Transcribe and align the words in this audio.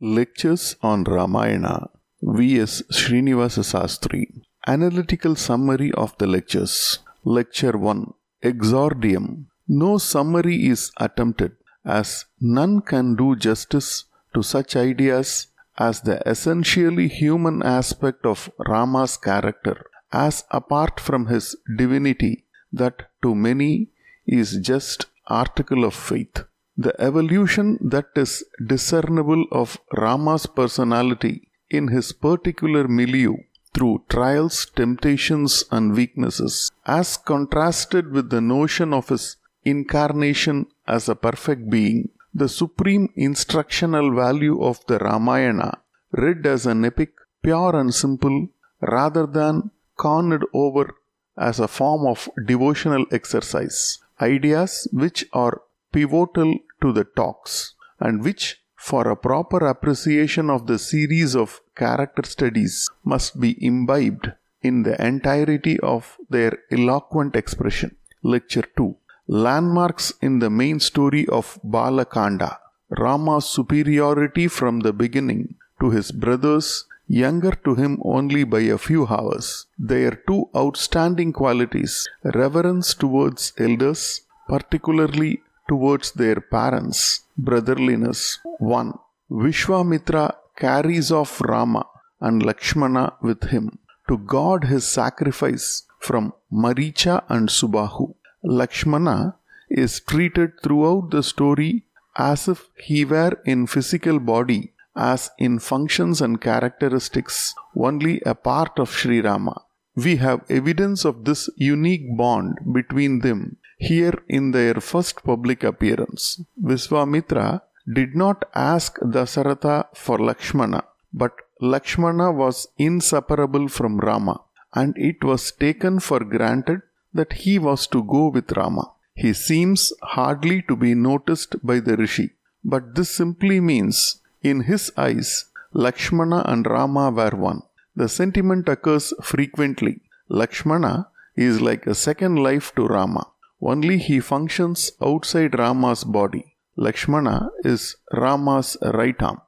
Lectures 0.00 0.76
on 0.80 1.02
Ramayana 1.02 1.90
V.S. 2.22 2.82
Srinivasa 2.92 3.64
Sastry 3.64 4.28
Analytical 4.64 5.34
Summary 5.34 5.90
of 5.90 6.16
the 6.18 6.26
Lectures 6.28 7.00
Lecture 7.24 7.76
1 7.76 8.14
Exordium 8.44 9.46
No 9.66 9.98
summary 9.98 10.68
is 10.68 10.92
attempted 10.98 11.56
as 11.84 12.26
none 12.40 12.80
can 12.80 13.16
do 13.16 13.34
justice 13.34 14.04
to 14.34 14.44
such 14.44 14.76
ideas 14.76 15.48
as 15.76 16.02
the 16.02 16.22
essentially 16.24 17.08
human 17.08 17.60
aspect 17.64 18.24
of 18.24 18.52
Rama's 18.68 19.16
character 19.16 19.84
as 20.12 20.44
apart 20.52 21.00
from 21.00 21.26
his 21.26 21.56
divinity 21.76 22.44
that 22.72 23.08
to 23.22 23.34
many 23.34 23.88
is 24.28 24.58
just 24.58 25.06
article 25.26 25.82
of 25.84 25.94
faith. 25.94 26.44
The 26.80 26.94
evolution 27.00 27.76
that 27.80 28.10
is 28.14 28.44
discernible 28.64 29.46
of 29.50 29.78
Rama's 29.92 30.46
personality 30.46 31.48
in 31.68 31.88
his 31.88 32.12
particular 32.12 32.86
milieu 32.86 33.34
through 33.74 34.04
trials, 34.08 34.66
temptations, 34.76 35.64
and 35.72 35.96
weaknesses, 35.96 36.70
as 36.86 37.16
contrasted 37.16 38.12
with 38.12 38.30
the 38.30 38.40
notion 38.40 38.94
of 38.94 39.08
his 39.08 39.38
incarnation 39.64 40.66
as 40.86 41.08
a 41.08 41.16
perfect 41.16 41.68
being, 41.68 42.10
the 42.32 42.48
supreme 42.48 43.08
instructional 43.16 44.14
value 44.14 44.62
of 44.62 44.78
the 44.86 44.98
Ramayana, 44.98 45.78
read 46.12 46.46
as 46.46 46.64
an 46.64 46.84
epic, 46.84 47.10
pure 47.42 47.74
and 47.74 47.92
simple, 47.92 48.46
rather 48.80 49.26
than 49.26 49.72
cornered 49.96 50.44
over 50.54 50.94
as 51.36 51.58
a 51.58 51.66
form 51.66 52.06
of 52.06 52.28
devotional 52.46 53.04
exercise. 53.10 53.98
Ideas 54.20 54.86
which 54.92 55.26
are 55.32 55.62
pivotal 55.92 56.54
to 56.82 56.92
the 56.92 57.04
talks 57.04 57.74
and 58.00 58.22
which, 58.22 58.62
for 58.76 59.08
a 59.08 59.16
proper 59.16 59.66
appreciation 59.66 60.48
of 60.50 60.66
the 60.66 60.78
series 60.78 61.34
of 61.34 61.60
character 61.74 62.24
studies, 62.24 62.88
must 63.04 63.40
be 63.40 63.50
imbibed 63.64 64.32
in 64.62 64.82
the 64.82 64.96
entirety 65.04 65.78
of 65.80 66.16
their 66.30 66.58
eloquent 66.70 67.34
expression. 67.36 67.96
Lecture 68.22 68.68
2 68.76 68.96
Landmarks 69.28 70.12
in 70.22 70.38
the 70.38 70.50
main 70.50 70.80
story 70.80 71.26
of 71.28 71.58
Balakanda 71.62 72.58
Rama's 72.90 73.44
superiority 73.44 74.48
from 74.48 74.80
the 74.80 74.92
beginning 74.92 75.56
to 75.80 75.90
his 75.90 76.10
brothers, 76.10 76.86
younger 77.06 77.52
to 77.64 77.74
him 77.74 78.00
only 78.02 78.44
by 78.44 78.60
a 78.60 78.78
few 78.78 79.06
hours. 79.06 79.66
Their 79.78 80.12
two 80.26 80.48
outstanding 80.56 81.32
qualities 81.34 82.08
reverence 82.24 82.94
towards 82.94 83.52
elders, 83.58 84.22
particularly 84.48 85.42
towards 85.68 86.12
their 86.12 86.40
parents, 86.40 87.24
brotherliness. 87.36 88.38
1. 88.58 88.92
Vishwamitra 89.30 90.34
carries 90.56 91.12
off 91.12 91.40
Rama 91.40 91.86
and 92.20 92.44
Lakshmana 92.44 93.12
with 93.22 93.44
him 93.54 93.78
to 94.08 94.18
guard 94.18 94.64
his 94.64 94.86
sacrifice 94.86 95.84
from 96.00 96.32
Maricha 96.52 97.22
and 97.28 97.48
Subahu. 97.48 98.14
Lakshmana 98.42 99.36
is 99.68 100.00
treated 100.00 100.52
throughout 100.62 101.10
the 101.10 101.22
story 101.22 101.84
as 102.16 102.48
if 102.48 102.68
he 102.76 103.04
were 103.04 103.34
in 103.44 103.66
physical 103.66 104.18
body 104.18 104.72
as 104.96 105.30
in 105.38 105.58
functions 105.58 106.20
and 106.20 106.40
characteristics 106.40 107.54
only 107.76 108.20
a 108.26 108.34
part 108.34 108.78
of 108.78 108.90
Sri 108.90 109.20
Rama. 109.20 109.62
We 109.94 110.16
have 110.16 110.44
evidence 110.48 111.04
of 111.04 111.24
this 111.24 111.48
unique 111.56 112.16
bond 112.16 112.58
between 112.72 113.20
them 113.20 113.57
here 113.78 114.22
in 114.28 114.50
their 114.50 114.74
first 114.74 115.22
public 115.24 115.62
appearance. 115.62 116.40
Viswamitra 116.62 117.62
did 117.98 118.14
not 118.14 118.44
ask 118.54 118.98
Dasaratha 118.98 119.86
for 119.94 120.18
Lakshmana, 120.18 120.84
but 121.12 121.32
Lakshmana 121.60 122.30
was 122.32 122.68
inseparable 122.76 123.68
from 123.68 123.98
Rama, 123.98 124.40
and 124.74 124.96
it 124.98 125.24
was 125.24 125.52
taken 125.52 125.98
for 126.00 126.20
granted 126.20 126.82
that 127.14 127.32
he 127.44 127.58
was 127.58 127.86
to 127.88 128.02
go 128.02 128.28
with 128.28 128.52
Rama. 128.52 128.90
He 129.14 129.32
seems 129.32 129.92
hardly 130.02 130.62
to 130.62 130.76
be 130.76 130.94
noticed 130.94 131.56
by 131.64 131.80
the 131.80 131.96
Rishi, 131.96 132.30
but 132.64 132.94
this 132.94 133.10
simply 133.10 133.58
means, 133.60 134.20
in 134.42 134.60
his 134.62 134.92
eyes, 134.96 135.46
Lakshmana 135.72 136.42
and 136.46 136.66
Rama 136.66 137.10
were 137.10 137.36
one. 137.36 137.62
The 137.96 138.08
sentiment 138.08 138.68
occurs 138.68 139.12
frequently. 139.22 140.00
Lakshmana 140.28 141.08
is 141.34 141.60
like 141.60 141.86
a 141.86 141.94
second 141.94 142.36
life 142.36 142.72
to 142.76 142.86
Rama. 142.86 143.26
Only 143.60 143.98
he 143.98 144.20
functions 144.20 144.92
outside 145.02 145.58
Rama's 145.58 146.04
body. 146.04 146.56
Lakshmana 146.76 147.50
is 147.64 147.96
Rama's 148.12 148.76
right 148.82 149.20
arm. 149.20 149.40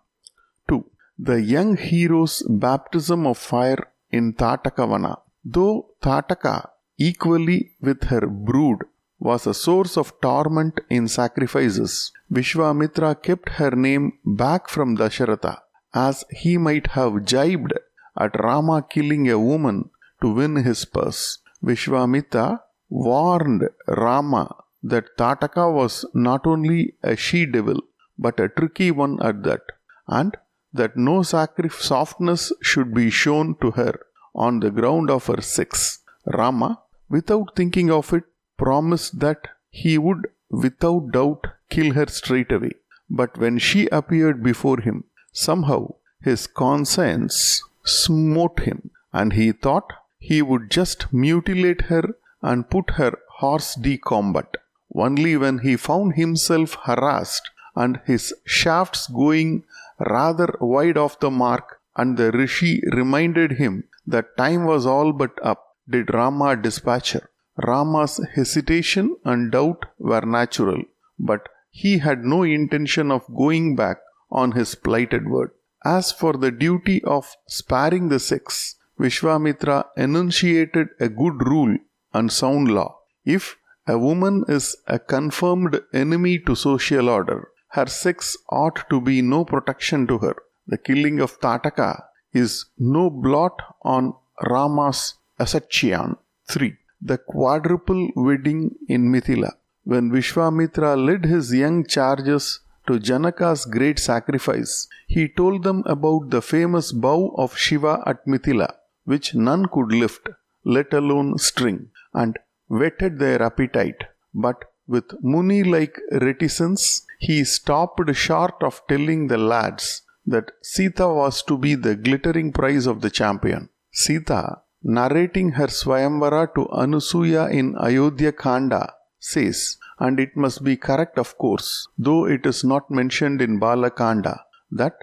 2. 0.69 0.85
The 1.19 1.41
young 1.41 1.77
hero's 1.77 2.43
baptism 2.49 3.27
of 3.27 3.39
fire 3.39 3.89
in 4.11 4.33
Tatakavana. 4.35 5.21
Though 5.45 5.91
Tataka, 6.03 6.71
equally 6.99 7.73
with 7.81 8.05
her 8.05 8.27
brood, 8.27 8.79
was 9.21 9.47
a 9.47 9.55
source 9.55 9.97
of 9.97 10.13
torment 10.21 10.81
in 10.89 11.07
sacrifices, 11.07 12.11
Vishwamitra 12.33 13.23
kept 13.23 13.51
her 13.51 13.71
name 13.71 14.15
back 14.25 14.69
from 14.69 14.97
Dasharatha, 14.97 15.59
as 15.95 16.25
he 16.31 16.57
might 16.57 16.89
have 16.89 17.25
jibed 17.25 17.73
at 18.19 18.39
Rama 18.43 18.85
killing 18.89 19.31
a 19.31 19.39
woman 19.39 19.91
to 20.21 20.33
win 20.33 20.57
his 20.57 20.85
purse. 20.85 21.39
Vishwamitra 21.63 22.61
warned 22.91 23.69
Rama 23.87 24.55
that 24.83 25.17
Tataka 25.17 25.73
was 25.73 26.05
not 26.13 26.47
only 26.47 26.95
a 27.03 27.17
she 27.17 27.47
devil 27.47 27.81
but 28.19 28.39
a 28.39 28.49
tricky 28.49 28.91
one 28.91 29.21
at 29.23 29.43
that, 29.45 29.63
and 30.07 30.37
that 30.73 30.97
no 30.97 31.23
softness 31.23 32.53
should 32.61 32.93
be 32.93 33.09
shown 33.11 33.57
to 33.63 33.71
her 33.73 33.95
on 34.35 34.61
the 34.61 34.71
ground 34.71 35.11
of 35.11 35.27
her 35.27 35.41
sex. 35.41 36.01
Rama, 36.27 36.81
without 37.09 37.57
thinking 37.57 37.91
of 37.91 38.13
it, 38.13 38.25
promised 38.57 39.19
that 39.21 39.49
he 39.71 39.97
would 39.97 40.29
without 40.51 41.13
doubt 41.13 41.47
kill 41.71 41.95
her 41.95 42.07
straight 42.07 42.53
away. 42.53 42.73
But 43.09 43.39
when 43.39 43.59
she 43.59 43.87
appeared 43.89 44.43
before 44.43 44.81
him, 44.81 45.05
somehow 45.33 45.95
his 46.21 46.47
conscience 46.47 47.63
smote 47.85 48.61
him, 48.61 48.91
and 49.13 49.33
he 49.33 49.53
thought 49.53 49.93
he 50.19 50.43
would 50.43 50.71
just 50.71 51.13
mutilate 51.13 51.83
her 51.83 52.17
and 52.43 52.71
put 52.71 52.91
her 52.91 53.13
hors 53.41 53.75
de 53.75 53.97
combat. 53.99 54.57
Only 54.95 55.37
when 55.37 55.59
he 55.59 55.77
found 55.77 56.15
himself 56.15 56.77
harassed 56.85 57.51
and 57.77 58.01
his 58.07 58.35
shafts 58.45 59.07
going 59.07 59.65
rather 59.99 60.57
wide 60.61 60.97
off 60.97 61.21
the 61.21 61.31
mark, 61.31 61.81
and 61.97 62.17
the 62.17 62.33
rishi 62.33 62.83
reminded 62.93 63.53
him 63.53 63.85
that 64.07 64.37
time 64.37 64.65
was 64.65 64.87
all 64.87 65.13
but 65.13 65.39
up, 65.43 65.77
did 65.89 66.13
Rama 66.15 66.57
dispatch 66.57 67.13
her. 67.13 67.29
Rama's 67.67 68.21
hesitation 68.35 69.17
and 69.25 69.53
doubt 69.53 69.85
were 69.99 70.23
natural, 70.23 70.83
but 71.19 71.49
he 71.71 71.99
had 71.99 72.25
no 72.25 72.43
intention 72.43 73.11
of 73.11 73.23
going 73.37 73.77
back 73.77 73.99
on 74.31 74.53
his 74.53 74.75
plighted 74.75 75.29
word. 75.29 75.51
As 75.85 76.13
for 76.13 76.35
the 76.35 76.51
duty 76.51 77.03
of 77.05 77.35
sparing 77.47 78.09
the 78.09 78.19
sex, 78.19 78.77
Vishwamitra 78.99 79.87
enunciated 79.97 80.89
a 81.01 81.09
good 81.09 81.47
rule 81.47 81.77
and 82.13 82.33
sound 82.33 82.69
law. 82.69 82.99
If 83.25 83.57
a 83.87 83.99
woman 83.99 84.45
is 84.49 84.77
a 84.87 84.99
confirmed 84.99 85.81
enemy 85.93 86.39
to 86.47 86.55
social 86.55 87.09
order, 87.09 87.49
her 87.77 87.87
sex 87.87 88.37
ought 88.49 88.89
to 88.91 89.01
be 89.01 89.23
no 89.23 89.45
protection 89.45 90.07
to 90.09 90.19
her. 90.19 90.37
The 90.67 90.79
killing 90.79 91.21
of 91.21 91.41
Tataka 91.41 92.03
is 92.33 92.67
no 92.79 93.11
blot 93.11 93.61
on 93.83 94.15
Rama's 94.49 95.15
escutcheon. 95.39 96.17
3. 96.49 96.77
The 97.01 97.19
quadruple 97.19 98.11
wedding 98.15 98.77
in 98.89 99.11
Mithila. 99.13 99.53
When 99.85 100.11
Vishwamitra 100.11 100.97
led 100.97 101.25
his 101.25 101.53
young 101.53 101.87
charges 101.87 102.61
to 102.87 102.95
Janaka's 102.95 103.65
great 103.65 103.99
sacrifice, 103.99 104.89
he 105.07 105.29
told 105.29 105.63
them 105.63 105.83
about 105.87 106.31
the 106.31 106.43
famous 106.43 106.93
bow 106.93 107.35
of 107.37 107.57
Shiva 107.57 108.03
at 108.07 108.27
Mithila, 108.27 108.75
which 109.05 109.35
none 109.35 109.67
could 109.67 109.93
lift, 109.93 110.29
let 110.65 110.93
alone 110.93 111.39
string 111.39 111.89
and 112.13 112.39
whetted 112.69 113.19
their 113.19 113.43
appetite. 113.43 114.05
But 114.35 114.65
with 114.87 115.05
Muni 115.23 115.63
like 115.65 115.99
reticence, 116.13 117.07
he 117.19 117.45
stopped 117.45 118.01
short 118.15 118.63
of 118.63 118.83
telling 118.89 119.27
the 119.27 119.39
lads 119.39 120.03
that 120.27 120.53
Sita 120.63 121.09
was 121.09 121.43
to 121.45 121.57
be 121.57 121.75
the 121.75 121.97
glittering 121.97 122.53
prize 122.53 122.87
of 122.87 123.01
the 123.01 123.11
champion. 123.11 123.69
Sita, 123.93 124.59
narrating 124.83 125.53
her 125.53 125.67
Swayamvara 125.67 126.55
to 126.55 126.67
Anusuya 126.67 127.51
in 127.51 127.77
Ayodhya 127.79 128.33
Kanda, 128.33 128.95
says, 129.19 129.77
and 129.99 130.19
it 130.19 130.37
must 130.37 130.65
be 130.65 130.77
correct, 130.77 131.19
of 131.19 131.37
course, 131.37 131.87
though 131.99 132.27
it 132.27 132.47
is 132.47 132.65
not 132.65 132.91
mentioned 132.91 133.43
in 133.43 133.61
Balakanda, 133.61 134.41
that 134.71 134.95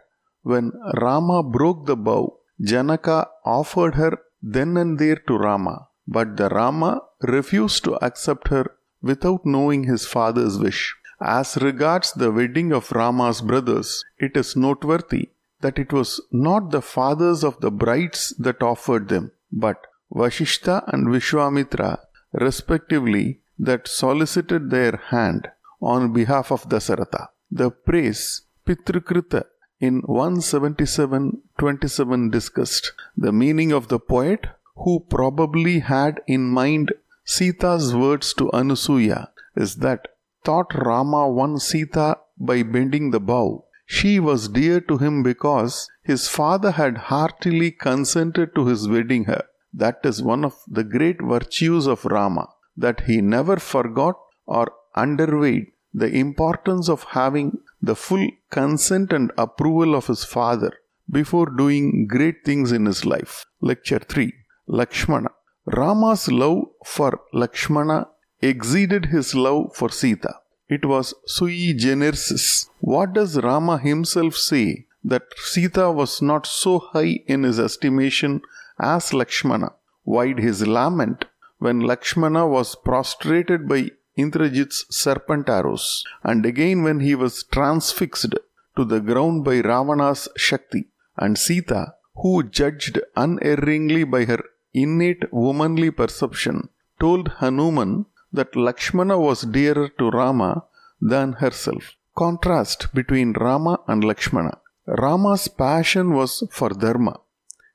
when 0.42 0.72
Rama 1.02 1.44
broke 1.44 1.86
the 1.86 1.96
bow, 1.96 2.40
Janaka 2.62 3.28
offered 3.46 3.96
her 3.96 4.18
then 4.42 4.78
and 4.78 4.98
there 4.98 5.18
to 5.28 5.38
Rama, 5.38 5.87
but 6.08 6.38
the 6.38 6.50
Rama 6.50 7.02
refused 7.22 7.84
to 7.84 8.04
accept 8.04 8.48
her 8.50 8.66
without 9.02 9.46
knowing 9.46 9.84
his 9.84 10.06
father's 10.06 10.58
wish. 10.58 10.96
As 11.20 11.58
regards 11.58 12.14
the 12.14 12.32
wedding 12.32 12.72
of 12.72 12.92
Rama's 12.92 13.42
brothers, 13.42 14.06
it 14.18 14.38
is 14.38 14.56
noteworthy 14.56 15.32
that 15.62 15.80
it 15.80 15.92
was 15.92 16.22
not 16.32 16.70
the 16.72 16.82
fathers 16.82 17.44
of 17.44 17.60
the 17.62 17.72
brides 17.72 18.36
that 18.38 18.62
offered 18.62 19.10
them, 19.10 19.32
but 19.52 19.88
Vashishta 20.14 20.84
and 20.94 21.08
Vishwamitra, 21.08 21.98
respectively, 22.34 23.42
that 23.58 23.88
solicited 23.88 24.70
their 24.70 24.98
hand 25.08 25.50
on 25.82 26.14
behalf 26.14 26.52
of 26.52 26.70
Dasaratha. 26.70 27.30
The 27.50 27.72
praise 27.72 28.42
Pitrukrita 28.66 29.46
in 29.80 30.02
177.27 30.04 32.32
discussed 32.32 32.94
the 33.16 33.32
meaning 33.32 33.72
of 33.72 33.88
the 33.88 34.00
poet 34.00 34.48
who 34.84 35.00
probably 35.10 35.80
had 35.80 36.22
in 36.28 36.50
mind 36.50 36.94
Sita's 37.24 37.96
words 37.96 38.34
to 38.36 38.50
Anusuya 38.54 39.28
is 39.56 39.78
that 39.78 40.08
thought 40.44 40.74
Rama 40.74 41.28
won 41.30 41.60
Sita 41.60 42.18
by 42.38 42.64
bending 42.64 43.12
the 43.12 43.20
bow. 43.20 43.66
She 43.86 44.20
was 44.20 44.50
dear 44.50 44.80
to 44.82 44.98
him 44.98 45.24
because 45.24 45.90
his 46.04 46.28
father 46.28 46.72
had 46.72 46.98
heartily 47.12 47.72
consented 47.72 48.54
to 48.56 48.66
his 48.66 48.88
wedding 48.88 49.26
her. 49.26 49.44
That 49.74 50.00
is 50.04 50.22
one 50.22 50.44
of 50.46 50.56
the 50.68 50.84
great 50.84 51.22
virtues 51.22 51.88
of 51.88 52.06
Rama, 52.06 52.48
that 52.76 53.02
he 53.02 53.22
never 53.22 53.58
forgot 53.58 54.16
or 54.46 54.72
underweighed 54.96 55.68
the 55.94 56.12
importance 56.14 56.90
of 56.90 57.04
having 57.04 57.60
the 57.82 57.96
full 57.96 58.28
consent 58.50 59.14
and 59.14 59.32
approval 59.38 59.96
of 59.96 60.08
his 60.08 60.24
father 60.24 60.72
before 61.10 61.50
doing 61.50 62.08
great 62.08 62.44
things 62.44 62.72
in 62.72 62.86
his 62.86 63.06
life. 63.06 63.46
Lecture 63.62 64.00
3 64.00 64.34
Lakshmana 64.68 65.30
Rama's 65.66 66.32
love 66.32 66.70
for 66.86 67.22
Lakshmana 67.34 68.08
exceeded 68.42 69.08
his 69.08 69.34
love 69.36 69.76
for 69.76 69.90
Sita. 69.90 70.36
It 70.70 70.86
was 70.86 71.14
sui 71.26 71.74
generis. 71.74 72.70
What 72.80 73.14
does 73.14 73.42
Rama 73.42 73.78
himself 73.78 74.36
say 74.36 74.88
that 75.04 75.24
Sita 75.38 75.92
was 75.92 76.22
not 76.22 76.46
so 76.46 76.80
high 76.80 77.20
in 77.28 77.44
his 77.44 77.60
estimation 77.60 78.42
as 78.80 79.14
Lakshmana? 79.14 79.72
Why'd 80.04 80.40
his 80.40 80.66
lament 80.66 81.26
when 81.60 81.80
Lakshmana 81.82 82.48
was 82.48 82.76
prostrated 82.76 83.68
by 83.68 83.92
Indrajit's 84.18 84.86
serpent 84.90 85.48
arrows, 85.50 86.04
and 86.24 86.46
again 86.46 86.84
when 86.84 87.00
he 87.02 87.14
was 87.14 87.44
transfixed 87.44 88.36
to 88.76 88.86
the 88.86 89.00
ground 89.00 89.44
by 89.44 89.60
Ravana's 89.60 90.28
Shakti, 90.36 90.88
and 91.18 91.38
Sita, 91.38 91.94
who 92.16 92.44
judged 92.44 93.00
unerringly 93.16 94.04
by 94.04 94.26
her 94.26 94.44
innate 94.74 95.32
womanly 95.32 95.92
perception, 95.92 96.70
told 97.00 97.30
Hanuman 97.40 98.06
that 98.32 98.56
Lakshmana 98.56 99.18
was 99.18 99.42
dearer 99.42 99.90
to 100.00 100.10
Rama 100.10 100.64
than 101.02 101.34
herself. 101.34 101.96
Contrast 102.16 102.94
between 102.94 103.34
Rama 103.34 103.80
and 103.88 104.04
Lakshmana. 104.04 104.58
Rama's 104.88 105.48
passion 105.48 106.14
was 106.14 106.44
for 106.50 106.70
Dharma. 106.70 107.20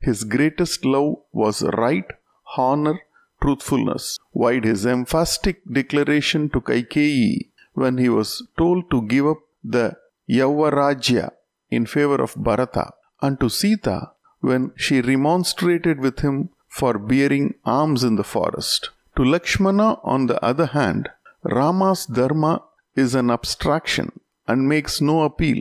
His 0.00 0.24
greatest 0.24 0.84
love 0.84 1.16
was 1.32 1.62
right, 1.62 2.06
honor, 2.56 3.00
truthfulness, 3.40 4.18
while 4.32 4.60
his 4.60 4.84
emphatic 4.86 5.62
declaration 5.70 6.48
to 6.50 6.60
Kaikeyi 6.60 7.50
when 7.74 7.98
he 7.98 8.08
was 8.08 8.42
told 8.58 8.90
to 8.90 9.02
give 9.02 9.26
up 9.26 9.38
the 9.62 9.96
Yauvarajya 10.28 11.30
in 11.70 11.86
favor 11.86 12.20
of 12.22 12.34
Bharata, 12.36 12.92
and 13.20 13.38
to 13.40 13.48
Sita 13.48 14.12
when 14.40 14.72
she 14.76 15.00
remonstrated 15.00 16.00
with 16.00 16.20
him 16.20 16.50
for 16.78 16.92
bearing 17.12 17.48
arms 17.80 18.02
in 18.08 18.14
the 18.20 18.28
forest. 18.34 18.90
To 19.16 19.24
Lakshmana, 19.32 19.88
on 20.14 20.26
the 20.26 20.38
other 20.50 20.68
hand, 20.78 21.10
Rama's 21.58 22.06
Dharma 22.06 22.54
is 23.02 23.14
an 23.14 23.30
abstraction 23.30 24.08
and 24.48 24.68
makes 24.74 25.00
no 25.00 25.16
appeal. 25.28 25.60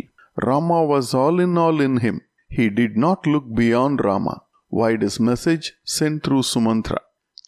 Rama 0.50 0.80
was 0.92 1.14
all 1.14 1.40
in 1.46 1.58
all 1.58 1.82
in 1.88 1.98
him. 2.06 2.22
He 2.58 2.70
did 2.70 2.96
not 3.06 3.28
look 3.34 3.46
beyond 3.62 4.06
Rama, 4.06 4.36
wide 4.70 5.02
his 5.02 5.20
message 5.20 5.74
sent 5.84 6.24
through 6.24 6.44
Sumantra. 6.44 7.02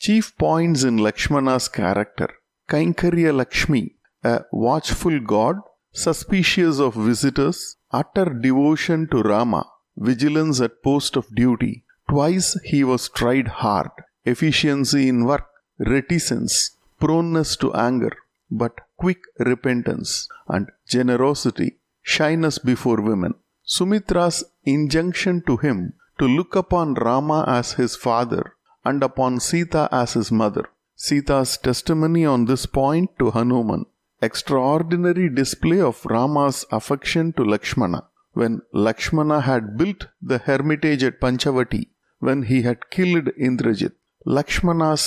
Chief 0.06 0.38
points 0.38 0.83
in 0.83 0.98
Lakshmana's 0.98 1.68
character 1.80 2.30
Kainkarya 2.69 3.33
Lakshmi, 3.39 3.95
a 4.24 4.42
watchful 4.51 5.19
god, 5.19 5.57
suspicious 5.94 6.80
of 6.80 6.95
visitors, 6.95 7.77
utter 7.92 8.25
devotion 8.48 9.07
to 9.12 9.21
Rama, 9.21 9.63
vigilance 9.95 10.60
at 10.68 10.83
post 10.83 11.15
of 11.15 11.33
duty. 11.33 11.83
Twice 12.13 12.56
he 12.63 12.83
was 12.83 13.10
tried 13.10 13.48
hard, 13.48 13.89
efficiency 14.24 15.10
in 15.10 15.25
work, 15.25 15.48
reticence, 15.80 16.77
proneness 17.00 17.56
to 17.56 17.74
anger, 17.74 18.12
but 18.51 18.81
quick 18.98 19.21
repentance 19.39 20.27
and 20.48 20.69
generosity, 20.88 21.77
shyness 22.04 22.60
before 22.60 23.01
women. 23.01 23.33
Sumitra's 23.65 24.44
injunction 24.63 25.42
to 25.48 25.57
him 25.57 25.94
to 26.19 26.25
look 26.25 26.56
upon 26.56 26.94
Rama 26.94 27.45
as 27.48 27.74
his 27.74 27.95
father 27.95 28.54
and 28.86 29.01
upon 29.01 29.39
Sita 29.39 29.89
as 29.92 30.13
his 30.13 30.31
mother. 30.31 30.69
Sita's 30.95 31.57
testimony 31.57 32.27
on 32.27 32.45
this 32.45 32.68
point 32.68 33.10
to 33.18 33.31
Hanuman. 33.31 33.88
Extraordinary 34.21 35.30
display 35.30 35.81
of 35.81 36.06
Rama's 36.06 36.63
affection 36.71 37.33
to 37.33 37.44
Lakshmana. 37.44 38.04
When 38.33 38.62
Lakshmana 38.71 39.42
had 39.42 39.77
built 39.80 40.07
the 40.21 40.38
hermitage 40.38 41.04
at 41.04 41.19
Panchavati, 41.19 41.88
when 42.25 42.44
he 42.52 42.60
had 42.68 42.90
killed 42.96 43.28
Indrajit, 43.48 43.96
Lakshmana's 44.36 45.06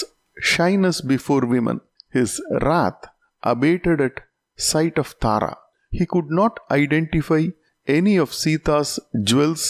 shyness 0.52 0.98
before 1.12 1.44
women, 1.54 1.80
his 2.16 2.32
wrath 2.66 3.02
abated 3.52 4.00
at 4.08 4.20
sight 4.70 4.98
of 5.02 5.18
Tara. 5.24 5.54
He 5.98 6.06
could 6.12 6.30
not 6.40 6.58
identify 6.70 7.44
any 7.86 8.16
of 8.24 8.34
Sita's 8.42 8.92
jewels 9.28 9.64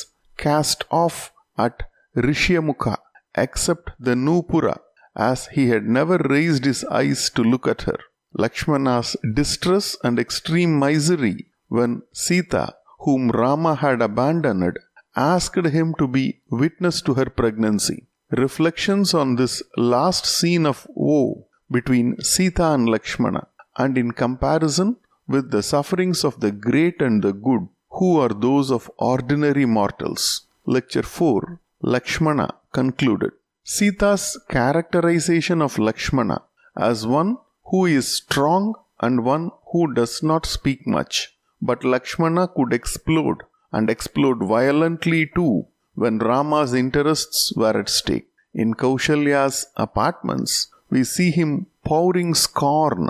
cast 0.44 0.84
off 1.02 1.32
at 1.66 1.82
Rishyamukha 2.16 2.96
except 3.34 3.90
the 4.06 4.16
Nupura, 4.26 4.76
as 5.14 5.46
he 5.56 5.68
had 5.68 5.84
never 5.98 6.18
raised 6.36 6.64
his 6.64 6.82
eyes 7.00 7.30
to 7.36 7.42
look 7.42 7.66
at 7.72 7.82
her. 7.82 7.98
Lakshmana's 8.42 9.16
distress 9.40 9.96
and 10.02 10.18
extreme 10.18 10.78
misery 10.78 11.36
when 11.68 12.02
Sita, 12.12 12.74
whom 13.00 13.30
Rama 13.30 13.74
had 13.74 14.02
abandoned, 14.02 14.78
asked 15.16 15.66
him 15.78 15.94
to 15.98 16.06
be 16.06 16.40
witness 16.50 17.00
to 17.02 17.14
her 17.14 17.26
pregnancy. 17.26 18.06
Reflections 18.30 19.14
on 19.14 19.36
this 19.36 19.62
last 19.76 20.26
scene 20.26 20.66
of 20.66 20.86
woe 20.94 21.46
between 21.70 22.20
Sita 22.20 22.66
and 22.74 22.88
Lakshmana, 22.88 23.46
and 23.76 23.96
in 23.96 24.10
comparison 24.12 24.96
with 25.26 25.50
the 25.50 25.62
sufferings 25.62 26.24
of 26.24 26.40
the 26.40 26.52
great 26.52 27.00
and 27.00 27.22
the 27.22 27.32
good, 27.32 27.66
who 27.90 28.18
are 28.20 28.28
those 28.28 28.70
of 28.70 28.90
ordinary 28.98 29.66
mortals. 29.66 30.42
Lecture 30.66 31.02
4 31.02 31.60
Lakshmana 31.82 32.54
concluded. 32.72 33.32
Sita's 33.64 34.38
characterization 34.48 35.60
of 35.60 35.78
Lakshmana 35.78 36.42
as 36.76 37.06
one 37.06 37.38
who 37.70 37.86
is 37.86 38.06
strong 38.06 38.74
and 39.00 39.24
one 39.24 39.50
who 39.72 39.92
does 39.92 40.22
not 40.22 40.46
speak 40.46 40.86
much, 40.86 41.36
but 41.60 41.84
Lakshmana 41.84 42.48
could 42.48 42.72
explode 42.72 43.42
and 43.76 43.90
explode 43.94 44.42
violently 44.56 45.22
too 45.36 45.54
when 46.02 46.24
Rama's 46.30 46.72
interests 46.82 47.40
were 47.60 47.76
at 47.82 47.90
stake. 47.98 48.28
In 48.62 48.74
Kaushalya's 48.82 49.58
apartments, 49.86 50.52
we 50.94 51.02
see 51.14 51.30
him 51.38 51.50
pouring 51.88 52.30
scorn 52.46 53.04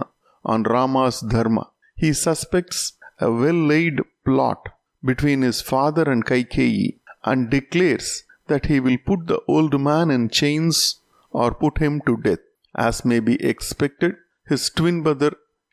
on 0.52 0.62
Rama's 0.74 1.18
dharma. 1.34 1.64
He 2.02 2.12
suspects 2.26 2.78
a 3.26 3.30
well 3.42 3.60
laid 3.72 4.00
plot 4.26 4.62
between 5.10 5.42
his 5.48 5.60
father 5.72 6.04
and 6.12 6.24
Kaikeyi 6.30 6.98
and 7.30 7.50
declares 7.56 8.08
that 8.50 8.66
he 8.70 8.78
will 8.86 8.98
put 9.08 9.22
the 9.26 9.40
old 9.54 9.74
man 9.88 10.10
in 10.16 10.28
chains 10.40 10.78
or 11.30 11.60
put 11.62 11.78
him 11.84 11.94
to 12.06 12.16
death. 12.26 12.44
As 12.88 13.04
may 13.10 13.20
be 13.30 13.36
expected, 13.52 14.14
his 14.50 14.64
twin 14.78 14.98
brother 15.06 15.32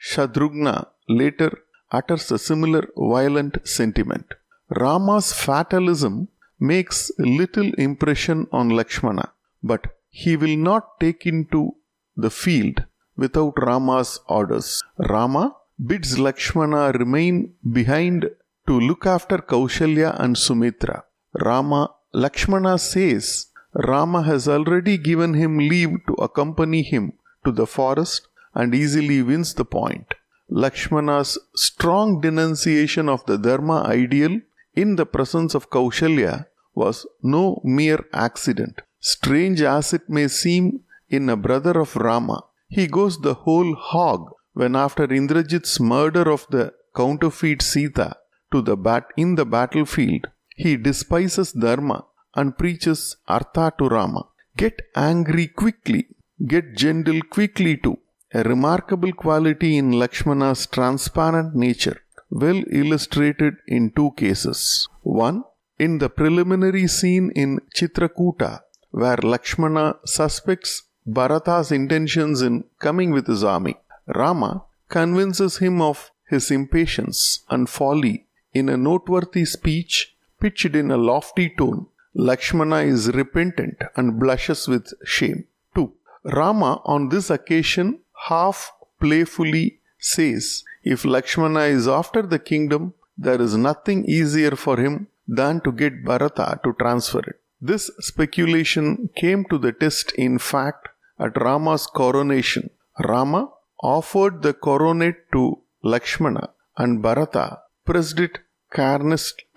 Shatrugna 0.10 0.78
later 1.08 1.52
utters 1.98 2.32
a 2.32 2.40
similar 2.50 2.84
violent 3.16 3.58
sentiment. 3.78 4.28
Rama's 4.70 5.34
fatalism 5.34 6.30
makes 6.60 7.12
little 7.20 7.74
impression 7.76 8.48
on 8.52 8.70
Lakshmana, 8.70 9.32
but 9.62 9.88
he 10.10 10.38
will 10.38 10.58
not 10.58 11.00
take 11.00 11.26
into 11.26 11.76
the 12.16 12.30
field 12.30 12.84
without 13.18 13.54
Rama's 13.58 14.20
orders. 14.28 14.82
Rama 14.98 15.56
bids 15.86 16.18
Lakshmana 16.18 16.92
remain 16.94 17.54
behind 17.72 18.30
to 18.68 18.80
look 18.80 19.06
after 19.06 19.38
Kaushalya 19.38 20.20
and 20.20 20.38
Sumitra. 20.38 21.04
Rama 21.34 21.92
Lakshmana 22.14 22.78
says 22.78 23.48
Rama 23.74 24.24
has 24.24 24.48
already 24.48 24.98
given 24.98 25.34
him 25.34 25.58
leave 25.58 25.98
to 26.08 26.14
accompany 26.14 26.84
him 26.84 27.14
to 27.44 27.52
the 27.52 27.66
forest 27.68 28.28
and 28.54 28.74
easily 28.74 29.22
wins 29.22 29.54
the 29.56 29.66
point. 29.66 30.14
Lakshmana's 30.50 31.38
strong 31.56 32.22
denunciation 32.22 33.10
of 33.10 33.26
the 33.26 33.38
Dharma 33.38 33.84
ideal 33.84 34.40
in 34.76 34.96
the 34.96 35.06
presence 35.06 35.54
of 35.56 35.70
Kaushalya 35.70 36.46
was 36.74 37.06
no 37.22 37.62
mere 37.64 38.04
accident. 38.14 38.82
Strange 39.00 39.62
as 39.62 39.94
it 39.94 40.10
may 40.10 40.28
seem 40.28 40.82
in 41.10 41.30
a 41.30 41.36
brother 41.36 41.80
of 41.80 41.96
Rama, 41.96 42.44
he 42.68 42.88
goes 42.88 43.20
the 43.20 43.34
whole 43.34 43.76
hog 43.76 44.32
when 44.54 44.76
after 44.76 45.08
Indrajit's 45.08 45.80
murder 45.80 46.30
of 46.32 46.48
the 46.50 46.74
counterfeit 46.96 47.62
Sita 47.62 48.16
to 48.52 48.62
the 48.62 48.78
bat 48.78 49.06
in 49.18 49.36
the 49.36 49.46
battlefield, 49.46 50.28
He 50.56 50.78
despises 50.78 51.52
Dharma 51.52 52.06
and 52.36 52.58
preaches 52.58 53.18
Artha 53.28 53.74
to 53.78 53.88
Rama. 53.88 54.28
Get 54.56 54.82
angry 54.96 55.48
quickly, 55.48 56.08
get 56.48 56.76
gentle 56.76 57.22
quickly 57.22 57.78
too. 57.78 57.98
A 58.34 58.44
remarkable 58.44 59.14
quality 59.14 59.78
in 59.78 59.92
Lakshmana's 59.92 60.66
transparent 60.68 61.56
nature, 61.56 61.98
well 62.30 62.64
illustrated 62.72 63.56
in 63.68 63.92
two 63.92 64.12
cases. 64.12 64.88
One, 65.02 65.44
in 65.80 65.98
the 65.98 66.10
preliminary 66.10 66.88
scene 66.88 67.32
in 67.36 67.60
Chitrakuta, 67.76 68.62
where 68.92 69.18
Lakshmana 69.18 69.98
suspects 70.06 70.84
Bharata's 71.06 71.72
intentions 71.72 72.42
in 72.42 72.64
coming 72.80 73.12
with 73.12 73.28
his 73.28 73.44
army. 73.44 73.76
Rama 74.08 74.64
convinces 74.88 75.58
him 75.58 75.82
of 75.82 76.12
his 76.30 76.52
impatience 76.52 77.44
and 77.50 77.70
folly 77.70 78.26
in 78.54 78.70
a 78.70 78.78
noteworthy 78.78 79.46
speech 79.46 80.16
pitched 80.40 80.76
in 80.76 80.92
a 80.92 80.98
lofty 80.98 81.50
tone. 81.50 81.88
Lakshmana 82.14 82.78
is 82.78 83.12
repentant 83.14 83.82
and 83.96 84.20
blushes 84.20 84.68
with 84.68 84.94
shame. 85.04 85.46
2. 85.76 85.92
Rama 86.26 86.82
on 86.86 87.10
this 87.10 87.30
occasion 87.30 88.00
half 88.28 88.72
playfully 89.00 89.80
says, 89.98 90.64
If 90.84 91.06
Lakshmana 91.06 91.62
is 91.62 91.88
after 91.88 92.22
the 92.22 92.40
kingdom, 92.40 92.94
there 93.18 93.42
is 93.42 93.56
nothing 93.56 94.06
easier 94.06 94.52
for 94.52 94.78
him 94.78 95.08
than 95.28 95.62
to 95.62 95.72
get 95.72 96.04
Bharata 96.04 96.60
to 96.64 96.74
transfer 96.74 97.20
it. 97.20 97.40
This 97.62 97.90
speculation 98.00 99.10
came 99.16 99.46
to 99.46 99.58
the 99.58 99.72
test 99.72 100.12
in 100.14 100.38
fact 100.38 100.90
at 101.18 101.42
Rama's 101.42 101.88
coronation. 101.88 102.70
Rama 103.00 103.50
offered 103.82 104.42
the 104.42 104.54
coronet 104.54 105.16
to 105.32 105.60
Lakshmana 105.82 106.50
and 106.78 107.02
Bharata 107.02 107.60
pressed 107.86 108.20
it 108.20 108.40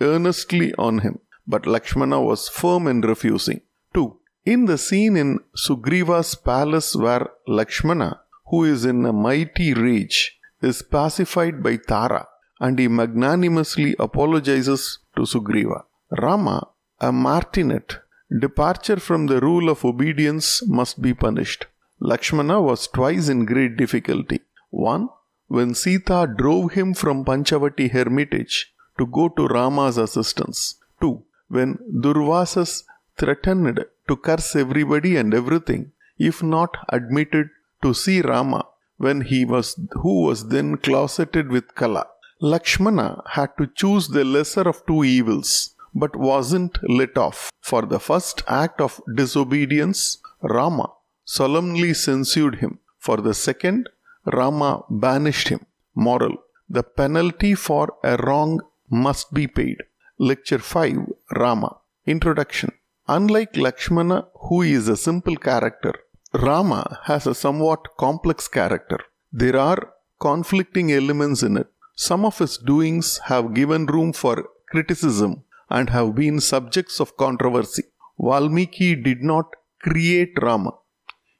earnestly 0.01 0.75
on 0.75 0.99
him, 1.01 1.19
but 1.47 1.67
Lakshmana 1.67 2.21
was 2.21 2.49
firm 2.49 2.87
in 2.87 3.01
refusing. 3.01 3.61
2. 3.95 4.17
In 4.45 4.67
the 4.67 4.79
scene 4.79 5.17
in 5.17 5.41
Sugriva's 5.57 6.35
palace 6.35 6.95
where 6.95 7.31
Lakshmana, 7.49 8.21
who 8.47 8.65
is 8.65 8.85
in 8.85 9.05
a 9.07 9.13
mighty 9.13 9.75
rage, 9.75 10.36
is 10.63 10.83
pacified 10.83 11.63
by 11.63 11.77
Tara 11.77 12.27
and 12.61 12.79
he 12.79 12.89
magnanimously 12.89 13.95
apologizes 13.99 14.99
to 15.15 15.23
Sugriva. 15.23 15.85
Rama, 16.11 16.69
a 17.01 17.13
martinet, 17.13 17.99
departure 18.41 18.97
from 18.97 19.27
the 19.27 19.41
rule 19.41 19.69
of 19.69 19.85
obedience 19.85 20.67
must 20.67 21.03
be 21.03 21.13
punished. 21.13 21.67
Lakshmana 22.01 22.61
was 22.61 22.87
twice 22.89 23.29
in 23.29 23.45
great 23.45 23.77
difficulty. 23.77 24.41
One, 24.71 25.09
when 25.49 25.75
Sita 25.75 26.33
drove 26.37 26.73
him 26.73 26.95
from 26.95 27.25
Panchavati 27.25 27.91
hermitage 27.91 28.73
to 28.99 29.07
go 29.07 29.29
to 29.29 29.47
Rama's 29.47 29.99
assistance. 29.99 30.77
Two, 31.01 31.25
when 31.49 31.79
Durvasas 32.03 32.85
threatened 33.17 33.85
to 34.09 34.17
curse 34.17 34.57
everybody 34.57 35.17
and 35.17 35.33
everything 35.33 35.93
if 36.19 36.43
not 36.43 36.77
admitted 36.89 37.51
to 37.83 37.93
see 37.95 38.21
Rama 38.21 38.67
when 38.99 39.21
he 39.23 39.45
was 39.45 39.79
who 40.03 40.23
was 40.27 40.49
then 40.49 40.77
closeted 40.77 41.49
with 41.51 41.75
Kala. 41.75 42.07
Lakshmana 42.41 43.23
had 43.31 43.51
to 43.59 43.67
choose 43.67 44.09
the 44.09 44.25
lesser 44.25 44.69
of 44.69 44.85
two 44.87 45.05
evils, 45.05 45.75
but 45.95 46.15
wasn't 46.17 46.79
let 46.89 47.17
off. 47.17 47.51
For 47.61 47.83
the 47.83 47.99
first 47.99 48.43
act 48.47 48.81
of 48.81 49.01
disobedience, 49.15 50.19
Rama 50.43 50.89
solemnly 51.25 51.95
censured 51.95 52.57
him. 52.57 52.79
For 52.99 53.19
the 53.19 53.35
second, 53.35 53.89
Rama 54.27 54.85
banished 54.91 55.49
him. 55.49 55.65
Moral 55.95 56.37
The 56.69 56.83
penalty 56.83 57.55
for 57.55 57.95
a 58.05 58.17
wrong 58.17 58.61
must 58.91 59.33
be 59.33 59.47
paid. 59.47 59.79
Lecture 60.19 60.59
5 60.59 61.13
Rama 61.33 61.77
Introduction 62.07 62.73
Unlike 63.09 63.57
Lakshmana, 63.57 64.27
who 64.47 64.63
is 64.63 64.89
a 64.89 64.97
simple 64.97 65.37
character, 65.37 65.95
Rama 66.35 67.01
has 67.05 67.27
a 67.27 67.35
somewhat 67.35 67.97
complex 67.99 68.49
character. 68.49 68.99
There 69.33 69.57
are 69.57 69.93
conflicting 70.21 70.93
elements 70.93 71.43
in 71.43 71.57
it. 71.57 71.69
Some 71.95 72.25
of 72.25 72.39
his 72.39 72.59
doings 72.59 73.19
have 73.25 73.55
given 73.55 73.87
room 73.87 74.13
for 74.13 74.49
criticism 74.71 75.45
and 75.71 75.91
have 75.91 76.15
been 76.15 76.41
subjects 76.41 77.01
of 77.01 77.17
controversy. 77.17 77.85
Valmiki 78.19 78.95
did 78.95 79.23
not 79.23 79.47
create 79.83 80.35
Rama. 80.41 80.73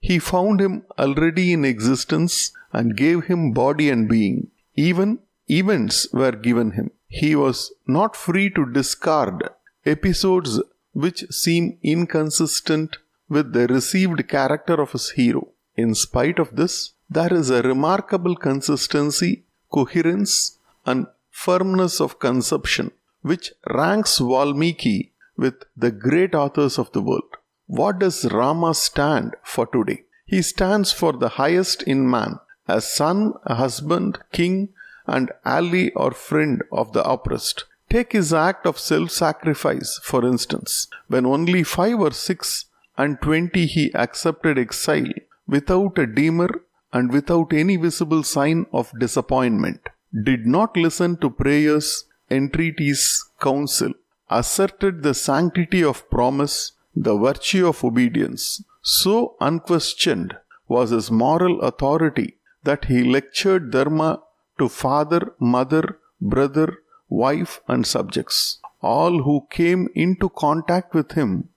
He 0.01 0.19
found 0.19 0.61
him 0.61 0.85
already 0.99 1.53
in 1.53 1.65
existence 1.65 2.53
and 2.73 2.97
gave 2.97 3.25
him 3.25 3.53
body 3.53 3.91
and 3.91 4.09
being. 4.09 4.51
Even 4.75 5.19
events 5.49 6.07
were 6.13 6.33
given 6.33 6.73
him. 6.73 6.91
He 7.09 7.35
was 7.35 7.73
not 7.87 8.15
free 8.15 8.51
to 8.51 8.73
discard 8.73 9.49
episodes 9.85 10.61
which 10.93 11.25
seem 11.31 11.79
inconsistent 11.83 12.97
with 13.29 13.53
the 13.53 13.67
received 13.67 14.29
character 14.29 14.75
of 14.75 14.93
his 14.93 15.11
hero. 15.11 15.49
In 15.77 15.95
spite 15.95 16.39
of 16.39 16.57
this, 16.57 16.93
there 17.09 17.33
is 17.33 17.51
a 17.51 17.63
remarkable 17.63 18.37
consistency 18.37 19.45
coherence, 19.71 20.59
and 20.85 21.07
firmness 21.31 22.01
of 22.01 22.19
conception, 22.19 22.91
which 23.23 23.53
ranks 23.81 24.19
Valmiki 24.19 25.13
with 25.37 25.65
the 25.77 25.91
great 25.91 26.35
authors 26.35 26.79
of 26.79 26.91
the 26.93 27.03
world. 27.03 27.33
What 27.67 27.99
does 27.99 28.31
Rama 28.33 28.75
stand 28.75 29.35
for 29.43 29.67
today? 29.67 30.05
He 30.25 30.43
stands 30.43 30.93
for 30.93 31.13
the 31.13 31.31
highest 31.41 31.83
in 31.83 32.09
man, 32.09 32.39
a 32.67 32.81
son, 32.81 33.35
a 33.45 33.57
husband, 33.57 34.19
king, 34.33 34.71
and 35.07 35.31
ally 35.45 35.91
or 35.95 36.13
friend 36.13 36.63
of 36.73 36.93
the 36.93 37.05
oppressed. 37.09 37.65
Take 37.89 38.13
his 38.13 38.33
act 38.33 38.67
of 38.67 38.79
self 38.79 39.11
sacrifice, 39.11 40.01
for 40.03 40.25
instance, 40.27 40.89
when 41.09 41.27
only 41.27 41.63
five 41.63 42.01
or 42.01 42.13
six 42.13 42.65
and 42.97 43.21
twenty 43.21 43.67
he 43.67 43.93
accepted 43.95 44.59
exile 44.59 45.13
without 45.47 45.99
a 45.99 46.07
demur 46.07 46.49
and 46.93 47.13
without 47.13 47.53
any 47.53 47.77
visible 47.77 48.23
sign 48.23 48.67
of 48.73 48.93
disappointment, 48.99 49.81
did 50.25 50.47
not 50.47 50.77
listen 50.77 51.17
to 51.19 51.29
prayers, 51.31 52.05
entreaties, 52.31 53.25
counsel, 53.41 53.93
asserted 54.31 55.03
the 55.03 55.15
sanctity 55.15 55.83
of 55.85 56.09
promise, 56.11 56.73
the 56.95 57.17
virtue 57.17 57.67
of 57.69 57.85
obedience. 57.85 58.63
So 58.83 59.37
unquestioned 59.41 60.37
was 60.69 60.91
his 60.91 61.11
moral 61.11 61.61
authority 61.61 62.39
that 62.65 62.87
he 62.87 63.05
lectured 63.05 63.71
Dharma 63.71 64.23
to 64.59 64.69
father, 64.69 65.35
mother, 65.39 65.99
brother, 66.21 66.79
wife, 67.09 67.61
and 67.69 67.87
subjects. 67.87 68.59
All 68.81 69.23
who 69.23 69.47
came 69.51 69.89
into 69.95 70.29
contact 70.31 70.95
with 70.95 71.13
him 71.13 71.49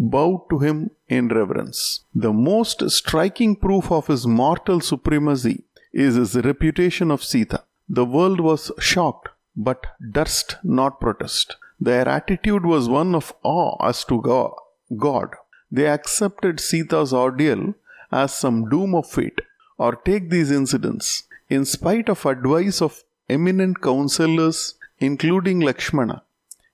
bowed 0.00 0.46
to 0.50 0.58
him 0.58 0.90
in 1.08 1.28
reverence. 1.28 2.00
The 2.14 2.32
most 2.32 2.90
striking 2.90 3.54
proof 3.54 3.92
of 3.92 4.06
his 4.06 4.26
mortal 4.26 4.80
supremacy 4.80 5.64
is 5.92 6.14
his 6.14 6.34
reputation 6.36 7.10
of 7.10 7.22
Sita. 7.22 7.64
The 7.88 8.04
world 8.04 8.40
was 8.40 8.72
shocked, 8.78 9.28
but 9.54 9.86
durst 10.12 10.56
not 10.64 11.00
protest. 11.00 11.56
Their 11.78 12.08
attitude 12.08 12.64
was 12.64 12.88
one 12.88 13.14
of 13.14 13.34
awe 13.42 13.76
as 13.86 14.04
to 14.04 14.20
God. 14.96 15.34
They 15.70 15.86
accepted 15.86 16.60
Sita's 16.60 17.12
ordeal 17.12 17.74
as 18.10 18.34
some 18.34 18.68
doom 18.68 18.94
of 18.94 19.06
fate. 19.08 19.40
Or 19.78 19.96
take 19.96 20.28
these 20.30 20.50
incidents. 20.50 21.24
In 21.48 21.64
spite 21.64 22.08
of 22.08 22.26
advice 22.26 22.82
of 22.82 23.02
eminent 23.28 23.80
counselors, 23.80 24.74
including 24.98 25.60
Lakshmana, 25.60 26.22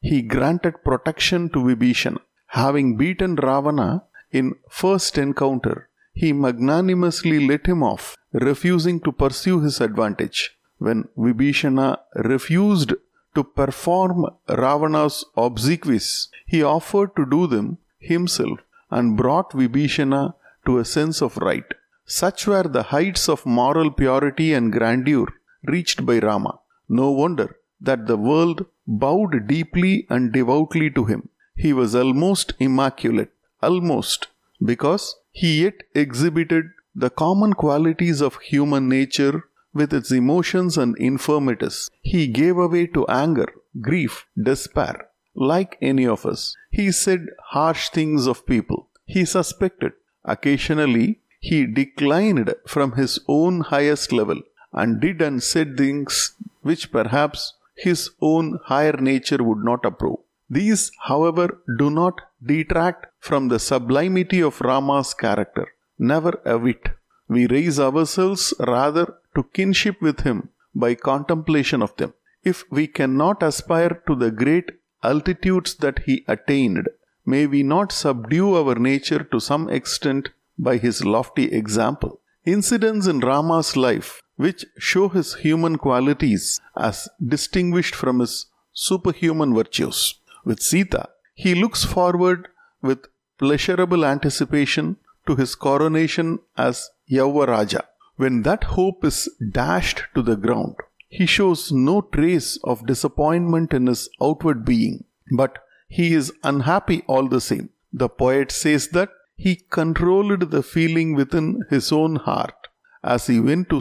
he 0.00 0.22
granted 0.22 0.82
protection 0.84 1.48
to 1.50 1.60
Vibhishana. 1.60 2.20
Having 2.48 2.96
beaten 2.96 3.36
Ravana 3.36 4.04
in 4.30 4.54
first 4.68 5.18
encounter, 5.18 5.88
he 6.12 6.32
magnanimously 6.32 7.46
let 7.46 7.66
him 7.66 7.82
off, 7.82 8.16
refusing 8.32 9.00
to 9.00 9.12
pursue 9.12 9.60
his 9.60 9.80
advantage. 9.80 10.56
When 10.78 11.08
Vibhishana 11.16 11.98
refused 12.14 12.92
to 13.34 13.44
perform 13.44 14.26
Ravana's 14.48 15.24
obsequies, 15.36 16.28
he 16.46 16.62
offered 16.62 17.14
to 17.16 17.26
do 17.26 17.46
them 17.46 17.78
himself 17.98 18.58
and 18.90 19.16
brought 19.16 19.52
Vibhishana 19.52 20.34
to 20.66 20.78
a 20.78 20.84
sense 20.84 21.20
of 21.20 21.36
right. 21.38 21.64
Such 22.06 22.46
were 22.46 22.62
the 22.62 22.84
heights 22.84 23.28
of 23.28 23.44
moral 23.44 23.90
purity 23.90 24.52
and 24.52 24.72
grandeur 24.72 25.26
reached 25.64 26.06
by 26.06 26.18
Rama. 26.20 26.60
No 26.88 27.10
wonder 27.10 27.56
that 27.80 28.06
the 28.06 28.16
world 28.16 28.64
bowed 28.86 29.46
deeply 29.46 30.06
and 30.08 30.32
devoutly 30.32 30.90
to 30.90 31.04
him. 31.04 31.28
He 31.56 31.72
was 31.72 31.94
almost 31.94 32.52
immaculate, 32.60 33.32
almost, 33.62 34.28
because 34.62 35.16
he 35.32 35.62
yet 35.62 35.82
exhibited 35.94 36.66
the 36.94 37.10
common 37.10 37.54
qualities 37.54 38.20
of 38.20 38.36
human 38.40 38.88
nature 38.88 39.44
with 39.74 39.92
its 39.92 40.10
emotions 40.10 40.78
and 40.78 40.96
infirmities. 40.98 41.90
He 42.00 42.26
gave 42.26 42.56
away 42.56 42.86
to 42.88 43.06
anger, 43.08 43.48
grief, 43.80 44.26
despair, 44.42 45.08
like 45.34 45.76
any 45.82 46.06
of 46.06 46.24
us. 46.24 46.56
He 46.70 46.92
said 46.92 47.26
harsh 47.48 47.90
things 47.90 48.26
of 48.26 48.46
people. 48.46 48.88
He 49.04 49.24
suspected. 49.24 49.92
Occasionally, 50.24 51.20
he 51.40 51.66
declined 51.66 52.54
from 52.66 52.92
his 52.92 53.18
own 53.28 53.60
highest 53.60 54.12
level 54.12 54.40
and 54.72 55.00
did 55.00 55.20
and 55.22 55.42
said 55.42 55.76
things 55.76 56.34
which 56.62 56.90
perhaps 56.90 57.54
his 57.76 58.10
own 58.20 58.58
higher 58.64 58.96
nature 58.96 59.42
would 59.42 59.62
not 59.62 59.84
approve. 59.84 60.18
These, 60.48 60.92
however, 61.02 61.60
do 61.78 61.90
not 61.90 62.20
detract 62.44 63.06
from 63.18 63.48
the 63.48 63.58
sublimity 63.58 64.40
of 64.42 64.60
Rama's 64.60 65.12
character. 65.14 65.66
Never 65.98 66.40
a 66.44 66.56
whit. 66.58 66.88
We 67.28 67.46
raise 67.46 67.80
ourselves 67.80 68.54
rather 68.60 69.14
to 69.34 69.42
kinship 69.52 70.00
with 70.00 70.20
him 70.20 70.50
by 70.74 70.94
contemplation 70.94 71.82
of 71.82 71.96
them. 71.96 72.14
If 72.44 72.64
we 72.70 72.86
cannot 72.86 73.42
aspire 73.42 74.02
to 74.06 74.14
the 74.14 74.30
great 74.30 74.70
altitudes 75.02 75.74
that 75.76 76.00
he 76.06 76.24
attained, 76.28 76.88
may 77.24 77.46
we 77.46 77.62
not 77.64 77.90
subdue 77.90 78.54
our 78.54 78.76
nature 78.76 79.24
to 79.24 79.40
some 79.40 79.68
extent 79.68 80.28
by 80.58 80.76
his 80.76 81.04
lofty 81.04 81.46
example. 81.52 82.20
Incidents 82.44 83.08
in 83.08 83.18
Rama's 83.18 83.76
life 83.76 84.22
which 84.36 84.64
show 84.78 85.08
his 85.08 85.34
human 85.36 85.76
qualities 85.76 86.60
as 86.76 87.08
distinguished 87.34 87.94
from 87.94 88.20
his 88.20 88.46
superhuman 88.72 89.54
virtues. 89.54 90.20
With 90.46 90.62
Sita, 90.62 91.08
he 91.34 91.56
looks 91.56 91.84
forward 91.84 92.46
with 92.80 93.00
pleasurable 93.36 94.04
anticipation 94.04 94.96
to 95.26 95.34
his 95.34 95.56
coronation 95.56 96.38
as 96.56 96.88
Yauvaraja. 97.10 97.80
When 98.14 98.42
that 98.42 98.62
hope 98.76 99.04
is 99.04 99.28
dashed 99.50 100.04
to 100.14 100.22
the 100.22 100.36
ground, 100.36 100.76
he 101.08 101.26
shows 101.26 101.72
no 101.72 102.00
trace 102.00 102.58
of 102.62 102.86
disappointment 102.86 103.74
in 103.74 103.88
his 103.88 104.08
outward 104.22 104.64
being, 104.64 105.04
but 105.36 105.58
he 105.88 106.14
is 106.14 106.32
unhappy 106.44 107.02
all 107.08 107.26
the 107.28 107.40
same. 107.40 107.70
The 107.92 108.08
poet 108.08 108.52
says 108.52 108.88
that 108.90 109.10
he 109.36 109.56
controlled 109.56 110.52
the 110.52 110.62
feeling 110.62 111.16
within 111.16 111.62
his 111.70 111.90
own 111.90 112.16
heart 112.16 112.68
as 113.02 113.26
he 113.26 113.40
went 113.40 113.68
to, 113.70 113.80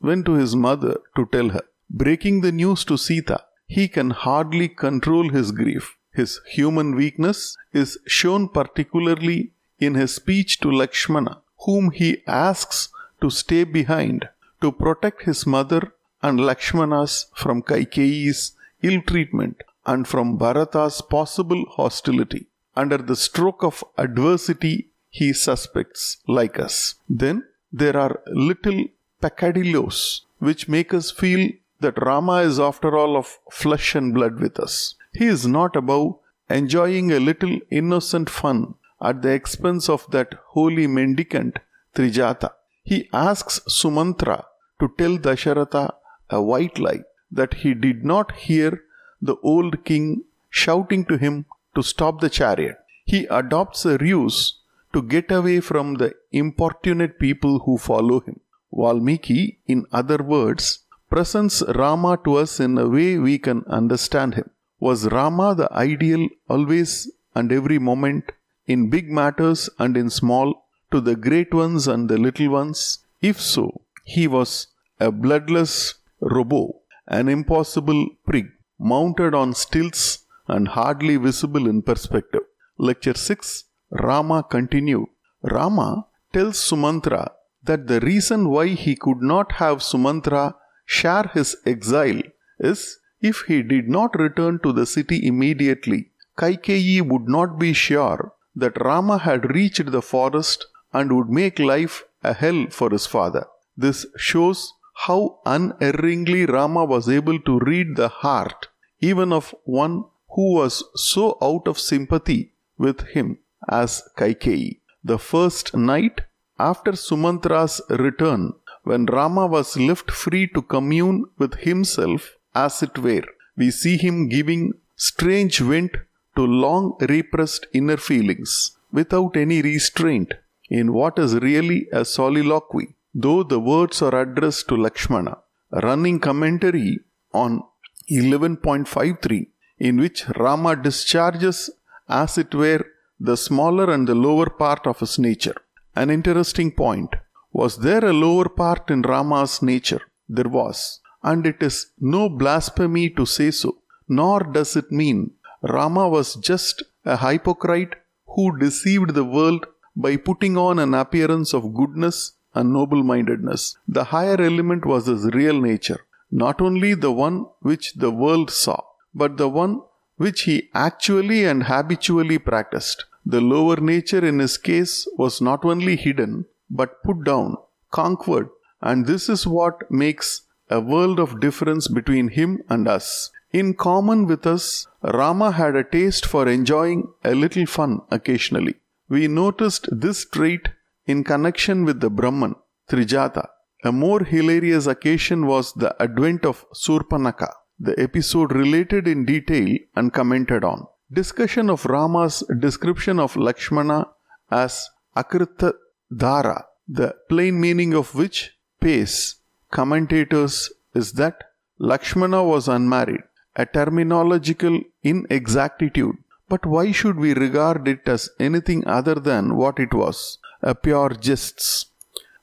went 0.00 0.26
to 0.26 0.32
his 0.32 0.56
mother 0.56 1.00
to 1.16 1.26
tell 1.26 1.50
her. 1.50 1.62
Breaking 1.88 2.40
the 2.40 2.52
news 2.52 2.84
to 2.86 2.98
Sita, 2.98 3.44
he 3.66 3.86
can 3.86 4.10
hardly 4.10 4.68
control 4.68 5.30
his 5.30 5.52
grief. 5.52 5.96
His 6.12 6.40
human 6.46 6.94
weakness 6.94 7.56
is 7.72 7.98
shown 8.06 8.48
particularly 8.48 9.52
in 9.78 9.94
his 9.94 10.14
speech 10.14 10.60
to 10.60 10.70
Lakshmana, 10.70 11.40
whom 11.64 11.90
he 11.90 12.22
asks 12.26 12.88
to 13.20 13.30
stay 13.30 13.64
behind 13.64 14.28
to 14.60 14.72
protect 14.72 15.22
his 15.22 15.46
mother 15.46 15.92
and 16.22 16.40
Lakshmana's 16.40 17.26
from 17.34 17.62
Kaikeyi's 17.62 18.52
ill 18.82 19.00
treatment 19.02 19.62
and 19.86 20.06
from 20.06 20.36
Bharata's 20.36 21.00
possible 21.00 21.64
hostility. 21.70 22.46
Under 22.76 22.98
the 22.98 23.16
stroke 23.16 23.62
of 23.62 23.82
adversity, 23.96 24.88
he 25.10 25.32
suspects 25.32 26.18
like 26.28 26.58
us. 26.58 26.94
Then 27.08 27.44
there 27.72 27.96
are 27.96 28.20
little 28.26 28.84
peccadillos 29.20 30.22
which 30.38 30.68
make 30.68 30.94
us 30.94 31.10
feel 31.10 31.50
that 31.80 32.00
Rama 32.02 32.36
is 32.42 32.60
after 32.60 32.96
all 32.96 33.16
of 33.16 33.38
flesh 33.50 33.94
and 33.94 34.14
blood 34.14 34.38
with 34.40 34.58
us. 34.60 34.94
He 35.12 35.26
is 35.26 35.46
not 35.46 35.76
above 35.76 36.18
enjoying 36.48 37.10
a 37.12 37.20
little 37.20 37.58
innocent 37.70 38.28
fun 38.30 38.74
at 39.00 39.22
the 39.22 39.32
expense 39.32 39.88
of 39.88 40.06
that 40.10 40.34
holy 40.48 40.86
mendicant 40.86 41.58
Trijata. 41.94 42.50
He 42.82 43.08
asks 43.12 43.60
Sumantra 43.68 44.44
to 44.80 44.92
tell 44.98 45.16
Dasharatha 45.18 45.94
a 46.28 46.42
white 46.42 46.78
lie 46.78 47.02
that 47.30 47.54
he 47.54 47.74
did 47.74 48.04
not 48.04 48.32
hear 48.32 48.82
the 49.20 49.36
old 49.42 49.84
king 49.84 50.24
shouting 50.48 51.04
to 51.06 51.16
him 51.16 51.46
to 51.74 51.82
stop 51.82 52.20
the 52.20 52.30
chariot. 52.30 52.78
He 53.04 53.26
adopts 53.26 53.84
a 53.84 53.98
ruse 53.98 54.58
to 54.92 55.02
get 55.02 55.30
away 55.30 55.60
from 55.60 55.94
the 55.94 56.14
importunate 56.32 57.18
people 57.18 57.60
who 57.60 57.78
follow 57.78 58.20
him. 58.20 58.40
Valmiki, 58.72 59.58
in 59.66 59.86
other 59.92 60.18
words, 60.18 60.80
presents 61.08 61.62
Rama 61.74 62.18
to 62.24 62.36
us 62.36 62.60
in 62.60 62.78
a 62.78 62.88
way 62.88 63.18
we 63.18 63.38
can 63.38 63.64
understand 63.66 64.34
him. 64.34 64.50
Was 64.80 65.08
Rama 65.16 65.54
the 65.54 65.70
ideal 65.72 66.26
always 66.48 67.10
and 67.34 67.52
every 67.52 67.78
moment, 67.78 68.32
in 68.66 68.90
big 68.94 69.10
matters 69.10 69.68
and 69.78 69.96
in 69.96 70.08
small, 70.08 70.48
to 70.90 71.00
the 71.00 71.16
great 71.16 71.52
ones 71.52 71.86
and 71.86 72.08
the 72.08 72.18
little 72.26 72.50
ones? 72.50 72.80
If 73.20 73.38
so, 73.40 73.82
he 74.04 74.26
was 74.26 74.68
a 74.98 75.10
bloodless 75.12 75.74
robot, 76.20 76.72
an 77.06 77.28
impossible 77.28 78.02
prig, 78.26 78.48
mounted 78.78 79.34
on 79.34 79.54
stilts 79.54 80.24
and 80.48 80.68
hardly 80.68 81.16
visible 81.16 81.66
in 81.72 81.82
perspective. 81.82 82.44
Lecture 82.78 83.14
6 83.14 83.64
Rama 83.90 84.42
continued. 84.42 85.08
Rama 85.42 86.06
tells 86.32 86.58
Sumantra 86.58 87.32
that 87.62 87.86
the 87.86 88.00
reason 88.00 88.48
why 88.48 88.68
he 88.68 88.94
could 88.94 89.20
not 89.20 89.52
have 89.52 89.78
Sumantra 89.82 90.54
share 90.86 91.30
his 91.34 91.56
exile 91.66 92.22
is 92.58 92.98
if 93.20 93.42
he 93.48 93.62
did 93.62 93.88
not 93.88 94.18
return 94.18 94.58
to 94.60 94.72
the 94.72 94.86
city 94.86 95.26
immediately, 95.26 96.10
Kaikeyi 96.38 97.02
would 97.02 97.28
not 97.28 97.58
be 97.58 97.72
sure 97.72 98.32
that 98.54 98.80
Rama 98.80 99.18
had 99.18 99.54
reached 99.54 99.90
the 99.90 100.02
forest 100.02 100.66
and 100.92 101.14
would 101.14 101.28
make 101.28 101.58
life 101.58 102.04
a 102.22 102.32
hell 102.32 102.66
for 102.70 102.90
his 102.90 103.06
father. 103.06 103.46
This 103.76 104.06
shows 104.16 104.72
how 105.06 105.38
unerringly 105.46 106.46
Rama 106.46 106.84
was 106.84 107.08
able 107.08 107.38
to 107.40 107.58
read 107.60 107.96
the 107.96 108.08
heart 108.08 108.68
even 109.00 109.32
of 109.32 109.54
one 109.64 110.04
who 110.34 110.54
was 110.54 110.84
so 110.94 111.36
out 111.42 111.66
of 111.66 111.78
sympathy 111.78 112.52
with 112.78 113.00
him 113.08 113.38
as 113.68 114.02
Kaikeyi. 114.16 114.80
The 115.02 115.18
first 115.18 115.74
night 115.74 116.20
after 116.58 116.92
Sumantra's 116.92 117.80
return, 117.88 118.52
when 118.84 119.06
Rama 119.06 119.46
was 119.46 119.76
left 119.76 120.10
free 120.10 120.46
to 120.48 120.62
commune 120.62 121.24
with 121.38 121.54
himself 121.54 122.36
as 122.54 122.82
it 122.82 122.98
were, 122.98 123.26
we 123.56 123.70
see 123.70 123.96
him 123.96 124.28
giving 124.28 124.72
strange 124.96 125.58
vent 125.60 125.96
to 126.36 126.42
long 126.46 126.96
repressed 127.00 127.66
inner 127.72 127.96
feelings 127.96 128.76
without 128.92 129.36
any 129.36 129.62
restraint 129.62 130.32
in 130.68 130.92
what 130.92 131.18
is 131.18 131.34
really 131.36 131.88
a 131.92 132.04
soliloquy, 132.04 132.94
though 133.14 133.42
the 133.42 133.60
words 133.60 134.02
are 134.02 134.14
addressed 134.22 134.68
to 134.68 134.76
Lakshmana. 134.76 135.36
running 135.72 136.18
commentary 136.18 136.98
on 137.32 137.62
11.53, 138.10 139.46
in 139.78 139.96
which 139.98 140.28
Rama 140.36 140.74
discharges, 140.76 141.70
as 142.08 142.36
it 142.38 142.54
were, 142.54 142.84
the 143.18 143.36
smaller 143.36 143.92
and 143.92 144.08
the 144.08 144.14
lower 144.14 144.50
part 144.50 144.86
of 144.86 144.98
his 145.00 145.18
nature. 145.18 145.56
An 145.94 146.10
interesting 146.10 146.72
point. 146.72 147.14
Was 147.52 147.78
there 147.78 148.04
a 148.04 148.12
lower 148.12 148.48
part 148.48 148.90
in 148.90 149.02
Rama's 149.02 149.62
nature? 149.62 150.02
There 150.28 150.48
was 150.48 151.00
and 151.22 151.46
it 151.46 151.62
is 151.62 151.86
no 151.98 152.28
blasphemy 152.28 153.08
to 153.10 153.26
say 153.26 153.50
so, 153.50 153.78
nor 154.08 154.40
does 154.40 154.76
it 154.76 154.90
mean 154.90 155.30
Rama 155.62 156.08
was 156.08 156.36
just 156.36 156.82
a 157.04 157.16
hypocrite 157.16 157.94
who 158.34 158.58
deceived 158.58 159.14
the 159.14 159.24
world 159.24 159.66
by 159.94 160.16
putting 160.16 160.56
on 160.56 160.78
an 160.78 160.94
appearance 160.94 161.52
of 161.52 161.74
goodness 161.74 162.32
and 162.54 162.72
noble 162.72 163.02
mindedness. 163.02 163.76
The 163.86 164.04
higher 164.04 164.40
element 164.40 164.86
was 164.86 165.06
his 165.06 165.24
real 165.26 165.60
nature, 165.60 166.00
not 166.30 166.60
only 166.60 166.94
the 166.94 167.12
one 167.12 167.46
which 167.60 167.94
the 167.94 168.10
world 168.10 168.50
saw, 168.50 168.80
but 169.14 169.36
the 169.36 169.48
one 169.48 169.82
which 170.16 170.42
he 170.42 170.70
actually 170.74 171.44
and 171.44 171.64
habitually 171.64 172.38
practiced. 172.38 173.04
The 173.26 173.40
lower 173.40 173.76
nature 173.76 174.24
in 174.24 174.38
his 174.38 174.56
case 174.56 175.06
was 175.18 175.40
not 175.40 175.64
only 175.64 175.96
hidden, 175.96 176.46
but 176.70 177.02
put 177.02 177.24
down, 177.24 177.56
conquered, 177.90 178.48
and 178.80 179.06
this 179.06 179.28
is 179.28 179.46
what 179.46 179.90
makes 179.90 180.42
a 180.70 180.80
world 180.80 181.18
of 181.18 181.40
difference 181.40 181.88
between 181.88 182.28
him 182.28 182.62
and 182.68 182.86
us. 182.86 183.30
In 183.52 183.74
common 183.74 184.26
with 184.26 184.46
us, 184.46 184.86
Rama 185.02 185.50
had 185.50 185.74
a 185.74 185.82
taste 185.82 186.24
for 186.24 186.48
enjoying 186.48 187.12
a 187.24 187.34
little 187.34 187.66
fun 187.66 188.00
occasionally. 188.10 188.76
We 189.08 189.26
noticed 189.26 189.88
this 189.90 190.24
trait 190.24 190.68
in 191.06 191.24
connection 191.24 191.84
with 191.84 192.00
the 192.00 192.10
Brahman, 192.10 192.54
Trijata. 192.88 193.48
A 193.82 193.90
more 193.90 194.22
hilarious 194.22 194.86
occasion 194.86 195.46
was 195.46 195.72
the 195.72 195.96
advent 196.00 196.44
of 196.44 196.64
Surpanaka, 196.72 197.52
the 197.80 197.98
episode 197.98 198.52
related 198.52 199.08
in 199.08 199.24
detail 199.24 199.76
and 199.96 200.12
commented 200.12 200.62
on. 200.62 200.86
Discussion 201.12 201.68
of 201.70 201.84
Rama's 201.86 202.44
description 202.60 203.18
of 203.18 203.34
Lakshmana 203.34 204.06
as 204.50 204.88
Akrita 205.16 205.72
Dhara, 206.12 206.62
the 206.86 207.16
plain 207.28 207.60
meaning 207.60 207.94
of 207.94 208.14
which, 208.14 208.56
pace, 208.80 209.39
commentators 209.70 210.72
is 210.94 211.12
that 211.14 211.44
Lakshmana 211.78 212.42
was 212.44 212.68
unmarried, 212.68 213.22
a 213.56 213.66
terminological 213.66 214.84
inexactitude. 215.02 216.16
But 216.48 216.66
why 216.66 216.92
should 216.92 217.16
we 217.16 217.32
regard 217.34 217.86
it 217.86 218.08
as 218.08 218.28
anything 218.38 218.86
other 218.86 219.14
than 219.14 219.56
what 219.56 219.78
it 219.78 219.94
was? 219.94 220.38
A 220.62 220.74
pure 220.74 221.10
jest. 221.10 221.86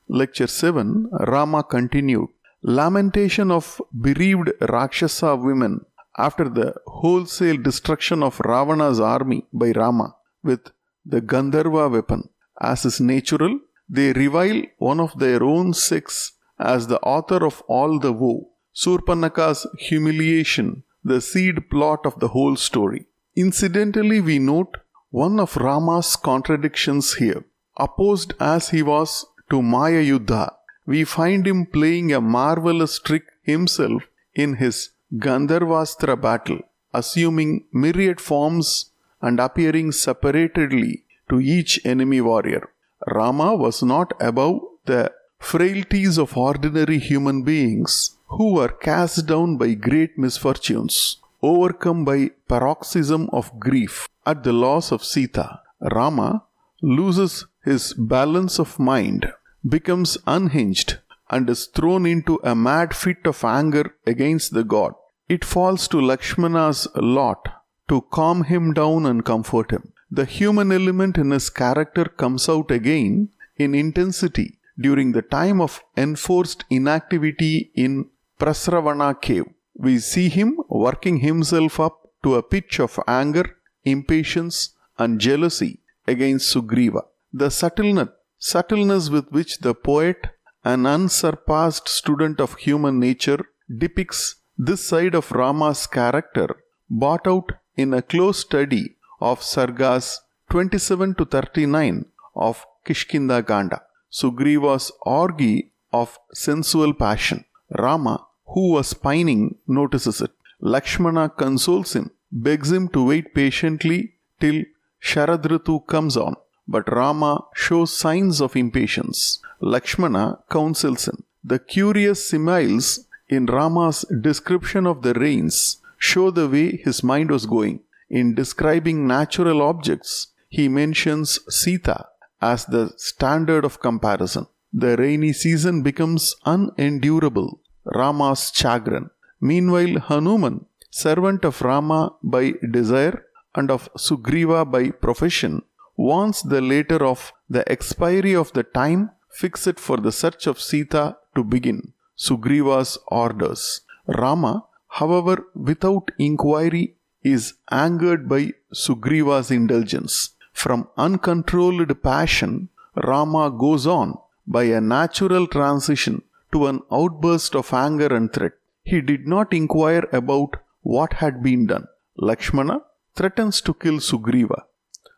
Lecture 0.07 0.47
7 0.47 1.09
Rama 1.11 1.63
continued. 1.63 2.29
Lamentation 2.63 3.51
of 3.51 3.81
bereaved 4.05 4.49
Rakshasa 4.61 5.35
women 5.35 5.85
after 6.17 6.47
the 6.49 6.73
wholesale 6.87 7.57
destruction 7.57 8.23
of 8.23 8.39
Ravana's 8.39 8.99
army 8.99 9.45
by 9.53 9.71
Rama 9.71 10.15
with 10.43 10.71
the 11.05 11.21
Gandharva 11.21 11.91
weapon. 11.91 12.29
As 12.59 12.85
is 12.85 12.99
natural, 12.99 13.59
they 13.87 14.13
revile 14.13 14.63
one 14.77 14.99
of 14.99 15.19
their 15.19 15.43
own 15.43 15.73
sex 15.73 16.33
as 16.59 16.87
the 16.87 16.99
author 17.01 17.45
of 17.45 17.61
all 17.67 17.99
the 17.99 18.13
woe, 18.13 18.49
Surpanaka's 18.73 19.65
humiliation, 19.79 20.83
the 21.03 21.21
seed 21.21 21.69
plot 21.69 22.05
of 22.05 22.19
the 22.19 22.29
whole 22.29 22.55
story. 22.55 23.05
Incidentally, 23.35 24.19
we 24.19 24.39
note 24.39 24.77
one 25.11 25.39
of 25.39 25.55
Rama's 25.57 26.15
contradictions 26.15 27.15
here. 27.15 27.45
Opposed 27.77 28.33
as 28.39 28.69
he 28.69 28.81
was 28.81 29.25
to 29.49 29.61
Maya 29.61 30.03
Yuddha, 30.03 30.51
we 30.85 31.03
find 31.03 31.45
him 31.45 31.65
playing 31.65 32.11
a 32.11 32.21
marvelous 32.21 32.99
trick 32.99 33.25
himself 33.43 34.03
in 34.33 34.55
his 34.55 34.91
Gandharvastra 35.13 36.19
battle, 36.19 36.59
assuming 36.93 37.65
myriad 37.71 38.19
forms 38.19 38.91
and 39.21 39.39
appearing 39.39 39.91
separately 39.91 41.03
to 41.29 41.39
each 41.39 41.79
enemy 41.85 42.21
warrior. 42.21 42.69
Rama 43.07 43.55
was 43.55 43.83
not 43.83 44.13
above 44.19 44.59
the 44.85 45.11
frailties 45.39 46.17
of 46.17 46.36
ordinary 46.38 47.00
human 47.00 47.43
beings 47.43 48.17
who 48.28 48.60
are 48.60 48.69
cast 48.69 49.26
down 49.26 49.58
by 49.58 49.73
great 49.73 50.17
misfortunes, 50.17 51.17
overcome 51.41 52.04
by 52.04 52.30
paroxysm 52.47 53.30
of 53.32 53.60
grief 53.60 54.10
at 54.26 54.43
the 54.43 54.54
loss 54.54 54.91
of 54.91 55.04
Sita. 55.04 55.62
Rama 55.80 56.43
loses 56.82 57.45
his 57.63 57.93
balance 57.93 58.60
of 58.60 58.80
mind, 58.80 59.32
becomes 59.67 60.17
unhinged, 60.26 60.97
and 61.30 61.50
is 61.50 61.65
thrown 61.67 62.06
into 62.06 62.39
a 62.43 62.56
mad 62.56 62.95
fit 62.95 63.26
of 63.26 63.43
anger 63.43 63.95
against 64.06 64.54
the 64.54 64.63
god. 64.63 64.93
It 65.30 65.43
falls 65.43 65.88
to 65.89 66.02
Lakshmana's 66.02 66.88
lot 66.95 67.50
to 67.89 68.02
calm 68.12 68.43
him 68.43 68.73
down 68.73 69.06
and 69.06 69.23
comfort 69.23 69.71
him. 69.71 69.93
The 70.10 70.26
human 70.26 70.71
element 70.71 71.17
in 71.17 71.32
his 71.32 71.50
character 71.50 72.06
comes 72.06 72.47
out 72.47 72.71
again 72.71 73.30
in 73.58 73.76
intensity 73.76 74.58
during 74.79 75.11
the 75.11 75.21
time 75.21 75.59
of 75.61 75.81
enforced 75.95 76.65
inactivity 76.69 77.71
in 77.75 78.09
Prasravana 78.39 79.19
cave. 79.19 79.45
We 79.75 79.99
see 79.99 80.29
him 80.29 80.59
working 80.69 81.17
himself 81.17 81.79
up 81.79 81.95
to 82.23 82.35
a 82.35 82.43
pitch 82.43 82.79
of 82.79 82.99
anger, 83.07 83.57
impatience, 83.83 84.71
and 84.97 85.19
jealousy 85.19 85.79
against 86.07 86.53
Sugriva. 86.53 87.03
The 87.33 87.49
subtleness, 87.49 88.09
subtleness 88.37 89.09
with 89.09 89.29
which 89.31 89.59
the 89.59 89.73
poet, 89.73 90.27
an 90.63 90.85
unsurpassed 90.85 91.87
student 91.87 92.39
of 92.39 92.55
human 92.55 92.99
nature, 92.99 93.39
depicts 93.83 94.35
this 94.57 94.83
side 94.87 95.15
of 95.15 95.31
Rama's 95.31 95.85
character, 95.87 96.47
brought 96.89 97.27
out 97.27 97.51
in 97.75 97.93
a 97.93 98.01
close 98.01 98.39
study 98.39 98.95
of 99.19 99.41
Sargas 99.41 100.19
27 100.49 101.15
to 101.15 101.25
39 101.25 102.05
of 102.35 102.65
Kishkinda 102.85 103.45
Kanda. 103.45 103.81
Sugriva's 104.09 104.91
orgy 105.01 105.71
of 105.91 106.17
sensual 106.33 106.93
passion. 106.93 107.43
Rama, 107.77 108.25
who 108.47 108.71
was 108.71 108.93
pining, 108.93 109.55
notices 109.67 110.21
it. 110.21 110.31
Lakshmana 110.59 111.29
consoles 111.29 111.93
him, 111.93 112.11
begs 112.31 112.71
him 112.71 112.87
to 112.89 113.05
wait 113.05 113.33
patiently 113.33 114.13
till 114.39 114.63
Sharadritu 115.01 115.85
comes 115.85 116.17
on. 116.17 116.35
But 116.67 116.91
Rama 116.91 117.45
shows 117.53 117.97
signs 117.97 118.41
of 118.41 118.55
impatience. 118.55 119.39
Lakshmana 119.61 120.39
counsels 120.49 121.07
him. 121.07 121.23
The 121.43 121.59
curious 121.59 122.27
similes 122.27 123.05
in 123.29 123.45
Rama's 123.45 124.05
description 124.21 124.85
of 124.85 125.01
the 125.01 125.13
rains 125.13 125.77
show 125.97 126.31
the 126.31 126.47
way 126.47 126.77
his 126.77 127.03
mind 127.03 127.31
was 127.31 127.45
going. 127.45 127.81
In 128.09 128.35
describing 128.35 129.07
natural 129.07 129.61
objects, 129.61 130.27
he 130.49 130.67
mentions 130.67 131.39
Sita 131.49 132.07
as 132.41 132.65
the 132.65 132.93
standard 132.97 133.65
of 133.65 133.80
comparison. 133.80 134.47
The 134.73 134.95
rainy 134.97 135.34
season 135.34 135.82
becomes 135.82 136.36
unendurable, 136.45 137.62
Rama's 137.86 138.52
chagrin. 138.54 139.10
Meanwhile, 139.39 140.00
Hanuman, 140.08 140.65
servant 140.89 141.45
of 141.45 141.62
Rama 141.62 142.13
by 142.21 142.54
desire 142.71 143.26
and 143.56 143.71
of 143.71 143.89
Sugriva 143.97 144.69
by 144.69 144.91
profession, 144.91 145.63
warns 145.95 146.41
the 146.43 146.62
later 146.62 147.04
of 147.04 147.32
the 147.50 147.69
expiry 147.71 148.36
of 148.36 148.52
the 148.54 148.63
time 148.63 149.12
fixed 149.32 149.80
for 149.80 149.97
the 149.97 150.12
search 150.12 150.47
of 150.47 150.62
Sita 150.62 151.17
to 151.36 151.43
begin. 151.43 151.93
Sugriva's 152.17 152.97
orders. 153.08 153.82
Rama, 154.08 154.65
however, 154.88 155.47
without 155.54 156.12
inquiry, 156.17 156.95
is 157.23 157.54
angered 157.69 158.28
by 158.28 158.54
Sugriva's 158.73 159.52
indulgence. 159.52 160.32
From 160.61 160.87
uncontrolled 160.97 161.91
passion, 162.01 162.69
Rama 163.09 163.51
goes 163.51 163.85
on 163.85 164.17
by 164.47 164.63
a 164.63 164.81
natural 164.81 165.45
transition 165.45 166.23
to 166.51 166.65
an 166.65 166.81
outburst 166.91 167.55
of 167.55 167.71
anger 167.73 168.07
and 168.07 168.33
threat. 168.33 168.53
He 168.83 169.01
did 169.01 169.27
not 169.27 169.53
inquire 169.53 170.05
about 170.11 170.55
what 170.81 171.13
had 171.21 171.43
been 171.43 171.67
done. 171.67 171.85
Lakshmana 172.17 172.81
threatens 173.15 173.61
to 173.61 173.75
kill 173.75 173.99
Sugriva. 173.99 174.63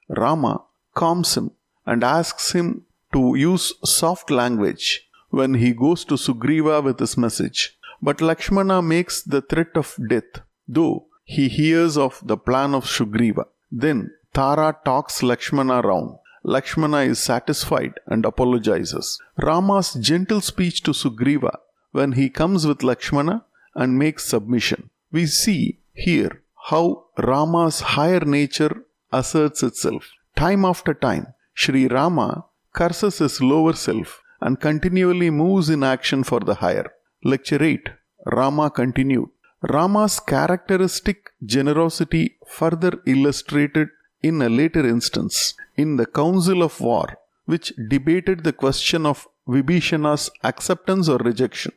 Rama 0.09 0.63
calms 0.93 1.37
him 1.37 1.51
and 1.85 2.03
asks 2.03 2.51
him 2.51 2.85
to 3.13 3.35
use 3.35 3.71
soft 3.85 4.29
language 4.29 5.09
when 5.29 5.53
he 5.53 5.71
goes 5.71 6.03
to 6.05 6.15
Sugriva 6.15 6.83
with 6.83 6.99
his 6.99 7.15
message. 7.17 7.77
But 8.01 8.19
Lakshmana 8.19 8.81
makes 8.81 9.21
the 9.23 9.41
threat 9.41 9.75
of 9.75 9.95
death, 10.09 10.41
though 10.67 11.05
he 11.23 11.47
hears 11.47 11.97
of 11.97 12.21
the 12.25 12.37
plan 12.37 12.73
of 12.75 12.83
Sugriva. 12.85 13.45
Then 13.71 14.11
Tara 14.33 14.77
talks 14.85 15.23
Lakshmana 15.23 15.81
round. 15.81 16.17
Lakshmana 16.43 16.99
is 16.99 17.19
satisfied 17.19 17.93
and 18.07 18.25
apologizes. 18.25 19.19
Rama's 19.37 19.93
gentle 19.93 20.41
speech 20.41 20.81
to 20.83 20.91
Sugriva 20.91 21.57
when 21.91 22.13
he 22.13 22.29
comes 22.29 22.65
with 22.65 22.83
Lakshmana 22.83 23.45
and 23.75 23.97
makes 23.97 24.25
submission. 24.25 24.89
We 25.11 25.25
see 25.25 25.79
here 25.93 26.41
how 26.69 27.05
Rama's 27.17 27.79
higher 27.81 28.21
nature 28.21 28.83
asserts 29.11 29.63
itself. 29.63 30.11
Time 30.35 30.63
after 30.63 30.93
time, 30.93 31.27
Sri 31.53 31.87
Rama 31.87 32.45
curses 32.73 33.17
his 33.17 33.41
lower 33.41 33.73
self 33.73 34.21
and 34.41 34.59
continually 34.59 35.29
moves 35.29 35.69
in 35.69 35.83
action 35.83 36.23
for 36.23 36.39
the 36.39 36.55
higher. 36.55 36.91
Lecture 37.23 37.61
8 37.61 37.89
Rama 38.27 38.69
continued. 38.69 39.29
Rama's 39.61 40.19
characteristic 40.19 41.31
generosity 41.43 42.37
further 42.47 42.93
illustrated 43.05 43.89
in 44.21 44.41
a 44.41 44.49
later 44.49 44.85
instance 44.87 45.53
in 45.75 45.95
the 45.97 46.05
Council 46.05 46.61
of 46.63 46.79
War, 46.81 47.17
which 47.45 47.73
debated 47.87 48.43
the 48.43 48.53
question 48.53 49.05
of 49.05 49.27
Vibhishana's 49.47 50.29
acceptance 50.43 51.09
or 51.09 51.17
rejection. 51.17 51.71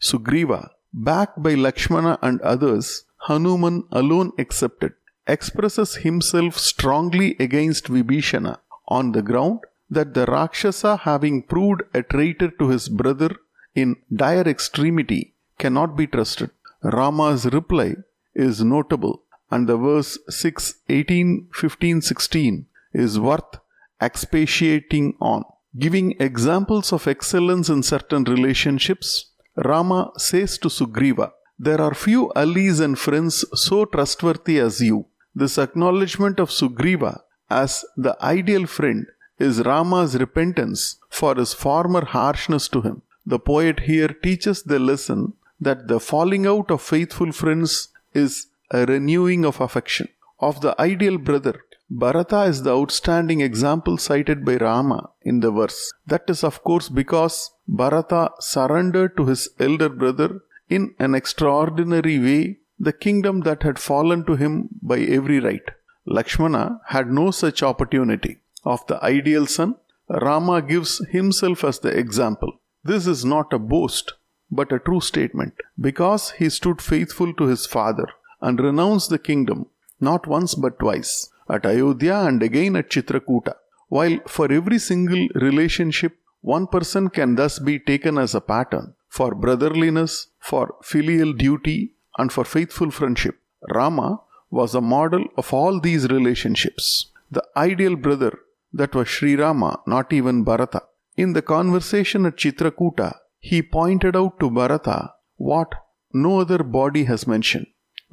Sugriva, 0.00 0.70
backed 0.92 1.42
by 1.42 1.54
Lakshmana 1.54 2.18
and 2.22 2.40
others, 2.40 3.04
Hanuman 3.28 3.84
alone 3.90 4.32
accepted, 4.38 4.92
expresses 5.26 5.96
himself 5.96 6.58
strongly 6.58 7.36
against 7.40 7.86
Vibhishana 7.86 8.58
on 8.88 9.12
the 9.12 9.22
ground 9.22 9.60
that 9.90 10.14
the 10.14 10.26
Rakshasa, 10.26 10.98
having 10.98 11.42
proved 11.42 11.82
a 11.94 12.02
traitor 12.02 12.50
to 12.58 12.68
his 12.68 12.88
brother 12.88 13.30
in 13.74 13.96
dire 14.14 14.46
extremity, 14.46 15.34
cannot 15.58 15.96
be 15.96 16.06
trusted. 16.06 16.50
Rama's 16.82 17.46
reply 17.46 17.94
is 18.34 18.62
notable 18.62 19.22
and 19.50 19.68
the 19.68 19.76
verse 19.76 20.18
6, 20.28 20.74
18, 20.88 21.48
15, 21.52 22.02
16 22.02 22.66
is 22.92 23.18
worth 23.18 23.58
expatiating 24.00 25.14
on. 25.20 25.44
Giving 25.78 26.14
examples 26.20 26.92
of 26.92 27.06
excellence 27.06 27.68
in 27.68 27.82
certain 27.82 28.24
relationships, 28.24 29.26
Rama 29.56 30.10
says 30.16 30.58
to 30.58 30.68
Sugriva, 30.68 31.32
There 31.58 31.80
are 31.80 31.94
few 31.94 32.32
allies 32.34 32.80
and 32.80 32.98
friends 32.98 33.44
so 33.54 33.84
trustworthy 33.84 34.58
as 34.58 34.80
you. 34.80 35.06
This 35.34 35.58
acknowledgement 35.58 36.40
of 36.40 36.50
Sugriva 36.50 37.20
as 37.50 37.84
the 37.96 38.16
ideal 38.22 38.66
friend 38.66 39.06
is 39.38 39.60
Rama's 39.60 40.16
repentance 40.16 40.96
for 41.10 41.34
his 41.34 41.52
former 41.52 42.04
harshness 42.04 42.68
to 42.68 42.80
him. 42.80 43.02
The 43.26 43.38
poet 43.38 43.80
here 43.80 44.08
teaches 44.08 44.62
the 44.62 44.78
lesson 44.78 45.34
that 45.60 45.88
the 45.88 46.00
falling 46.00 46.46
out 46.46 46.70
of 46.70 46.80
faithful 46.82 47.32
friends 47.32 47.88
is 48.14 48.46
a 48.70 48.86
renewing 48.86 49.44
of 49.44 49.60
affection. 49.60 50.08
Of 50.38 50.60
the 50.60 50.78
ideal 50.80 51.18
brother, 51.18 51.60
Bharata 51.88 52.42
is 52.42 52.62
the 52.62 52.76
outstanding 52.76 53.40
example 53.40 53.96
cited 53.96 54.44
by 54.44 54.56
Rama 54.56 55.10
in 55.22 55.40
the 55.40 55.50
verse. 55.50 55.92
That 56.06 56.24
is, 56.28 56.42
of 56.42 56.62
course, 56.64 56.88
because 56.88 57.52
Bharata 57.68 58.32
surrendered 58.40 59.16
to 59.16 59.26
his 59.26 59.48
elder 59.60 59.88
brother 59.88 60.42
in 60.68 60.94
an 60.98 61.14
extraordinary 61.14 62.18
way 62.18 62.58
the 62.78 62.92
kingdom 62.92 63.40
that 63.40 63.62
had 63.62 63.78
fallen 63.78 64.24
to 64.26 64.36
him 64.36 64.68
by 64.82 64.98
every 64.98 65.40
right. 65.40 65.62
Lakshmana 66.04 66.80
had 66.86 67.10
no 67.10 67.30
such 67.30 67.62
opportunity. 67.62 68.38
Of 68.64 68.86
the 68.88 69.02
ideal 69.02 69.46
son, 69.46 69.76
Rama 70.08 70.60
gives 70.60 70.98
himself 71.06 71.64
as 71.64 71.78
the 71.78 71.96
example. 71.96 72.60
This 72.84 73.06
is 73.06 73.24
not 73.24 73.52
a 73.52 73.58
boast, 73.58 74.12
but 74.50 74.72
a 74.72 74.78
true 74.78 75.00
statement, 75.00 75.54
because 75.80 76.30
he 76.32 76.50
stood 76.50 76.82
faithful 76.82 77.32
to 77.34 77.44
his 77.46 77.64
father 77.66 78.08
and 78.46 78.66
renounced 78.68 79.10
the 79.10 79.22
kingdom 79.30 79.60
not 80.08 80.26
once 80.36 80.54
but 80.54 80.78
twice, 80.82 81.12
at 81.54 81.64
Ayodhya 81.72 82.18
and 82.28 82.42
again 82.48 82.76
at 82.80 82.90
Chitrakuta. 82.90 83.54
While 83.88 84.18
for 84.34 84.46
every 84.58 84.78
single 84.90 85.24
relationship, 85.46 86.14
one 86.54 86.66
person 86.74 87.04
can 87.08 87.30
thus 87.40 87.58
be 87.58 87.78
taken 87.90 88.18
as 88.24 88.34
a 88.34 88.46
pattern 88.52 88.86
for 89.08 89.34
brotherliness, 89.34 90.28
for 90.38 90.64
filial 90.82 91.32
duty, 91.32 91.94
and 92.18 92.32
for 92.32 92.44
faithful 92.44 92.90
friendship. 92.90 93.36
Rama 93.78 94.20
was 94.50 94.74
a 94.74 94.80
model 94.80 95.24
of 95.36 95.52
all 95.52 95.80
these 95.80 96.10
relationships. 96.16 97.06
The 97.30 97.44
ideal 97.56 97.96
brother 97.96 98.32
that 98.72 98.94
was 98.94 99.08
Sri 99.08 99.34
Rama, 99.36 99.80
not 99.86 100.12
even 100.12 100.44
Bharata. 100.44 100.82
In 101.16 101.32
the 101.32 101.42
conversation 101.42 102.26
at 102.26 102.36
Chitrakuta, 102.36 103.10
he 103.38 103.62
pointed 103.62 104.14
out 104.20 104.38
to 104.40 104.50
Bharata 104.50 104.98
what 105.36 105.72
no 106.12 106.40
other 106.40 106.62
body 106.62 107.04
has 107.04 107.26
mentioned, 107.26 107.66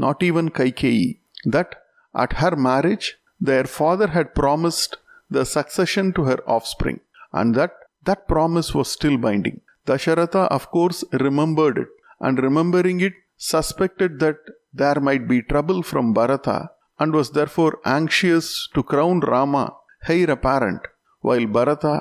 not 0.04 0.24
even 0.30 0.50
Kaikeyi, 0.58 1.20
that 1.56 1.70
at 2.24 2.34
her 2.42 2.56
marriage 2.70 3.08
their 3.50 3.66
father 3.80 4.08
had 4.18 4.36
promised 4.42 4.94
the 5.36 5.46
succession 5.58 6.08
to 6.16 6.24
her 6.30 6.40
offspring, 6.56 7.00
and 7.40 7.56
that 7.60 7.74
that 8.08 8.28
promise 8.34 8.70
was 8.78 8.90
still 8.98 9.18
binding. 9.26 9.58
Dasharatha, 9.88 10.44
of 10.58 10.64
course, 10.76 11.00
remembered 11.28 11.78
it, 11.84 11.92
and 12.26 12.44
remembering 12.48 13.00
it, 13.08 13.16
suspected 13.54 14.12
that 14.24 14.38
there 14.82 15.00
might 15.08 15.26
be 15.32 15.40
trouble 15.52 15.82
from 15.90 16.14
Bharata, 16.18 16.60
and 17.00 17.14
was 17.20 17.32
therefore 17.38 17.74
anxious 18.00 18.48
to 18.74 18.84
crown 18.92 19.20
Rama 19.34 19.64
heir 20.08 20.30
apparent, 20.36 20.82
while 21.28 21.46
Bharata 21.58 21.96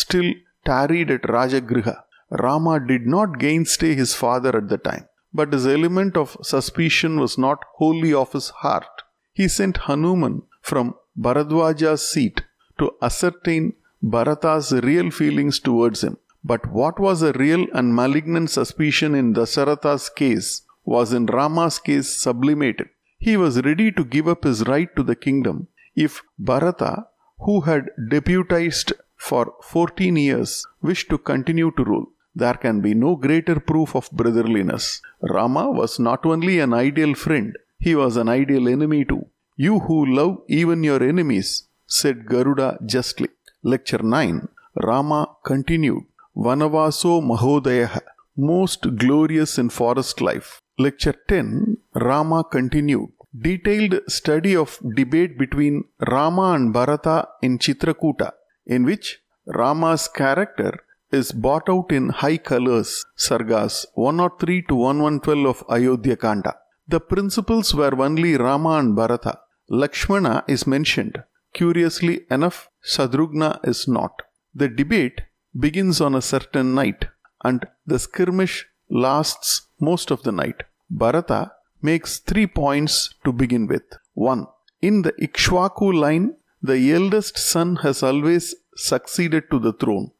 still 0.00 0.30
tarried 0.68 1.10
at 1.16 1.22
Rajagriha. 1.36 1.96
Rama 2.44 2.74
did 2.90 3.04
not 3.14 3.38
gainstay 3.44 3.92
his 4.02 4.12
father 4.22 4.52
at 4.60 4.68
the 4.72 4.80
time, 4.88 5.06
but 5.38 5.52
his 5.52 5.66
element 5.76 6.16
of 6.22 6.36
suspicion 6.52 7.20
was 7.24 7.34
not 7.46 7.64
wholly 7.78 8.12
off 8.20 8.32
his 8.38 8.48
heart. 8.62 8.94
He 9.40 9.48
sent 9.56 9.84
Hanuman 9.86 10.36
from 10.70 10.94
Bharadwaja's 11.24 12.04
seat 12.12 12.42
to 12.78 12.92
ascertain 13.08 13.74
Bharata's 14.02 14.72
real 14.90 15.10
feelings 15.10 15.58
towards 15.58 16.02
him. 16.06 16.16
But 16.50 16.64
what 16.78 16.98
was 17.06 17.22
a 17.22 17.32
real 17.44 17.66
and 17.78 17.94
malignant 17.94 18.50
suspicion 18.50 19.14
in 19.20 19.34
Dasaratha's 19.38 20.08
case 20.08 20.62
was 20.84 21.12
in 21.12 21.26
Rama's 21.26 21.78
case 21.78 22.10
sublimated. 22.24 22.88
He 23.18 23.36
was 23.36 23.64
ready 23.68 23.90
to 23.92 24.04
give 24.04 24.28
up 24.28 24.44
his 24.44 24.66
right 24.72 24.94
to 24.96 25.02
the 25.02 25.16
kingdom 25.26 25.68
if 25.96 26.22
Bharata, 26.38 27.06
who 27.40 27.62
had 27.62 27.90
deputized 28.10 28.92
for 29.16 29.54
14 29.62 30.16
years, 30.16 30.64
wished 30.82 31.08
to 31.10 31.18
continue 31.18 31.70
to 31.76 31.84
rule. 31.84 32.06
There 32.40 32.58
can 32.64 32.80
be 32.86 32.92
no 32.94 33.12
greater 33.26 33.58
proof 33.70 33.94
of 33.98 34.10
brotherliness. 34.12 35.00
Rama 35.34 35.64
was 35.70 35.98
not 35.98 36.26
only 36.32 36.58
an 36.64 36.74
ideal 36.74 37.14
friend, 37.14 37.56
he 37.86 37.94
was 38.00 38.16
an 38.16 38.28
ideal 38.28 38.68
enemy 38.68 39.04
too. 39.10 39.22
You 39.56 39.78
who 39.86 39.98
love 40.18 40.34
even 40.60 40.84
your 40.84 41.02
enemies, 41.02 41.48
said 41.86 42.26
Garuda 42.26 42.68
justly. 42.84 43.30
Lecture 43.62 44.02
9 44.02 44.48
Rama 44.88 45.20
continued 45.46 46.02
Vanavaso 46.36 47.12
Mahodaya, 47.30 48.00
most 48.36 48.82
glorious 49.02 49.56
in 49.56 49.70
forest 49.70 50.20
life. 50.20 50.60
Lecture 50.78 51.16
10 51.28 51.78
Rama 51.94 52.44
continued 52.44 53.08
detailed 53.46 53.94
study 54.08 54.54
of 54.54 54.78
debate 54.94 55.38
between 55.38 55.84
Rama 56.14 56.52
and 56.56 56.72
Bharata 56.74 57.28
in 57.40 57.58
Chitrakuta, 57.58 58.32
in 58.66 58.84
which 58.84 59.20
Rama's 59.46 60.06
character 60.08 60.72
is 61.12 61.32
bought 61.32 61.68
out 61.68 61.92
in 61.92 62.08
high 62.08 62.36
colors, 62.36 63.04
Sargas 63.16 63.86
103 63.94 64.62
to 64.62 64.74
1112 64.74 65.46
of 65.46 65.64
Ayodhya 65.70 66.16
Kanda. 66.16 66.54
The 66.88 67.00
principals 67.00 67.74
were 67.74 67.94
only 68.00 68.36
Rama 68.36 68.78
and 68.78 68.94
Bharata. 68.94 69.38
Lakshmana 69.68 70.44
is 70.46 70.66
mentioned. 70.66 71.22
Curiously 71.52 72.26
enough, 72.30 72.68
Shatrugna 72.84 73.66
is 73.66 73.88
not. 73.88 74.22
The 74.54 74.68
debate 74.68 75.22
begins 75.58 76.00
on 76.00 76.14
a 76.14 76.22
certain 76.22 76.74
night 76.74 77.06
and 77.44 77.66
the 77.86 77.98
skirmish 77.98 78.66
lasts 78.88 79.62
most 79.80 80.10
of 80.10 80.22
the 80.22 80.32
night. 80.32 80.62
Bharata 80.90 81.52
makes 81.82 82.18
three 82.18 82.46
points 82.46 83.14
to 83.24 83.32
begin 83.32 83.66
with. 83.66 83.82
1. 84.14 84.46
In 84.82 85.02
the 85.02 85.12
Ikshvaku 85.12 85.92
line, 85.94 86.36
the 86.62 86.92
eldest 86.92 87.38
son 87.38 87.76
has 87.76 88.02
always 88.02 88.54
succeeded 88.76 89.44
to 89.50 89.58
the 89.58 89.72
throne. 89.72 90.10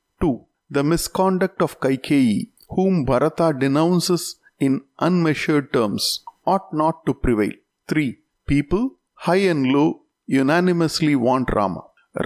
2. 0.72 0.74
The 0.74 0.84
misconduct 0.84 1.62
of 1.62 1.80
Kaikeyi, 1.80 2.48
whom 2.68 3.04
Bharata 3.04 3.54
denounces 3.58 4.36
in 4.58 4.82
unmeasured 4.98 5.72
terms, 5.72 6.20
ought 6.46 6.72
not 6.72 7.06
to 7.06 7.14
prevail. 7.14 7.52
3. 7.88 8.18
People, 8.46 8.92
high 9.14 9.36
and 9.36 9.66
low, 9.66 10.02
unanimously 10.26 11.16
want 11.16 11.50
Rama. 11.54 11.82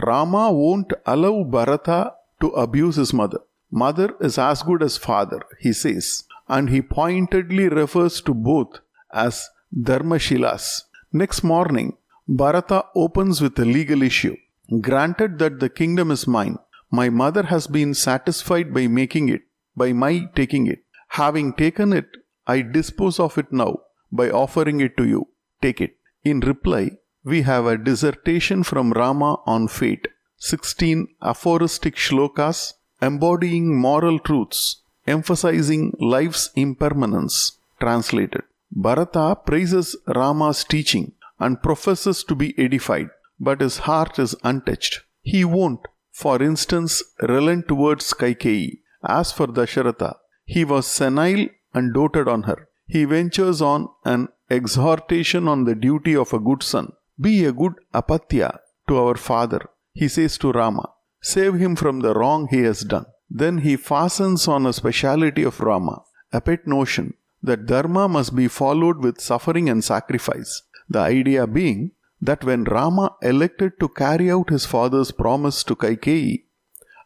Rama 0.07 0.53
won't 0.53 0.92
allow 1.07 1.44
Bharata 1.44 2.14
to 2.40 2.48
abuse 2.48 2.96
his 2.96 3.12
mother. 3.12 3.40
Mother 3.70 4.14
is 4.20 4.38
as 4.38 4.62
good 4.62 4.83
as 4.83 4.96
father, 4.96 5.42
he 5.61 5.72
says, 5.72 6.24
and 6.48 6.70
he 6.70 6.83
pointedly 6.83 7.68
refers 7.68 8.20
to 8.22 8.35
both 8.35 8.81
as 9.12 9.48
Dharmashilas. 9.76 10.85
Next 11.12 11.42
morning, 11.42 11.96
Bharata 12.26 12.87
opens 12.94 13.40
with 13.40 13.59
a 13.59 13.64
legal 13.64 14.03
issue. 14.03 14.37
Granted 14.81 15.38
that 15.40 15.61
the 15.61 15.68
kingdom 15.68 16.11
is 16.11 16.26
mine, 16.26 16.59
my 16.90 17.09
mother 17.09 17.44
has 17.44 17.66
been 17.66 17.94
satisfied 17.94 18.74
by 18.74 18.87
making 18.87 19.29
it, 19.29 19.42
by 19.76 19.92
my 19.92 20.29
taking 20.35 20.66
it. 20.66 20.83
Having 21.09 21.55
taken 21.55 21.92
it, 21.92 22.09
I 22.46 22.62
dispose 22.62 23.20
of 23.20 23.38
it 23.38 23.53
now 23.53 23.81
by 24.11 24.31
offering 24.31 24.81
it 24.81 24.96
to 24.96 25.05
you. 25.05 25.29
Take 25.62 25.81
it. 25.81 25.96
In 26.24 26.40
reply, 26.40 26.92
we 27.24 27.42
have 27.42 27.66
a 27.66 27.79
dissertation 27.79 28.62
from 28.62 28.92
Rama 28.92 29.37
on 29.46 29.68
fate, 29.68 30.09
16 30.38 31.09
aphoristic 31.22 31.96
shlokas 31.96 32.74
embodying 33.03 33.76
moral 33.79 34.18
truths, 34.18 34.83
emphasizing 35.07 35.92
life's 35.98 36.50
impermanence. 36.55 37.59
Translated. 37.81 38.42
Bharata 38.70 39.37
praises 39.44 39.96
Rama's 40.07 40.64
teaching 40.64 41.12
and 41.38 41.62
professes 41.62 42.22
to 42.24 42.35
be 42.35 42.55
edified, 42.59 43.09
but 43.38 43.61
his 43.61 43.79
heart 43.79 44.18
is 44.18 44.35
untouched. 44.44 45.00
He 45.22 45.44
won't, 45.44 45.81
for 46.22 46.37
instance, 46.50 46.94
relent 47.33 47.66
towards 47.70 48.12
Kaikeyi. 48.20 48.70
As 49.18 49.33
for 49.37 49.46
Dasharatha, 49.59 50.12
he 50.54 50.62
was 50.72 50.87
senile 50.98 51.46
and 51.74 51.94
doted 51.94 52.28
on 52.35 52.42
her. 52.48 52.59
He 52.94 53.04
ventures 53.04 53.61
on 53.62 53.88
an 54.04 54.28
exhortation 54.50 55.46
on 55.52 55.64
the 55.64 55.76
duty 55.87 56.14
of 56.22 56.33
a 56.33 56.44
good 56.48 56.62
son. 56.62 56.88
Be 57.26 57.35
a 57.44 57.52
good 57.52 57.74
apatya 57.94 58.50
to 58.88 58.96
our 59.02 59.16
father, 59.28 59.61
he 59.92 60.09
says 60.09 60.37
to 60.38 60.52
Rama. 60.52 60.87
Save 61.22 61.54
him 61.62 61.76
from 61.76 62.00
the 62.00 62.14
wrong 62.14 62.48
he 62.50 62.62
has 62.68 62.80
done. 62.80 63.06
Then 63.42 63.59
he 63.59 63.76
fastens 63.76 64.48
on 64.48 64.66
a 64.66 64.72
speciality 64.72 65.44
of 65.44 65.61
Rama, 65.61 66.02
a 66.33 66.40
pet 66.40 66.66
notion 66.66 67.14
that 67.42 67.66
dharma 67.66 68.09
must 68.09 68.35
be 68.35 68.48
followed 68.48 68.98
with 69.04 69.20
suffering 69.20 69.68
and 69.70 69.85
sacrifice. 69.85 70.62
The 70.88 70.98
idea 70.98 71.46
being 71.46 71.92
that 72.20 72.44
when 72.44 72.64
Rama 72.64 73.14
elected 73.22 73.78
to 73.80 73.88
carry 73.88 74.30
out 74.30 74.50
his 74.50 74.66
father's 74.66 75.11
promise 75.11 75.64
to 75.64 75.74
Kaikeyi, 75.74 76.44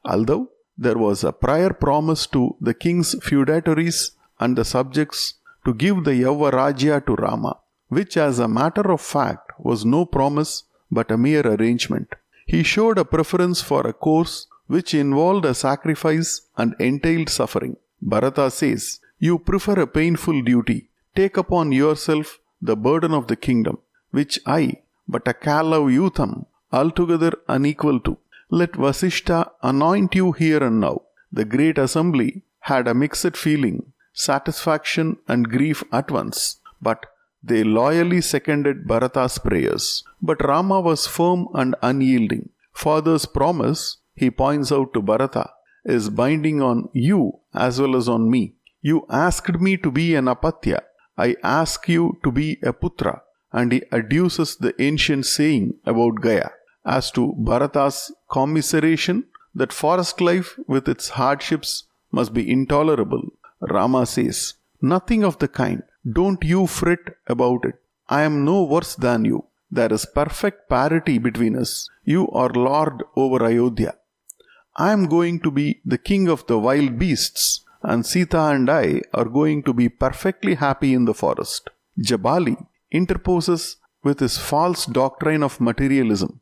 although 0.04 0.50
there 0.76 0.98
was 0.98 1.22
a 1.22 1.32
prior 1.32 1.72
promise 1.72 2.26
to 2.28 2.56
the 2.60 2.74
king's 2.74 3.14
feudatories 3.16 4.10
and 4.40 4.56
the 4.56 4.64
subjects 4.64 5.34
to 5.64 5.72
give 5.72 6.04
the 6.04 6.12
Yauvarajya 6.12 7.06
to 7.06 7.14
Rama, 7.14 7.58
which 7.88 8.16
as 8.16 8.38
a 8.38 8.48
matter 8.48 8.90
of 8.90 9.00
fact 9.00 9.52
was 9.58 9.84
no 9.84 10.04
promise 10.04 10.64
but 10.90 11.10
a 11.10 11.16
mere 11.16 11.46
arrangement. 11.46 12.08
He 12.46 12.62
showed 12.62 12.98
a 12.98 13.04
preference 13.04 13.62
for 13.62 13.86
a 13.86 13.92
course 13.92 14.46
which 14.66 14.94
involved 14.94 15.44
a 15.44 15.54
sacrifice 15.54 16.42
and 16.56 16.74
entailed 16.78 17.28
suffering. 17.28 17.76
Bharata 18.02 18.50
says, 18.50 19.00
You 19.18 19.38
prefer 19.38 19.80
a 19.80 19.86
painful 19.86 20.42
duty. 20.42 20.90
Take 21.14 21.36
upon 21.36 21.72
yourself 21.72 22.40
the 22.60 22.76
burden 22.76 23.12
of 23.12 23.28
the 23.28 23.36
kingdom, 23.36 23.78
which 24.10 24.38
I, 24.46 24.82
but 25.08 25.28
a 25.28 25.34
Kalau 25.34 25.88
youtham, 25.88 26.46
altogether 26.72 27.32
unequal 27.48 28.00
to. 28.00 28.18
Let 28.50 28.72
Vasishta 28.72 29.50
anoint 29.62 30.14
you 30.14 30.32
here 30.32 30.62
and 30.62 30.80
now. 30.80 31.02
The 31.32 31.44
great 31.44 31.78
assembly 31.78 32.42
had 32.60 32.86
a 32.86 32.94
mixed 32.94 33.36
feeling, 33.36 33.92
satisfaction 34.12 35.16
and 35.26 35.50
grief 35.50 35.82
at 35.92 36.10
once, 36.10 36.60
but 36.80 37.06
they 37.42 37.62
loyally 37.62 38.20
seconded 38.20 38.86
Bharata's 38.86 39.38
prayers. 39.38 40.04
But 40.22 40.44
Rama 40.44 40.80
was 40.80 41.06
firm 41.06 41.48
and 41.54 41.74
unyielding. 41.82 42.50
Father's 42.72 43.26
promise, 43.26 43.98
he 44.14 44.30
points 44.30 44.72
out 44.72 44.94
to 44.94 45.02
Bharata, 45.02 45.50
is 45.84 46.08
binding 46.08 46.62
on 46.62 46.88
you 46.92 47.40
as 47.52 47.80
well 47.80 47.96
as 47.96 48.08
on 48.08 48.30
me. 48.30 48.54
You 48.80 49.06
asked 49.10 49.60
me 49.60 49.76
to 49.78 49.90
be 49.90 50.14
an 50.14 50.26
apatya. 50.26 50.80
I 51.16 51.36
ask 51.42 51.88
you 51.88 52.18
to 52.24 52.32
be 52.32 52.58
a 52.62 52.72
putra. 52.72 53.20
And 53.58 53.72
he 53.72 53.80
adduces 53.98 54.50
the 54.58 54.74
ancient 54.88 55.26
saying 55.26 55.66
about 55.92 56.20
Gaya. 56.26 56.50
As 56.84 57.10
to 57.12 57.34
Bharata's 57.38 58.12
commiseration, 58.30 59.24
that 59.54 59.72
forest 59.72 60.20
life 60.20 60.50
with 60.66 60.88
its 60.88 61.08
hardships 61.20 61.84
must 62.10 62.34
be 62.34 62.50
intolerable, 62.50 63.24
Rama 63.60 64.04
says, 64.06 64.54
Nothing 64.82 65.24
of 65.24 65.38
the 65.38 65.48
kind. 65.48 65.82
Don't 66.18 66.42
you 66.52 66.66
fret 66.66 67.04
about 67.26 67.64
it. 67.64 67.76
I 68.08 68.22
am 68.22 68.44
no 68.44 68.64
worse 68.64 68.94
than 68.96 69.24
you. 69.24 69.44
There 69.70 69.92
is 69.92 70.04
perfect 70.04 70.68
parity 70.68 71.16
between 71.18 71.56
us. 71.56 71.88
You 72.04 72.28
are 72.30 72.50
lord 72.50 73.02
over 73.16 73.44
Ayodhya. 73.44 73.94
I 74.76 74.92
am 74.92 75.06
going 75.06 75.40
to 75.40 75.50
be 75.50 75.80
the 75.84 75.98
king 75.98 76.28
of 76.28 76.46
the 76.48 76.58
wild 76.58 76.98
beasts, 76.98 77.64
and 77.82 78.04
Sita 78.04 78.40
and 78.54 78.68
I 78.68 79.02
are 79.12 79.24
going 79.24 79.62
to 79.62 79.72
be 79.72 79.88
perfectly 79.88 80.54
happy 80.54 80.92
in 80.92 81.04
the 81.06 81.14
forest. 81.14 81.70
Jabali 81.98 82.56
interposes 83.00 83.62
with 84.06 84.20
his 84.20 84.36
false 84.50 84.86
doctrine 85.00 85.42
of 85.42 85.60
materialism, 85.68 86.40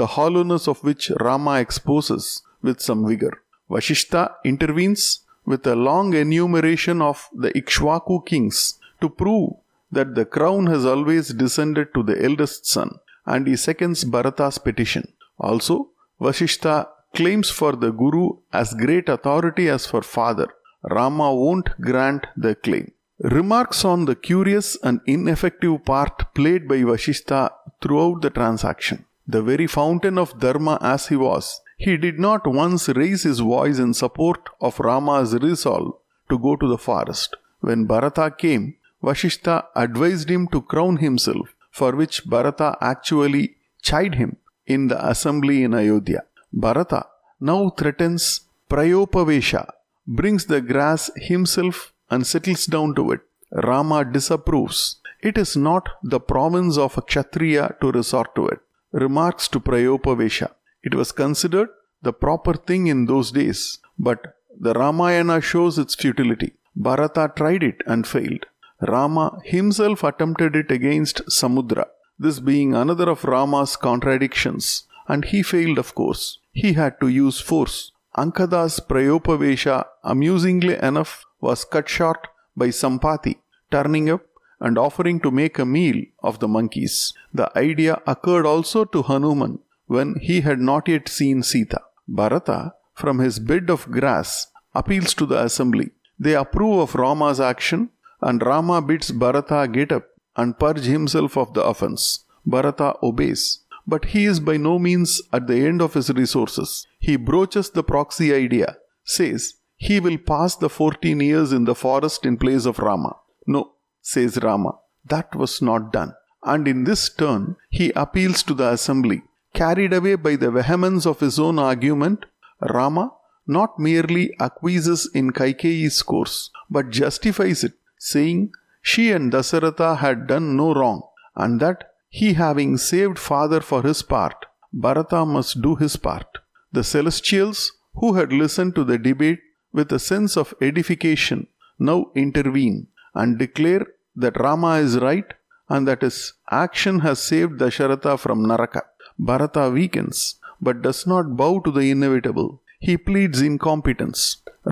the 0.00 0.10
hollowness 0.16 0.66
of 0.72 0.82
which 0.88 1.10
Rama 1.26 1.54
exposes 1.64 2.42
with 2.62 2.80
some 2.80 3.06
vigor. 3.10 3.34
Vashishta 3.70 4.22
intervenes 4.44 5.02
with 5.44 5.66
a 5.66 5.76
long 5.88 6.14
enumeration 6.14 7.00
of 7.10 7.28
the 7.32 7.50
Ikshvaku 7.60 8.26
kings 8.26 8.78
to 9.00 9.08
prove 9.08 9.52
that 9.90 10.14
the 10.14 10.24
crown 10.36 10.66
has 10.66 10.84
always 10.84 11.28
descended 11.42 11.94
to 11.94 12.02
the 12.02 12.22
eldest 12.22 12.66
son, 12.66 12.90
and 13.24 13.46
he 13.46 13.56
seconds 13.56 14.04
Bharata's 14.04 14.58
petition. 14.58 15.04
Also, 15.38 15.88
Vashishta 16.20 16.88
claims 17.14 17.48
for 17.58 17.72
the 17.82 17.90
Guru 17.90 18.26
as 18.52 18.74
great 18.74 19.08
authority 19.08 19.68
as 19.76 19.86
for 19.86 20.02
father. 20.02 20.48
Rama 20.82 21.34
won't 21.34 21.68
grant 21.80 22.26
the 22.36 22.54
claim. 22.54 22.92
Remarks 23.20 23.84
on 23.84 24.04
the 24.04 24.14
curious 24.14 24.76
and 24.84 25.00
ineffective 25.04 25.84
part 25.84 26.32
played 26.34 26.68
by 26.68 26.82
Vashishta 26.82 27.50
throughout 27.80 28.22
the 28.22 28.30
transaction. 28.30 29.06
The 29.26 29.42
very 29.42 29.66
fountain 29.66 30.18
of 30.18 30.38
Dharma 30.38 30.78
as 30.80 31.08
he 31.08 31.16
was, 31.16 31.60
he 31.78 31.96
did 31.96 32.20
not 32.20 32.46
once 32.46 32.88
raise 32.88 33.24
his 33.24 33.40
voice 33.40 33.80
in 33.80 33.92
support 33.92 34.48
of 34.60 34.78
Rama's 34.78 35.34
resolve 35.34 35.94
to 36.30 36.38
go 36.38 36.54
to 36.54 36.68
the 36.68 36.78
forest. 36.78 37.34
When 37.58 37.86
Bharata 37.86 38.30
came, 38.30 38.76
Vashishta 39.02 39.64
advised 39.74 40.30
him 40.30 40.46
to 40.48 40.62
crown 40.62 40.98
himself, 40.98 41.52
for 41.72 41.96
which 41.96 42.24
Bharata 42.24 42.76
actually 42.80 43.56
chid 43.82 44.14
him 44.14 44.36
in 44.64 44.86
the 44.86 45.04
assembly 45.04 45.64
in 45.64 45.74
Ayodhya. 45.74 46.22
Bharata 46.52 47.06
now 47.40 47.70
threatens 47.70 48.42
Prayopavesha, 48.70 49.68
brings 50.06 50.46
the 50.46 50.60
grass 50.60 51.10
himself 51.16 51.92
and 52.10 52.26
settles 52.26 52.66
down 52.66 52.94
to 52.94 53.12
it. 53.12 53.20
Rama 53.52 54.04
disapproves. 54.04 54.96
It 55.20 55.36
is 55.36 55.56
not 55.56 55.88
the 56.02 56.20
province 56.20 56.78
of 56.78 56.96
a 56.96 57.02
Kshatriya 57.02 57.76
to 57.80 57.90
resort 57.90 58.34
to 58.36 58.46
it. 58.48 58.60
Remarks 58.92 59.48
to 59.48 59.60
Prayopavesha. 59.60 60.50
It 60.82 60.94
was 60.94 61.12
considered 61.12 61.68
the 62.02 62.12
proper 62.12 62.54
thing 62.54 62.86
in 62.86 63.06
those 63.06 63.32
days, 63.32 63.78
but 63.98 64.36
the 64.58 64.72
Ramayana 64.74 65.40
shows 65.40 65.78
its 65.78 65.94
futility. 65.94 66.52
Bharata 66.76 67.32
tried 67.36 67.62
it 67.62 67.82
and 67.86 68.06
failed. 68.06 68.46
Rama 68.80 69.40
himself 69.44 70.04
attempted 70.04 70.54
it 70.54 70.70
against 70.70 71.22
Samudra, 71.28 71.86
this 72.18 72.38
being 72.38 72.74
another 72.74 73.08
of 73.10 73.24
Rama's 73.24 73.76
contradictions, 73.76 74.84
and 75.08 75.24
he 75.24 75.42
failed, 75.42 75.78
of 75.78 75.94
course. 75.94 76.38
He 76.52 76.74
had 76.74 77.00
to 77.00 77.08
use 77.08 77.40
force. 77.40 77.92
Angada's 78.16 78.80
Prayopavesha, 78.80 79.84
amusingly 80.04 80.76
enough, 80.76 81.24
was 81.40 81.64
cut 81.64 81.88
short 81.88 82.28
by 82.56 82.68
Sampati 82.68 83.36
turning 83.70 84.10
up 84.10 84.22
and 84.60 84.78
offering 84.78 85.20
to 85.20 85.30
make 85.30 85.58
a 85.58 85.64
meal 85.64 86.02
of 86.22 86.40
the 86.40 86.48
monkeys. 86.48 87.12
The 87.32 87.56
idea 87.56 88.00
occurred 88.06 88.46
also 88.46 88.84
to 88.86 89.02
Hanuman 89.02 89.60
when 89.86 90.16
he 90.20 90.40
had 90.40 90.58
not 90.58 90.88
yet 90.88 91.08
seen 91.08 91.42
Sita. 91.42 91.80
Bharata, 92.06 92.74
from 92.94 93.18
his 93.20 93.38
bed 93.38 93.70
of 93.70 93.90
grass, 93.90 94.48
appeals 94.74 95.14
to 95.14 95.26
the 95.26 95.42
assembly. 95.42 95.90
They 96.18 96.34
approve 96.34 96.80
of 96.80 96.94
Rama's 96.94 97.40
action 97.40 97.90
and 98.20 98.42
Rama 98.42 98.82
bids 98.82 99.12
Bharata 99.12 99.68
get 99.68 99.92
up 99.92 100.06
and 100.36 100.58
purge 100.58 100.84
himself 100.84 101.36
of 101.36 101.54
the 101.54 101.62
offense. 101.62 102.24
Bharata 102.44 102.94
obeys. 103.02 103.60
But 103.86 104.06
he 104.06 104.24
is 104.26 104.40
by 104.40 104.56
no 104.56 104.78
means 104.78 105.22
at 105.32 105.46
the 105.46 105.66
end 105.66 105.80
of 105.80 105.94
his 105.94 106.10
resources. 106.10 106.86
He 106.98 107.16
broaches 107.16 107.70
the 107.70 107.82
proxy 107.82 108.34
idea, 108.34 108.76
says 109.04 109.54
he 109.78 110.00
will 110.00 110.18
pass 110.18 110.56
the 110.56 110.68
14 110.68 111.20
years 111.20 111.52
in 111.52 111.64
the 111.64 111.74
forest 111.74 112.26
in 112.26 112.36
place 112.36 112.66
of 112.66 112.78
Rama. 112.78 113.16
No, 113.46 113.72
says 114.02 114.38
Rama, 114.42 114.72
that 115.06 115.34
was 115.34 115.62
not 115.62 115.92
done. 115.92 116.12
And 116.42 116.68
in 116.68 116.84
this 116.84 117.08
turn, 117.08 117.56
he 117.70 117.90
appeals 117.92 118.42
to 118.44 118.54
the 118.54 118.70
assembly. 118.72 119.22
Carried 119.54 119.92
away 119.92 120.16
by 120.16 120.36
the 120.36 120.50
vehemence 120.50 121.06
of 121.06 121.20
his 121.20 121.38
own 121.38 121.58
argument, 121.58 122.26
Rama 122.60 123.12
not 123.46 123.78
merely 123.78 124.34
acquiesces 124.38 125.10
in 125.14 125.30
Kaikeyi's 125.30 126.02
course, 126.02 126.50
but 126.68 126.90
justifies 126.90 127.64
it 127.64 127.72
saying 127.98 128.52
she 128.82 129.10
and 129.12 129.32
Dasaratha 129.32 129.98
had 129.98 130.26
done 130.26 130.56
no 130.56 130.74
wrong, 130.74 131.02
and 131.34 131.60
that 131.60 131.90
he 132.08 132.34
having 132.34 132.76
saved 132.76 133.18
father 133.18 133.60
for 133.60 133.82
his 133.82 134.02
part, 134.02 134.46
Bharata 134.72 135.24
must 135.24 135.62
do 135.62 135.76
his 135.76 135.96
part. 135.96 136.38
The 136.72 136.84
celestials, 136.84 137.72
who 137.94 138.14
had 138.14 138.32
listened 138.32 138.74
to 138.76 138.84
the 138.84 138.98
debate 138.98 139.40
with 139.78 139.90
a 139.92 140.04
sense 140.10 140.34
of 140.42 140.54
edification, 140.68 141.40
now 141.88 141.98
intervene 142.24 142.78
and 143.14 143.38
declare 143.44 143.84
that 144.22 144.40
Rama 144.46 144.72
is 144.86 144.98
right 145.08 145.30
and 145.68 145.86
that 145.88 146.02
his 146.08 146.18
action 146.64 146.96
has 147.06 147.28
saved 147.30 147.60
Dasharatha 147.62 148.18
from 148.24 148.46
Naraka. 148.50 148.82
Bharata 149.18 149.64
weakens, 149.78 150.18
but 150.66 150.82
does 150.86 151.00
not 151.12 151.36
bow 151.40 151.52
to 151.60 151.70
the 151.78 151.86
inevitable. 151.94 152.50
He 152.88 152.96
pleads 152.96 153.40
incompetence. 153.50 154.20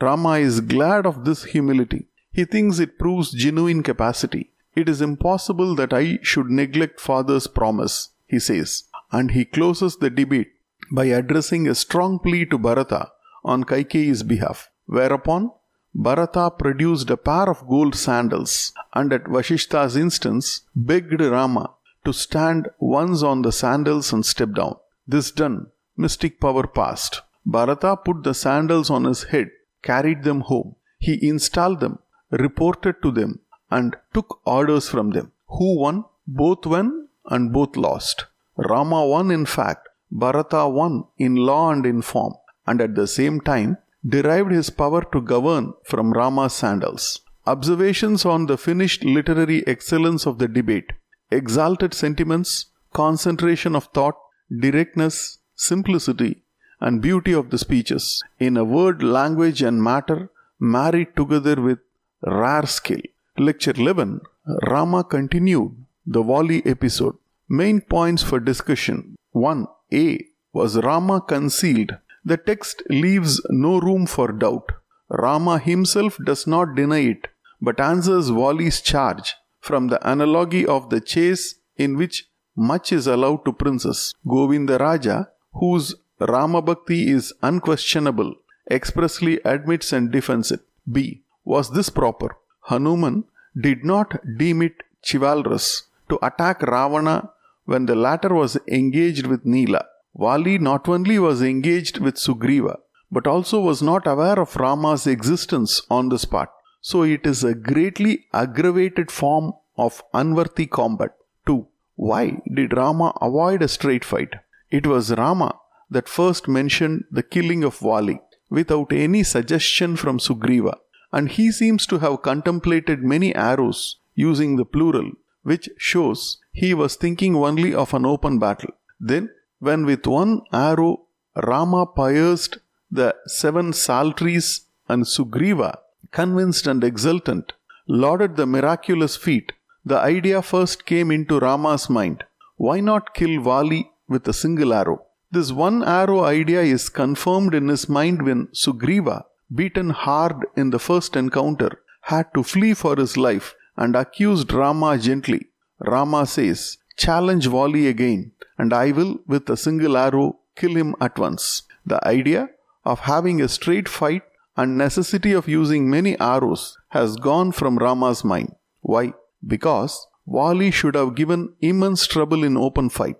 Rama 0.06 0.34
is 0.48 0.60
glad 0.74 1.06
of 1.10 1.24
this 1.24 1.42
humility 1.54 2.02
he 2.36 2.44
thinks 2.44 2.78
it 2.78 2.98
proves 2.98 3.30
genuine 3.30 3.82
capacity. 3.82 4.50
It 4.74 4.90
is 4.90 5.00
impossible 5.00 5.74
that 5.76 5.94
I 5.94 6.18
should 6.20 6.50
neglect 6.50 7.00
father's 7.00 7.46
promise, 7.46 8.10
he 8.26 8.38
says, 8.38 8.84
and 9.10 9.30
he 9.30 9.46
closes 9.46 9.96
the 9.96 10.10
debate 10.10 10.52
by 10.92 11.06
addressing 11.06 11.66
a 11.66 11.74
strong 11.74 12.18
plea 12.18 12.44
to 12.50 12.58
Bharata 12.58 13.08
on 13.42 13.64
Kaikeyi's 13.64 14.22
behalf. 14.22 14.68
Whereupon 14.86 15.52
Bharata 15.94 16.50
produced 16.50 17.10
a 17.10 17.16
pair 17.16 17.48
of 17.48 17.66
gold 17.66 17.94
sandals 17.94 18.72
and 18.94 19.12
at 19.12 19.28
Vashishta's 19.28 19.96
instance 19.96 20.62
begged 20.74 21.20
Rama 21.20 21.70
to 22.04 22.12
stand 22.12 22.68
once 22.78 23.22
on 23.22 23.42
the 23.42 23.52
sandals 23.52 24.12
and 24.12 24.24
step 24.24 24.52
down. 24.54 24.76
This 25.08 25.30
done, 25.30 25.68
mystic 25.96 26.40
power 26.40 26.66
passed. 26.66 27.22
Bharata 27.44 27.96
put 27.96 28.24
the 28.24 28.34
sandals 28.34 28.90
on 28.90 29.04
his 29.04 29.24
head, 29.24 29.50
carried 29.82 30.22
them 30.22 30.40
home. 30.42 30.76
He 30.98 31.28
installed 31.28 31.80
them 31.80 31.98
reported 32.30 33.00
to 33.02 33.10
them 33.10 33.40
and 33.70 33.96
took 34.14 34.40
orders 34.44 34.88
from 34.88 35.10
them. 35.10 35.32
Who 35.48 35.78
won? 35.80 36.04
Both 36.26 36.66
won 36.66 37.08
and 37.26 37.52
both 37.52 37.76
lost. 37.76 38.26
Rama 38.56 39.06
won 39.06 39.30
in 39.30 39.46
fact, 39.46 39.88
Bharata 40.10 40.68
won 40.68 41.04
in 41.18 41.36
law 41.36 41.70
and 41.70 41.84
in 41.84 42.02
form, 42.02 42.34
and 42.66 42.80
at 42.80 42.94
the 42.94 43.06
same 43.06 43.40
time 43.40 43.78
derived 44.14 44.52
his 44.52 44.70
power 44.70 45.02
to 45.12 45.20
govern 45.20 45.72
from 45.84 46.12
Rama's 46.12 46.54
sandals. 46.54 47.20
Observations 47.46 48.24
on 48.24 48.46
the 48.46 48.58
finished 48.58 49.04
literary 49.04 49.66
excellence 49.66 50.26
of 50.26 50.38
the 50.38 50.48
debate, 50.48 50.92
exalted 51.30 51.94
sentiments, 51.94 52.66
concentration 52.92 53.76
of 53.76 53.84
thought, 53.94 54.16
directness, 54.64 55.38
simplicity, 55.54 56.42
and 56.80 57.00
beauty 57.00 57.32
of 57.32 57.50
the 57.50 57.58
speeches, 57.58 58.22
in 58.38 58.56
a 58.56 58.64
word, 58.64 59.02
language, 59.02 59.62
and 59.62 59.82
matter, 59.82 60.30
married 60.58 61.14
together 61.16 61.60
with 61.60 61.78
rare 62.22 62.66
skill. 62.66 63.00
Lecture 63.38 63.74
11 63.76 64.20
Rama 64.68 65.04
continued 65.04 65.72
the 66.06 66.22
Wali 66.22 66.64
episode. 66.66 67.16
Main 67.48 67.80
points 67.80 68.22
for 68.22 68.40
discussion 68.40 69.16
1. 69.32 69.66
A. 69.92 70.26
Was 70.52 70.76
Rama 70.76 71.20
concealed? 71.20 71.96
The 72.30 72.36
text 72.36 72.82
leaves 72.90 73.40
no 73.50 73.78
room 73.78 74.04
for 74.04 74.32
doubt. 74.32 74.72
Rama 75.08 75.60
himself 75.60 76.18
does 76.24 76.44
not 76.44 76.74
deny 76.74 77.02
it, 77.10 77.28
but 77.60 77.78
answers 77.78 78.32
Wali's 78.32 78.80
charge 78.80 79.36
from 79.60 79.86
the 79.86 80.00
analogy 80.12 80.66
of 80.66 80.90
the 80.90 81.00
chase 81.00 81.54
in 81.76 81.96
which 81.96 82.28
much 82.56 82.90
is 82.90 83.06
allowed 83.06 83.44
to 83.44 83.52
princes. 83.52 84.12
Govinda 84.26 84.76
Raja, 84.76 85.28
whose 85.54 85.94
Rama 86.18 86.62
Bhakti 86.62 87.10
is 87.12 87.32
unquestionable, 87.44 88.34
expressly 88.68 89.38
admits 89.44 89.92
and 89.92 90.10
defends 90.10 90.50
it. 90.50 90.62
B. 90.90 91.22
Was 91.44 91.70
this 91.70 91.90
proper? 91.90 92.36
Hanuman 92.62 93.22
did 93.68 93.84
not 93.84 94.18
deem 94.36 94.62
it 94.62 94.82
chivalrous 95.08 95.84
to 96.08 96.18
attack 96.26 96.62
Ravana 96.62 97.30
when 97.66 97.86
the 97.86 97.94
latter 97.94 98.34
was 98.34 98.58
engaged 98.66 99.26
with 99.28 99.46
Nila. 99.46 99.84
Vali 100.18 100.58
not 100.58 100.88
only 100.88 101.18
was 101.18 101.42
engaged 101.42 101.98
with 101.98 102.16
Sugriva, 102.16 102.76
but 103.10 103.26
also 103.26 103.60
was 103.60 103.82
not 103.82 104.06
aware 104.06 104.38
of 104.40 104.56
Rama's 104.56 105.06
existence 105.06 105.80
on 105.90 106.08
the 106.08 106.18
spot. 106.18 106.50
So 106.80 107.02
it 107.02 107.26
is 107.26 107.44
a 107.44 107.54
greatly 107.54 108.26
aggravated 108.32 109.10
form 109.10 109.52
of 109.76 110.02
unworthy 110.14 110.66
combat. 110.66 111.12
2. 111.46 111.66
Why 111.96 112.40
did 112.52 112.76
Rama 112.76 113.12
avoid 113.20 113.62
a 113.62 113.68
straight 113.68 114.04
fight? 114.04 114.34
It 114.70 114.86
was 114.86 115.12
Rama 115.12 115.54
that 115.90 116.08
first 116.08 116.48
mentioned 116.48 117.04
the 117.10 117.22
killing 117.22 117.62
of 117.62 117.78
Vali 117.78 118.20
without 118.50 118.92
any 118.92 119.22
suggestion 119.22 119.96
from 119.96 120.18
Sugriva 120.18 120.76
and 121.12 121.30
he 121.30 121.50
seems 121.50 121.86
to 121.86 121.98
have 121.98 122.22
contemplated 122.22 123.02
many 123.02 123.34
arrows 123.34 123.96
using 124.14 124.56
the 124.56 124.64
plural, 124.64 125.10
which 125.42 125.68
shows 125.78 126.38
he 126.52 126.74
was 126.74 126.96
thinking 126.96 127.36
only 127.36 127.74
of 127.74 127.94
an 127.94 128.04
open 128.04 128.38
battle. 128.38 128.74
Then, 128.98 129.30
when 129.58 129.86
with 129.86 130.06
one 130.06 130.42
arrow 130.52 131.06
Rama 131.44 131.86
pierced 131.86 132.58
the 132.90 133.14
seven 133.26 133.72
sal 133.72 134.12
trees 134.12 134.62
and 134.88 135.04
Sugriva, 135.04 135.78
convinced 136.12 136.66
and 136.66 136.82
exultant, 136.84 137.52
lauded 137.88 138.36
the 138.36 138.46
miraculous 138.46 139.16
feat, 139.16 139.52
the 139.84 139.98
idea 139.98 140.42
first 140.42 140.86
came 140.86 141.10
into 141.10 141.38
Rama's 141.38 141.88
mind. 141.90 142.24
Why 142.56 142.80
not 142.80 143.14
kill 143.14 143.40
Vali 143.42 143.90
with 144.08 144.26
a 144.28 144.32
single 144.32 144.72
arrow? 144.72 145.02
This 145.30 145.52
one 145.52 145.82
arrow 145.82 146.24
idea 146.24 146.62
is 146.62 146.88
confirmed 146.88 147.54
in 147.54 147.68
his 147.68 147.88
mind 147.88 148.22
when 148.22 148.48
Sugriva, 148.48 149.24
beaten 149.54 149.90
hard 149.90 150.46
in 150.56 150.70
the 150.70 150.78
first 150.78 151.16
encounter, 151.16 151.80
had 152.02 152.32
to 152.34 152.42
flee 152.42 152.74
for 152.74 152.96
his 152.96 153.16
life 153.16 153.54
and 153.76 153.94
accused 153.94 154.52
Rama 154.52 154.96
gently. 154.96 155.46
Rama 155.80 156.26
says, 156.26 156.78
Challenge 156.96 157.46
Vali 157.46 157.88
again, 157.88 158.32
and 158.58 158.72
I 158.72 158.90
will, 158.90 159.18
with 159.26 159.50
a 159.50 159.56
single 159.56 159.96
arrow, 159.98 160.38
kill 160.54 160.76
him 160.76 160.94
at 161.00 161.18
once. 161.18 161.62
The 161.84 162.06
idea 162.08 162.48
of 162.84 163.00
having 163.00 163.40
a 163.40 163.48
straight 163.48 163.88
fight 163.88 164.22
and 164.56 164.78
necessity 164.78 165.32
of 165.32 165.46
using 165.46 165.90
many 165.90 166.18
arrows 166.18 166.78
has 166.88 167.16
gone 167.16 167.52
from 167.52 167.76
Rama's 167.76 168.24
mind. 168.24 168.54
Why? 168.80 169.12
Because 169.46 170.06
Wali 170.24 170.70
should 170.70 170.94
have 170.94 171.14
given 171.14 171.52
immense 171.60 172.06
trouble 172.06 172.42
in 172.42 172.56
open 172.56 172.88
fight. 172.88 173.16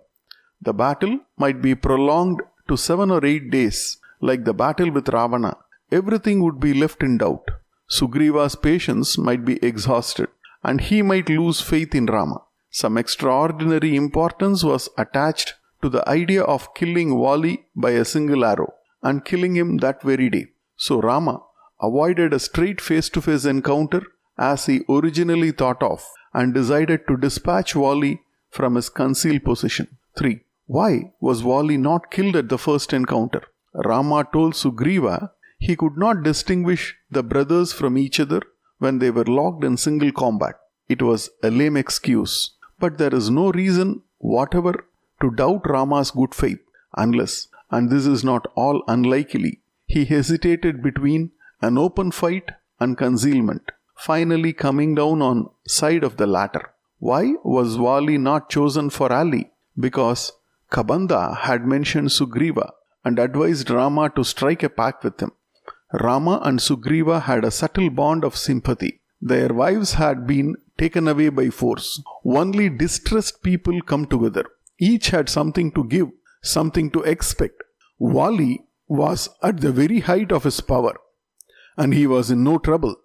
The 0.63 0.73
battle 0.73 1.21
might 1.37 1.61
be 1.61 1.75
prolonged 1.75 2.41
to 2.69 2.77
seven 2.79 3.11
or 3.11 3.25
eight 3.25 3.51
days, 3.51 3.99
like 4.21 4.45
the 4.45 4.55
battle 4.55 4.91
with 4.91 5.11
Ravana. 5.11 5.59
Everything 5.93 6.43
would 6.43 6.59
be 6.59 6.73
left 6.73 7.03
in 7.03 7.19
doubt. 7.19 7.51
Sugriva's 7.89 8.57
patience 8.57 9.19
might 9.19 9.45
be 9.45 9.63
exhausted, 9.63 10.29
and 10.65 10.81
he 10.81 11.03
might 11.03 11.29
lose 11.29 11.61
faith 11.61 11.95
in 11.95 12.07
Rama. 12.07 12.41
Some 12.79 12.99
extraordinary 12.99 13.97
importance 13.97 14.63
was 14.63 14.91
attached 14.99 15.55
to 15.81 15.89
the 15.89 16.07
idea 16.07 16.43
of 16.43 16.75
killing 16.75 17.11
Vali 17.21 17.55
by 17.75 17.93
a 17.93 18.05
single 18.05 18.45
arrow 18.45 18.75
and 19.03 19.25
killing 19.25 19.55
him 19.57 19.79
that 19.79 20.03
very 20.03 20.29
day. 20.29 20.49
So 20.77 21.01
Rama 21.01 21.41
avoided 21.81 22.35
a 22.35 22.39
straight 22.39 22.83
face 22.83 23.09
to 23.15 23.23
face 23.23 23.47
encounter 23.47 24.03
as 24.37 24.67
he 24.67 24.83
originally 24.91 25.53
thought 25.53 25.83
of 25.83 26.05
and 26.35 26.53
decided 26.53 27.07
to 27.09 27.17
dispatch 27.17 27.73
Vali 27.73 28.21
from 28.51 28.75
his 28.75 28.91
concealed 28.91 29.43
position. 29.43 29.89
3. 30.19 30.41
Why 30.67 31.13
was 31.19 31.41
Vali 31.41 31.79
not 31.79 32.11
killed 32.11 32.37
at 32.37 32.51
the 32.51 32.59
first 32.59 32.93
encounter? 32.93 33.43
Rama 33.73 34.29
told 34.35 34.53
Sugriva 34.53 35.31
he 35.59 35.77
could 35.77 35.97
not 35.97 36.23
distinguish 36.23 36.95
the 37.11 37.23
brothers 37.23 37.73
from 37.73 37.97
each 37.97 38.21
other 38.21 38.43
when 38.81 38.99
they 38.99 39.11
were 39.11 39.25
locked 39.25 39.65
in 39.65 39.79
single 39.79 40.13
combat. 40.13 40.57
It 40.89 41.03
was 41.03 41.31
a 41.43 41.51
lame 41.51 41.77
excuse, 41.77 42.53
but 42.79 42.99
there 42.99 43.15
is 43.15 43.31
no 43.31 43.51
reason 43.53 44.03
whatever 44.19 44.87
to 45.21 45.31
doubt 45.31 45.69
Rama's 45.69 46.11
good 46.11 46.35
faith 46.35 46.61
unless, 46.97 47.49
and 47.71 47.91
this 47.91 48.07
is 48.07 48.25
not 48.25 48.51
all 48.55 48.83
unlikely, 48.89 49.61
he 49.87 50.05
hesitated 50.05 50.83
between 50.83 51.31
an 51.63 51.79
open 51.79 52.11
fight 52.11 52.51
and 52.81 52.99
concealment, 52.99 53.73
finally 53.95 54.53
coming 54.53 54.95
down 54.95 55.23
on 55.23 55.49
side 55.67 56.05
of 56.05 56.17
the 56.17 56.27
latter. 56.27 56.71
Why 56.99 57.35
was 57.45 57.77
Vali 57.77 58.19
not 58.19 58.51
chosen 58.51 58.91
for 58.91 59.13
Ali? 59.13 59.51
Because 59.79 60.33
Kabanda 60.71 61.37
had 61.39 61.67
mentioned 61.67 62.09
Sugriva 62.09 62.73
and 63.05 63.19
advised 63.19 63.71
Rama 63.71 64.11
to 64.17 64.25
strike 64.25 64.63
a 64.63 64.69
pact 64.69 65.05
with 65.05 65.21
him. 65.21 65.33
Rama 65.93 66.41
and 66.43 66.59
Sugriva 66.59 67.23
had 67.23 67.45
a 67.45 67.51
subtle 67.51 67.91
bond 67.91 68.25
of 68.25 68.37
sympathy. 68.37 69.01
Their 69.21 69.55
wives 69.55 69.95
had 69.95 70.27
been 70.27 70.57
taken 70.79 71.09
away 71.09 71.29
by 71.29 71.51
force. 71.51 72.03
Only 72.25 72.69
distressed 72.69 73.43
people 73.43 73.81
come 73.83 74.07
together. 74.07 74.45
Each 74.79 75.09
had 75.09 75.29
something 75.29 75.73
to 75.73 75.85
give, 75.85 76.09
something 76.43 76.91
to 76.91 77.03
expect. 77.03 77.63
Wali 77.99 78.65
was 78.89 79.29
at 79.43 79.61
the 79.61 79.73
very 79.73 80.01
height 80.01 80.31
of 80.33 80.45
his 80.45 80.61
power, 80.61 80.95
and 81.77 81.95
he 81.95 82.07
was 82.07 82.31
in 82.31 82.45
no 82.45 82.59
trouble. 82.59 82.97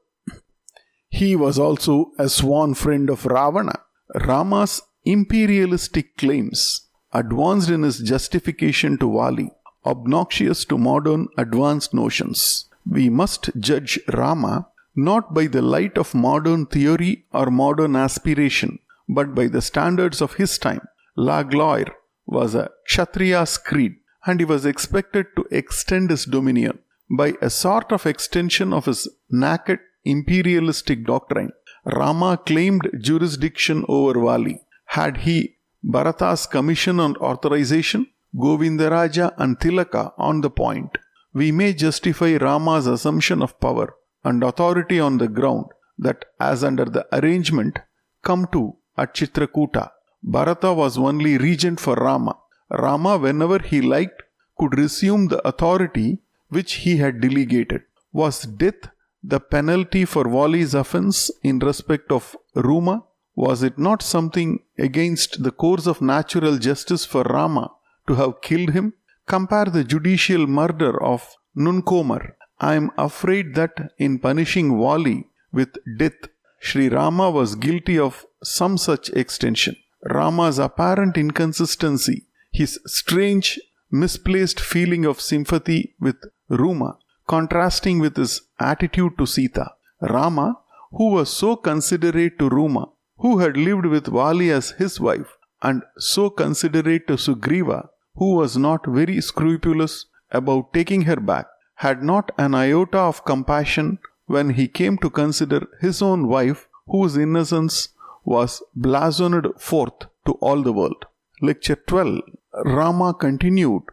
He 1.09 1.35
was 1.35 1.59
also 1.59 2.11
a 2.17 2.29
sworn 2.29 2.73
friend 2.73 3.09
of 3.09 3.25
Ravana. 3.25 3.79
Rama's 4.27 4.81
imperialistic 5.05 6.17
claims, 6.17 6.87
advanced 7.13 7.69
in 7.69 7.83
his 7.83 7.99
justification 7.99 8.97
to 8.97 9.07
Wali, 9.07 9.51
obnoxious 9.85 10.63
to 10.65 10.77
modern 10.77 11.27
advanced 11.37 11.93
notions. 11.93 12.69
We 12.89 13.09
must 13.09 13.49
judge 13.59 13.99
Rama 14.13 14.67
not 14.95 15.33
by 15.33 15.47
the 15.47 15.61
light 15.61 15.97
of 15.97 16.13
modern 16.13 16.65
theory 16.65 17.25
or 17.31 17.49
modern 17.49 17.95
aspiration, 17.95 18.79
but 19.07 19.33
by 19.33 19.47
the 19.47 19.61
standards 19.61 20.21
of 20.21 20.35
his 20.35 20.57
time. 20.57 20.81
La 21.15 21.43
Gloire 21.43 21.93
was 22.25 22.55
a 22.55 22.69
Kshatriya's 22.87 23.57
creed, 23.57 23.95
and 24.25 24.39
he 24.39 24.45
was 24.45 24.65
expected 24.65 25.27
to 25.35 25.45
extend 25.51 26.09
his 26.09 26.25
dominion 26.25 26.79
by 27.09 27.33
a 27.41 27.49
sort 27.49 27.91
of 27.91 28.05
extension 28.05 28.71
of 28.73 28.85
his 28.85 29.07
naked 29.29 29.79
imperialistic 30.05 31.05
doctrine. 31.05 31.51
Rama 31.85 32.37
claimed 32.45 32.89
jurisdiction 33.01 33.83
over 33.87 34.19
Vali. 34.19 34.61
Had 34.85 35.17
he 35.17 35.57
Bharata's 35.83 36.45
commission 36.45 36.99
and 36.99 37.17
authorization, 37.17 38.07
Govindaraja 38.35 39.33
and 39.37 39.59
Tilaka 39.59 40.13
on 40.17 40.41
the 40.41 40.49
point, 40.49 40.97
we 41.33 41.51
may 41.51 41.73
justify 41.73 42.37
Rama's 42.37 42.87
assumption 42.87 43.41
of 43.41 43.59
power 43.59 43.95
and 44.23 44.43
authority 44.43 44.99
on 44.99 45.17
the 45.17 45.27
ground 45.27 45.65
that, 45.97 46.25
as 46.39 46.63
under 46.63 46.85
the 46.85 47.05
arrangement 47.17 47.79
come 48.23 48.47
to 48.53 48.75
at 48.97 49.13
Chitrakuta, 49.15 49.91
Bharata 50.23 50.73
was 50.73 50.97
only 50.97 51.37
regent 51.37 51.79
for 51.79 51.95
Rama. 51.95 52.37
Rama, 52.69 53.17
whenever 53.17 53.59
he 53.59 53.81
liked, 53.81 54.21
could 54.57 54.77
resume 54.77 55.27
the 55.27 55.45
authority 55.47 56.19
which 56.49 56.73
he 56.83 56.97
had 56.97 57.21
delegated. 57.21 57.81
Was 58.13 58.43
death 58.43 58.89
the 59.23 59.39
penalty 59.39 60.05
for 60.05 60.25
Vali's 60.27 60.73
offense 60.73 61.31
in 61.43 61.59
respect 61.59 62.11
of 62.11 62.35
Ruma? 62.55 63.03
Was 63.35 63.63
it 63.63 63.77
not 63.77 64.01
something 64.01 64.59
against 64.77 65.43
the 65.43 65.51
course 65.51 65.87
of 65.87 66.01
natural 66.01 66.57
justice 66.57 67.05
for 67.05 67.23
Rama 67.23 67.71
to 68.07 68.15
have 68.15 68.41
killed 68.41 68.71
him? 68.71 68.93
Compare 69.25 69.65
the 69.65 69.83
judicial 69.83 70.45
murder 70.47 71.01
of 71.01 71.27
Nuncomar. 71.55 72.33
I 72.61 72.75
am 72.75 72.91
afraid 72.95 73.55
that 73.55 73.91
in 73.97 74.19
punishing 74.19 74.77
Wali 74.77 75.27
with 75.51 75.77
death, 75.97 76.27
Sri 76.59 76.89
Rama 76.89 77.31
was 77.31 77.55
guilty 77.55 77.97
of 77.97 78.25
some 78.43 78.77
such 78.77 79.09
extension. 79.09 79.75
Rama's 80.03 80.59
apparent 80.59 81.17
inconsistency, 81.17 82.27
his 82.51 82.79
strange, 82.85 83.59
misplaced 83.89 84.59
feeling 84.59 85.05
of 85.05 85.19
sympathy 85.19 85.95
with 85.99 86.17
Ruma, 86.51 86.97
contrasting 87.27 87.97
with 87.97 88.15
his 88.15 88.41
attitude 88.59 89.17
to 89.17 89.25
Sita. 89.25 89.71
Rama, 89.99 90.59
who 90.91 91.09
was 91.11 91.31
so 91.31 91.55
considerate 91.55 92.37
to 92.37 92.49
Ruma, 92.49 92.91
who 93.17 93.39
had 93.39 93.57
lived 93.57 93.87
with 93.87 94.05
Vali 94.05 94.51
as 94.51 94.71
his 94.71 94.99
wife, 94.99 95.37
and 95.63 95.81
so 95.97 96.29
considerate 96.29 97.07
to 97.07 97.13
Sugriva, 97.13 97.89
who 98.15 98.35
was 98.35 98.55
not 98.55 98.85
very 98.85 99.19
scrupulous 99.19 100.05
about 100.31 100.73
taking 100.73 101.03
her 101.03 101.17
back, 101.17 101.47
had 101.83 102.03
not 102.03 102.31
an 102.37 102.53
iota 102.53 102.99
of 103.11 103.23
compassion 103.29 103.87
when 104.33 104.51
he 104.57 104.67
came 104.79 104.97
to 105.03 105.09
consider 105.09 105.61
his 105.85 106.01
own 106.09 106.27
wife, 106.27 106.67
whose 106.93 107.17
innocence 107.17 107.89
was 108.23 108.61
blazoned 108.75 109.47
forth 109.57 110.05
to 110.25 110.33
all 110.33 110.61
the 110.61 110.75
world. 110.79 111.05
Lecture 111.41 111.79
12 111.87 112.21
Rama 112.65 113.13
continued 113.13 113.83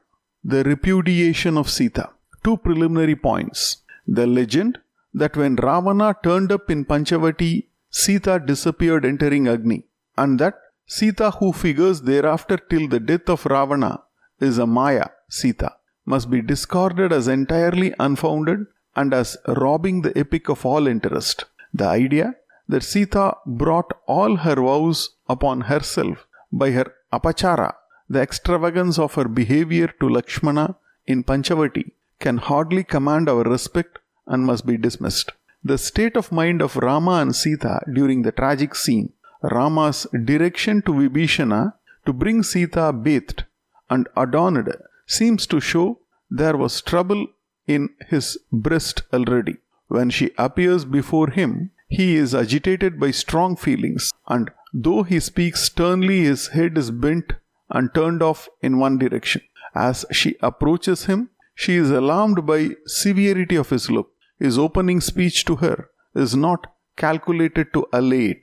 the 0.45 0.63
repudiation 0.65 1.57
of 1.57 1.71
Sita. 1.71 2.11
Two 2.45 2.57
preliminary 2.59 3.17
points. 3.17 3.79
The 4.07 4.27
legend 4.27 4.79
that 5.15 5.37
when 5.37 5.57
Ravana 5.57 6.15
turned 6.23 6.53
up 6.53 6.71
in 6.71 6.85
Panchavati, 6.85 7.69
Sita 7.91 8.39
disappeared 8.39 9.07
entering 9.07 9.49
Agni, 9.49 9.85
and 10.17 10.39
that 10.39 10.57
Sita, 10.87 11.31
who 11.39 11.53
figures 11.53 12.03
thereafter 12.03 12.59
till 12.59 12.87
the 12.89 13.01
death 13.01 13.29
of 13.29 13.47
Ravana, 13.47 14.03
is 14.41 14.59
a 14.59 14.67
Maya, 14.67 15.07
Sita, 15.29 15.78
must 16.13 16.29
be 16.35 16.41
discarded 16.53 17.13
as 17.19 17.29
entirely 17.39 17.91
unfounded 18.07 18.61
and 18.97 19.13
as 19.21 19.37
robbing 19.63 19.97
the 20.03 20.17
epic 20.23 20.49
of 20.55 20.65
all 20.71 20.87
interest. 20.95 21.45
The 21.81 21.87
idea 21.87 22.27
that 22.73 22.89
Sita 22.91 23.27
brought 23.63 23.93
all 24.07 24.37
her 24.45 24.59
vows 24.69 24.99
upon 25.35 25.63
herself 25.73 26.27
by 26.51 26.71
her 26.71 26.87
apachara, 27.13 27.71
the 28.09 28.21
extravagance 28.27 28.99
of 28.99 29.15
her 29.19 29.29
behavior 29.41 29.89
to 30.01 30.09
Lakshmana 30.09 30.67
in 31.07 31.25
Panchavati, 31.25 31.87
can 32.25 32.39
hardly 32.39 32.85
command 32.95 33.29
our 33.29 33.45
respect 33.45 33.99
and 34.27 34.47
must 34.51 34.65
be 34.67 34.77
dismissed. 34.77 35.31
The 35.63 35.79
state 35.79 36.17
of 36.17 36.33
mind 36.41 36.61
of 36.63 36.77
Rama 36.77 37.15
and 37.23 37.35
Sita 37.35 37.81
during 37.99 38.23
the 38.23 38.33
tragic 38.33 38.75
scene, 38.75 39.13
Rama's 39.43 40.07
direction 40.31 40.83
to 40.83 40.93
Vibhishana 40.93 41.75
to 42.07 42.13
bring 42.13 42.43
Sita 42.43 42.93
bathed 42.93 43.45
and 43.91 44.09
adorned, 44.17 44.71
seems 45.09 45.47
to 45.49 45.61
show 45.61 46.01
there 46.31 46.57
was 46.57 46.83
trouble 46.83 47.27
in 47.67 47.89
his 48.09 48.39
breast 48.53 49.03
already. 49.13 49.57
When 49.89 50.11
she 50.11 50.31
appears 50.39 50.85
before 50.85 51.31
him, 51.31 51.71
he 51.89 52.17
is 52.17 52.35
agitated 52.35 53.01
by 53.01 53.11
strong 53.11 53.57
feelings, 53.57 54.13
and 54.29 54.51
though 54.73 55.03
he 55.03 55.21
speaks 55.21 55.63
sternly, 55.63 56.25
his 56.25 56.49
head 56.49 56.77
is 56.77 56.91
bent 56.91 57.33
and 57.71 57.93
turned 57.95 58.23
off 58.23 58.49
in 58.61 58.79
one 58.79 58.99
direction. 58.99 59.43
As 59.75 60.05
she 60.13 60.37
approaches 60.43 61.07
him, 61.07 61.31
she 61.55 61.77
is 61.77 61.91
alarmed 61.91 62.47
by 62.47 62.71
severity 62.87 63.57
of 63.57 63.71
his 63.71 63.91
look. 63.91 64.11
His 64.39 64.59
opening 64.59 65.01
speech 65.01 65.45
to 65.47 65.57
her 65.57 65.89
is 66.15 66.37
not 66.37 66.67
calculated 66.97 67.73
to 67.73 67.87
allay 67.93 68.27
it. 68.27 68.43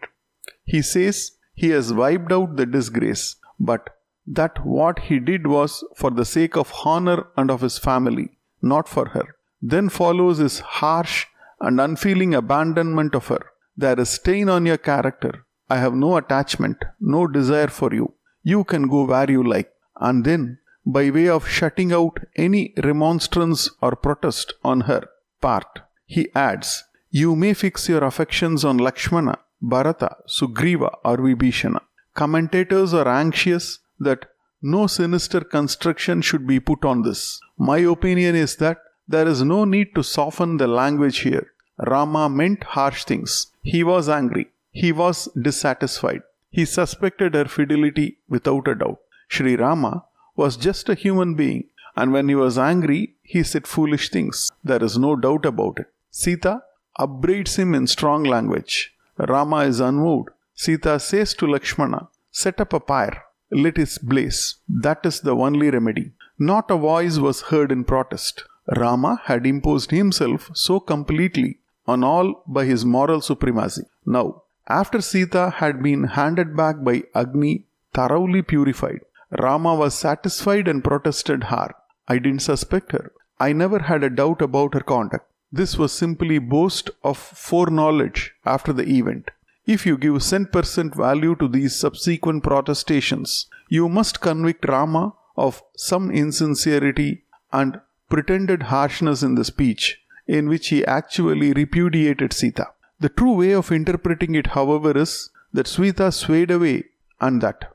He 0.63 0.81
says 0.81 1.31
he 1.53 1.69
has 1.69 1.93
wiped 1.93 2.31
out 2.31 2.55
the 2.55 2.65
disgrace, 2.65 3.35
but 3.59 3.89
that 4.27 4.65
what 4.65 4.99
he 4.99 5.19
did 5.19 5.47
was 5.47 5.83
for 5.95 6.11
the 6.11 6.25
sake 6.25 6.57
of 6.57 6.73
honor 6.83 7.27
and 7.37 7.51
of 7.51 7.61
his 7.61 7.77
family, 7.77 8.37
not 8.61 8.87
for 8.87 9.09
her. 9.09 9.35
Then 9.61 9.89
follows 9.89 10.39
his 10.39 10.59
harsh 10.59 11.25
and 11.59 11.79
unfeeling 11.79 12.33
abandonment 12.33 13.15
of 13.15 13.27
her. 13.27 13.45
There 13.77 13.99
is 13.99 14.09
stain 14.09 14.49
on 14.49 14.65
your 14.65 14.77
character. 14.77 15.45
I 15.69 15.77
have 15.77 15.93
no 15.93 16.17
attachment, 16.17 16.83
no 16.99 17.27
desire 17.27 17.67
for 17.67 17.93
you. 17.93 18.13
You 18.43 18.63
can 18.63 18.87
go 18.87 19.05
where 19.05 19.29
you 19.29 19.43
like. 19.43 19.71
And 19.99 20.23
then, 20.23 20.59
by 20.85 21.09
way 21.09 21.27
of 21.29 21.47
shutting 21.47 21.91
out 21.91 22.19
any 22.35 22.73
remonstrance 22.83 23.69
or 23.81 23.95
protest 23.95 24.53
on 24.63 24.81
her 24.81 25.07
part, 25.41 25.79
he 26.05 26.29
adds, 26.35 26.83
You 27.09 27.35
may 27.35 27.53
fix 27.53 27.89
your 27.89 28.03
affections 28.03 28.63
on 28.63 28.77
Lakshmana, 28.77 29.39
Bharata, 29.61 30.17
Sugriva, 30.27 30.95
or 31.03 31.17
Vibhishana. 31.17 31.81
Commentators 32.13 32.93
are 32.93 33.07
anxious 33.07 33.79
that 33.99 34.25
no 34.61 34.87
sinister 34.87 35.41
construction 35.41 36.21
should 36.21 36.47
be 36.47 36.59
put 36.59 36.83
on 36.85 37.01
this. 37.03 37.39
My 37.57 37.79
opinion 37.79 38.35
is 38.35 38.55
that 38.57 38.79
there 39.07 39.27
is 39.27 39.43
no 39.43 39.65
need 39.65 39.93
to 39.95 40.03
soften 40.03 40.57
the 40.57 40.67
language 40.67 41.19
here. 41.19 41.51
Rama 41.77 42.29
meant 42.29 42.63
harsh 42.63 43.03
things. 43.03 43.47
He 43.61 43.83
was 43.83 44.09
angry. 44.09 44.47
He 44.71 44.91
was 44.91 45.29
dissatisfied. 45.39 46.21
He 46.49 46.65
suspected 46.65 47.33
her 47.33 47.45
fidelity 47.45 48.17
without 48.27 48.67
a 48.67 48.75
doubt. 48.75 48.99
Sri 49.27 49.55
Rama 49.55 50.05
was 50.35 50.57
just 50.57 50.89
a 50.89 50.95
human 50.95 51.35
being, 51.35 51.65
and 51.95 52.11
when 52.11 52.29
he 52.29 52.35
was 52.35 52.57
angry, 52.57 53.15
he 53.23 53.43
said 53.43 53.67
foolish 53.67 54.09
things. 54.09 54.51
There 54.63 54.83
is 54.83 54.97
no 54.97 55.15
doubt 55.15 55.45
about 55.45 55.79
it. 55.79 55.87
Sita 56.11 56.63
upbraids 56.97 57.57
him 57.57 57.75
in 57.75 57.87
strong 57.87 58.23
language. 58.23 58.93
Rama 59.17 59.59
is 59.59 59.79
unmoved. 59.79 60.29
Sita 60.53 60.99
says 60.99 61.33
to 61.35 61.47
Lakshmana, 61.47 62.07
Set 62.31 62.59
up 62.59 62.73
a 62.73 62.79
pyre, 62.79 63.23
let 63.51 63.77
it 63.77 63.97
blaze. 64.03 64.55
That 64.67 65.05
is 65.05 65.21
the 65.21 65.35
only 65.35 65.69
remedy. 65.69 66.11
Not 66.37 66.71
a 66.71 66.77
voice 66.77 67.17
was 67.17 67.43
heard 67.43 67.71
in 67.71 67.83
protest. 67.83 68.43
Rama 68.75 69.21
had 69.25 69.45
imposed 69.45 69.91
himself 69.91 70.49
so 70.53 70.79
completely 70.79 71.59
on 71.87 72.03
all 72.03 72.43
by 72.47 72.65
his 72.65 72.83
moral 72.83 73.21
supremacy. 73.21 73.83
Now, 74.05 74.43
after 74.67 75.01
Sita 75.01 75.51
had 75.57 75.83
been 75.83 76.05
handed 76.05 76.55
back 76.55 76.83
by 76.83 77.03
Agni, 77.13 77.65
thoroughly 77.93 78.41
purified, 78.41 79.01
Rama 79.39 79.75
was 79.75 79.93
satisfied 79.93 80.67
and 80.67 80.83
protested 80.83 81.45
hard. 81.45 81.73
I 82.07 82.17
didn't 82.17 82.41
suspect 82.41 82.91
her. 82.91 83.11
I 83.39 83.53
never 83.53 83.79
had 83.79 84.03
a 84.03 84.09
doubt 84.09 84.41
about 84.41 84.73
her 84.73 84.79
conduct. 84.79 85.27
This 85.51 85.77
was 85.77 85.91
simply 85.91 86.39
boast 86.39 86.89
of 87.03 87.17
foreknowledge 87.17 88.33
after 88.45 88.73
the 88.73 88.87
event. 88.89 89.29
If 89.65 89.85
you 89.85 89.97
give 89.97 90.21
cent 90.21 90.51
percent 90.51 90.95
value 90.95 91.35
to 91.35 91.47
these 91.47 91.75
subsequent 91.75 92.43
protestations, 92.43 93.47
you 93.67 93.89
must 93.89 94.21
convict 94.21 94.67
Rama 94.67 95.13
of 95.35 95.63
some 95.75 96.11
insincerity 96.11 97.23
and 97.51 97.81
pretended 98.09 98.63
harshness 98.63 99.23
in 99.23 99.35
the 99.35 99.43
speech 99.43 99.99
in 100.27 100.47
which 100.47 100.69
he 100.69 100.85
actually 100.85 101.53
repudiated 101.53 102.33
Sita. 102.33 102.67
The 102.99 103.09
true 103.09 103.33
way 103.33 103.51
of 103.51 103.71
interpreting 103.71 104.35
it, 104.35 104.47
however, 104.47 104.97
is 104.97 105.29
that 105.53 105.67
Sita 105.67 106.11
swayed 106.11 106.51
away 106.51 106.85
and 107.19 107.41
that 107.41 107.71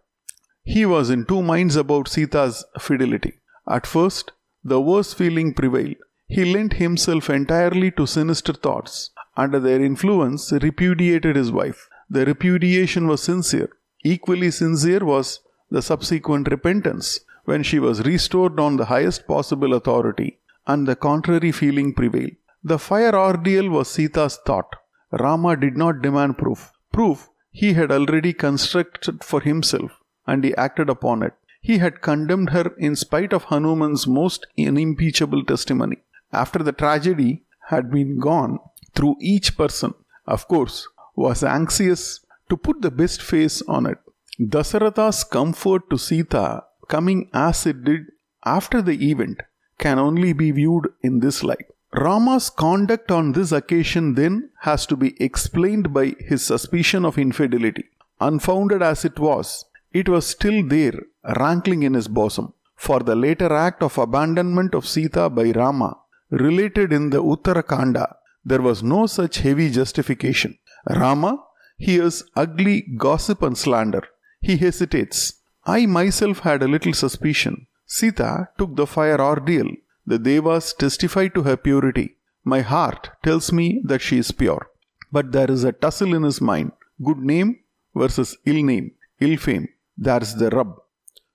he 0.63 0.87
was 0.87 1.11
in 1.11 1.25
two 1.27 1.43
minds 1.43 1.77
about 1.77 2.09
Sita's 2.09 2.65
fidelity. 2.79 3.35
At 3.69 3.87
first, 3.87 4.33
the 4.63 4.81
worst 4.81 5.17
feeling 5.17 5.55
prevailed. 5.55 5.97
He 6.29 6.45
lent 6.45 6.75
himself 6.75 7.29
entirely 7.29 7.91
to 7.93 8.07
sinister 8.07 8.53
thoughts. 8.53 9.11
Under 9.37 9.61
their 9.61 9.81
influence, 9.81 10.53
repudiated 10.53 11.37
his 11.37 11.53
wife. 11.53 11.89
The 12.09 12.25
repudiation 12.27 13.07
was 13.07 13.23
sincere. 13.23 13.71
Equally 14.03 14.51
sincere 14.51 15.05
was 15.05 15.41
the 15.71 15.83
subsequent 15.83 16.51
repentance 16.51 17.21
when 17.45 17.63
she 17.63 17.79
was 17.79 18.05
restored 18.05 18.59
on 18.59 18.77
the 18.77 18.87
highest 18.87 19.27
possible 19.27 19.75
authority 19.75 20.39
and 20.67 20.87
the 20.87 20.97
contrary 20.97 21.53
feeling 21.53 21.95
prevailed. 21.95 22.33
The 22.63 22.79
fire 22.79 23.15
ordeal 23.15 23.71
was 23.71 23.89
Sita's 23.89 24.39
thought. 24.47 24.77
Rama 25.13 25.57
did 25.57 25.77
not 25.77 26.03
demand 26.03 26.39
proof. 26.39 26.73
Proof 26.93 27.31
he 27.51 27.73
had 27.73 27.91
already 27.91 28.33
constructed 28.33 29.25
for 29.25 29.41
himself 29.41 29.93
and 30.27 30.45
he 30.45 30.55
acted 30.57 30.89
upon 30.89 31.23
it. 31.23 31.35
He 31.61 31.79
had 31.79 32.01
condemned 32.01 32.51
her 32.51 32.75
in 32.79 32.97
spite 32.97 33.33
of 33.33 33.45
Hanuman's 33.45 34.07
most 34.07 34.47
unimpeachable 34.59 35.45
testimony. 35.45 35.99
After 36.33 36.61
the 36.61 36.73
tragedy 36.73 37.45
had 37.69 37.91
been 37.91 38.19
gone 38.19 38.59
through 38.95 39.17
each 39.21 39.57
person, 39.57 39.95
of 40.27 40.47
course, 40.49 40.89
was 41.17 41.43
anxious 41.43 42.21
to 42.49 42.57
put 42.57 42.83
the 42.83 42.91
best 42.91 43.23
face 43.23 43.63
on 43.63 43.87
it. 43.87 43.99
Dasaratha's 44.41 45.25
comfort 45.25 45.89
to 45.91 45.99
Sita 45.99 46.65
coming 46.89 47.29
as 47.33 47.67
it 47.67 47.85
did 47.85 48.07
after 48.45 48.81
the 48.83 49.11
event 49.11 49.41
can 49.79 49.99
only 49.99 50.33
be 50.33 50.51
viewed 50.51 50.89
in 51.03 51.21
this 51.21 51.43
light. 51.45 51.67
Rama's 51.93 52.51
conduct 52.51 53.11
on 53.11 53.33
this 53.33 53.53
occasion 53.53 54.15
then 54.15 54.51
has 54.61 54.87
to 54.87 54.97
be 54.97 55.21
explained 55.23 55.93
by 55.93 56.15
his 56.21 56.45
suspicion 56.45 57.05
of 57.05 57.19
infidelity. 57.19 57.85
Unfounded 58.21 58.83
as 58.83 59.05
it 59.05 59.19
was, 59.19 59.65
it 59.93 60.09
was 60.09 60.27
still 60.27 60.67
there, 60.67 60.99
rankling 61.37 61.83
in 61.83 61.95
his 61.95 62.09
bosom. 62.09 62.53
For 62.77 63.01
the 63.01 63.17
later 63.17 63.53
act 63.53 63.83
of 63.83 63.99
abandonment 63.99 64.75
of 64.75 64.87
Sita 64.87 65.29
by 65.29 65.51
Rama, 65.51 65.99
related 66.31 66.93
in 66.93 67.11
the 67.11 67.23
Uttarakanda, 67.23 68.15
there 68.45 68.63
was 68.63 68.83
no 68.83 69.07
such 69.07 69.39
heavy 69.39 69.71
justification. 69.71 70.59
Rama 70.89 71.39
hears 71.77 72.25
ugly 72.37 72.87
gossip 72.97 73.43
and 73.43 73.57
slander. 73.57 74.03
He 74.41 74.57
hesitates. 74.57 75.35
I 75.65 75.87
myself 75.87 76.41
had 76.41 76.63
a 76.63 76.69
little 76.69 76.95
suspicion. 76.95 77.67
Sita 77.87 78.49
took 78.57 78.77
the 78.77 78.87
fire 78.87 79.21
ordeal 79.21 79.69
the 80.07 80.19
Devas 80.19 80.73
testify 80.73 81.29
to 81.29 81.43
her 81.43 81.57
purity. 81.57 82.17
My 82.43 82.61
heart 82.63 83.11
tells 83.23 83.53
me 83.53 83.81
that 83.85 84.01
she 84.01 84.19
is 84.19 84.33
pure. 84.33 84.69
But 85.13 85.33
there 85.33 85.51
is 85.51 85.63
a 85.65 85.73
tussle 85.73 86.15
in 86.15 86.25
his 86.25 86.41
mind 86.41 86.73
good 87.03 87.19
name 87.19 87.61
versus 87.95 88.37
ill 88.45 88.63
name, 88.63 88.93
ill 89.21 89.37
fame. 89.37 89.69
That's 89.97 90.35
the 90.35 90.51
rub. 90.51 90.81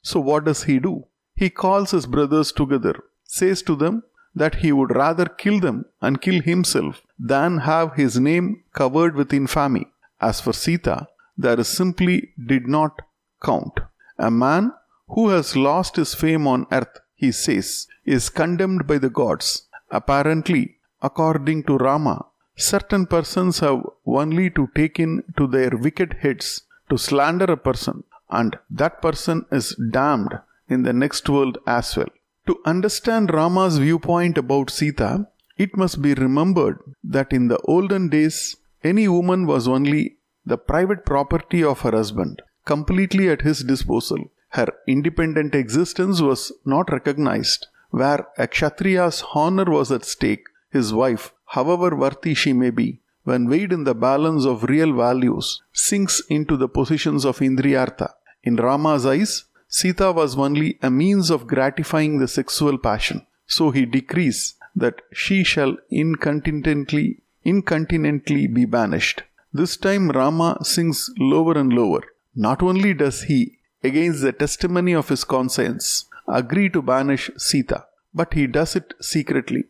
So, 0.02 0.20
what 0.20 0.46
does 0.46 0.64
he 0.64 0.80
do? 0.80 1.06
He 1.36 1.50
calls 1.50 1.92
his 1.92 2.06
brothers 2.06 2.52
together, 2.52 2.96
says 3.24 3.62
to 3.64 3.76
them 3.76 4.04
that 4.36 4.56
he 4.56 4.72
would 4.72 4.96
rather 4.96 5.26
kill 5.26 5.60
them 5.60 5.86
and 6.02 6.22
kill 6.22 6.42
himself 6.42 7.02
than 7.18 7.60
have 7.60 7.94
his 7.94 8.20
name 8.20 8.64
covered 8.74 9.16
with 9.16 9.34
infamy. 9.34 9.88
As 10.20 10.42
for 10.42 10.54
Sita, 10.54 11.08
there 11.38 11.64
simply 11.64 12.34
did 12.52 12.68
not 12.68 13.02
count. 13.44 13.80
A 14.18 14.32
man 14.32 14.74
who 15.10 15.30
has 15.30 15.56
lost 15.56 15.96
his 15.96 16.14
fame 16.14 16.48
on 16.48 16.68
earth 16.72 17.00
he 17.16 17.32
says, 17.32 17.88
is 18.06 18.30
condemned 18.30 18.86
by 18.90 18.98
the 18.98 19.14
gods. 19.22 19.68
Apparently, 20.00 20.64
according 21.02 21.64
to 21.64 21.78
Rama, 21.78 22.18
certain 22.56 23.06
persons 23.06 23.60
have 23.60 23.82
only 24.06 24.50
to 24.58 24.70
take 24.76 25.00
in 25.00 25.24
to 25.38 25.48
their 25.48 25.72
wicked 25.86 26.18
heads 26.24 26.64
to 26.90 26.98
slander 26.98 27.46
a 27.46 27.58
person, 27.58 28.04
and 28.30 28.58
that 28.70 29.02
person 29.02 29.46
is 29.52 29.76
damned 29.98 30.34
in 30.68 30.84
the 30.84 30.94
next 31.04 31.30
world 31.30 31.58
as 31.66 31.96
well. 31.98 32.14
To 32.48 32.60
understand 32.66 33.34
Rama's 33.34 33.80
viewpoint 33.80 34.38
about 34.38 34.70
Sita, 34.70 35.28
it 35.58 35.76
must 35.76 36.02
be 36.02 36.14
remembered 36.14 36.78
that 37.04 37.34
in 37.34 37.48
the 37.48 37.58
olden 37.64 38.10
days, 38.10 38.56
any 38.84 39.08
woman 39.08 39.48
was 39.48 39.68
only 39.68 40.18
the 40.46 40.58
private 40.58 41.06
property 41.06 41.64
of 41.64 41.80
her 41.82 41.92
husband, 41.92 42.42
completely 42.66 43.30
at 43.30 43.42
his 43.42 43.64
disposal. 43.64 44.20
Her 44.50 44.68
independent 44.88 45.56
existence 45.56 46.22
was 46.22 46.52
not 46.66 46.92
recognized. 46.92 47.68
Where 47.90 48.28
a 48.38 48.48
Kshatriya's 48.48 49.24
honor 49.34 49.66
was 49.66 49.92
at 49.92 50.06
stake, 50.06 50.46
his 50.70 50.94
wife, 50.94 51.34
however 51.46 51.96
worthy 51.96 52.34
she 52.34 52.54
may 52.54 52.70
be, 52.70 53.00
when 53.24 53.50
weighed 53.50 53.74
in 53.74 53.86
the 53.86 53.96
balance 53.96 54.46
of 54.46 54.66
real 54.66 54.94
values, 54.94 55.62
sinks 55.74 56.22
into 56.30 56.58
the 56.58 56.68
positions 56.68 57.26
of 57.26 57.40
Indriyartha. 57.40 58.12
In 58.44 58.58
Rama's 58.58 59.06
eyes, 59.06 59.46
Sita 59.78 60.10
was 60.14 60.38
only 60.38 60.80
a 60.82 60.90
means 60.90 61.30
of 61.30 61.48
gratifying 61.48 62.14
the 62.18 62.30
sexual 62.30 62.78
passion. 62.78 63.28
So 63.46 63.72
he 63.72 63.86
decrees 63.86 64.56
that 64.74 65.02
she 65.12 65.44
shall 65.44 65.76
incontinently, 65.90 67.24
incontinently 67.44 68.48
be 68.48 68.64
banished. 68.64 69.24
This 69.52 69.76
time 69.76 70.12
Rama 70.12 70.60
sinks 70.64 71.10
lower 71.18 71.58
and 71.58 71.74
lower. 71.74 72.04
Not 72.34 72.64
only 72.64 72.94
does 72.94 73.24
he 73.24 73.60
against 73.84 74.22
the 74.22 74.32
testimony 74.32 74.94
of 74.94 75.10
his 75.10 75.26
conscience, 75.26 76.06
agree 76.26 76.70
to 76.70 76.82
banish 76.82 77.30
Sita, 77.36 77.86
but 78.14 78.34
he 78.34 78.48
does 78.48 78.78
it 78.78 78.94
secretly. 79.02 79.66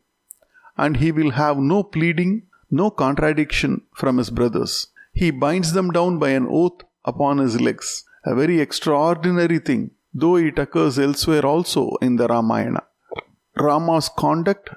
And 0.78 0.98
he 0.98 1.12
will 1.12 1.32
have 1.32 1.58
no 1.58 1.82
pleading, 1.82 2.44
no 2.70 2.92
contradiction 2.92 3.82
from 3.96 4.20
his 4.20 4.30
brothers. 4.30 4.88
He 5.14 5.32
binds 5.32 5.74
them 5.74 5.90
down 5.90 6.20
by 6.20 6.30
an 6.30 6.48
oath 6.48 6.82
upon 7.04 7.40
his 7.40 7.60
legs, 7.60 8.04
a 8.24 8.36
very 8.36 8.60
extraordinary 8.60 9.60
thing, 9.60 9.92
though 10.22 10.38
it 10.38 10.58
occurs 10.58 10.98
elsewhere 10.98 11.46
also 11.46 11.84
in 12.02 12.16
the 12.16 12.28
Ramayana. 12.28 12.84
Rama's 13.56 14.10
conduct 14.10 14.70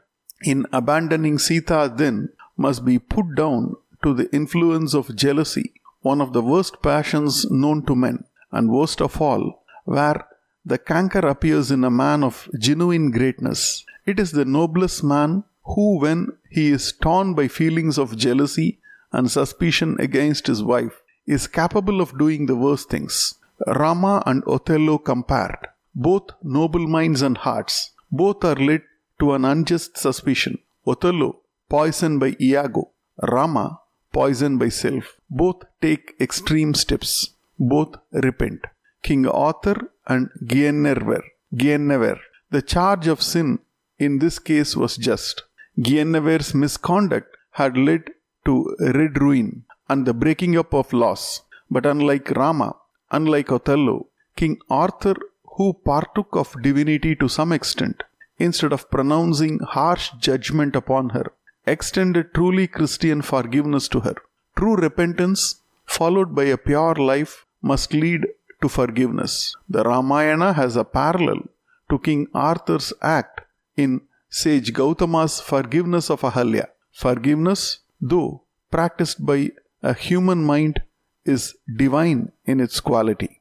in 0.42 0.66
abandoning 0.72 1.38
Sita 1.38 1.92
then 2.02 2.30
must 2.56 2.84
be 2.84 2.98
put 2.98 3.34
down 3.34 3.76
to 4.02 4.12
the 4.14 4.28
influence 4.34 4.94
of 4.94 5.14
jealousy 5.16 5.72
one 6.02 6.20
of 6.20 6.32
the 6.32 6.42
worst 6.42 6.80
passions 6.82 7.50
known 7.50 7.84
to 7.86 7.94
men, 7.94 8.24
and 8.52 8.70
worst 8.70 9.00
of 9.00 9.20
all, 9.20 9.64
where 9.84 10.24
the 10.64 10.78
canker 10.78 11.24
appears 11.32 11.70
in 11.70 11.82
a 11.84 11.90
man 11.90 12.22
of 12.22 12.48
genuine 12.58 13.10
greatness. 13.10 13.84
It 14.06 14.20
is 14.20 14.32
the 14.32 14.44
noblest 14.44 15.02
man 15.02 15.44
who, 15.64 15.98
when 15.98 16.28
he 16.50 16.70
is 16.70 16.92
torn 16.92 17.34
by 17.34 17.48
feelings 17.48 17.98
of 17.98 18.16
jealousy 18.16 18.78
and 19.12 19.30
suspicion 19.30 19.96
against 19.98 20.46
his 20.46 20.62
wife, 20.62 21.02
is 21.26 21.46
capable 21.46 22.00
of 22.00 22.18
doing 22.18 22.46
the 22.46 22.56
worst 22.56 22.88
things. 22.88 23.34
Rama 23.66 24.22
and 24.26 24.42
Othello 24.46 24.98
compared, 24.98 25.68
both 25.94 26.30
noble 26.42 26.86
minds 26.86 27.22
and 27.22 27.36
hearts, 27.36 27.92
both 28.10 28.44
are 28.44 28.54
led 28.54 28.82
to 29.20 29.32
an 29.34 29.44
unjust 29.44 29.98
suspicion. 29.98 30.58
Othello, 30.86 31.40
poisoned 31.68 32.20
by 32.20 32.36
Iago, 32.40 32.92
Rama, 33.22 33.80
poisoned 34.12 34.58
by 34.58 34.68
self. 34.68 35.16
Both 35.28 35.64
take 35.82 36.14
extreme 36.20 36.74
steps, 36.74 37.34
both 37.58 37.96
repent. 38.12 38.64
King 39.02 39.26
Arthur 39.26 39.90
and 40.06 40.30
Guinevere. 40.46 41.22
Guinevere. 41.54 42.20
The 42.50 42.62
charge 42.62 43.06
of 43.06 43.22
sin 43.22 43.58
in 43.98 44.18
this 44.18 44.38
case 44.38 44.76
was 44.76 44.96
just. 44.96 45.42
Guinevere's 45.80 46.54
misconduct 46.54 47.36
had 47.52 47.76
led 47.76 48.04
to 48.46 48.74
red 48.80 49.20
ruin 49.20 49.64
and 49.88 50.06
the 50.06 50.14
breaking 50.14 50.56
up 50.56 50.72
of 50.74 50.92
laws. 50.92 51.42
But 51.70 51.86
unlike 51.86 52.30
Rama, 52.30 52.76
unlike 53.10 53.50
Othello, 53.52 54.06
King 54.36 54.58
Arthur, 54.68 55.16
who 55.56 55.72
partook 55.72 56.36
of 56.36 56.54
divinity 56.62 57.14
to 57.16 57.28
some 57.28 57.52
extent, 57.52 58.02
instead 58.38 58.72
of 58.72 58.90
pronouncing 58.90 59.58
harsh 59.60 60.10
judgment 60.18 60.76
upon 60.76 61.10
her, 61.10 61.32
extended 61.66 62.32
truly 62.34 62.66
Christian 62.66 63.22
forgiveness 63.22 63.88
to 63.88 64.00
her. 64.00 64.14
True 64.56 64.76
repentance, 64.76 65.60
followed 65.86 66.34
by 66.34 66.44
a 66.44 66.56
pure 66.56 66.94
life, 66.94 67.46
must 67.62 67.92
lead 67.92 68.26
to 68.62 68.68
forgiveness. 68.68 69.56
The 69.68 69.82
Ramayana 69.84 70.52
has 70.52 70.76
a 70.76 70.84
parallel 70.84 71.42
to 71.90 71.98
King 71.98 72.26
Arthur's 72.34 72.92
act 73.02 73.40
in 73.76 74.02
sage 74.28 74.72
Gautama's 74.72 75.40
forgiveness 75.40 76.10
of 76.10 76.20
Ahalya. 76.22 76.66
Forgiveness, 76.92 77.80
though 78.00 78.42
practiced 78.70 79.24
by 79.24 79.50
a 79.82 79.94
human 79.94 80.44
mind, 80.44 80.82
is 81.34 81.42
divine 81.82 82.22
in 82.52 82.58
its 82.66 82.78
quality. 82.88 83.32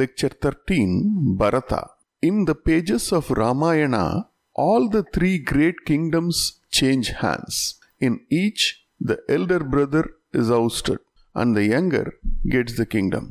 Lecture 0.00 0.34
13 0.44 1.36
Bharata. 1.40 1.82
In 2.28 2.36
the 2.48 2.54
pages 2.68 3.12
of 3.18 3.30
Ramayana, 3.30 4.28
all 4.54 4.88
the 4.88 5.04
three 5.14 5.38
great 5.52 5.78
kingdoms 5.84 6.60
change 6.78 7.08
hands. 7.22 7.56
In 8.00 8.14
each, 8.30 8.62
the 9.08 9.18
elder 9.28 9.60
brother 9.74 10.04
is 10.32 10.50
ousted 10.50 11.00
and 11.34 11.56
the 11.56 11.66
younger 11.74 12.06
gets 12.54 12.76
the 12.80 12.86
kingdom. 12.94 13.24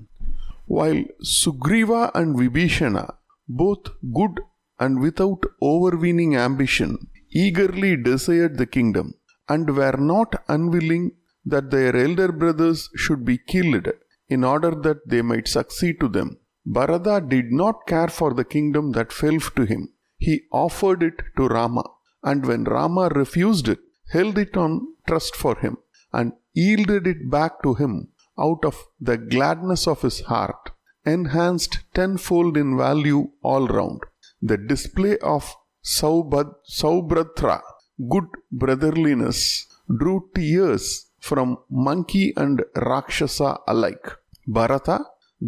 While 0.65 1.03
Sugriva 1.23 2.11
and 2.13 2.35
Vibhishana, 2.37 3.15
both 3.47 3.85
good 4.19 4.41
and 4.79 4.99
without 4.99 5.43
overweening 5.61 6.35
ambition, 6.35 6.91
eagerly 7.31 7.95
desired 8.09 8.57
the 8.57 8.69
kingdom 8.77 9.15
and 9.49 9.75
were 9.79 9.97
not 10.13 10.43
unwilling 10.47 11.05
that 11.45 11.71
their 11.71 11.95
elder 11.95 12.31
brothers 12.31 12.89
should 12.95 13.25
be 13.25 13.37
killed 13.37 13.87
in 14.29 14.43
order 14.43 14.71
that 14.71 15.07
they 15.07 15.21
might 15.21 15.47
succeed 15.47 15.99
to 15.99 16.07
them. 16.07 16.37
Bharata 16.65 17.25
did 17.27 17.51
not 17.51 17.85
care 17.87 18.07
for 18.07 18.33
the 18.33 18.45
kingdom 18.45 18.93
that 18.93 19.11
fell 19.11 19.39
to 19.39 19.63
him. 19.65 19.89
He 20.17 20.43
offered 20.51 21.03
it 21.03 21.21
to 21.37 21.47
Rama, 21.47 21.83
and 22.23 22.45
when 22.45 22.63
Rama 22.63 23.09
refused 23.09 23.67
it, 23.67 23.79
held 24.11 24.37
it 24.37 24.55
on 24.55 24.87
trust 25.07 25.35
for 25.35 25.57
him, 25.57 25.77
and 26.13 26.31
yielded 26.53 27.05
it 27.07 27.29
back 27.29 27.61
to 27.63 27.73
him 27.73 28.09
out 28.39 28.63
of 28.63 28.77
the 28.99 29.17
gladness 29.17 29.87
of 29.87 30.01
his 30.01 30.21
heart, 30.21 30.71
enhanced 31.05 31.79
tenfold 31.93 32.55
in 32.55 32.77
value 32.77 33.29
all 33.41 33.67
round. 33.67 34.01
The 34.41 34.57
display 34.57 35.17
of 35.19 35.53
Saubhratra, 35.83 37.61
good 38.09 38.29
brotherliness, 38.51 39.67
drew 39.99 40.29
tears 40.33 41.07
from 41.27 41.49
monkey 41.87 42.25
and 42.43 42.57
Rakshasa 42.91 43.51
alike. 43.73 44.07
Bharata 44.55 44.97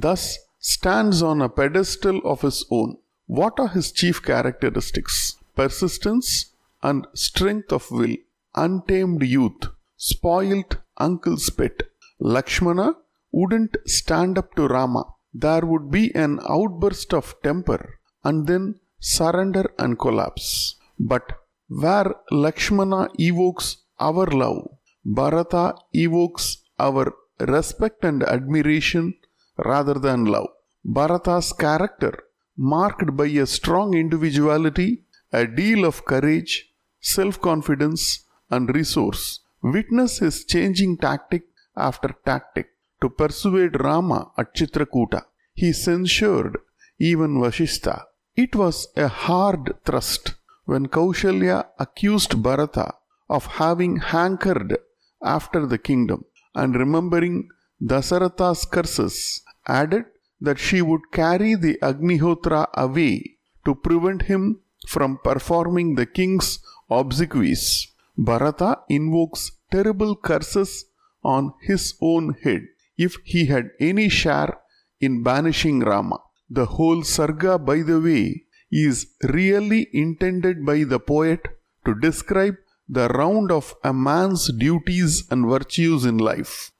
thus 0.06 0.24
stands 0.74 1.22
on 1.32 1.42
a 1.42 1.50
pedestal 1.60 2.20
of 2.34 2.42
his 2.48 2.60
own. 2.78 2.92
What 3.40 3.60
are 3.64 3.72
his 3.78 3.92
chief 4.00 4.18
characteristics? 4.30 5.16
Persistence 5.60 6.28
and 6.82 7.08
strength 7.14 7.72
of 7.78 7.90
will, 7.92 8.16
untamed 8.66 9.24
youth, 9.36 9.64
spoilt 9.98 10.78
uncle's 10.98 11.50
pet, 11.50 11.78
Lakshmana 12.20 12.88
wouldn't 13.32 13.76
stand 13.86 14.38
up 14.42 14.56
to 14.56 14.68
Rama. 14.68 15.04
There 15.34 15.66
would 15.72 15.92
be 15.92 16.06
an 16.16 16.40
outburst 16.56 17.14
of 17.14 17.36
temper 17.44 17.82
and 18.24 18.48
then 18.48 18.76
surrender 19.00 19.66
and 19.78 20.00
collapse. 20.00 20.76
But 20.98 21.34
where 21.68 22.16
Lakshmana 22.32 23.10
evokes 23.20 23.68
our 24.00 24.28
love, 24.28 24.62
Bharata 25.06 25.76
evokes 25.93 26.64
our 26.80 27.14
respect 27.39 28.03
and 28.03 28.24
admiration 28.24 29.14
rather 29.58 29.93
than 29.93 30.26
love. 30.26 30.47
Bharata's 30.84 31.53
character, 31.53 32.24
marked 32.58 33.16
by 33.16 33.26
a 33.26 33.45
strong 33.45 33.93
individuality, 33.93 35.03
a 35.32 35.45
deal 35.45 35.86
of 35.86 36.06
courage, 36.06 36.72
self 36.99 37.39
confidence, 37.39 38.26
and 38.49 38.74
resource, 38.74 39.41
witness 39.62 40.20
his 40.20 40.43
changing 40.45 40.97
tactic 40.97 41.43
after 41.78 42.16
tactic 42.26 42.70
to 43.01 43.10
persuade 43.10 43.80
Rama 43.80 44.32
at 44.38 44.56
Chitrakuta. 44.56 45.24
He 45.53 45.72
censured 45.72 46.58
even 46.97 47.39
Vashistha. 47.39 48.06
It 48.36 48.56
was 48.56 48.88
a 48.97 49.08
hard 49.08 49.76
thrust 49.86 50.36
when 50.66 50.88
Kaushalya 50.88 51.68
accused 51.78 52.41
Bharata 52.41 52.95
of 53.30 53.45
having 53.45 53.97
hankered 53.97 54.78
after 55.24 55.66
the 55.66 55.78
kingdom 55.78 56.24
and 56.53 56.76
remembering 56.76 57.49
Dasaratha's 57.84 58.66
curses, 58.66 59.41
added 59.68 60.05
that 60.39 60.59
she 60.59 60.82
would 60.82 61.11
carry 61.11 61.55
the 61.55 61.78
Agnihotra 61.82 62.68
away 62.74 63.38
to 63.66 63.76
prevent 63.76 64.24
him 64.24 64.59
from 64.88 65.20
performing 65.24 65.95
the 65.95 66.05
king's 66.05 66.59
obsequies. 66.89 67.88
Bharata 68.18 68.80
invokes 68.89 69.51
terrible 69.72 70.16
curses 70.16 70.86
on 71.24 71.53
his 71.61 71.95
own 72.01 72.36
head 72.43 72.61
if 72.97 73.18
he 73.24 73.45
had 73.45 73.72
any 73.80 74.07
share 74.07 74.57
in 75.01 75.24
banishing 75.24 75.80
Rama. 75.80 76.20
The 76.49 76.66
whole 76.66 77.01
sarga, 77.01 77.63
by 77.63 77.82
the 77.82 77.99
way, 77.99 78.43
is 78.72 79.07
really 79.24 79.88
intended 79.91 80.66
by 80.66 80.84
the 80.84 80.99
poet 80.99 81.41
to 81.86 81.95
describe 81.95 82.55
the 82.88 83.08
round 83.10 83.52
of 83.52 83.74
a 83.84 83.94
man's 83.94 84.52
duties 84.54 85.24
and 85.32 85.48
virtues 85.48 86.06
in 86.06 86.18
life. 86.18 86.72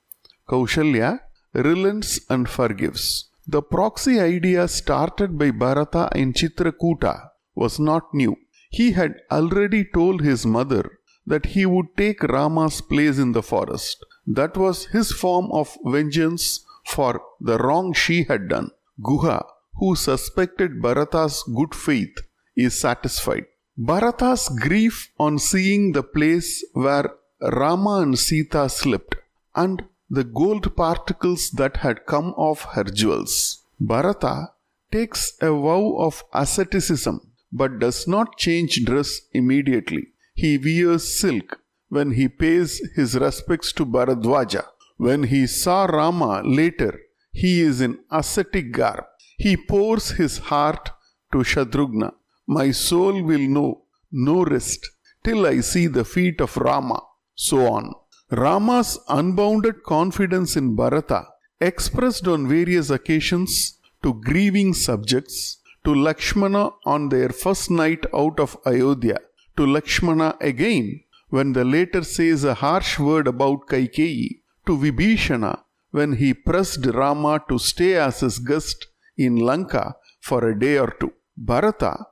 Kaushalya 0.48 1.20
relents 1.54 2.20
and 2.30 2.48
forgives. 2.48 3.30
The 3.48 3.62
proxy 3.62 4.20
idea 4.20 4.68
started 4.68 5.38
by 5.38 5.52
Bharata 5.52 6.10
in 6.16 6.34
Chitrakuta 6.34 7.30
was 7.56 7.80
not 7.80 8.14
new. 8.14 8.36
He 8.70 8.92
had 8.92 9.22
already 9.32 9.86
told 9.86 10.22
his 10.22 10.46
mother 10.46 11.00
that 11.26 11.48
he 11.48 11.66
would 11.66 11.88
take 11.98 12.22
Rama's 12.24 12.82
place 12.82 13.18
in 13.18 13.32
the 13.32 13.44
forest. 13.44 14.06
That 14.28 14.58
was 14.58 14.86
his 14.88 15.12
form 15.12 15.52
of 15.52 15.78
vengeance 15.86 16.64
for 16.86 17.22
the 17.40 17.58
wrong 17.58 17.94
she 17.94 18.24
had 18.24 18.48
done. 18.48 18.72
Guha, 19.02 19.44
who 19.80 19.96
suspected 19.96 20.82
Bharata's 20.82 21.44
good 21.56 21.74
faith, 21.74 22.16
is 22.56 22.80
satisfied. 22.80 23.46
Bharata's 23.78 24.48
grief 24.48 25.12
on 25.20 25.38
seeing 25.38 25.92
the 25.92 26.04
place 26.04 26.64
where 26.74 27.12
Rama 27.42 28.00
and 28.04 28.18
Sita 28.18 28.70
slept 28.70 29.16
and 29.54 29.84
the 30.10 30.24
gold 30.24 30.76
particles 30.78 31.52
that 31.52 31.78
had 31.78 32.06
come 32.06 32.34
off 32.38 32.64
her 32.74 32.86
jewels. 32.86 33.64
Bharata 33.78 34.52
takes 34.94 35.34
a 35.42 35.52
vow 35.52 35.98
of 35.98 36.24
asceticism 36.34 37.20
but 37.52 37.80
does 37.80 38.08
not 38.08 38.38
change 38.38 38.86
dress 38.86 39.20
immediately. 39.34 40.08
He 40.36 40.58
wears 40.58 41.20
silk 41.20 41.60
when 41.90 42.12
he 42.12 42.30
pays 42.30 42.82
his 42.96 43.16
respects 43.16 43.74
to 43.74 43.86
Bharadwaja. 43.86 44.66
When 44.98 45.24
he 45.24 45.48
saw 45.48 45.84
Rama 45.86 46.44
later, 46.46 46.98
he 47.34 47.60
is 47.62 47.82
in 47.82 48.00
ascetic 48.10 48.72
garb. 48.72 49.04
He 49.38 49.58
pours 49.58 50.12
his 50.12 50.38
heart 50.38 50.92
to 51.34 51.40
Shatrugna. 51.40 52.14
My 52.48 52.72
soul 52.72 53.24
will 53.24 53.48
know 53.48 53.84
no 54.12 54.44
rest 54.44 54.92
till 55.24 55.46
I 55.46 55.62
see 55.62 55.88
the 55.88 56.06
feet 56.06 56.40
of 56.42 56.56
Rama. 56.58 57.02
So 57.36 57.68
on. 57.68 57.94
Rama's 58.32 59.00
unbounded 59.08 59.84
confidence 59.84 60.56
in 60.56 60.76
Bharata, 60.76 61.28
expressed 61.62 62.28
on 62.28 62.48
various 62.48 62.90
occasions 62.90 63.80
to 64.04 64.14
grieving 64.14 64.74
subjects, 64.74 65.58
to 65.84 65.94
Lakshmana 65.94 66.72
on 66.86 67.10
their 67.10 67.30
first 67.30 67.70
night 67.70 68.06
out 68.14 68.40
of 68.40 68.58
Ayodhya, 68.66 69.20
to 69.58 69.66
Lakshmana 69.66 70.36
again 70.42 71.02
when 71.30 71.54
the 71.54 71.64
latter 71.64 72.04
says 72.04 72.44
a 72.44 72.56
harsh 72.56 72.98
word 73.00 73.28
about 73.28 73.68
Kaikeyi 73.68 74.42
to 74.66 74.78
Vibhishana 74.78 75.60
when 75.92 76.14
he 76.14 76.34
pressed 76.34 76.86
Rama 76.86 77.44
to 77.50 77.58
stay 77.58 77.96
as 77.96 78.20
his 78.22 78.40
guest 78.40 78.88
in 79.18 79.36
Lanka 79.38 79.96
for 80.20 80.48
a 80.48 80.60
day 80.60 80.78
or 80.78 80.96
two. 81.00 81.14
Bharata, 81.38 82.08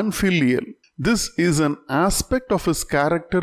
unfilial, 0.00 0.66
this 1.06 1.22
is 1.46 1.60
an 1.68 1.76
aspect 2.06 2.50
of 2.56 2.64
his 2.70 2.82
character 2.96 3.42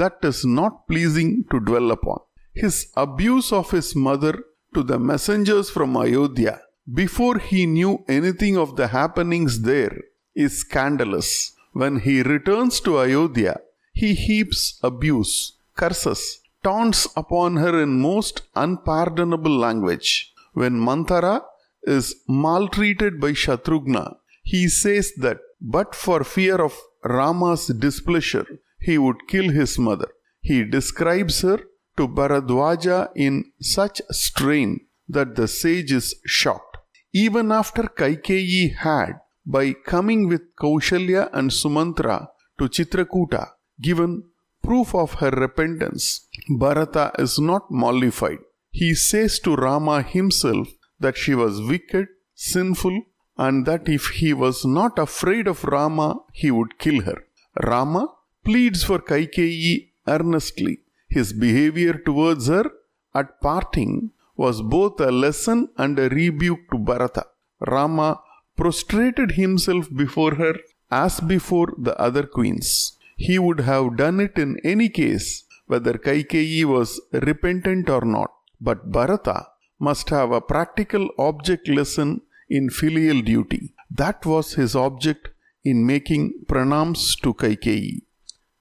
that 0.00 0.16
is 0.30 0.40
not 0.58 0.86
pleasing 0.88 1.30
to 1.50 1.60
dwell 1.68 1.90
upon. 1.96 2.20
His 2.62 2.76
abuse 2.96 3.48
of 3.60 3.70
his 3.76 3.88
mother 4.06 4.34
to 4.74 4.82
the 4.90 4.98
messengers 5.10 5.68
from 5.76 5.96
Ayodhya 5.96 6.54
before 7.02 7.38
he 7.38 7.60
knew 7.76 7.92
anything 8.08 8.56
of 8.64 8.76
the 8.78 8.88
happenings 8.88 9.62
there 9.62 9.96
is 10.34 10.58
scandalous. 10.64 11.30
When 11.72 12.00
he 12.06 12.16
returns 12.22 12.80
to 12.80 12.98
Ayodhya, 13.04 13.54
he 13.92 14.14
heaps 14.14 14.78
abuse, 14.82 15.34
curses, 15.74 16.22
taunts 16.62 17.06
upon 17.16 17.56
her 17.56 17.74
in 17.82 18.00
most 18.00 18.42
unpardonable 18.54 19.56
language. 19.66 20.32
When 20.52 20.74
Manthara 20.86 21.42
is 21.82 22.14
maltreated 22.28 23.20
by 23.20 23.32
Shatrughna, 23.32 24.16
he 24.42 24.68
says 24.68 25.12
that 25.24 25.38
but 25.64 25.94
for 25.94 26.22
fear 26.22 26.56
of 26.56 26.74
Rama's 27.02 27.66
displeasure, 27.68 28.46
he 28.78 28.98
would 28.98 29.26
kill 29.26 29.48
his 29.50 29.78
mother. 29.78 30.08
He 30.40 30.62
describes 30.62 31.40
her 31.40 31.58
to 31.96 32.06
Bharadwaja 32.06 33.08
in 33.16 33.44
such 33.60 34.02
strain 34.10 34.80
that 35.08 35.36
the 35.36 35.48
sage 35.48 35.92
is 35.92 36.14
shocked. 36.26 36.76
Even 37.12 37.50
after 37.50 37.84
Kaikeyi 37.84 38.74
had, 38.74 39.20
by 39.46 39.72
coming 39.72 40.28
with 40.28 40.54
Kaushalya 40.56 41.30
and 41.32 41.50
Sumantra 41.50 42.28
to 42.58 42.68
Chitrakuta, 42.68 43.52
given 43.80 44.24
proof 44.62 44.94
of 44.94 45.14
her 45.14 45.30
repentance, 45.30 46.26
Bharata 46.58 47.12
is 47.18 47.38
not 47.38 47.70
mollified. 47.70 48.38
He 48.70 48.94
says 48.94 49.38
to 49.40 49.54
Rama 49.54 50.02
himself 50.02 50.68
that 50.98 51.16
she 51.16 51.34
was 51.34 51.62
wicked, 51.62 52.08
sinful, 52.34 53.02
and 53.36 53.66
that 53.66 53.88
if 53.88 54.06
he 54.18 54.32
was 54.32 54.64
not 54.64 54.98
afraid 54.98 55.46
of 55.46 55.64
Rama, 55.64 56.20
he 56.32 56.50
would 56.50 56.78
kill 56.78 57.02
her. 57.02 57.24
Rama 57.62 58.08
pleads 58.44 58.82
for 58.84 58.98
Kaikeyi 58.98 59.90
earnestly. 60.06 60.80
His 61.08 61.32
behavior 61.32 61.94
towards 61.94 62.46
her 62.48 62.70
at 63.14 63.40
parting 63.40 64.10
was 64.36 64.62
both 64.62 65.00
a 65.00 65.10
lesson 65.10 65.68
and 65.76 65.98
a 65.98 66.08
rebuke 66.08 66.70
to 66.70 66.78
Bharata. 66.78 67.26
Rama 67.60 68.20
prostrated 68.56 69.32
himself 69.32 69.88
before 69.94 70.34
her 70.34 70.54
as 70.90 71.20
before 71.20 71.72
the 71.78 71.98
other 71.98 72.24
queens. 72.24 72.98
He 73.16 73.38
would 73.38 73.60
have 73.60 73.96
done 73.96 74.20
it 74.20 74.38
in 74.38 74.58
any 74.64 74.88
case, 74.88 75.44
whether 75.66 75.94
Kaikeyi 75.94 76.64
was 76.64 77.00
repentant 77.12 77.88
or 77.88 78.04
not. 78.04 78.32
But 78.60 78.90
Bharata 78.90 79.46
must 79.78 80.10
have 80.10 80.30
a 80.32 80.40
practical 80.40 81.08
object 81.18 81.68
lesson 81.68 82.22
in 82.48 82.70
filial 82.70 83.20
duty. 83.22 83.74
That 83.90 84.24
was 84.26 84.54
his 84.54 84.74
object 84.74 85.28
in 85.64 85.86
making 85.86 86.44
pranams 86.46 87.18
to 87.22 87.34
Kaikeyi. 87.34 88.02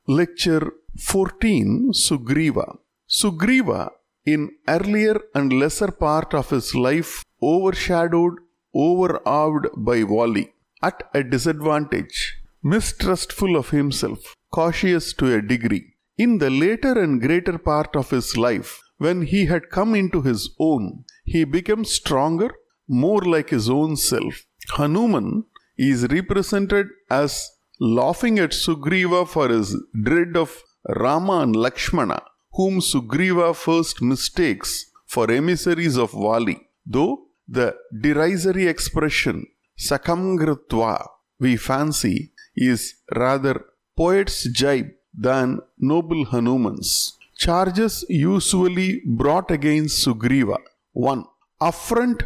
Lecture 0.08 0.74
14 1.00 1.92
Sugriva. 1.94 2.78
Sugriva, 3.10 3.90
in 4.26 4.52
earlier 4.68 5.20
and 5.36 5.52
lesser 5.52 5.92
part 5.92 6.34
of 6.34 6.50
his 6.50 6.74
life, 6.74 7.24
overshadowed, 7.42 8.36
overawed 8.74 9.68
by 9.76 10.04
Vali, 10.04 10.54
at 10.82 11.04
a 11.14 11.24
disadvantage, 11.24 12.42
mistrustful 12.64 13.56
of 13.56 13.70
himself, 13.70 14.36
cautious 14.52 15.14
to 15.14 15.34
a 15.34 15.42
degree. 15.42 15.96
In 16.18 16.38
the 16.38 16.50
later 16.50 16.94
and 17.02 17.22
greater 17.22 17.58
part 17.58 17.96
of 17.96 18.12
his 18.12 18.38
life, 18.38 18.80
when 18.98 19.24
he 19.24 19.46
had 19.46 19.70
come 19.70 19.96
into 19.96 20.22
his 20.22 20.52
own, 20.60 21.06
he 21.26 21.44
became 21.44 21.84
stronger, 21.84 22.52
more 22.88 23.22
like 23.22 23.50
his 23.50 23.70
own 23.70 23.96
self. 23.96 24.46
Hanuman 24.78 25.46
is 25.78 26.08
represented 26.10 26.88
as 27.10 27.50
laughing 27.80 28.40
at 28.40 28.52
Sugriva 28.52 29.28
for 29.28 29.50
his 29.50 29.76
dread 30.04 30.38
of 30.38 30.62
Rama 30.88 31.40
and 31.40 31.56
Lakshmana, 31.56 32.22
whom 32.54 32.80
Sugriva 32.80 33.56
first 33.56 34.02
mistakes 34.02 34.92
for 35.06 35.30
emissaries 35.32 35.98
of 35.98 36.12
Vali, 36.12 36.60
though 36.86 37.26
the 37.48 37.76
derisory 38.02 38.68
expression 38.68 39.46
sakamgritva 39.78 41.08
we 41.40 41.58
fancy 41.58 42.32
is 42.56 42.96
rather 43.16 43.66
poet's 43.98 44.48
jibe 44.50 44.92
than 45.14 45.60
noble 45.78 46.26
Hanuman's. 46.26 47.18
Charges 47.38 48.06
usually 48.08 49.02
brought 49.06 49.52
against 49.52 50.06
Sugriva 50.06 50.58
1. 50.94 51.26
Affront 51.60 52.24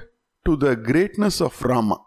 to 0.47 0.55
the 0.55 0.75
greatness 0.77 1.41
of 1.41 1.61
Rama. 1.61 1.97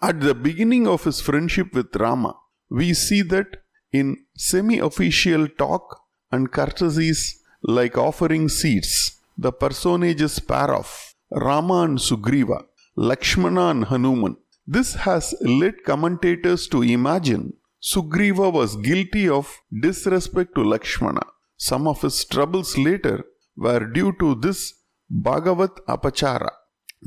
At 0.00 0.20
the 0.20 0.34
beginning 0.34 0.86
of 0.86 1.02
his 1.02 1.20
friendship 1.20 1.74
with 1.74 1.96
Rama, 1.96 2.36
we 2.70 2.94
see 2.94 3.22
that 3.22 3.48
in 3.92 4.16
semi 4.36 4.78
official 4.78 5.48
talk 5.48 5.84
and 6.30 6.52
courtesies 6.52 7.20
like 7.62 7.98
offering 7.98 8.48
seats, 8.48 9.20
the 9.36 9.50
personages 9.50 10.38
pair 10.38 10.70
of 10.72 10.88
Rama 11.32 11.78
and 11.86 11.98
Sugriva, 11.98 12.62
Lakshmana 12.94 13.66
and 13.72 13.84
Hanuman. 13.86 14.36
This 14.66 14.94
has 15.06 15.34
led 15.40 15.82
commentators 15.84 16.68
to 16.68 16.82
imagine 16.82 17.54
Sugriva 17.82 18.52
was 18.52 18.76
guilty 18.76 19.28
of 19.28 19.52
disrespect 19.86 20.54
to 20.54 20.62
Lakshmana. 20.62 21.26
Some 21.56 21.88
of 21.88 22.02
his 22.02 22.24
troubles 22.24 22.78
later 22.78 23.24
were 23.56 23.84
due 23.86 24.12
to 24.20 24.36
this 24.36 24.74
Bhagavat 25.10 25.74
Apachara. 25.88 26.52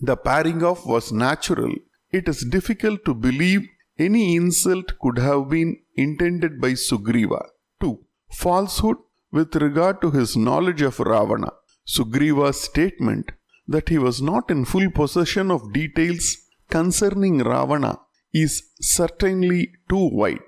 The 0.01 0.15
pairing 0.15 0.63
off 0.63 0.85
was 0.85 1.11
natural. 1.11 1.73
It 2.11 2.29
is 2.29 2.45
difficult 2.45 3.03
to 3.05 3.13
believe 3.13 3.67
any 3.97 4.35
insult 4.35 4.99
could 4.99 5.17
have 5.17 5.49
been 5.49 5.79
intended 5.95 6.61
by 6.61 6.73
Sugriva. 6.73 7.47
2. 7.81 7.99
Falsehood 8.31 8.97
with 9.31 9.55
regard 9.55 10.01
to 10.01 10.11
his 10.11 10.37
knowledge 10.37 10.81
of 10.81 10.99
Ravana. 10.99 11.51
Sugriva's 11.85 12.61
statement 12.61 13.31
that 13.67 13.89
he 13.89 13.97
was 13.97 14.21
not 14.21 14.51
in 14.51 14.65
full 14.65 14.89
possession 14.91 15.49
of 15.49 15.73
details 15.73 16.37
concerning 16.69 17.39
Ravana 17.39 17.99
is 18.33 18.71
certainly 18.79 19.71
too 19.89 20.09
wide, 20.11 20.39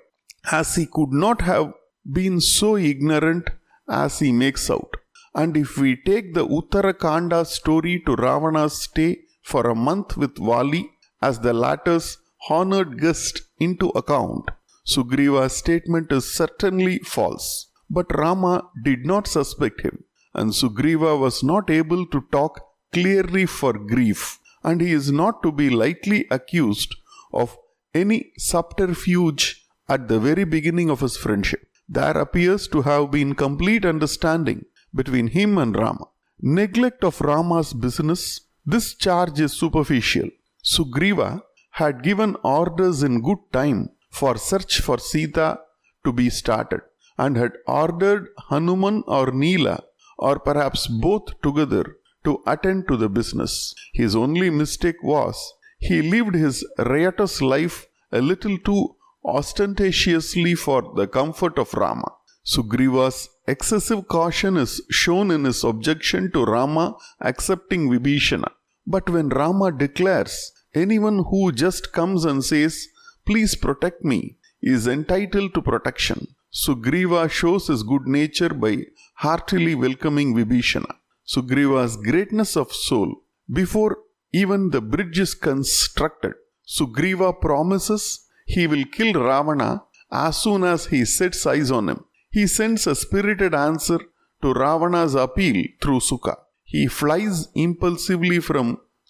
as 0.50 0.76
he 0.76 0.86
could 0.86 1.12
not 1.12 1.40
have 1.42 1.72
been 2.10 2.40
so 2.40 2.76
ignorant 2.76 3.50
as 3.88 4.20
he 4.20 4.32
makes 4.32 4.70
out. 4.70 4.94
And 5.34 5.56
if 5.56 5.76
we 5.76 5.96
take 5.96 6.34
the 6.34 6.46
Uttarakanda 6.46 7.46
story 7.46 8.02
to 8.06 8.14
Ravana's 8.14 8.82
stay 8.82 9.22
for 9.52 9.64
a 9.68 9.80
month 9.88 10.16
with 10.22 10.36
Vali 10.48 10.84
as 11.28 11.40
the 11.40 11.54
latter's 11.64 12.08
honored 12.48 12.92
guest 13.00 13.42
into 13.66 13.88
account, 14.00 14.46
Sugriva's 14.92 15.54
statement 15.62 16.10
is 16.18 16.32
certainly 16.40 16.98
false. 17.16 17.48
But 17.96 18.16
Rama 18.16 18.54
did 18.84 19.04
not 19.04 19.26
suspect 19.26 19.80
him, 19.86 20.04
and 20.34 20.52
Sugriva 20.60 21.12
was 21.24 21.42
not 21.52 21.70
able 21.80 22.06
to 22.06 22.20
talk 22.36 22.60
clearly 22.92 23.46
for 23.46 23.72
grief, 23.94 24.38
and 24.62 24.80
he 24.80 24.92
is 25.00 25.10
not 25.22 25.42
to 25.42 25.50
be 25.60 25.68
lightly 25.82 26.20
accused 26.30 26.94
of 27.32 27.56
any 28.02 28.18
subterfuge 28.38 29.44
at 29.88 30.06
the 30.08 30.20
very 30.20 30.44
beginning 30.44 30.88
of 30.90 31.00
his 31.00 31.16
friendship. 31.16 31.62
There 31.88 32.18
appears 32.24 32.68
to 32.68 32.82
have 32.82 33.10
been 33.10 33.34
complete 33.34 33.84
understanding 33.84 34.64
between 34.94 35.28
him 35.38 35.58
and 35.58 35.74
Rama. 35.76 36.06
Neglect 36.40 37.02
of 37.04 37.20
Rama's 37.20 37.72
business 37.72 38.22
this 38.64 38.94
charge 38.94 39.40
is 39.40 39.52
superficial. 39.52 40.28
Sugriva 40.62 41.42
had 41.72 42.02
given 42.02 42.36
orders 42.42 43.02
in 43.02 43.22
good 43.22 43.38
time 43.52 43.90
for 44.10 44.36
search 44.36 44.80
for 44.80 44.98
Sita 44.98 45.60
to 46.04 46.12
be 46.12 46.28
started 46.28 46.82
and 47.16 47.36
had 47.36 47.52
ordered 47.66 48.28
Hanuman 48.48 49.02
or 49.06 49.30
Neela 49.30 49.82
or 50.18 50.38
perhaps 50.38 50.86
both 50.86 51.40
together 51.42 51.96
to 52.24 52.42
attend 52.46 52.86
to 52.88 52.96
the 52.96 53.08
business. 53.08 53.74
His 53.92 54.14
only 54.14 54.50
mistake 54.50 55.02
was 55.02 55.54
he 55.78 56.02
lived 56.02 56.34
his 56.34 56.66
riotous 56.78 57.40
life 57.40 57.86
a 58.12 58.20
little 58.20 58.58
too 58.58 58.96
ostentatiously 59.24 60.54
for 60.54 60.92
the 60.96 61.06
comfort 61.06 61.58
of 61.58 61.72
Rama. 61.74 62.12
Sugriva's 62.52 63.28
excessive 63.46 64.08
caution 64.08 64.56
is 64.56 64.82
shown 64.90 65.30
in 65.30 65.44
his 65.44 65.62
objection 65.62 66.32
to 66.32 66.44
Rama 66.44 66.96
accepting 67.20 67.88
Vibhishana. 67.90 68.50
But 68.86 69.08
when 69.08 69.28
Rama 69.28 69.70
declares, 69.70 70.52
anyone 70.74 71.18
who 71.30 71.52
just 71.52 71.92
comes 71.92 72.24
and 72.24 72.44
says, 72.44 72.88
Please 73.24 73.54
protect 73.54 74.04
me, 74.04 74.38
is 74.60 74.88
entitled 74.88 75.54
to 75.54 75.62
protection, 75.62 76.26
Sugriva 76.52 77.30
shows 77.30 77.68
his 77.68 77.84
good 77.84 78.06
nature 78.06 78.52
by 78.64 78.86
heartily 79.14 79.76
welcoming 79.76 80.34
Vibhishana. 80.34 80.92
Sugriva's 81.32 81.96
greatness 81.96 82.56
of 82.56 82.72
soul, 82.72 83.14
before 83.52 83.98
even 84.32 84.70
the 84.70 84.80
bridge 84.80 85.20
is 85.20 85.34
constructed, 85.34 86.34
Sugriva 86.66 87.32
promises 87.40 88.26
he 88.44 88.66
will 88.66 88.84
kill 88.86 89.12
Ravana 89.12 89.84
as 90.10 90.38
soon 90.38 90.64
as 90.64 90.86
he 90.86 91.04
sets 91.04 91.46
eyes 91.46 91.70
on 91.70 91.88
him. 91.90 92.04
He 92.30 92.46
sends 92.46 92.86
a 92.86 92.94
spirited 92.94 93.54
answer 93.54 93.98
to 94.42 94.52
Ravana's 94.52 95.14
appeal 95.14 95.64
through 95.82 96.00
Sukha. 96.00 96.36
he 96.72 96.86
flies 96.86 97.48
impulsively 97.54 98.38
from 98.48 98.66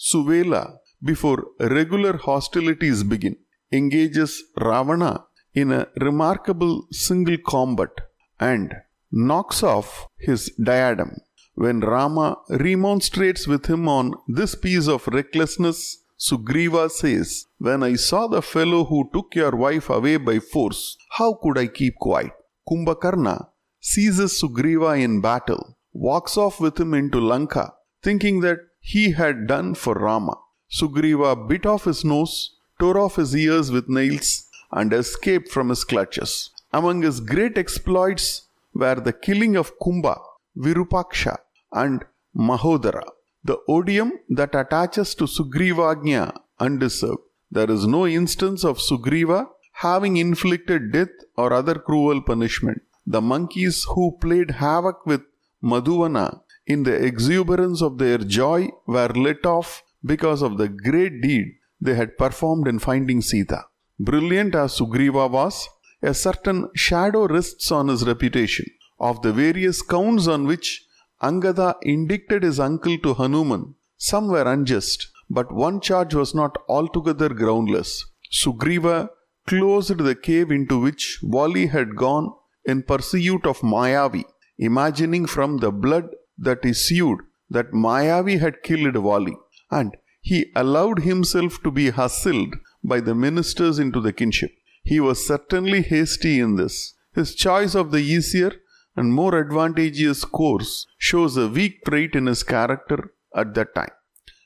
Suvela 0.09 0.63
before 1.09 1.39
regular 1.61 2.17
hostilities 2.17 3.03
begin, 3.03 3.37
engages 3.71 4.43
Ravana 4.57 5.25
in 5.55 5.73
a 5.73 5.89
remarkable 6.01 6.87
single 6.91 7.37
combat, 7.53 7.91
and 8.39 8.73
knocks 9.13 9.63
off 9.63 10.07
his 10.17 10.51
diadem. 10.71 11.13
When 11.55 11.81
Rama 11.81 12.39
remonstrates 12.49 13.47
with 13.47 13.67
him 13.67 13.89
on 13.89 14.15
this 14.27 14.55
piece 14.55 14.89
of 14.89 15.07
recklessness, 15.09 15.99
Sugriva 16.19 16.91
says, 16.91 17.47
When 17.59 17.83
I 17.83 17.95
saw 17.97 18.27
the 18.29 18.43
fellow 18.43 18.85
who 18.85 19.11
took 19.13 19.35
your 19.35 19.55
wife 19.57 19.91
away 19.91 20.17
by 20.17 20.39
force, 20.39 20.97
how 21.11 21.35
could 21.43 21.59
I 21.59 21.67
keep 21.67 21.97
quiet? 21.97 22.33
Kumbhakarna 22.69 23.49
seizes 23.81 24.41
Sugriva 24.41 25.01
in 25.03 25.21
battle, 25.21 25.77
walks 25.93 26.37
off 26.37 26.61
with 26.61 26.79
him 26.79 26.95
into 26.95 27.21
Lanka, 27.21 27.75
thinking 28.03 28.41
that 28.41 28.59
he 28.81 29.13
had 29.13 29.47
done 29.47 29.75
for 29.75 29.95
Rama. 29.95 30.37
Sugriva 30.71 31.49
bit 31.49 31.67
off 31.67 31.85
his 31.85 32.05
nose, 32.05 32.57
tore 32.79 32.99
off 32.99 33.17
his 33.17 33.35
ears 33.35 33.71
with 33.71 33.89
nails, 33.89 34.49
and 34.73 34.93
escaped 34.93 35.49
from 35.49 35.69
his 35.69 35.85
clutches. 35.85 36.51
Among 36.73 37.03
his 37.03 37.21
great 37.21 37.59
exploits 37.59 38.47
were 38.73 38.95
the 38.95 39.13
killing 39.13 39.57
of 39.57 39.79
Kumbha, 39.81 40.19
Virupaksha, 40.57 41.39
and 41.73 42.05
Mahodara. 42.37 43.05
The 43.43 43.59
odium 43.67 44.13
that 44.29 44.55
attaches 44.55 45.15
to 45.17 45.25
Sugriva, 45.25 45.97
Sugrivagnya 45.97 46.35
undeserved. 46.59 47.23
There 47.51 47.71
is 47.71 47.87
no 47.87 48.07
instance 48.07 48.65
of 48.65 48.79
Sugriva 48.79 49.49
having 49.81 50.17
inflicted 50.19 50.93
death 50.93 51.15
or 51.37 51.53
other 51.55 51.75
cruel 51.75 52.21
punishment. 52.21 52.83
The 53.07 53.23
monkeys 53.23 53.85
who 53.95 54.19
played 54.21 54.51
havoc 54.63 55.07
with 55.07 55.23
Madhuvana 55.63 56.41
in 56.67 56.83
the 56.83 56.95
exuberance 57.11 57.81
of 57.81 57.97
their 57.97 58.19
joy 58.19 58.69
were 58.87 59.13
let 59.27 59.47
off 59.47 59.83
because 60.05 60.43
of 60.43 60.59
the 60.59 60.69
great 60.69 61.23
deed 61.23 61.47
they 61.81 61.95
had 61.95 62.19
performed 62.19 62.69
in 62.69 62.79
finding 62.79 63.23
Sita. 63.23 63.63
Brilliant 63.99 64.55
as 64.55 64.79
Sugriva 64.79 65.31
was, 65.31 65.69
a 66.03 66.13
certain 66.13 66.69
shadow 66.75 67.27
rests 67.27 67.71
on 67.73 67.89
his 67.89 68.07
reputation. 68.07 68.67
Of 68.99 69.23
the 69.23 69.33
various 69.33 69.81
counts 69.81 70.27
on 70.27 70.47
which 70.47 70.85
Angada 71.23 71.77
indicted 71.83 72.43
his 72.43 72.61
uncle 72.61 72.99
to 72.99 73.15
Hanuman, 73.15 73.77
some 73.97 74.29
were 74.29 74.51
unjust, 74.53 75.09
but 75.31 75.53
one 75.53 75.81
charge 75.81 76.15
was 76.15 76.35
not 76.35 76.59
altogether 76.69 77.31
groundless. 77.31 78.05
Sugriva 78.31 79.09
closed 79.51 79.99
the 79.99 80.15
cave 80.15 80.51
into 80.57 80.79
which 80.81 81.19
Vali 81.23 81.67
had 81.67 81.97
gone 81.97 82.33
in 82.65 82.83
pursuit 82.83 83.47
of 83.53 83.61
Mayavi, 83.61 84.25
imagining 84.59 85.27
from 85.27 85.59
the 85.59 85.73
blood 85.73 86.09
that 86.39 86.65
issued 86.65 87.19
that 87.57 87.73
Mayavi 87.73 88.39
had 88.39 88.63
killed 88.63 88.95
Vali, 88.95 89.37
and 89.71 89.97
he 90.21 90.39
allowed 90.55 91.01
himself 91.01 91.63
to 91.65 91.71
be 91.71 91.91
hustled 91.91 92.55
by 92.85 93.01
the 93.01 93.15
ministers 93.15 93.79
into 93.79 94.01
the 94.01 94.13
kinship. 94.13 94.53
He 94.85 95.01
was 95.01 95.27
certainly 95.27 95.83
hasty 95.83 96.39
in 96.39 96.55
this. 96.57 96.95
His 97.13 97.35
choice 97.35 97.75
of 97.75 97.91
the 97.91 98.05
easier 98.17 98.53
and 98.95 99.13
more 99.13 99.35
advantageous 99.39 100.25
course 100.25 100.87
shows 100.99 101.37
a 101.37 101.49
weak 101.49 101.85
trait 101.85 102.15
in 102.15 102.27
his 102.27 102.43
character 102.43 103.13
at 103.35 103.55
that 103.55 103.75
time. 103.75 103.95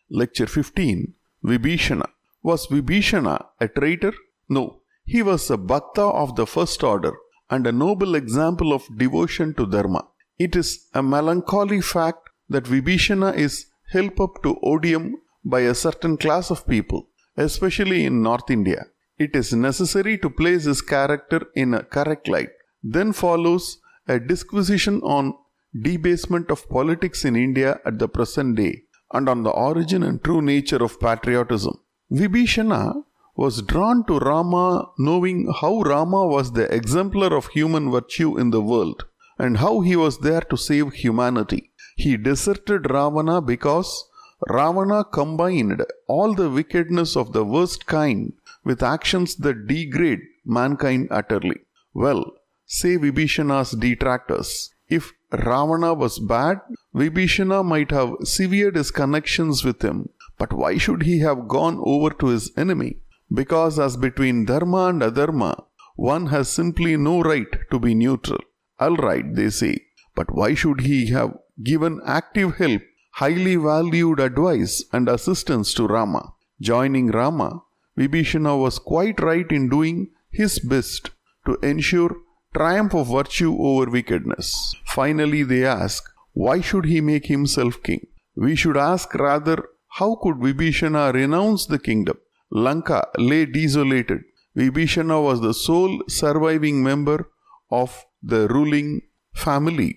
Lecture 0.09 0.47
15 0.47 1.13
Vibhishana. 1.45 2.09
Was 2.43 2.67
Vibhishana 2.69 3.37
a 3.61 3.69
traitor? 3.69 4.15
No, 4.49 4.81
he 5.05 5.23
was 5.23 5.51
a 5.51 5.57
bhakta 5.57 6.03
of 6.03 6.37
the 6.37 6.47
first 6.47 6.83
order 6.83 7.15
and 7.51 7.67
a 7.67 7.73
noble 7.73 8.15
example 8.15 8.73
of 8.73 8.83
devotion 8.97 9.55
to 9.55 9.67
Dharma. 9.67 10.07
It 10.39 10.57
is 10.57 10.89
a 10.95 11.03
melancholy 11.03 11.81
fact 11.81 12.31
that 12.49 12.65
Vibhishana 12.65 13.35
is 13.37 13.67
held 13.93 14.19
up 14.21 14.43
to 14.43 14.59
odium 14.63 15.17
by 15.45 15.61
a 15.61 15.75
certain 15.75 16.17
class 16.17 16.51
of 16.51 16.67
people 16.67 17.09
especially 17.37 18.05
in 18.05 18.23
North 18.23 18.51
India. 18.51 18.87
It 19.19 19.37
is 19.37 19.53
necessary 19.53 20.19
to 20.19 20.31
place 20.31 20.65
his 20.65 20.83
character 20.83 21.47
in 21.55 21.75
a 21.75 21.83
correct 21.83 22.29
light. 22.29 22.51
Then 22.83 23.13
follows 23.13 23.79
a 24.09 24.19
disquisition 24.19 25.01
on 25.03 25.35
debasement 25.83 26.51
of 26.51 26.69
politics 26.69 27.25
in 27.25 27.37
India 27.37 27.81
at 27.85 27.99
the 27.99 28.09
present 28.09 28.57
day 28.57 28.83
and 29.13 29.29
on 29.29 29.43
the 29.43 29.51
origin 29.51 30.03
and 30.03 30.23
true 30.23 30.43
nature 30.43 30.83
of 30.83 31.01
patriotism. 31.01 31.75
Vibhishana 32.11 32.95
was 33.37 33.63
drawn 33.63 34.05
to 34.07 34.19
Rama 34.19 34.89
knowing 34.99 35.53
how 35.61 35.81
Rama 35.81 36.27
was 36.27 36.53
the 36.53 36.73
exemplar 36.73 37.37
of 37.37 37.49
human 37.49 37.91
virtue 37.91 38.39
in 38.39 38.51
the 38.51 38.61
world 38.63 39.05
and 39.39 39.57
how 39.59 39.81
he 39.81 39.97
was 39.97 40.19
there 40.19 40.43
to 40.43 40.57
save 40.57 40.93
humanity. 40.93 41.73
He 41.97 42.17
deserted 42.17 42.91
Ravana 42.91 43.41
because 43.41 44.09
Ravana 44.49 45.05
combined 45.05 45.85
all 46.07 46.35
the 46.35 46.51
wickedness 46.51 47.17
of 47.17 47.33
the 47.33 47.45
worst 47.45 47.87
kind 47.87 48.33
with 48.65 48.83
actions 48.83 49.37
that 49.37 49.67
degrade 49.67 50.21
mankind 50.45 51.09
utterly. 51.11 51.61
Well, 51.93 52.33
say 52.67 52.97
Vibhishana's 52.97 53.73
detractors, 53.73 54.71
if 54.89 55.13
Ravana 55.33 55.95
was 55.95 56.19
bad, 56.19 56.61
Vibhishana 56.95 57.65
might 57.65 57.91
have 57.91 58.15
severed 58.23 58.77
his 58.77 58.91
connections 58.91 59.65
with 59.65 59.83
him. 59.83 60.09
But 60.39 60.53
why 60.53 60.79
should 60.79 61.03
he 61.03 61.21
have 61.21 61.49
gone 61.49 61.81
over 61.85 62.11
to 62.11 62.27
his 62.27 62.53
enemy? 62.57 62.99
Because, 63.33 63.79
as 63.79 63.97
between 63.97 64.45
Dharma 64.45 64.87
and 64.89 65.03
Adharma, 65.03 65.65
one 65.97 66.27
has 66.27 66.49
simply 66.49 66.97
no 66.97 67.21
right 67.21 67.47
to 67.71 67.79
be 67.79 67.95
neutral. 67.95 68.41
All 68.79 68.97
right, 68.97 69.35
they 69.35 69.51
say. 69.51 69.79
But 70.15 70.35
why 70.35 70.55
should 70.55 70.81
he 70.81 71.11
have 71.11 71.39
given 71.63 72.01
active 72.05 72.57
help 72.57 72.83
highly 73.19 73.55
valued 73.55 74.19
advice 74.19 74.83
and 74.93 75.09
assistance 75.09 75.73
to 75.75 75.87
Rama. 75.87 76.33
Joining 76.61 77.09
Rama, 77.09 77.63
Vibhishana 77.97 78.61
was 78.61 78.81
quite 78.81 79.21
right 79.21 79.51
in 79.51 79.69
doing 79.69 80.11
his 80.31 80.59
best 80.59 81.11
to 81.47 81.57
ensure 81.63 82.17
triumph 82.53 82.95
of 82.95 83.09
virtue 83.09 83.57
over 83.61 83.89
wickedness. 83.89 84.75
Finally, 84.85 85.45
they 85.45 85.65
ask, 85.65 86.03
why 86.33 86.61
should 86.61 86.87
he 86.87 87.01
make 87.01 87.27
himself 87.27 87.81
king? 87.85 88.05
We 88.35 88.57
should 88.57 88.77
ask 88.77 89.15
rather, 89.15 89.69
how 89.91 90.17
could 90.17 90.37
Vibhishana 90.39 91.13
renounce 91.15 91.67
the 91.67 91.79
kingdom? 91.79 92.19
Lanka 92.57 93.09
lay 93.19 93.47
desolated. 93.47 94.23
Vibhishana 94.57 95.21
was 95.21 95.41
the 95.41 95.53
sole 95.53 96.03
surviving 96.07 96.85
member 96.85 97.29
of 97.69 98.05
the 98.23 98.47
ruling 98.47 99.03
family. 99.35 99.97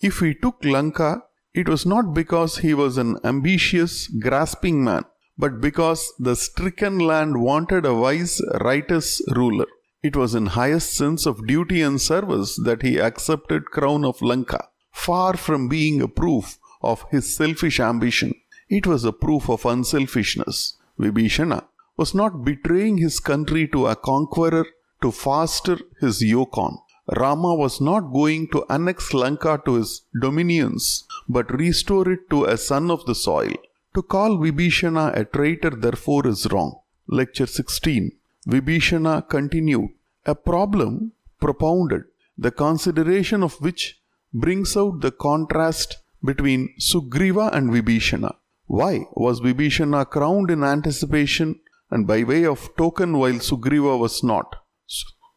If 0.00 0.18
he 0.18 0.34
took 0.34 0.64
Lanka, 0.64 1.22
it 1.54 1.68
was 1.68 1.86
not 1.86 2.12
because 2.12 2.58
he 2.58 2.74
was 2.74 2.98
an 2.98 3.18
ambitious, 3.22 4.08
grasping 4.08 4.82
man, 4.82 5.04
but 5.38 5.60
because 5.60 6.12
the 6.18 6.34
stricken 6.34 6.98
land 6.98 7.40
wanted 7.40 7.86
a 7.86 7.94
wise, 7.94 8.42
righteous 8.60 9.22
ruler. 9.36 9.66
It 10.02 10.16
was 10.16 10.34
in 10.34 10.46
highest 10.46 10.92
sense 10.94 11.24
of 11.24 11.46
duty 11.46 11.82
and 11.82 12.00
service 12.00 12.58
that 12.64 12.82
he 12.82 12.98
accepted 12.98 13.66
crown 13.66 14.04
of 14.04 14.20
Lanka, 14.22 14.68
far 14.90 15.36
from 15.36 15.68
being 15.68 16.02
a 16.02 16.08
proof 16.08 16.58
of 16.82 17.06
his 17.12 17.36
selfish 17.36 17.78
ambition. 17.78 18.34
It 18.68 18.88
was 18.88 19.04
a 19.04 19.12
proof 19.12 19.48
of 19.48 19.64
unselfishness. 19.64 20.76
Vibhishana 20.98 21.64
was 21.96 22.14
not 22.14 22.44
betraying 22.44 22.98
his 22.98 23.20
country 23.20 23.66
to 23.68 23.86
a 23.86 23.96
conqueror 23.96 24.66
to 25.02 25.10
foster 25.10 25.78
his 26.00 26.22
yoke 26.22 26.56
on. 26.58 26.78
Rama 27.16 27.54
was 27.54 27.80
not 27.80 28.12
going 28.12 28.48
to 28.52 28.64
annex 28.68 29.14
Lanka 29.14 29.62
to 29.64 29.74
his 29.74 30.02
dominions, 30.20 31.04
but 31.28 31.58
restore 31.58 32.10
it 32.10 32.28
to 32.30 32.44
a 32.44 32.56
son 32.56 32.90
of 32.90 33.04
the 33.06 33.14
soil. 33.14 33.54
To 33.94 34.02
call 34.02 34.38
Vibhishana 34.38 35.16
a 35.16 35.24
traitor, 35.24 35.70
therefore, 35.70 36.26
is 36.26 36.46
wrong. 36.50 36.80
Lecture 37.06 37.46
16 37.46 38.12
Vibhishana 38.46 39.28
continued. 39.28 39.90
A 40.26 40.34
problem 40.34 41.12
propounded, 41.40 42.04
the 42.36 42.50
consideration 42.50 43.42
of 43.42 43.54
which 43.60 44.00
brings 44.34 44.76
out 44.76 45.00
the 45.00 45.12
contrast 45.12 45.98
between 46.24 46.74
Sugriva 46.78 47.52
and 47.52 47.70
Vibhishana. 47.70 48.34
Why 48.66 49.06
was 49.12 49.40
Vibhishana 49.40 50.10
crowned 50.10 50.50
in 50.50 50.64
anticipation 50.64 51.60
and 51.90 52.06
by 52.06 52.22
way 52.24 52.44
of 52.44 52.68
token 52.76 53.18
while 53.18 53.40
Sugriva 53.48 53.98
was 53.98 54.22
not? 54.22 54.56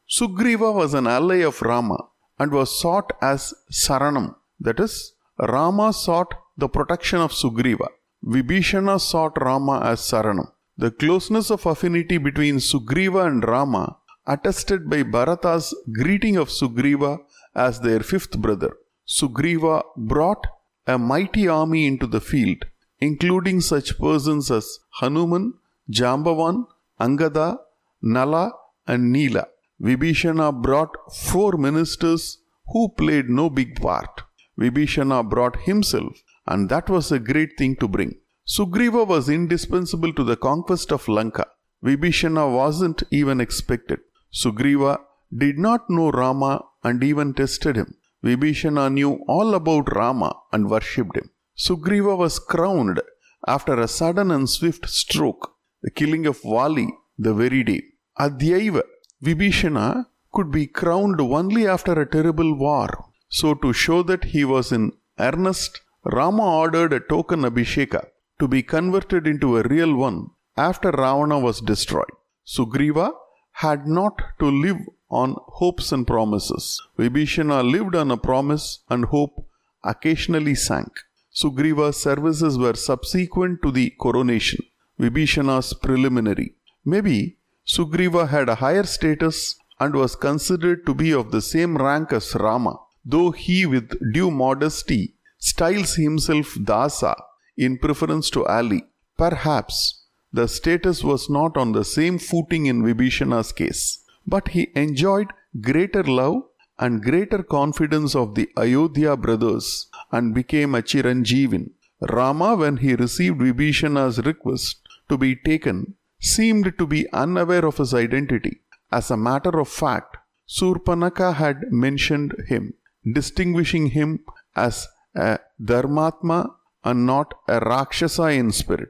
Sugriva 0.10 0.74
was 0.74 0.94
an 0.94 1.08
ally 1.08 1.42
of 1.50 1.62
Rama 1.62 1.98
and 2.40 2.52
was 2.52 2.80
sought 2.80 3.12
as 3.22 3.54
Saranam, 3.72 4.36
that 4.60 4.80
is, 4.80 5.14
Rama 5.38 5.94
sought 5.94 6.34
the 6.58 6.68
protection 6.68 7.20
of 7.20 7.32
Sugriva. 7.32 7.88
Vibhishana 8.26 9.00
sought 9.00 9.42
Rama 9.42 9.82
as 9.84 10.02
Saranam. 10.02 10.52
The 10.78 10.92
closeness 10.92 11.52
of 11.52 11.66
affinity 11.66 12.18
between 12.18 12.58
Sugriva 12.58 13.28
and 13.28 13.46
Rama, 13.48 13.98
attested 14.26 14.90
by 14.90 15.04
Bharata's 15.04 15.74
greeting 15.94 16.38
of 16.38 16.50
Sugriva 16.50 17.20
as 17.56 17.80
their 17.82 18.00
fifth 18.00 18.38
brother. 18.38 18.76
Sugriva 19.08 19.84
brought 19.98 20.46
a 20.88 20.98
mighty 20.98 21.48
army 21.48 21.86
into 21.86 22.08
the 22.08 22.22
field, 22.22 22.66
including 23.00 23.62
such 23.62 23.98
persons 24.00 24.52
as 24.52 24.80
Hanuman, 25.00 25.54
Jambavan, 25.90 26.66
Angada, 27.00 27.58
Nala, 28.02 28.52
and 28.88 29.12
Nila. 29.12 29.48
Vibhishana 29.82 30.52
brought 30.62 30.96
four 31.14 31.54
ministers 31.54 32.40
who 32.68 32.90
played 32.98 33.30
no 33.30 33.50
big 33.50 33.82
part. 33.82 34.22
Vibhishana 34.60 35.28
brought 35.28 35.56
himself 35.62 36.22
and 36.46 36.70
that 36.70 36.90
was 36.90 37.12
a 37.12 37.20
great 37.20 37.52
thing 37.58 37.76
to 37.78 37.88
bring. 37.88 38.16
Sugriva 38.48 39.06
was 39.08 39.30
indispensable 39.30 40.12
to 40.14 40.24
the 40.24 40.36
conquest 40.36 40.92
of 40.92 41.08
Lanka. 41.08 41.46
Vibhishana 41.84 42.52
wasn't 42.54 43.04
even 43.12 43.40
expected. 43.40 44.00
Sugriva 44.34 45.00
did 45.36 45.58
not 45.58 45.90
know 45.90 46.10
Rama 46.10 46.66
and 46.84 47.04
even 47.04 47.34
tested 47.34 47.76
him. 47.76 47.96
Vibhishana 48.24 48.92
knew 48.92 49.24
all 49.28 49.54
about 49.56 49.96
Rama 49.96 50.36
and 50.52 50.70
worshipped 50.70 51.16
him. 51.16 51.30
Sugriva 51.58 52.18
was 52.18 52.40
crowned 52.40 53.02
after 53.48 53.80
a 53.80 53.88
sudden 53.88 54.32
and 54.32 54.50
swift 54.50 54.90
stroke, 54.90 55.56
the 55.82 55.92
killing 55.92 56.26
of 56.26 56.42
Vali 56.42 56.88
the 57.18 57.34
very 57.34 57.64
day. 57.64 57.82
Adyaiva, 58.20 58.84
Vibhishana 59.24 60.06
could 60.32 60.52
be 60.52 60.68
crowned 60.68 61.20
only 61.22 61.68
after 61.68 61.94
a 62.00 62.10
terrible 62.10 62.54
war. 62.56 63.06
So, 63.30 63.54
to 63.56 63.74
show 63.74 64.02
that 64.04 64.26
he 64.26 64.44
was 64.44 64.72
in 64.72 64.94
earnest, 65.20 65.82
Rama 66.04 66.44
ordered 66.44 66.94
a 66.94 67.00
token 67.00 67.42
Abhisheka 67.42 68.08
to 68.40 68.48
be 68.48 68.64
converted 68.64 69.28
into 69.28 69.58
a 69.58 69.64
real 69.64 69.96
one 69.96 70.30
after 70.58 70.92
Ravana 70.92 71.40
was 71.40 71.62
destroyed. 71.62 72.16
Sugriva 72.46 73.12
had 73.52 73.88
not 73.88 74.22
to 74.40 74.46
live 74.46 74.80
on 75.10 75.36
hopes 75.60 75.92
and 75.92 76.08
promises. 76.08 76.82
Vibhishana 76.98 77.62
lived 77.70 77.96
on 77.96 78.12
a 78.12 78.18
promise 78.18 78.80
and 78.90 79.06
hope 79.06 79.46
occasionally 79.84 80.56
sank. 80.56 80.92
Sugriva's 81.34 81.98
services 81.98 82.58
were 82.58 82.76
subsequent 82.76 83.62
to 83.62 83.72
the 83.72 83.92
coronation, 83.92 84.66
Vibhishana's 85.00 85.74
preliminary. 85.74 86.56
Maybe 86.84 87.38
Sugriva 87.66 88.28
had 88.28 88.50
a 88.50 88.56
higher 88.56 88.84
status 88.84 89.56
and 89.80 89.96
was 89.96 90.16
considered 90.16 90.86
to 90.86 90.94
be 90.94 91.14
of 91.14 91.32
the 91.32 91.42
same 91.42 91.78
rank 91.78 92.12
as 92.12 92.36
Rama, 92.36 92.76
though 93.06 93.32
he, 93.32 93.66
with 93.66 93.98
due 94.14 94.30
modesty, 94.30 95.14
styles 95.38 95.96
himself 95.96 96.56
Dasa 96.56 97.16
in 97.58 97.78
preference 97.78 98.30
to 98.32 98.46
Ali. 98.46 98.84
Perhaps 99.18 100.04
the 100.34 100.48
status 100.48 101.04
was 101.04 101.30
not 101.30 101.56
on 101.56 101.72
the 101.72 101.86
same 101.86 102.20
footing 102.20 102.66
in 102.66 102.84
Vibhishana's 102.84 103.52
case, 103.52 104.04
but 104.28 104.50
he 104.50 104.68
enjoyed 104.76 105.32
greater 105.62 106.04
love 106.04 106.44
and 106.78 107.02
greater 107.02 107.42
confidence 107.42 108.16
of 108.16 108.36
the 108.36 108.50
Ayodhya 108.58 109.16
brothers 109.18 109.88
and 110.12 110.34
became 110.34 110.76
a 110.76 110.82
Chiranjeevin. 110.82 111.72
Rama, 112.02 112.56
when 112.56 112.78
he 112.78 112.96
received 112.96 113.40
Vibhishana's 113.40 114.20
request 114.20 114.88
to 115.10 115.18
be 115.18 115.36
taken, 115.36 115.96
seemed 116.20 116.74
to 116.78 116.88
be 116.88 117.12
unaware 117.12 117.66
of 117.66 117.78
his 117.78 117.94
identity. 117.94 118.62
As 118.92 119.12
a 119.12 119.18
matter 119.18 119.60
of 119.60 119.68
fact, 119.68 120.18
Surpanaka 120.48 121.36
had 121.36 121.72
mentioned 121.72 122.34
him, 122.48 122.74
distinguishing 123.14 123.88
him 123.88 124.20
as 124.56 124.88
a 125.16 125.40
Dharmatma 125.62 126.52
and 126.84 127.06
not 127.06 127.34
a 127.48 127.60
Rakshasa 127.60 128.30
in 128.30 128.52
spirit. 128.52 128.90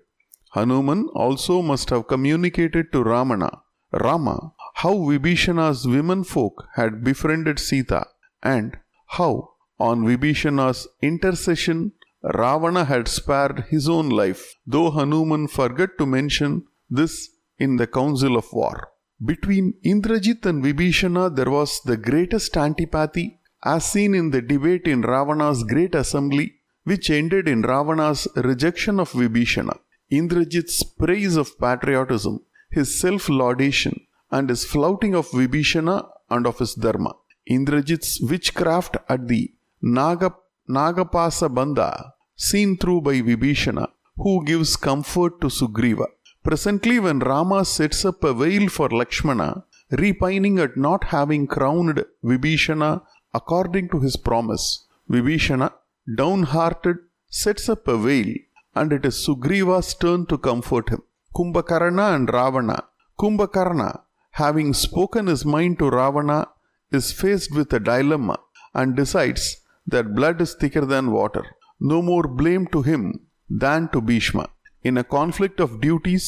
Hanuman 0.52 1.10
also 1.14 1.62
must 1.62 1.90
have 1.90 2.08
communicated 2.08 2.92
to 2.92 3.04
Ramana, 3.04 3.62
Rama, 3.92 4.54
how 4.76 4.96
Vibhishana's 4.96 5.88
women 5.88 6.24
folk 6.24 6.68
had 6.76 7.04
befriended 7.04 7.60
Sita 7.60 8.08
and 8.42 8.78
how, 9.08 9.52
on 9.80 10.06
Vibhishana's 10.06 10.88
intercession, 11.02 11.92
Ravana 12.22 12.86
had 12.86 13.08
spared 13.08 13.66
his 13.70 13.88
own 13.88 14.10
life, 14.10 14.56
though 14.68 14.92
Hanuman 14.92 15.48
forgot 15.48 15.92
to 15.98 16.06
mention 16.06 16.66
this 16.90 17.30
in 17.58 17.78
the 17.78 17.88
council 17.88 18.36
of 18.38 18.46
war. 18.52 18.90
Between 19.24 19.74
Indrajit 19.86 20.46
and 20.46 20.64
Vibhishana, 20.64 21.34
there 21.36 21.50
was 21.50 21.82
the 21.84 21.98
greatest 21.98 22.56
antipathy, 22.58 23.40
as 23.64 23.86
seen 23.86 24.16
in 24.16 24.32
the 24.32 24.42
debate 24.42 24.88
in 24.88 25.02
Ravana's 25.02 25.64
great 25.64 25.96
assembly, 25.96 26.56
which 26.86 27.10
ended 27.10 27.48
in 27.48 27.62
Ravana's 27.62 28.28
rejection 28.36 29.00
of 29.00 29.12
Vibhishana. 29.12 29.78
Indrajit's 30.12 30.84
praise 30.84 31.36
of 31.36 31.58
patriotism, 31.60 32.40
his 32.72 33.00
self 33.00 33.30
laudation, 33.30 34.00
and 34.32 34.50
his 34.50 34.66
flouting 34.66 35.14
of 35.16 35.30
Vibhishana 35.32 36.08
and 36.30 36.48
of 36.48 36.60
his 36.60 36.74
dharma. 36.74 37.14
Indrajit's 37.50 38.22
witchcraft 38.22 38.98
at 39.08 39.28
the 39.28 39.54
Naga, 39.82 40.36
Nagapasa 40.70 41.50
Bandha, 41.50 42.12
seen 42.36 42.78
through 42.78 43.02
by 43.02 43.16
Vibhishana, 43.22 43.88
who 44.18 44.46
gives 44.46 44.76
comfort 44.76 45.42
to 45.42 45.48
Sugriva. 45.48 46.06
Presently, 46.44 47.00
when 47.00 47.20
Rama 47.20 47.66
sets 47.66 48.06
up 48.06 48.24
a 48.24 48.34
veil 48.34 48.70
for 48.70 48.88
Lakshmana, 48.90 49.64
repining 49.90 50.60
at 50.60 50.78
not 50.78 51.06
having 51.06 51.48
crowned 51.48 52.06
Vibhishana 52.24 53.02
according 53.34 53.90
to 53.90 54.00
his 54.00 54.16
promise, 54.16 54.86
Vibhishana, 55.10 55.74
downhearted, 56.16 56.98
sets 57.30 57.68
up 57.68 57.88
a 57.88 57.98
veil, 57.98 58.36
and 58.76 58.94
it 58.94 59.06
is 59.06 59.26
Sugriva's 59.26 59.96
turn 59.96 60.28
to 60.28 60.38
comfort 60.38 60.90
him. 60.90 61.02
Kumbhakarna 61.36 62.16
and 62.16 62.30
Ravana. 62.32 62.84
Kumbhakarna, 63.20 64.02
having 64.32 64.74
spoken 64.74 65.26
his 65.26 65.44
mind 65.46 65.80
to 65.80 65.90
Ravana, 65.90 66.48
is 66.92 67.12
faced 67.12 67.56
with 67.56 67.74
a 67.74 67.80
dilemma 67.80 68.38
and 68.74 68.96
decides 68.96 69.58
that 69.94 70.16
blood 70.18 70.40
is 70.46 70.54
thicker 70.62 70.86
than 70.94 71.12
water. 71.12 71.46
No 71.80 72.02
more 72.02 72.28
blame 72.42 72.66
to 72.74 72.82
him 72.82 73.04
than 73.50 73.90
to 73.94 74.02
Bhishma. 74.02 74.46
In 74.84 74.98
a 74.98 75.04
conflict 75.18 75.60
of 75.60 75.82
duties, 75.82 76.26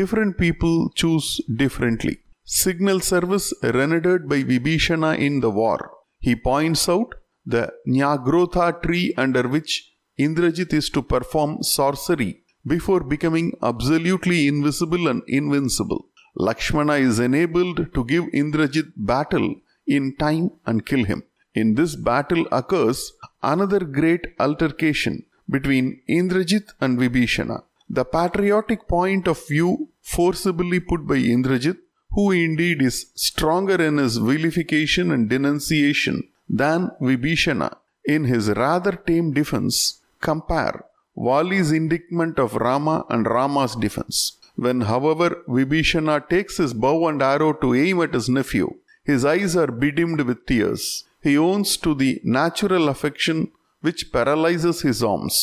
different 0.00 0.38
people 0.38 0.90
choose 0.94 1.40
differently. 1.62 2.18
Signal 2.44 3.00
service 3.00 3.52
rendered 3.62 4.28
by 4.28 4.42
Vibhishana 4.42 5.18
in 5.18 5.40
the 5.40 5.50
war. 5.50 5.78
He 6.18 6.34
points 6.36 6.88
out 6.88 7.14
the 7.54 7.72
Nyagrotha 7.86 8.82
tree 8.82 9.14
under 9.16 9.46
which 9.54 9.72
Indrajit 10.18 10.72
is 10.72 10.88
to 10.90 11.02
perform 11.02 11.62
sorcery 11.62 12.42
before 12.66 13.00
becoming 13.00 13.52
absolutely 13.62 14.46
invisible 14.48 15.08
and 15.08 15.22
invincible. 15.26 16.06
Lakshmana 16.36 16.94
is 16.94 17.18
enabled 17.18 17.92
to 17.94 18.04
give 18.04 18.24
Indrajit 18.42 18.92
battle 18.96 19.54
in 19.86 20.16
time 20.16 20.50
and 20.66 20.86
kill 20.86 21.04
him. 21.04 21.22
In 21.54 21.74
this 21.74 21.94
battle 21.94 22.46
occurs 22.50 23.12
another 23.42 23.80
great 23.80 24.26
altercation 24.40 25.24
between 25.48 26.00
Indrajit 26.08 26.72
and 26.80 26.98
Vibhishana. 26.98 27.62
The 27.88 28.04
patriotic 28.04 28.88
point 28.88 29.28
of 29.28 29.46
view 29.46 29.88
forcibly 30.00 30.80
put 30.80 31.06
by 31.06 31.16
Indrajit, 31.16 31.78
who 32.12 32.30
indeed 32.32 32.82
is 32.82 33.06
stronger 33.14 33.80
in 33.88 33.98
his 33.98 34.16
vilification 34.16 35.10
and 35.10 35.28
denunciation 35.28 36.28
than 36.48 36.90
Vibhishana 37.00 37.76
in 38.04 38.24
his 38.24 38.48
rather 38.50 38.92
tame 38.92 39.32
defense, 39.32 40.00
compare 40.20 40.84
Vali's 41.16 41.70
indictment 41.72 42.38
of 42.38 42.56
Rama 42.56 43.04
and 43.08 43.26
Rama's 43.26 43.76
defense. 43.76 44.38
When, 44.56 44.82
however, 44.82 45.42
Vibhishana 45.48 46.28
takes 46.28 46.56
his 46.58 46.74
bow 46.74 47.08
and 47.08 47.22
arrow 47.22 47.52
to 47.54 47.74
aim 47.74 48.00
at 48.02 48.14
his 48.14 48.28
nephew, 48.28 48.74
his 49.04 49.24
eyes 49.24 49.56
are 49.56 49.68
bedimmed 49.68 50.20
with 50.22 50.46
tears. 50.46 51.04
He 51.24 51.34
owns 51.38 51.70
to 51.84 51.94
the 51.94 52.20
natural 52.22 52.90
affection 52.94 53.38
which 53.80 54.12
paralyzes 54.12 54.82
his 54.82 55.02
arms. 55.02 55.34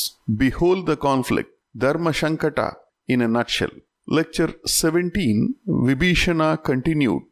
Behold 0.43 0.85
the 0.85 0.95
conflict, 0.95 1.51
Dharma 1.75 2.11
Shankata, 2.11 2.69
in 3.07 3.21
a 3.21 3.27
nutshell. 3.27 3.73
Lecture 4.07 4.53
17 4.65 5.55
Vibhishana 5.67 6.49
continued. 6.63 7.23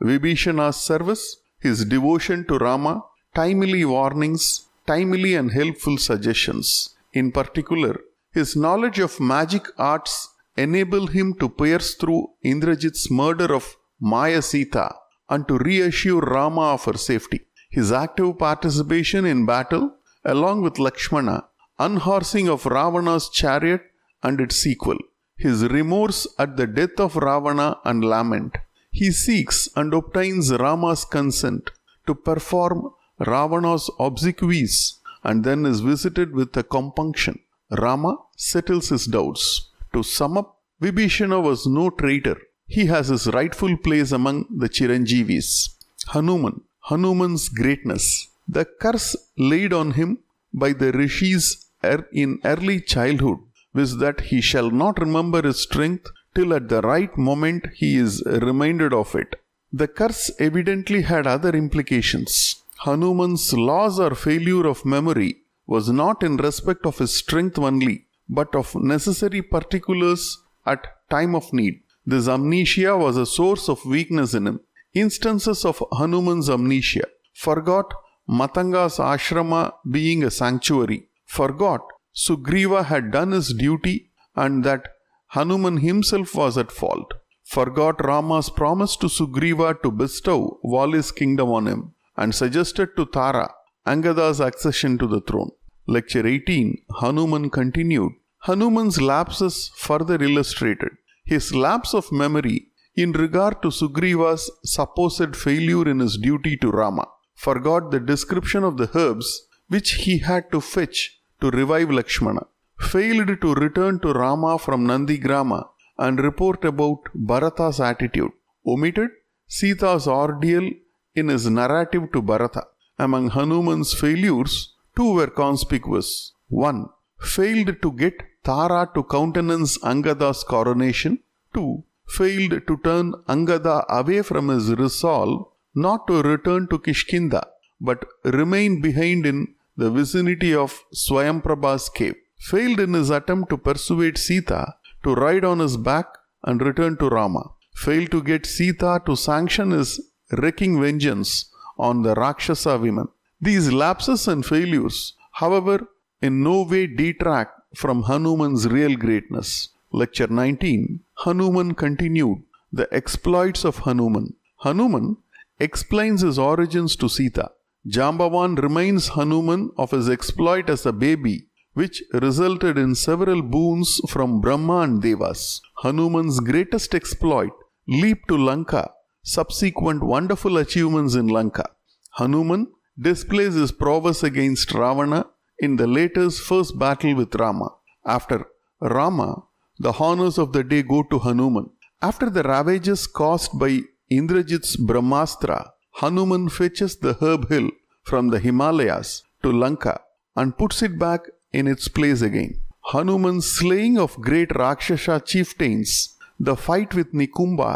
Vibhishana's 0.00 0.76
service, 0.76 1.24
his 1.60 1.84
devotion 1.84 2.46
to 2.48 2.56
Rama, 2.58 3.02
timely 3.34 3.84
warnings, 3.84 4.66
timely 4.86 5.34
and 5.34 5.50
helpful 5.52 5.98
suggestions. 5.98 6.68
In 7.12 7.32
particular, 7.32 7.94
his 8.32 8.56
knowledge 8.56 8.98
of 8.98 9.20
magic 9.20 9.66
arts 9.78 10.14
enable 10.56 11.06
him 11.08 11.34
to 11.40 11.48
pierce 11.48 11.94
through 11.94 12.28
Indrajit's 12.42 13.10
murder 13.10 13.54
of 13.54 13.76
Maya 14.00 14.40
Sita 14.40 14.88
and 15.28 15.46
to 15.48 15.58
reassure 15.58 16.20
Rama 16.20 16.66
of 16.76 16.84
her 16.86 16.98
safety. 17.10 17.40
His 17.76 17.90
active 17.90 18.38
participation 18.38 19.24
in 19.24 19.46
battle, 19.46 19.96
along 20.24 20.62
with 20.62 20.78
Lakshmana, 20.78 21.48
unhorsing 21.80 22.48
of 22.48 22.66
Ravana's 22.66 23.28
chariot 23.28 23.82
and 24.22 24.40
its 24.40 24.54
sequel, 24.54 24.98
his 25.36 25.64
remorse 25.64 26.20
at 26.38 26.56
the 26.56 26.68
death 26.68 27.00
of 27.00 27.16
Ravana 27.16 27.78
and 27.84 28.04
lament. 28.04 28.58
He 28.92 29.10
seeks 29.10 29.68
and 29.74 29.92
obtains 29.92 30.52
Rama's 30.52 31.04
consent 31.04 31.72
to 32.06 32.14
perform 32.14 32.90
Ravana's 33.18 33.90
obsequies 33.98 35.00
and 35.24 35.42
then 35.42 35.66
is 35.66 35.80
visited 35.80 36.32
with 36.32 36.56
a 36.56 36.62
compunction. 36.62 37.40
Rama 37.72 38.18
settles 38.36 38.90
his 38.90 39.06
doubts. 39.06 39.72
To 39.94 40.04
sum 40.04 40.38
up, 40.38 40.60
Vibhishana 40.80 41.42
was 41.42 41.66
no 41.66 41.90
traitor. 41.90 42.36
He 42.66 42.86
has 42.86 43.08
his 43.08 43.26
rightful 43.26 43.76
place 43.78 44.12
among 44.12 44.46
the 44.62 44.68
Chiranjeevis. 44.68 45.70
Hanuman, 46.12 46.60
Hanuman's 46.88 47.48
greatness. 47.48 48.28
The 48.46 48.66
curse 48.82 49.16
laid 49.38 49.72
on 49.72 49.92
him 49.92 50.18
by 50.52 50.72
the 50.72 50.92
rishis 50.92 51.46
er, 51.82 52.06
in 52.12 52.40
early 52.44 52.80
childhood 52.80 53.38
was 53.72 53.96
that 54.02 54.20
he 54.30 54.40
shall 54.40 54.70
not 54.70 55.00
remember 55.04 55.40
his 55.42 55.60
strength 55.60 56.08
till 56.34 56.52
at 56.52 56.68
the 56.68 56.82
right 56.82 57.16
moment 57.16 57.68
he 57.74 57.96
is 57.96 58.22
reminded 58.26 58.92
of 58.92 59.14
it. 59.14 59.36
The 59.72 59.88
curse 59.88 60.30
evidently 60.38 61.02
had 61.02 61.26
other 61.26 61.52
implications. 61.62 62.62
Hanuman's 62.84 63.52
loss 63.54 63.98
or 63.98 64.14
failure 64.14 64.66
of 64.66 64.84
memory 64.84 65.32
was 65.66 65.88
not 65.88 66.22
in 66.22 66.36
respect 66.36 66.84
of 66.84 66.98
his 66.98 67.14
strength 67.16 67.58
only, 67.58 68.06
but 68.28 68.54
of 68.54 68.74
necessary 68.74 69.40
particulars 69.40 70.38
at 70.66 70.86
time 71.10 71.34
of 71.34 71.52
need. 71.52 71.80
This 72.06 72.28
amnesia 72.28 72.96
was 72.96 73.16
a 73.16 73.26
source 73.26 73.68
of 73.70 73.86
weakness 73.86 74.34
in 74.34 74.46
him. 74.46 74.60
Instances 74.94 75.64
of 75.64 75.82
Hanuman's 75.92 76.48
amnesia. 76.48 77.06
Forgot 77.34 77.92
Matanga's 78.28 78.98
ashrama 78.98 79.72
being 79.90 80.22
a 80.22 80.30
sanctuary, 80.30 81.08
forgot 81.26 81.80
Sugriva 82.14 82.84
had 82.84 83.10
done 83.10 83.32
his 83.32 83.52
duty 83.52 84.12
and 84.36 84.64
that 84.64 84.88
Hanuman 85.28 85.78
himself 85.78 86.34
was 86.34 86.56
at 86.56 86.70
fault, 86.70 87.12
forgot 87.44 88.04
Rama's 88.04 88.50
promise 88.50 88.96
to 88.96 89.08
Sugriva 89.08 89.82
to 89.82 89.90
bestow 89.90 90.60
Vali's 90.64 91.10
kingdom 91.10 91.50
on 91.50 91.66
him, 91.66 91.94
and 92.16 92.32
suggested 92.32 92.90
to 92.96 93.04
Tara 93.06 93.52
Angada's 93.84 94.40
accession 94.40 94.96
to 94.98 95.06
the 95.08 95.20
throne. 95.20 95.50
Lecture 95.86 96.26
18 96.26 96.84
Hanuman 97.00 97.50
continued. 97.50 98.12
Hanuman's 98.42 99.00
lapses 99.00 99.70
further 99.76 100.22
illustrated. 100.22 100.90
His 101.24 101.54
lapse 101.54 101.94
of 101.94 102.12
memory 102.12 102.68
in 102.96 103.12
regard 103.12 103.60
to 103.62 103.68
Sugriva's 103.68 104.50
supposed 104.64 105.34
failure 105.34 105.88
in 105.88 105.98
his 105.98 106.16
duty 106.16 106.56
to 106.58 106.70
Rama, 106.70 107.06
forgot 107.34 107.90
the 107.90 108.00
description 108.00 108.62
of 108.64 108.76
the 108.76 108.90
herbs 108.94 109.46
which 109.68 109.92
he 110.04 110.18
had 110.18 110.50
to 110.52 110.60
fetch 110.60 111.20
to 111.40 111.50
revive 111.50 111.90
Lakshmana, 111.90 112.46
failed 112.78 113.40
to 113.40 113.54
return 113.54 113.98
to 114.00 114.12
Rama 114.12 114.58
from 114.58 114.86
Nandigrama 114.86 115.68
and 115.98 116.20
report 116.20 116.64
about 116.64 117.00
Bharata's 117.14 117.80
attitude, 117.80 118.32
omitted 118.66 119.10
Sita's 119.46 120.06
ordeal 120.06 120.70
in 121.14 121.28
his 121.28 121.48
narrative 121.48 122.12
to 122.12 122.22
Bharata. 122.22 122.64
Among 122.98 123.30
Hanuman's 123.30 123.92
failures, 123.92 124.74
two 124.96 125.14
were 125.14 125.26
conspicuous. 125.26 126.32
One, 126.48 126.88
failed 127.18 127.82
to 127.82 127.92
get 127.92 128.22
Tara 128.44 128.88
to 128.94 129.02
countenance 129.02 129.82
Angada's 129.82 130.44
coronation. 130.44 131.18
Two, 131.52 131.84
failed 132.06 132.66
to 132.66 132.76
turn 132.84 133.12
Angada 133.28 133.84
away 133.88 134.22
from 134.22 134.48
his 134.48 134.72
resolve 134.74 135.46
not 135.74 136.06
to 136.06 136.22
return 136.22 136.68
to 136.68 136.78
Kishkinda 136.78 137.42
but 137.80 138.04
remain 138.24 138.80
behind 138.80 139.26
in 139.26 139.54
the 139.76 139.90
vicinity 139.90 140.54
of 140.54 140.82
Swayamprabha's 140.94 141.88
cave. 141.88 142.14
Failed 142.38 142.80
in 142.80 142.92
his 142.94 143.10
attempt 143.10 143.48
to 143.50 143.56
persuade 143.56 144.18
Sita 144.18 144.74
to 145.02 145.14
ride 145.14 145.44
on 145.44 145.58
his 145.58 145.76
back 145.76 146.06
and 146.44 146.62
return 146.62 146.96
to 146.98 147.08
Rama. 147.08 147.50
Failed 147.74 148.10
to 148.12 148.22
get 148.22 148.46
Sita 148.46 149.00
to 149.06 149.16
sanction 149.16 149.70
his 149.70 150.00
wreaking 150.32 150.80
vengeance 150.80 151.50
on 151.78 152.02
the 152.02 152.14
Rakshasa 152.14 152.78
women. 152.78 153.08
These 153.40 153.72
lapses 153.72 154.28
and 154.28 154.44
failures, 154.44 155.14
however, 155.32 155.88
in 156.22 156.42
no 156.42 156.62
way 156.62 156.86
detract 156.86 157.60
from 157.74 158.04
Hanuman's 158.04 158.68
real 158.68 158.96
greatness. 158.96 159.70
Lecture 160.00 160.26
19 160.26 161.04
Hanuman 161.24 161.72
continued 161.74 162.38
the 162.72 162.88
exploits 162.92 163.64
of 163.64 163.76
Hanuman. 163.84 164.34
Hanuman 164.64 165.18
explains 165.60 166.22
his 166.22 166.36
origins 166.36 166.96
to 166.96 167.08
Sita. 167.08 167.52
Jambavan 167.86 168.60
reminds 168.60 169.10
Hanuman 169.10 169.70
of 169.78 169.92
his 169.92 170.08
exploit 170.08 170.68
as 170.68 170.84
a 170.84 170.92
baby, 170.92 171.46
which 171.74 172.02
resulted 172.12 172.76
in 172.76 172.96
several 172.96 173.40
boons 173.40 174.00
from 174.08 174.40
Brahma 174.40 174.78
and 174.80 175.00
Devas. 175.00 175.62
Hanuman's 175.84 176.40
greatest 176.40 176.92
exploit, 176.92 177.52
leap 177.86 178.26
to 178.26 178.36
Lanka, 178.36 178.90
subsequent 179.22 180.02
wonderful 180.02 180.56
achievements 180.56 181.14
in 181.14 181.28
Lanka. 181.28 181.66
Hanuman 182.14 182.66
displays 183.00 183.54
his 183.54 183.70
prowess 183.70 184.24
against 184.24 184.74
Ravana 184.74 185.26
in 185.60 185.76
the 185.76 185.86
latter's 185.86 186.40
first 186.40 186.80
battle 186.80 187.14
with 187.14 187.32
Rama. 187.36 187.70
After 188.04 188.44
Rama, 188.80 189.44
the 189.84 189.94
honors 190.04 190.36
of 190.42 190.52
the 190.54 190.64
day 190.72 190.82
go 190.82 191.02
to 191.10 191.18
Hanuman. 191.18 191.66
After 192.00 192.28
the 192.30 192.42
ravages 192.42 193.06
caused 193.06 193.58
by 193.62 193.72
Indrajit's 194.10 194.76
Brahmastra, 194.88 195.58
Hanuman 196.00 196.48
fetches 196.48 196.96
the 196.96 197.14
herb 197.20 197.48
hill 197.50 197.68
from 198.02 198.28
the 198.28 198.38
Himalayas 198.38 199.22
to 199.42 199.52
Lanka 199.52 200.00
and 200.36 200.56
puts 200.56 200.80
it 200.86 200.98
back 200.98 201.20
in 201.52 201.66
its 201.66 201.88
place 201.88 202.22
again. 202.22 202.54
Hanuman's 202.92 203.46
slaying 203.58 203.98
of 203.98 204.20
great 204.28 204.54
Rakshasa 204.56 205.20
chieftains, 205.20 206.16
the 206.40 206.56
fight 206.56 206.94
with 206.94 207.12
Nikumbha, 207.12 207.74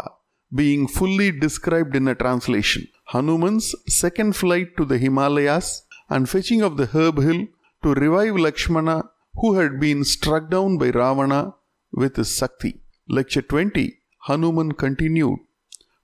being 0.53 0.87
fully 0.87 1.31
described 1.31 1.95
in 1.95 2.07
a 2.07 2.15
translation. 2.15 2.87
Hanuman's 3.13 3.75
second 3.87 4.35
flight 4.35 4.75
to 4.77 4.85
the 4.85 4.97
Himalayas 4.97 5.83
and 6.09 6.27
fetching 6.27 6.61
of 6.63 6.75
the 6.77 6.87
herb 6.87 7.19
hill 7.19 7.45
to 7.83 7.93
revive 7.93 8.35
Lakshmana, 8.35 8.97
who 9.35 9.53
had 9.59 9.79
been 9.79 10.03
struck 10.03 10.49
down 10.49 10.77
by 10.79 10.89
Ravana 10.89 11.53
with 11.91 12.15
his 12.15 12.35
Sakti. 12.35 12.81
Lecture 13.07 13.41
20 13.41 13.99
Hanuman 14.27 14.73
continued. 14.73 15.39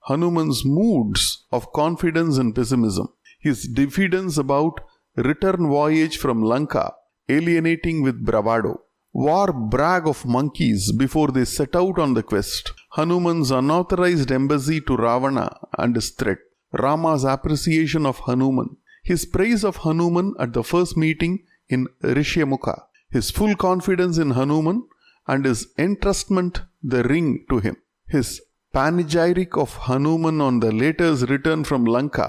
Hanuman's 0.08 0.64
moods 0.64 1.44
of 1.50 1.72
confidence 1.72 2.38
and 2.38 2.54
pessimism, 2.54 3.08
his 3.40 3.66
diffidence 3.66 4.38
about 4.38 4.80
return 5.16 5.68
voyage 5.68 6.16
from 6.18 6.42
Lanka, 6.42 6.94
alienating 7.28 8.02
with 8.02 8.24
bravado, 8.24 8.80
war 9.12 9.52
brag 9.52 10.06
of 10.06 10.24
monkeys 10.24 10.92
before 10.92 11.28
they 11.28 11.44
set 11.44 11.74
out 11.74 11.98
on 11.98 12.14
the 12.14 12.22
quest, 12.22 12.72
Hanuman's 12.92 13.50
unauthorized 13.50 14.30
embassy 14.30 14.80
to 14.80 14.96
Ravana 14.96 15.56
and 15.76 15.94
his 15.94 16.10
threat, 16.10 16.38
Rama's 16.72 17.24
appreciation 17.24 18.06
of 18.06 18.20
Hanuman, 18.20 18.76
his 19.02 19.24
praise 19.26 19.64
of 19.64 19.76
Hanuman 19.78 20.34
at 20.38 20.52
the 20.52 20.62
first 20.62 20.96
meeting 20.96 21.44
in 21.68 21.88
Rishyamukha, 22.02 22.82
his 23.10 23.30
full 23.30 23.56
confidence 23.56 24.18
in 24.18 24.30
Hanuman 24.30 24.86
and 25.26 25.44
his 25.44 25.60
entrustment 25.78 26.62
the 26.82 27.02
ring 27.12 27.44
to 27.50 27.58
him, 27.58 27.76
his 28.06 28.40
panegyric 28.74 29.56
of 29.56 29.74
Hanuman 29.86 30.40
on 30.40 30.60
the 30.60 30.72
latter's 30.72 31.22
return 31.30 31.64
from 31.64 31.84
Lanka 31.84 32.28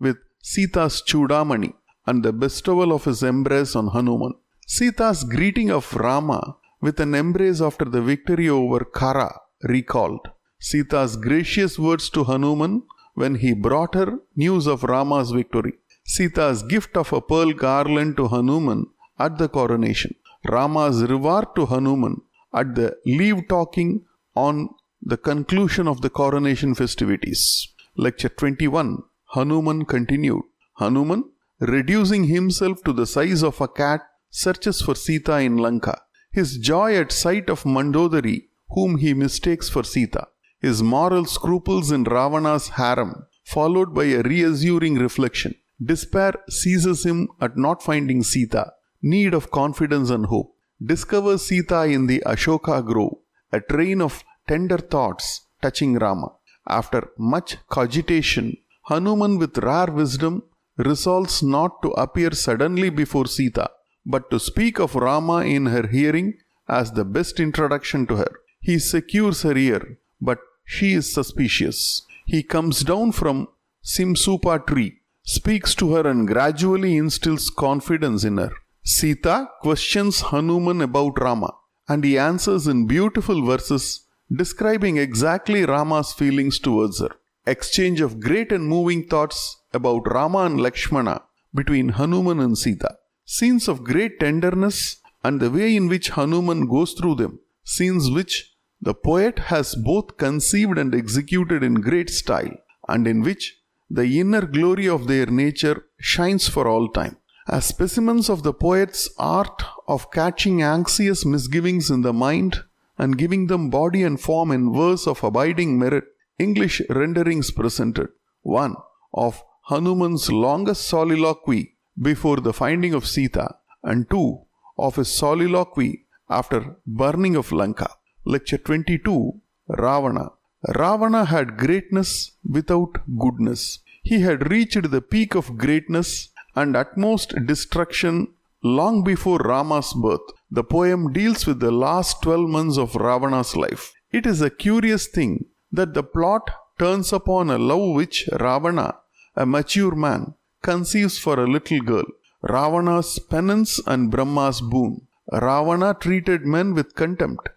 with 0.00 0.18
Sita's 0.42 1.02
Chudamani 1.08 1.72
and 2.06 2.22
the 2.22 2.32
bestowal 2.32 2.92
of 2.92 3.04
his 3.04 3.22
embrace 3.22 3.74
on 3.76 3.88
Hanuman, 3.88 4.34
Sita's 4.66 5.24
greeting 5.24 5.70
of 5.70 5.94
Rama 5.94 6.56
with 6.80 7.00
an 7.00 7.14
embrace 7.14 7.60
after 7.60 7.84
the 7.84 8.00
victory 8.00 8.48
over 8.48 8.80
Khara 8.98 9.30
recalled, 9.64 10.28
Sita's 10.58 11.16
gracious 11.16 11.78
words 11.78 12.08
to 12.10 12.24
Hanuman 12.24 12.82
when 13.14 13.34
he 13.34 13.52
brought 13.52 13.94
her 13.94 14.20
news 14.36 14.66
of 14.66 14.84
Rama's 14.84 15.32
victory, 15.32 15.74
Sita's 16.04 16.62
gift 16.62 16.96
of 16.96 17.12
a 17.12 17.20
pearl 17.20 17.52
garland 17.52 18.16
to 18.16 18.28
Hanuman 18.28 18.86
at 19.18 19.36
the 19.38 19.48
coronation, 19.48 20.14
Rama's 20.48 21.02
reward 21.02 21.48
to 21.56 21.66
Hanuman 21.66 22.16
at 22.54 22.74
the 22.74 22.96
leave 23.04 23.48
talking 23.48 24.04
on 24.34 24.70
the 25.02 25.16
conclusion 25.16 25.86
of 25.86 26.00
the 26.00 26.10
coronation 26.10 26.74
festivities. 26.74 27.68
Lecture 27.96 28.28
21 28.28 28.98
Hanuman 29.34 29.84
continued. 29.84 30.42
Hanuman, 30.76 31.24
reducing 31.60 32.24
himself 32.24 32.82
to 32.84 32.92
the 32.92 33.06
size 33.06 33.42
of 33.42 33.60
a 33.60 33.68
cat, 33.68 34.00
searches 34.30 34.80
for 34.80 34.94
Sita 34.94 35.38
in 35.38 35.56
Lanka. 35.56 36.00
His 36.30 36.58
joy 36.58 36.96
at 36.96 37.12
sight 37.12 37.50
of 37.50 37.64
Mandodari, 37.64 38.44
whom 38.70 38.98
he 38.98 39.14
mistakes 39.14 39.68
for 39.68 39.82
Sita. 39.82 40.28
His 40.60 40.82
moral 40.82 41.24
scruples 41.24 41.90
in 41.90 42.04
Ravana's 42.04 42.68
harem, 42.68 43.26
followed 43.44 43.94
by 43.94 44.04
a 44.04 44.22
reassuring 44.22 44.94
reflection. 44.96 45.54
Despair 45.82 46.34
seizes 46.48 47.04
him 47.04 47.28
at 47.40 47.56
not 47.56 47.82
finding 47.82 48.22
Sita, 48.22 48.72
need 49.02 49.34
of 49.34 49.50
confidence 49.50 50.10
and 50.10 50.26
hope. 50.26 50.54
Discovers 50.84 51.46
Sita 51.46 51.84
in 51.84 52.06
the 52.06 52.22
Ashoka 52.24 52.84
grove, 52.84 53.18
a 53.52 53.60
train 53.60 54.00
of 54.00 54.22
tender 54.46 54.78
thoughts 54.78 55.46
touching 55.60 55.94
Rama. 55.94 56.32
After 56.68 57.10
much 57.18 57.56
cogitation, 57.68 58.56
Hanuman, 58.84 59.38
with 59.38 59.58
rare 59.58 59.90
wisdom, 59.90 60.44
resolves 60.76 61.42
not 61.42 61.82
to 61.82 61.88
appear 61.90 62.30
suddenly 62.30 62.90
before 62.90 63.26
Sita, 63.26 63.70
but 64.06 64.30
to 64.30 64.38
speak 64.38 64.78
of 64.78 64.94
Rama 64.94 65.38
in 65.44 65.66
her 65.66 65.88
hearing 65.88 66.38
as 66.68 66.92
the 66.92 67.04
best 67.04 67.40
introduction 67.40 68.06
to 68.06 68.16
her. 68.16 68.30
He 68.60 68.78
secures 68.78 69.42
her 69.42 69.56
ear, 69.56 69.98
but 70.20 70.38
she 70.64 70.92
is 70.92 71.12
suspicious. 71.12 72.02
He 72.26 72.42
comes 72.42 72.84
down 72.84 73.12
from 73.12 73.48
Simsupa 73.82 74.64
tree 74.66 75.00
speaks 75.24 75.74
to 75.74 75.94
her 75.94 76.08
and 76.08 76.26
gradually 76.26 76.96
instills 76.96 77.50
confidence 77.50 78.24
in 78.24 78.38
her. 78.38 78.52
Sita 78.82 79.48
questions 79.60 80.20
Hanuman 80.20 80.80
about 80.80 81.20
Rama 81.20 81.52
and 81.88 82.04
he 82.04 82.18
answers 82.18 82.66
in 82.66 82.86
beautiful 82.86 83.44
verses 83.44 84.06
describing 84.34 84.96
exactly 84.98 85.64
Rama's 85.64 86.12
feelings 86.12 86.58
towards 86.58 87.00
her. 87.00 87.10
Exchange 87.46 88.00
of 88.00 88.20
great 88.20 88.52
and 88.52 88.66
moving 88.66 89.06
thoughts 89.06 89.56
about 89.72 90.10
Rama 90.12 90.40
and 90.40 90.60
Lakshmana 90.60 91.22
between 91.54 91.90
Hanuman 91.90 92.40
and 92.40 92.58
Sita. 92.58 92.96
Scenes 93.24 93.68
of 93.68 93.84
great 93.84 94.20
tenderness 94.20 94.96
and 95.24 95.40
the 95.40 95.50
way 95.50 95.74
in 95.74 95.88
which 95.88 96.10
Hanuman 96.10 96.66
goes 96.66 96.92
through 96.92 97.14
them. 97.16 97.40
Scenes 97.64 98.10
which 98.10 98.54
the 98.80 98.94
poet 98.94 99.38
has 99.38 99.74
both 99.74 100.16
conceived 100.18 100.78
and 100.78 100.94
executed 100.94 101.62
in 101.62 101.74
great 101.74 102.10
style 102.10 102.56
and 102.86 103.06
in 103.06 103.22
which 103.22 103.56
the 103.90 104.20
inner 104.20 104.44
glory 104.46 104.88
of 104.88 105.06
their 105.06 105.26
nature 105.26 105.86
shines 105.98 106.46
for 106.48 106.68
all 106.68 106.88
time. 106.88 107.16
As 107.50 107.64
specimens 107.64 108.28
of 108.28 108.42
the 108.42 108.52
poet's 108.52 109.08
art 109.18 109.62
of 109.86 110.10
catching 110.10 110.60
anxious 110.60 111.24
misgivings 111.24 111.88
in 111.90 112.02
the 112.02 112.12
mind 112.12 112.62
and 112.98 113.16
giving 113.16 113.46
them 113.46 113.70
body 113.70 114.02
and 114.02 114.20
form 114.20 114.52
in 114.52 114.70
verse 114.70 115.06
of 115.06 115.24
abiding 115.24 115.78
merit, 115.78 116.04
English 116.38 116.82
renderings 116.90 117.50
presented. 117.50 118.10
1. 118.42 118.76
Of 119.14 119.42
Hanuman's 119.62 120.30
longest 120.30 120.86
soliloquy 120.86 121.76
before 122.00 122.36
the 122.36 122.52
finding 122.52 122.92
of 122.92 123.06
Sita, 123.06 123.56
and 123.82 124.10
2. 124.10 124.40
Of 124.76 124.96
his 124.96 125.10
soliloquy 125.10 126.04
after 126.28 126.76
burning 126.86 127.34
of 127.34 127.50
Lanka. 127.50 127.88
Lecture 128.26 128.58
22 128.58 129.40
Ravana. 129.68 130.32
Ravana 130.76 131.24
had 131.24 131.56
greatness 131.56 132.32
without 132.44 132.98
goodness. 133.18 133.78
He 134.02 134.20
had 134.20 134.50
reached 134.50 134.90
the 134.90 135.00
peak 135.00 135.34
of 135.34 135.56
greatness 135.56 136.28
and 136.60 136.76
utmost 136.82 137.34
destruction 137.50 138.14
long 138.62 139.04
before 139.10 139.38
Rama's 139.38 139.92
birth. 140.04 140.26
The 140.50 140.64
poem 140.64 141.12
deals 141.12 141.46
with 141.46 141.60
the 141.60 141.70
last 141.86 142.22
12 142.22 142.48
months 142.56 142.78
of 142.78 142.96
Ravana's 142.96 143.54
life. 143.64 143.92
It 144.10 144.26
is 144.26 144.40
a 144.42 144.56
curious 144.64 145.06
thing 145.06 145.32
that 145.70 145.94
the 145.94 146.02
plot 146.02 146.50
turns 146.78 147.12
upon 147.12 147.50
a 147.50 147.58
love 147.58 147.94
which 147.94 148.28
Ravana, 148.44 148.88
a 149.36 149.44
mature 149.46 149.94
man, 149.94 150.34
conceives 150.62 151.18
for 151.18 151.38
a 151.38 151.50
little 151.54 151.80
girl. 151.80 152.08
Ravana's 152.42 153.18
penance 153.18 153.80
and 153.86 154.10
Brahma's 154.10 154.60
boon. 154.60 154.92
Ravana 155.30 155.94
treated 156.04 156.46
men 156.46 156.74
with 156.74 156.94
contempt, 156.94 157.48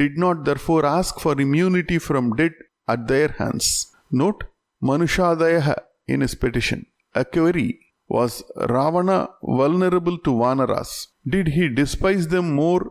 did 0.00 0.18
not 0.18 0.44
therefore 0.44 0.84
ask 0.84 1.20
for 1.20 1.40
immunity 1.40 1.98
from 1.98 2.34
death 2.40 2.58
at 2.88 3.06
their 3.06 3.28
hands. 3.40 3.66
Note 4.10 4.44
Manushadayaha 4.82 5.76
in 6.08 6.20
his 6.22 6.34
petition. 6.34 6.86
A 7.14 7.24
query 7.24 7.80
Was 8.16 8.34
Ravana 8.74 9.18
vulnerable 9.60 10.16
to 10.26 10.32
Vanaras? 10.42 10.92
Did 11.34 11.48
he 11.56 11.64
despise 11.80 12.26
them 12.34 12.46
more 12.62 12.82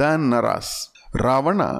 than 0.00 0.30
Naras? 0.32 0.68
Ravana 1.26 1.70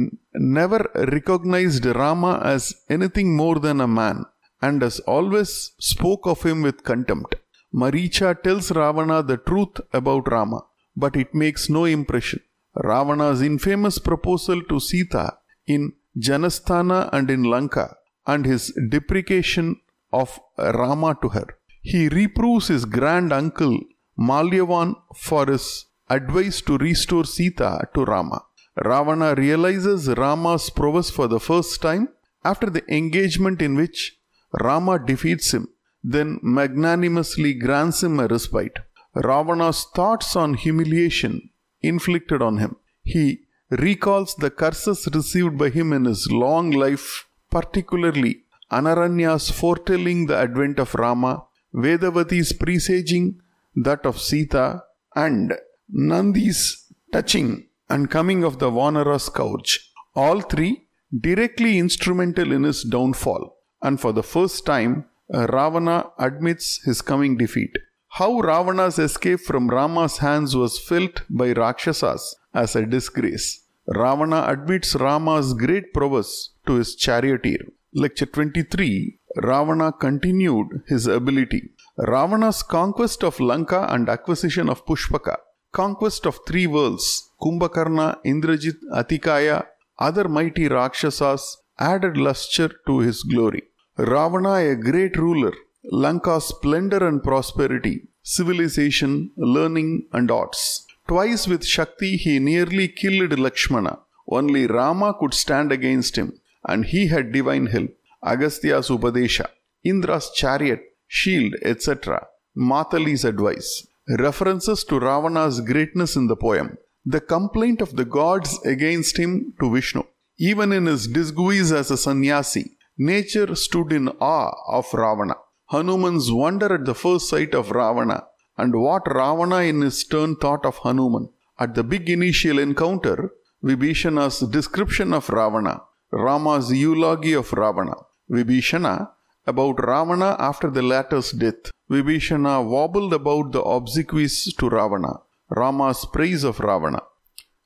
n- 0.00 0.18
never 0.34 0.80
recognized 1.14 1.86
Rama 2.02 2.32
as 2.54 2.64
anything 2.96 3.30
more 3.42 3.58
than 3.66 3.80
a 3.80 3.94
man 4.00 4.18
and 4.66 4.82
has 4.86 4.98
always 5.16 5.52
spoke 5.92 6.26
of 6.32 6.42
him 6.48 6.60
with 6.66 6.84
contempt. 6.92 7.34
Maricha 7.82 8.30
tells 8.44 8.70
Ravana 8.80 9.18
the 9.22 9.38
truth 9.50 9.76
about 10.00 10.30
Rama 10.36 10.60
but 10.96 11.16
it 11.22 11.34
makes 11.34 11.68
no 11.76 11.84
impression. 11.84 12.40
Ravana's 12.74 13.42
infamous 13.42 13.98
proposal 13.98 14.62
to 14.70 14.78
Sita 14.80 15.26
in 15.66 15.92
Janasthana 16.18 17.08
and 17.12 17.30
in 17.30 17.42
Lanka, 17.44 17.96
and 18.26 18.44
his 18.44 18.72
deprecation 18.90 19.80
of 20.12 20.38
Rama 20.58 21.16
to 21.22 21.28
her. 21.30 21.46
He 21.82 22.08
reproves 22.08 22.68
his 22.68 22.84
grand 22.84 23.32
uncle 23.32 23.78
Malyavan 24.18 24.94
for 25.16 25.46
his 25.46 25.86
advice 26.08 26.60
to 26.62 26.78
restore 26.78 27.24
Sita 27.24 27.88
to 27.94 28.04
Rama. 28.04 28.44
Ravana 28.76 29.34
realizes 29.34 30.08
Rama's 30.08 30.70
prowess 30.70 31.10
for 31.10 31.26
the 31.28 31.40
first 31.40 31.82
time 31.82 32.08
after 32.44 32.70
the 32.70 32.84
engagement 32.94 33.60
in 33.60 33.74
which 33.74 34.16
Rama 34.60 34.98
defeats 34.98 35.52
him, 35.52 35.68
then 36.02 36.38
magnanimously 36.42 37.54
grants 37.54 38.02
him 38.02 38.18
a 38.20 38.26
respite. 38.26 38.78
Ravana's 39.14 39.86
thoughts 39.94 40.36
on 40.36 40.54
humiliation 40.54 41.50
inflicted 41.82 42.40
on 42.42 42.58
him. 42.58 42.76
He 43.02 43.40
recalls 43.70 44.34
the 44.36 44.50
curses 44.50 45.08
received 45.12 45.58
by 45.58 45.70
him 45.70 45.92
in 45.92 46.04
his 46.04 46.30
long 46.30 46.70
life, 46.70 47.26
particularly 47.50 48.44
Anaranya's 48.70 49.50
foretelling 49.50 50.26
the 50.26 50.36
advent 50.36 50.78
of 50.78 50.94
Rama, 50.94 51.44
Vedavati's 51.74 52.52
presaging 52.52 53.40
that 53.74 54.04
of 54.04 54.20
Sita, 54.20 54.82
and 55.14 55.54
Nandi's 55.94 56.92
touching 57.12 57.68
and 57.88 58.10
coming 58.10 58.44
of 58.44 58.58
the 58.58 58.70
Vanara 58.70 59.20
scourge. 59.20 59.90
All 60.14 60.40
three 60.40 60.86
directly 61.18 61.78
instrumental 61.78 62.52
in 62.52 62.62
his 62.64 62.84
downfall, 62.84 63.56
and 63.82 64.00
for 64.00 64.12
the 64.12 64.22
first 64.22 64.64
time, 64.66 65.06
Ravana 65.30 66.10
admits 66.18 66.82
his 66.84 67.00
coming 67.00 67.36
defeat. 67.36 67.70
How 68.08 68.40
Ravana's 68.40 68.98
escape 68.98 69.40
from 69.40 69.68
Rama's 69.68 70.18
hands 70.18 70.54
was 70.54 70.78
felt 70.78 71.22
by 71.30 71.52
Rakshasas 71.52 72.36
as 72.52 72.76
a 72.76 72.84
disgrace. 72.84 73.64
Ravana 73.86 74.44
admits 74.46 74.94
Rama's 74.94 75.54
great 75.54 75.92
prowess 75.94 76.50
to 76.66 76.74
his 76.74 76.94
charioteer. 76.94 77.60
Lecture 77.94 78.26
23 78.26 79.18
Ravana 79.36 79.92
continued 79.92 80.82
his 80.86 81.06
ability. 81.06 81.70
Ravana's 81.96 82.62
conquest 82.62 83.24
of 83.24 83.40
Lanka 83.40 83.86
and 83.90 84.08
acquisition 84.08 84.68
of 84.68 84.84
Pushpaka, 84.86 85.36
conquest 85.72 86.26
of 86.26 86.40
three 86.46 86.66
worlds, 86.66 87.30
Kumbhakarna, 87.40 88.18
Indrajit, 88.24 88.76
Atikaya, 88.92 89.66
other 89.98 90.28
mighty 90.28 90.68
Rakshasas 90.68 91.58
added 91.78 92.16
luster 92.16 92.70
to 92.86 92.98
his 93.00 93.22
glory. 93.22 93.62
Ravana, 93.96 94.54
a 94.54 94.76
great 94.76 95.16
ruler, 95.16 95.52
Lanka's 95.90 96.46
splendor 96.46 97.06
and 97.06 97.22
prosperity, 97.22 98.08
civilization, 98.22 99.30
learning, 99.36 100.06
and 100.12 100.30
arts. 100.30 100.86
Twice 101.08 101.48
with 101.48 101.64
Shakti 101.64 102.16
he 102.16 102.38
nearly 102.38 102.88
killed 102.88 103.38
Lakshmana. 103.38 103.98
Only 104.28 104.66
Rama 104.66 105.14
could 105.18 105.34
stand 105.34 105.72
against 105.72 106.16
him, 106.16 106.38
and 106.66 106.86
he 106.86 107.08
had 107.08 107.32
divine 107.32 107.66
help. 107.66 107.90
Agastya's 108.24 108.88
Upadesha, 108.88 109.46
Indra's 109.84 110.30
chariot, 110.30 110.82
shield, 111.06 111.54
etc. 111.62 112.26
Matali's 112.56 113.24
advice. 113.24 113.86
References 114.18 114.84
to 114.84 114.98
Ravana's 114.98 115.60
greatness 115.60 116.16
in 116.16 116.26
the 116.26 116.36
poem. 116.36 116.76
The 117.04 117.20
complaint 117.20 117.80
of 117.80 117.96
the 117.96 118.04
gods 118.04 118.60
against 118.64 119.16
him 119.16 119.54
to 119.60 119.72
Vishnu. 119.72 120.02
Even 120.38 120.72
in 120.72 120.86
his 120.86 121.06
disguise 121.06 121.72
as 121.72 121.90
a 121.90 121.96
sannyasi, 121.96 122.76
nature 122.96 123.54
stood 123.54 123.92
in 123.92 124.08
awe 124.20 124.52
of 124.68 124.92
Ravana. 124.92 125.34
Hanuman's 125.66 126.30
wonder 126.30 126.74
at 126.74 126.84
the 126.84 126.94
first 126.94 127.28
sight 127.28 127.54
of 127.54 127.70
Ravana 127.70 128.24
and 128.56 128.74
what 128.74 129.02
Ravana 129.06 129.58
in 129.62 129.80
his 129.80 130.04
turn 130.04 130.36
thought 130.36 130.64
of 130.66 130.76
Hanuman. 130.78 131.28
At 131.58 131.74
the 131.74 131.82
big 131.82 132.08
initial 132.10 132.58
encounter, 132.58 133.32
Vibhishana's 133.62 134.40
description 134.40 135.12
of 135.12 135.28
Ravana, 135.28 135.82
Rama's 136.10 136.72
eulogy 136.72 137.32
of 137.32 137.52
Ravana, 137.52 137.94
Vibhishana 138.30 139.10
about 139.46 139.82
Ravana 139.84 140.36
after 140.38 140.70
the 140.70 140.82
latter's 140.82 141.32
death. 141.32 141.70
Vibhishana 141.90 142.64
wobbled 142.64 143.12
about 143.12 143.52
the 143.52 143.62
obsequies 143.62 144.54
to 144.58 144.68
Ravana, 144.68 145.14
Rama's 145.50 146.06
praise 146.12 146.44
of 146.44 146.60
Ravana. 146.60 147.02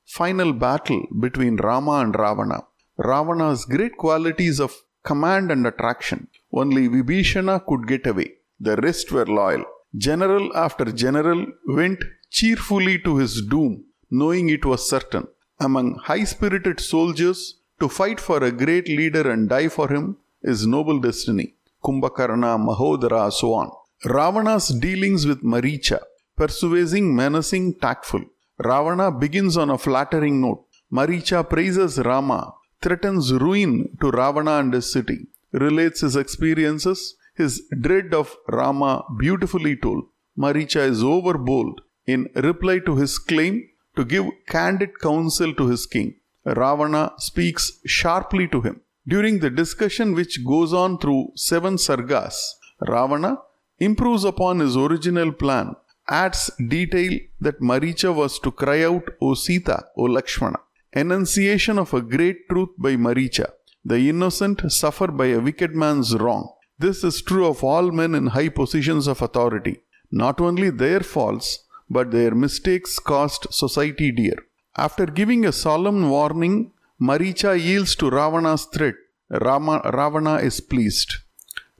Final 0.05 0.53
battle 0.53 1.03
between 1.19 1.57
Rama 1.57 1.99
and 2.03 2.15
Ravana. 2.15 2.63
Ravana's 2.97 3.65
great 3.65 3.95
qualities 3.97 4.59
of 4.59 4.75
command 5.03 5.51
and 5.51 5.65
attraction. 5.67 6.27
Only 6.51 6.87
Vibhishana 6.89 7.65
could 7.67 7.87
get 7.87 8.07
away. 8.07 8.33
The 8.59 8.75
rest 8.77 9.11
were 9.11 9.25
loyal. 9.25 9.63
General 9.95 10.55
after 10.55 10.85
general 10.85 11.45
went 11.67 12.03
cheerfully 12.29 12.99
to 12.99 13.17
his 13.17 13.41
doom, 13.41 13.85
knowing 14.09 14.49
it 14.49 14.65
was 14.65 14.89
certain. 14.89 15.27
Among 15.59 15.95
high 15.95 16.23
spirited 16.23 16.79
soldiers, 16.79 17.59
to 17.79 17.87
fight 17.87 18.19
for 18.19 18.43
a 18.43 18.51
great 18.51 18.87
leader 18.87 19.29
and 19.31 19.47
die 19.47 19.67
for 19.67 19.87
him 19.87 20.17
is 20.41 20.65
noble 20.65 20.99
destiny. 20.99 21.53
Kumbhakarna, 21.83 22.57
Mahodara, 22.57 23.31
so 23.31 23.53
on. 23.53 23.71
Ravana's 24.05 24.69
dealings 24.69 25.25
with 25.25 25.43
Maricha, 25.43 25.99
persuading, 26.35 27.15
menacing, 27.15 27.75
tactful. 27.75 28.23
Ravana 28.59 29.11
begins 29.11 29.57
on 29.57 29.69
a 29.69 29.77
flattering 29.77 30.41
note. 30.41 30.65
Maricha 30.91 31.47
praises 31.47 31.97
Rama, 31.99 32.53
threatens 32.81 33.33
ruin 33.33 33.97
to 33.99 34.11
Ravana 34.11 34.59
and 34.59 34.73
his 34.73 34.91
city 34.91 35.27
relates 35.51 36.01
his 36.01 36.15
experiences, 36.15 37.15
his 37.35 37.63
dread 37.81 38.13
of 38.13 38.35
Rama 38.47 39.03
beautifully 39.17 39.75
told. 39.75 40.03
Maricha 40.37 40.87
is 40.87 41.03
overbold 41.03 41.77
in 42.05 42.29
reply 42.35 42.79
to 42.79 42.95
his 42.95 43.17
claim 43.17 43.67
to 43.95 44.05
give 44.05 44.25
candid 44.47 44.99
counsel 44.99 45.53
to 45.53 45.67
his 45.67 45.85
king. 45.85 46.15
Ravana 46.45 47.13
speaks 47.17 47.79
sharply 47.85 48.47
to 48.47 48.61
him. 48.61 48.81
During 49.07 49.39
the 49.39 49.49
discussion 49.49 50.13
which 50.15 50.43
goes 50.45 50.73
on 50.73 50.97
through 50.97 51.31
seven 51.35 51.75
sargas, 51.77 52.35
Ravana 52.81 53.37
improves 53.79 54.25
upon 54.25 54.59
his 54.59 54.75
original 54.75 55.31
plan, 55.31 55.75
adds 56.09 56.51
detail 56.67 57.13
that 57.39 57.61
Maricha 57.61 58.13
was 58.13 58.37
to 58.39 58.51
cry 58.51 58.83
out, 58.83 59.05
O 59.21 59.33
Sita, 59.33 59.85
O 59.95 60.03
Lakshmana. 60.03 60.59
Enunciation 60.91 61.79
of 61.79 61.93
a 61.93 62.01
great 62.01 62.49
truth 62.49 62.69
by 62.77 62.95
Maricha. 62.97 63.49
The 63.85 64.09
innocent 64.09 64.69
suffer 64.71 65.07
by 65.07 65.27
a 65.27 65.39
wicked 65.39 65.73
man's 65.73 66.13
wrong. 66.15 66.49
This 66.77 67.03
is 67.05 67.21
true 67.21 67.47
of 67.47 67.63
all 67.63 67.91
men 67.91 68.13
in 68.13 68.27
high 68.27 68.49
positions 68.49 69.07
of 69.07 69.21
authority. 69.21 69.77
Not 70.11 70.41
only 70.41 70.69
their 70.69 70.99
faults, 70.99 71.65
but 71.89 72.11
their 72.11 72.35
mistakes 72.35 72.99
cost 72.99 73.53
society 73.53 74.11
dear. 74.11 74.37
After 74.75 75.05
giving 75.05 75.45
a 75.45 75.53
solemn 75.53 76.09
warning, 76.09 76.71
Maricha 76.99 77.55
yields 77.55 77.95
to 77.95 78.09
Ravana's 78.09 78.65
threat. 78.65 78.95
Rama, 79.29 79.81
Ravana 79.93 80.37
is 80.37 80.59
pleased. 80.59 81.13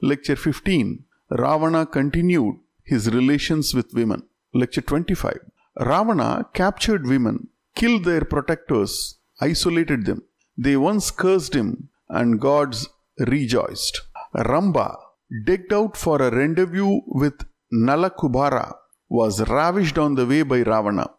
Lecture 0.02 0.35
15 0.35 1.06
Ravana 1.31 1.85
continued 1.88 2.56
his 2.84 3.11
relations 3.11 3.73
with 3.73 3.94
women. 3.94 4.22
Lecture 4.53 4.81
25 4.81 5.39
Ravana 5.80 6.48
captured 6.53 7.07
women, 7.07 7.48
killed 7.76 8.03
their 8.06 8.26
protectors, 8.26 9.18
isolated 9.41 10.06
them. 10.06 10.22
They 10.56 10.77
once 10.77 11.10
cursed 11.10 11.56
him, 11.56 11.89
and 12.10 12.39
gods 12.39 12.88
rejoiced. 13.19 14.02
Rambha, 14.35 14.98
decked 15.45 15.73
out 15.73 15.98
for 15.98 16.22
a 16.22 16.30
rendezvous 16.30 17.02
with 17.07 17.44
Nalakubara, 17.73 18.76
was 19.10 19.48
ravished 19.49 19.98
on 19.98 20.14
the 20.14 20.27
way 20.27 20.44
by 20.44 20.61
Ravana. 20.61 21.10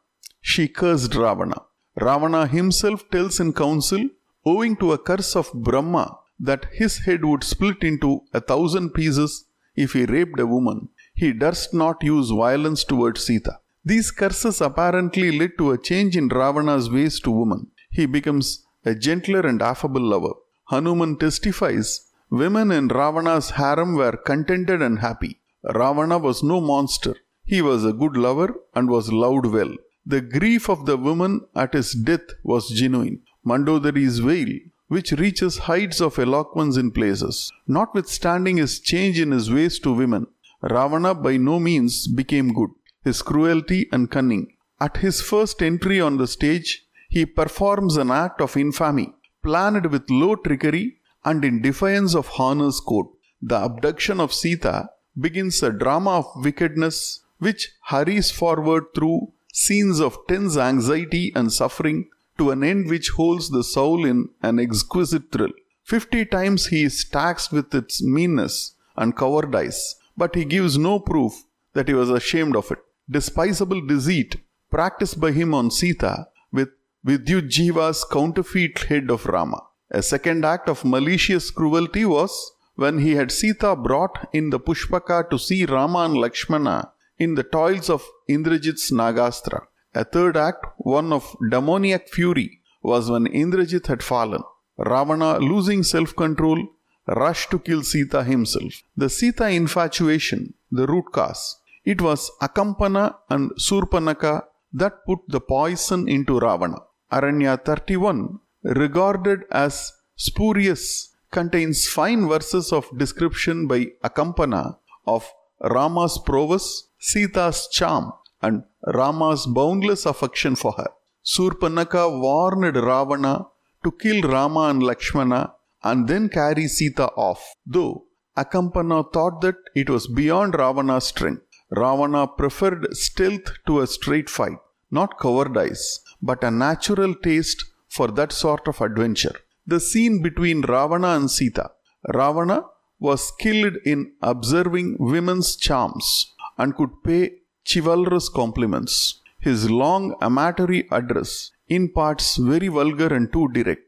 She 0.40 0.68
cursed 0.68 1.14
Ravana. 1.14 1.62
Ravana 2.00 2.46
himself 2.46 3.08
tells 3.10 3.40
in 3.40 3.52
council, 3.52 4.02
owing 4.44 4.76
to 4.76 4.92
a 4.92 4.98
curse 4.98 5.34
of 5.34 5.52
Brahma, 5.52 6.18
that 6.38 6.66
his 6.72 6.98
head 6.98 7.24
would 7.24 7.42
split 7.42 7.82
into 7.82 8.22
a 8.32 8.40
thousand 8.40 8.90
pieces 8.90 9.46
if 9.74 9.92
he 9.92 10.04
raped 10.04 10.38
a 10.38 10.46
woman. 10.46 10.88
He 11.14 11.32
durst 11.32 11.74
not 11.74 12.02
use 12.02 12.30
violence 12.30 12.84
towards 12.84 13.24
Sita. 13.24 13.58
These 13.84 14.10
curses 14.10 14.60
apparently 14.60 15.36
led 15.36 15.52
to 15.58 15.72
a 15.72 15.78
change 15.78 16.16
in 16.16 16.28
Ravana's 16.28 16.90
ways 16.90 17.18
to 17.20 17.30
women. 17.30 17.68
He 17.90 18.06
becomes 18.06 18.64
a 18.84 18.94
gentler 18.94 19.40
and 19.40 19.60
affable 19.60 20.02
lover. 20.02 20.34
Hanuman 20.66 21.16
testifies 21.16 21.88
women 22.30 22.70
in 22.70 22.88
Ravana's 22.88 23.50
harem 23.50 23.94
were 23.94 24.16
contented 24.30 24.82
and 24.82 24.98
happy. 24.98 25.40
Ravana 25.74 26.18
was 26.18 26.42
no 26.42 26.60
monster. 26.60 27.16
He 27.44 27.62
was 27.62 27.84
a 27.84 27.92
good 27.92 28.16
lover 28.16 28.54
and 28.74 28.88
was 28.88 29.12
loved 29.12 29.46
well. 29.46 29.74
The 30.10 30.22
grief 30.22 30.70
of 30.70 30.86
the 30.86 30.96
woman 30.96 31.42
at 31.54 31.74
his 31.74 31.92
death 31.92 32.28
was 32.42 32.70
genuine. 32.70 33.20
Mandodari's 33.44 34.20
veil, 34.20 34.48
which 34.86 35.12
reaches 35.12 35.58
heights 35.58 36.00
of 36.00 36.18
eloquence 36.18 36.78
in 36.78 36.92
places. 36.92 37.52
Notwithstanding 37.66 38.56
his 38.56 38.80
change 38.80 39.20
in 39.20 39.32
his 39.32 39.52
ways 39.52 39.78
to 39.80 39.92
women, 39.92 40.26
Ravana 40.62 41.14
by 41.14 41.36
no 41.36 41.60
means 41.60 42.08
became 42.08 42.54
good 42.54 42.70
his 43.04 43.20
cruelty 43.20 43.86
and 43.92 44.10
cunning. 44.10 44.46
At 44.80 44.96
his 44.96 45.20
first 45.20 45.62
entry 45.62 46.00
on 46.00 46.16
the 46.16 46.26
stage, 46.26 46.86
he 47.10 47.26
performs 47.26 47.98
an 47.98 48.10
act 48.10 48.40
of 48.40 48.56
infamy, 48.56 49.12
planned 49.42 49.86
with 49.92 50.08
low 50.08 50.36
trickery 50.36 51.00
and 51.22 51.44
in 51.44 51.60
defiance 51.60 52.14
of 52.14 52.30
honor's 52.38 52.80
code. 52.80 53.08
The 53.42 53.56
abduction 53.56 54.20
of 54.20 54.32
Sita 54.32 54.88
begins 55.20 55.62
a 55.62 55.70
drama 55.70 56.12
of 56.20 56.44
wickedness 56.44 57.20
which 57.38 57.72
hurries 57.90 58.30
forward 58.30 58.84
through 58.94 59.32
scenes 59.52 60.00
of 60.00 60.18
tense 60.28 60.56
anxiety 60.56 61.32
and 61.34 61.52
suffering 61.52 62.08
to 62.38 62.50
an 62.50 62.62
end 62.62 62.88
which 62.88 63.10
holds 63.10 63.50
the 63.50 63.64
soul 63.64 64.04
in 64.04 64.28
an 64.42 64.58
exquisite 64.58 65.30
thrill. 65.32 65.52
Fifty 65.82 66.24
times 66.24 66.66
he 66.66 66.82
is 66.84 67.04
taxed 67.04 67.52
with 67.52 67.74
its 67.74 68.02
meanness 68.02 68.74
and 68.96 69.16
cowardice, 69.16 69.96
but 70.16 70.34
he 70.34 70.44
gives 70.44 70.76
no 70.76 70.98
proof 71.00 71.32
that 71.72 71.88
he 71.88 71.94
was 71.94 72.10
ashamed 72.10 72.56
of 72.56 72.70
it 72.70 72.78
despisable 73.10 73.80
deceit 73.86 74.36
practiced 74.70 75.18
by 75.18 75.32
him 75.32 75.54
on 75.54 75.70
Sita 75.70 76.28
with 76.52 76.68
Vidyujjihva's 77.06 78.04
counterfeit 78.04 78.78
head 78.80 79.10
of 79.10 79.24
Rama. 79.26 79.62
A 79.90 80.02
second 80.02 80.44
act 80.44 80.68
of 80.68 80.84
malicious 80.84 81.50
cruelty 81.50 82.04
was 82.04 82.52
when 82.74 82.98
he 82.98 83.14
had 83.14 83.32
Sita 83.32 83.74
brought 83.74 84.28
in 84.32 84.50
the 84.50 84.60
Pushpaka 84.60 85.30
to 85.30 85.38
see 85.38 85.64
Rama 85.64 86.00
and 86.00 86.18
Lakshmana 86.18 86.92
in 87.18 87.34
the 87.34 87.42
toils 87.42 87.88
of 87.90 88.02
Indrajit's 88.28 88.90
Nagastra. 88.90 89.60
A 89.94 90.04
third 90.04 90.36
act, 90.36 90.64
one 90.78 91.12
of 91.12 91.36
demoniac 91.50 92.08
fury, 92.08 92.60
was 92.82 93.10
when 93.10 93.26
Indrajit 93.26 93.86
had 93.86 94.02
fallen. 94.02 94.42
Ravana, 94.76 95.38
losing 95.38 95.82
self 95.82 96.14
control, 96.14 96.58
rushed 97.06 97.50
to 97.50 97.58
kill 97.58 97.82
Sita 97.82 98.22
himself. 98.22 98.82
The 98.96 99.08
Sita 99.08 99.48
infatuation, 99.48 100.54
the 100.70 100.86
root 100.86 101.06
cause, 101.12 101.56
it 101.84 102.00
was 102.00 102.30
Akampana 102.40 103.16
and 103.30 103.50
Surpanaka 103.52 104.44
that 104.72 105.04
put 105.06 105.20
the 105.28 105.40
poison 105.40 106.08
into 106.08 106.38
Ravana. 106.38 106.80
Aranya 107.10 107.64
31, 107.64 108.38
regarded 108.62 109.40
as 109.50 109.92
spurious, 110.16 111.14
contains 111.30 111.88
fine 111.88 112.28
verses 112.28 112.72
of 112.72 112.86
description 112.96 113.66
by 113.66 113.86
Akampana 114.04 114.76
of 115.06 115.26
Rama's 115.60 116.18
prowess, 116.18 116.87
Sita's 116.98 117.68
charm, 117.68 118.12
and 118.42 118.64
Rama's 118.94 119.46
boundless 119.46 120.04
affection 120.06 120.56
for 120.56 120.72
her. 120.72 120.90
Surpanaka 121.24 122.20
warned 122.20 122.76
Ravana 122.76 123.46
to 123.84 123.92
kill 123.92 124.22
Rama 124.22 124.68
and 124.70 124.82
Lakshmana 124.82 125.54
and 125.84 126.08
then 126.08 126.28
carry 126.28 126.66
Sita 126.66 127.08
off, 127.16 127.42
though 127.66 128.04
Akampana 128.36 129.12
thought 129.12 129.40
that 129.40 129.56
it 129.74 129.90
was 129.90 130.06
beyond 130.06 130.54
Ravana's 130.54 131.04
strength. 131.04 131.42
Ravana 131.70 132.26
preferred 132.26 132.86
stealth 132.96 133.48
to 133.66 133.80
a 133.80 133.86
straight 133.86 134.30
fight, 134.30 134.58
not 134.90 135.18
cowardice, 135.20 136.00
but 136.22 136.42
a 136.42 136.50
natural 136.50 137.14
taste 137.14 137.64
for 137.88 138.08
that 138.08 138.32
sort 138.32 138.66
of 138.66 138.80
adventure. 138.80 139.36
The 139.66 139.80
scene 139.80 140.22
between 140.22 140.62
Ravana 140.62 141.08
and 141.08 141.30
Sita. 141.30 141.70
Ravana 142.14 142.62
was 142.98 143.28
skilled 143.28 143.76
in 143.84 144.12
observing 144.22 144.96
women's 144.98 145.56
charms 145.56 146.34
and 146.58 146.76
could 146.76 147.02
pay 147.04 147.32
chivalrous 147.70 148.28
compliments. 148.28 149.20
His 149.40 149.70
long 149.70 150.14
amatory 150.20 150.88
address 150.90 151.52
in 151.68 151.92
parts 151.92 152.36
very 152.36 152.68
vulgar 152.68 153.14
and 153.14 153.32
too 153.32 153.48
direct. 153.48 153.82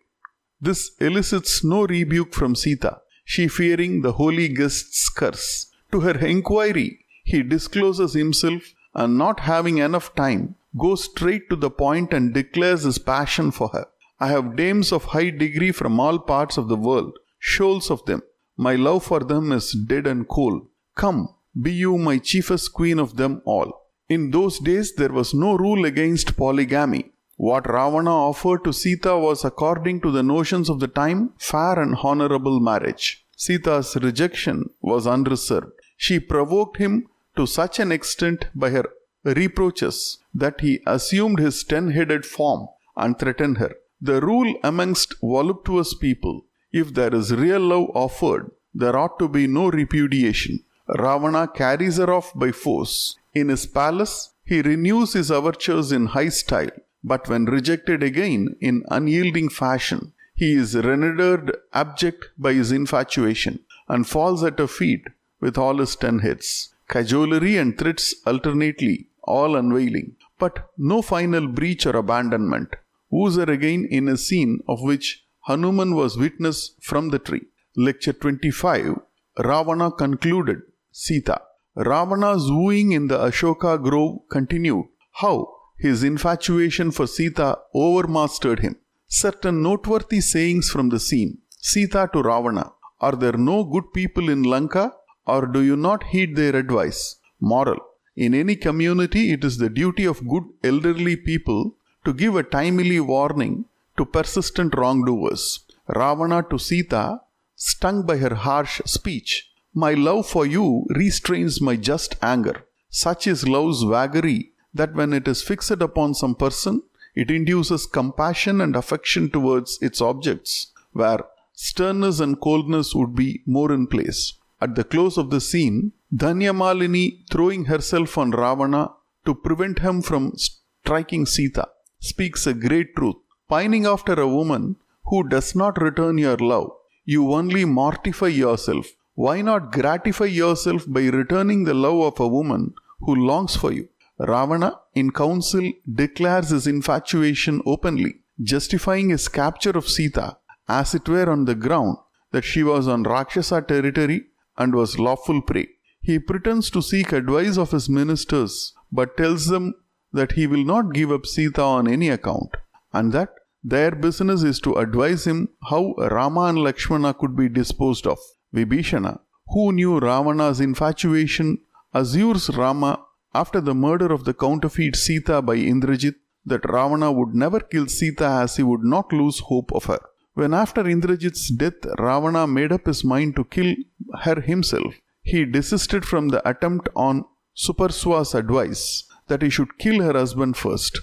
This 0.61 0.93
elicits 1.01 1.65
no 1.65 1.87
rebuke 1.87 2.35
from 2.35 2.55
Sita, 2.55 3.01
she 3.25 3.49
fearing 3.49 4.03
the 4.03 4.13
holy 4.13 4.49
guest's 4.49 5.09
curse. 5.09 5.71
To 5.93 6.01
her 6.01 6.19
inquiry, 6.19 7.05
he 7.25 7.43
discloses 7.43 8.13
himself 8.15 8.63
and 8.95 9.17
not 9.17 9.41
having 9.41 9.79
enough 9.79 10.15
time, 10.15 10.57
goes 10.79 11.05
straight 11.05 11.49
to 11.51 11.57
the 11.57 11.71
point 11.71 12.13
and 12.13 12.35
declares 12.35 12.83
his 12.83 12.99
passion 12.99 13.51
for 13.51 13.69
her. 13.69 13.87
I 14.21 14.29
have 14.29 14.57
dames 14.57 14.93
of 14.93 15.05
high 15.05 15.31
degree 15.31 15.73
from 15.73 15.99
all 15.99 16.19
parts 16.19 16.59
of 16.59 16.69
the 16.69 16.77
world, 16.77 17.19
shoals 17.39 17.91
of 17.91 18.05
them. 18.05 18.23
My 18.57 18.75
love 18.75 19.05
for 19.05 19.21
them 19.21 19.51
is 19.53 19.73
dead 19.73 20.07
and 20.07 20.29
cold. 20.29 20.69
Come, 20.95 21.35
be 21.61 21.73
you 21.73 21.97
my 21.99 22.19
chiefest 22.19 22.73
queen 22.73 22.99
of 22.99 23.17
them 23.17 23.43
all. 23.45 23.87
In 24.09 24.31
those 24.31 24.59
days 24.59 24.95
there 24.95 25.13
was 25.13 25.33
no 25.35 25.57
rule 25.57 25.85
against 25.85 26.37
polygamy. 26.37 27.13
What 27.37 27.69
Ravana 27.69 28.11
offered 28.11 28.65
to 28.65 28.73
Sita 28.73 29.17
was, 29.17 29.45
according 29.45 30.03
to 30.03 30.11
the 30.11 30.23
notions 30.23 30.69
of 30.69 30.79
the 30.79 30.89
time, 30.89 31.33
fair 31.39 31.81
and 31.81 31.97
honorable 32.03 32.61
marriage. 32.61 33.25
Sita's 33.37 33.97
rejection 33.97 34.69
was 34.83 35.07
unreserved. 35.07 35.73
She 35.97 36.21
provoked 36.21 36.77
him 36.77 37.07
to 37.37 37.47
such 37.47 37.79
an 37.79 37.93
extent 37.93 38.47
by 38.55 38.71
her 38.71 38.85
reproaches 39.25 40.19
that 40.35 40.61
he 40.61 40.81
assumed 40.87 41.39
his 41.39 41.65
ten 41.65 41.93
headed 41.93 42.27
form 42.27 42.69
and 42.97 43.19
threatened 43.19 43.59
her. 43.59 43.75
The 44.01 44.21
rule 44.21 44.55
amongst 44.63 45.15
voluptuous 45.21 45.95
people 45.95 46.45
if 46.73 46.95
there 46.95 47.15
is 47.15 47.35
real 47.35 47.61
love 47.61 47.91
offered, 47.95 48.51
there 48.73 48.97
ought 48.97 49.19
to 49.19 49.29
be 49.29 49.47
no 49.47 49.71
repudiation. 49.71 50.61
Ravana 50.99 51.49
carries 51.49 51.99
her 51.99 52.13
off 52.13 52.33
by 52.35 52.53
force. 52.53 53.17
In 53.35 53.49
his 53.49 53.67
palace, 53.67 54.31
he 54.45 54.63
renews 54.63 55.13
his 55.13 55.31
overtures 55.31 55.93
in 55.93 56.07
high 56.07 56.31
style, 56.31 56.71
but 57.05 57.29
when 57.29 57.45
rejected 57.45 58.03
again 58.03 58.57
in 58.61 58.83
unyielding 58.91 59.49
fashion, 59.49 60.13
he 60.35 60.55
is 60.55 60.75
rendered 60.75 61.57
abject 61.73 62.31
by 62.39 62.55
his 62.55 62.73
infatuation 62.73 63.61
and 63.89 64.09
falls 64.09 64.43
at 64.43 64.59
her 64.59 64.67
feet 64.67 65.05
with 65.41 65.57
all 65.57 65.79
his 65.79 65.95
ten 65.97 66.19
heads 66.21 66.75
cajolery 66.89 67.57
and 67.61 67.79
threats 67.79 68.15
alternately, 68.27 69.07
all 69.23 69.55
unveiling, 69.55 70.17
but 70.41 70.71
no 70.77 71.01
final 71.01 71.47
breach 71.47 71.87
or 71.87 71.95
abandonment. 71.97 72.75
Woos 73.11 73.39
are 73.39 73.51
again 73.51 73.87
in 73.99 74.09
a 74.09 74.17
scene 74.17 74.59
of 74.67 74.83
which 74.83 75.25
Hanuman 75.47 75.95
was 75.95 76.19
witness 76.19 76.73
from 76.81 77.11
the 77.11 77.21
tree. 77.21 77.47
Lecture 77.77 78.13
25 78.13 78.99
Ravana 79.39 79.93
concluded 79.93 80.63
Sita. 80.93 81.41
Ravana's 81.75 82.51
wooing 82.51 82.93
in 82.93 83.09
the 83.09 83.19
Ashoka 83.19 83.83
grove 83.83 84.21
continued. 84.31 84.87
How 85.13 85.49
his 85.79 86.03
infatuation 86.03 86.91
for 86.91 87.07
Sita 87.07 87.59
overmastered 87.75 88.61
him. 88.61 88.77
Certain 89.09 89.63
noteworthy 89.63 90.21
sayings 90.21 90.71
from 90.71 90.89
the 90.91 91.01
scene. 91.01 91.39
Sita 91.59 92.11
to 92.13 92.23
Ravana. 92.23 92.73
Are 93.01 93.17
there 93.17 93.39
no 93.39 93.65
good 93.65 93.93
people 93.93 94.29
in 94.29 94.43
Lanka? 94.43 94.93
or 95.27 95.47
do 95.47 95.63
you 95.63 95.77
not 95.77 96.05
heed 96.13 96.37
their 96.37 96.57
advice? 96.57 97.17
Moral. 97.41 97.79
In 98.17 98.35
any 98.35 98.57
community, 98.57 99.33
it 99.33 99.45
is 99.45 99.59
the 99.59 99.69
duty 99.69 100.05
of 100.05 100.29
good 100.29 100.45
elderly 100.65 101.17
people 101.17 101.75
to 102.05 102.13
give 102.13 102.37
a 102.37 102.43
timely 102.43 103.01
warning 103.01 103.65
to 103.97 104.05
persistent 104.05 104.75
wrongdoers. 104.77 105.61
Ravana 105.89 106.43
to 106.51 106.59
Sita, 106.59 107.21
stung 107.55 108.05
by 108.07 108.17
her 108.17 108.35
harsh 108.35 108.81
speech, 108.85 109.50
My 109.75 109.95
love 109.95 110.27
for 110.27 110.47
you 110.47 110.85
restrains 110.91 111.61
my 111.61 111.77
just 111.77 112.17
anger. 112.23 112.65
Such 112.89 113.27
is 113.29 113.47
love's 113.47 113.83
vagary 113.85 114.51
that 114.75 114.95
when 114.95 115.13
it 115.13 115.29
is 115.29 115.43
fixed 115.43 115.71
upon 115.71 116.15
some 116.15 116.35
person, 116.35 116.83
it 117.15 117.31
induces 117.31 117.87
compassion 117.87 118.61
and 118.61 118.75
affection 118.75 119.31
towards 119.31 119.79
its 119.81 120.01
objects, 120.01 120.73
where 120.93 121.21
sternness 121.53 122.19
and 122.21 122.41
coldness 122.41 122.95
would 122.95 123.15
be 123.15 123.43
more 123.47 123.73
in 123.73 123.87
place. 123.87 124.35
At 124.61 124.75
the 124.75 124.85
close 124.85 125.17
of 125.17 125.31
the 125.31 125.41
scene, 125.41 125.93
Dhanyamalini, 126.15 127.31
throwing 127.31 127.67
herself 127.67 128.19
on 128.19 128.33
Ravana, 128.33 128.91
to 129.25 129.35
prevent 129.35 129.79
him 129.79 130.03
from 130.03 130.33
striking 130.37 131.27
Sita, 131.27 131.69
speaks 132.01 132.47
a 132.47 132.55
great 132.55 132.97
truth. 132.97 133.17
Pining 133.49 133.87
after 133.87 134.15
a 134.15 134.29
woman 134.29 134.77
who 135.07 135.29
does 135.29 135.55
not 135.55 135.81
return 135.81 136.19
your 136.19 136.37
love, 136.39 136.71
you 137.05 137.33
only 137.33 137.65
mortify 137.65 138.29
yourself. 138.29 138.87
Why 139.23 139.43
not 139.43 139.71
gratify 139.71 140.29
yourself 140.41 140.87
by 140.89 141.03
returning 141.09 141.65
the 141.65 141.75
love 141.75 142.01
of 142.01 142.21
a 142.21 142.27
woman 142.27 142.73
who 143.01 143.15
longs 143.15 143.55
for 143.55 143.71
you? 143.71 143.87
Ravana, 144.19 144.81
in 144.95 145.11
council, 145.11 145.73
declares 146.03 146.49
his 146.49 146.67
infatuation 146.67 147.61
openly, 147.67 148.23
justifying 148.43 149.11
his 149.11 149.29
capture 149.29 149.77
of 149.81 149.91
Sita, 149.91 150.39
as 150.67 150.95
it 150.95 151.07
were 151.07 151.29
on 151.29 151.45
the 151.45 151.55
ground 151.55 151.99
that 152.31 152.47
she 152.47 152.63
was 152.63 152.89
on 152.89 153.03
Rakshasa 153.03 153.61
territory 153.61 154.25
and 154.57 154.75
was 154.75 154.99
lawful 154.99 155.43
prey. 155.43 155.69
He 156.01 156.19
pretends 156.19 156.71
to 156.71 156.81
seek 156.81 157.13
advice 157.13 157.59
of 157.59 157.73
his 157.73 157.91
ministers, 157.91 158.73
but 158.91 159.19
tells 159.19 159.49
them 159.49 159.75
that 160.15 160.33
he 160.33 160.47
will 160.47 160.65
not 160.65 160.95
give 160.95 161.13
up 161.13 161.27
Sita 161.27 161.63
on 161.63 161.87
any 161.87 162.09
account, 162.09 162.57
and 162.95 163.13
that 163.13 163.35
their 163.63 163.91
business 163.91 164.43
is 164.43 164.61
to 164.61 164.77
advise 164.77 165.27
him 165.27 165.49
how 165.69 165.93
Rama 165.99 166.45
and 166.45 166.59
Lakshmana 166.59 167.13
could 167.13 167.37
be 167.37 167.51
disposed 167.51 168.07
of. 168.07 168.19
Vibhishana, 168.55 169.21
who 169.49 169.73
knew 169.73 169.99
Ravana's 169.99 170.61
infatuation, 170.61 171.59
assures 171.93 172.51
Rama 172.57 173.05
after 173.35 173.61
the 173.61 173.75
murder 173.75 174.13
of 174.13 174.25
the 174.25 174.35
counterfeit 174.35 174.97
Sita 174.97 175.41
by 175.43 175.57
Indrajit 175.57 176.15
that 176.45 176.69
Ravana 176.69 177.13
would 177.13 177.35
never 177.35 177.61
kill 177.61 177.87
Sita 177.87 178.27
as 178.27 178.57
he 178.57 178.63
would 178.63 178.83
not 178.83 179.13
lose 179.13 179.41
hope 179.41 179.73
of 179.73 179.85
her. 179.85 180.01
When 180.35 180.55
after 180.55 180.83
Indrajit's 180.85 181.49
death 181.51 181.85
Ravana 181.99 182.47
made 182.47 182.73
up 182.73 182.87
his 182.87 183.05
mind 183.05 183.37
to 183.37 183.45
kill 183.45 183.75
her 184.23 184.41
himself, 184.41 184.95
he 185.23 185.45
desisted 185.45 186.05
from 186.05 186.29
the 186.29 186.49
attempt 186.49 186.89
on 186.97 187.25
Suparswa's 187.57 188.35
advice 188.35 189.05
that 189.29 189.43
he 189.43 189.51
should 189.51 189.79
kill 189.79 190.03
her 190.03 190.15
husband 190.15 190.57
first, 190.57 190.99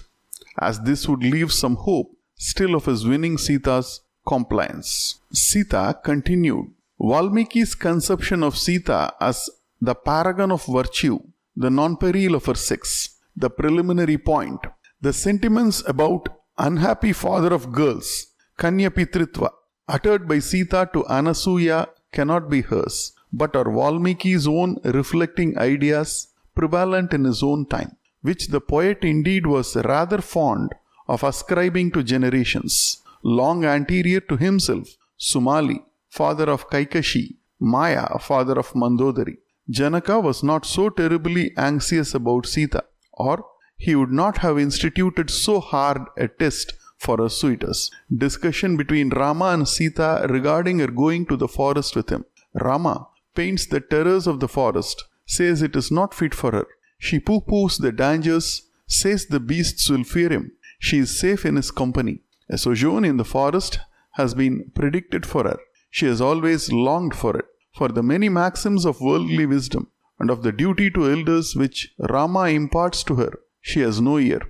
as 0.58 0.80
this 0.80 1.08
would 1.08 1.22
leave 1.22 1.52
some 1.52 1.76
hope 1.76 2.10
still 2.36 2.74
of 2.74 2.86
his 2.86 3.06
winning 3.06 3.38
Sita's 3.38 4.00
compliance. 4.26 5.20
Sita 5.32 5.98
continued. 6.02 6.72
Valmiki's 7.00 7.76
conception 7.76 8.42
of 8.42 8.58
Sita 8.58 9.14
as 9.20 9.48
the 9.80 9.94
paragon 9.94 10.50
of 10.50 10.66
virtue, 10.66 11.20
the 11.56 11.70
non-peril 11.70 12.34
of 12.34 12.46
her 12.46 12.54
sex, 12.56 13.20
the 13.36 13.48
preliminary 13.48 14.18
point, 14.18 14.60
the 15.00 15.12
sentiments 15.12 15.82
about 15.86 16.28
unhappy 16.58 17.12
father 17.12 17.54
of 17.54 17.70
girls, 17.70 18.26
Kanya 18.56 18.90
Pitritva, 18.90 19.50
uttered 19.86 20.26
by 20.26 20.40
Sita 20.40 20.90
to 20.92 21.04
Anasuya 21.04 21.86
cannot 22.12 22.50
be 22.50 22.62
hers, 22.62 23.12
but 23.32 23.54
are 23.54 23.70
Valmiki's 23.70 24.48
own 24.48 24.78
reflecting 24.82 25.56
ideas 25.56 26.28
prevalent 26.56 27.12
in 27.12 27.22
his 27.22 27.44
own 27.44 27.64
time, 27.66 27.96
which 28.22 28.48
the 28.48 28.60
poet 28.60 29.04
indeed 29.04 29.46
was 29.46 29.76
rather 29.76 30.20
fond 30.20 30.74
of 31.06 31.22
ascribing 31.22 31.92
to 31.92 32.02
generations 32.02 33.00
long 33.22 33.64
anterior 33.64 34.20
to 34.20 34.36
himself, 34.36 34.96
Sumali, 35.18 35.80
father 36.20 36.48
of 36.54 36.68
Kaikashi, 36.72 37.26
Maya, 37.74 38.06
father 38.28 38.58
of 38.62 38.72
Mandodari. 38.80 39.36
Janaka 39.70 40.18
was 40.28 40.42
not 40.50 40.64
so 40.64 40.88
terribly 40.88 41.52
anxious 41.56 42.14
about 42.14 42.46
Sita, 42.46 42.82
or 43.12 43.44
he 43.76 43.94
would 43.94 44.14
not 44.22 44.38
have 44.38 44.58
instituted 44.58 45.30
so 45.30 45.60
hard 45.60 46.02
a 46.16 46.26
test 46.42 46.72
for 46.98 47.16
her 47.18 47.28
suitors. 47.28 47.90
Discussion 48.26 48.76
between 48.76 49.10
Rama 49.10 49.48
and 49.56 49.68
Sita 49.68 50.26
regarding 50.28 50.80
her 50.80 50.88
going 50.88 51.26
to 51.26 51.36
the 51.36 51.52
forest 51.58 51.94
with 51.94 52.10
him. 52.10 52.24
Rama 52.54 53.06
paints 53.34 53.66
the 53.66 53.80
terrors 53.80 54.26
of 54.26 54.40
the 54.40 54.48
forest, 54.48 55.04
says 55.26 55.62
it 55.62 55.76
is 55.76 55.90
not 55.90 56.14
fit 56.14 56.34
for 56.34 56.52
her. 56.52 56.66
She 56.98 57.20
pooh 57.20 57.42
poos 57.50 57.78
the 57.78 57.92
dangers, 57.92 58.62
says 58.86 59.26
the 59.26 59.40
beasts 59.52 59.88
will 59.90 60.04
fear 60.04 60.30
him. 60.30 60.52
She 60.80 60.98
is 60.98 61.20
safe 61.20 61.44
in 61.46 61.56
his 61.56 61.70
company. 61.70 62.20
A 62.50 62.58
sojourn 62.58 63.04
in 63.04 63.18
the 63.18 63.30
forest 63.36 63.78
has 64.12 64.34
been 64.34 64.72
predicted 64.74 65.24
for 65.24 65.44
her. 65.44 65.58
She 65.90 66.06
has 66.06 66.20
always 66.20 66.72
longed 66.72 67.14
for 67.14 67.36
it. 67.36 67.46
For 67.76 67.88
the 67.88 68.02
many 68.02 68.28
maxims 68.28 68.84
of 68.84 69.00
worldly 69.00 69.46
wisdom 69.46 69.90
and 70.18 70.30
of 70.30 70.42
the 70.42 70.52
duty 70.52 70.90
to 70.90 71.10
elders 71.10 71.54
which 71.54 71.94
Rama 71.98 72.48
imparts 72.48 73.04
to 73.04 73.14
her, 73.16 73.32
she 73.60 73.80
has 73.80 74.00
no 74.00 74.18
ear. 74.18 74.40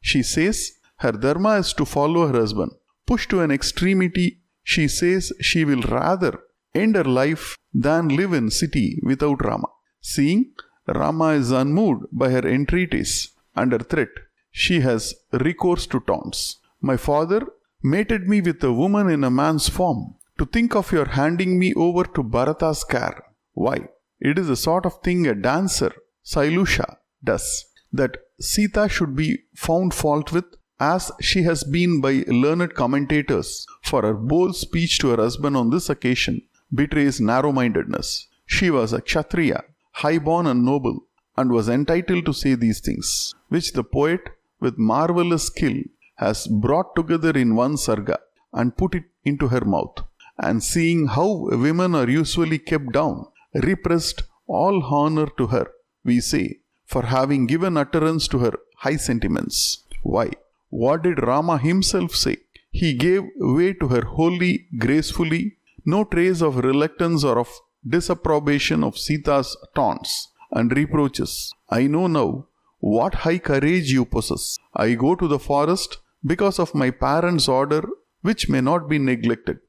She 0.00 0.22
says, 0.22 0.72
her 0.98 1.12
dharma 1.12 1.58
is 1.58 1.72
to 1.74 1.84
follow 1.84 2.26
her 2.26 2.38
husband. 2.38 2.72
Pushed 3.06 3.30
to 3.30 3.40
an 3.40 3.50
extremity, 3.50 4.40
she 4.62 4.88
says 4.88 5.32
she 5.40 5.64
will 5.64 5.82
rather 5.82 6.38
end 6.74 6.96
her 6.96 7.04
life 7.04 7.56
than 7.72 8.08
live 8.08 8.32
in 8.32 8.50
city 8.50 9.00
without 9.02 9.44
Rama. 9.44 9.68
Seeing 10.00 10.52
Rama 10.86 11.28
is 11.30 11.50
unmoved 11.50 12.06
by 12.12 12.30
her 12.30 12.46
entreaties 12.46 13.30
under 13.54 13.78
threat, 13.78 14.08
she 14.50 14.80
has 14.80 15.14
recourse 15.32 15.86
to 15.86 16.00
taunts. 16.00 16.58
My 16.80 16.96
father 16.96 17.46
mated 17.82 18.28
me 18.28 18.40
with 18.40 18.62
a 18.62 18.72
woman 18.72 19.08
in 19.08 19.24
a 19.24 19.30
man's 19.30 19.68
form. 19.68 20.15
To 20.38 20.44
think 20.44 20.74
of 20.76 20.92
your 20.92 21.06
handing 21.06 21.58
me 21.58 21.72
over 21.74 22.04
to 22.04 22.22
Bharata's 22.22 22.84
care. 22.84 23.24
Why? 23.52 23.88
It 24.20 24.38
is 24.38 24.48
the 24.48 24.56
sort 24.56 24.84
of 24.84 25.00
thing 25.02 25.26
a 25.26 25.34
dancer, 25.34 25.92
Sailusha, 26.24 26.96
does. 27.24 27.64
That 27.92 28.18
Sita 28.38 28.88
should 28.88 29.16
be 29.16 29.38
found 29.54 29.94
fault 29.94 30.32
with 30.32 30.44
as 30.78 31.10
she 31.20 31.42
has 31.44 31.64
been 31.64 32.00
by 32.02 32.24
learned 32.26 32.74
commentators, 32.74 33.66
for 33.82 34.02
her 34.02 34.12
bold 34.12 34.54
speech 34.56 34.98
to 34.98 35.08
her 35.08 35.16
husband 35.16 35.56
on 35.56 35.70
this 35.70 35.88
occasion 35.88 36.42
betrays 36.74 37.20
narrow 37.20 37.52
mindedness. 37.52 38.28
She 38.44 38.70
was 38.70 38.92
a 38.92 39.00
Kshatriya, 39.00 39.62
high 39.92 40.18
born 40.18 40.46
and 40.46 40.64
noble, 40.64 40.98
and 41.38 41.50
was 41.50 41.70
entitled 41.70 42.26
to 42.26 42.34
say 42.34 42.54
these 42.54 42.80
things, 42.80 43.34
which 43.48 43.72
the 43.72 43.84
poet, 43.84 44.20
with 44.60 44.76
marvelous 44.76 45.46
skill, 45.46 45.78
has 46.16 46.46
brought 46.46 46.94
together 46.94 47.30
in 47.30 47.54
one 47.54 47.76
sarga 47.76 48.18
and 48.52 48.76
put 48.76 48.94
it 48.94 49.04
into 49.24 49.48
her 49.48 49.64
mouth. 49.64 49.96
And 50.38 50.62
seeing 50.62 51.06
how 51.06 51.48
women 51.50 51.94
are 51.94 52.08
usually 52.08 52.58
kept 52.58 52.92
down, 52.92 53.26
repressed 53.54 54.22
all 54.46 54.82
honor 54.84 55.26
to 55.38 55.46
her, 55.48 55.66
we 56.04 56.20
say, 56.20 56.60
for 56.84 57.02
having 57.02 57.46
given 57.46 57.76
utterance 57.76 58.28
to 58.28 58.38
her 58.38 58.52
high 58.76 58.96
sentiments. 58.96 59.84
Why? 60.02 60.30
What 60.68 61.02
did 61.02 61.22
Rama 61.22 61.58
himself 61.58 62.14
say? 62.14 62.36
He 62.70 62.92
gave 62.92 63.22
way 63.38 63.72
to 63.74 63.88
her 63.88 64.04
wholly, 64.04 64.66
gracefully, 64.78 65.56
no 65.86 66.04
trace 66.04 66.42
of 66.42 66.56
reluctance 66.56 67.24
or 67.24 67.38
of 67.38 67.48
disapprobation 67.88 68.84
of 68.84 68.98
Sita's 68.98 69.56
taunts 69.74 70.28
and 70.50 70.76
reproaches. 70.76 71.52
I 71.70 71.86
know 71.86 72.06
now 72.06 72.46
what 72.80 73.14
high 73.14 73.38
courage 73.38 73.90
you 73.90 74.04
possess. 74.04 74.58
I 74.74 74.94
go 74.94 75.14
to 75.14 75.26
the 75.26 75.38
forest 75.38 75.98
because 76.24 76.58
of 76.58 76.74
my 76.74 76.90
parents' 76.90 77.48
order, 77.48 77.82
which 78.22 78.48
may 78.48 78.60
not 78.60 78.88
be 78.88 78.98
neglected. 78.98 79.60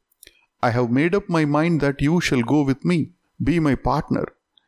I 0.62 0.72
have 0.72 0.90
made 0.90 1.16
up 1.16 1.30
my 1.30 1.46
mind 1.46 1.82
that 1.82 2.02
you 2.02 2.20
shall 2.20 2.42
go 2.42 2.64
with 2.64 2.84
me, 2.84 3.12
be 3.44 3.60
my 3.60 3.76
partner 3.76 4.26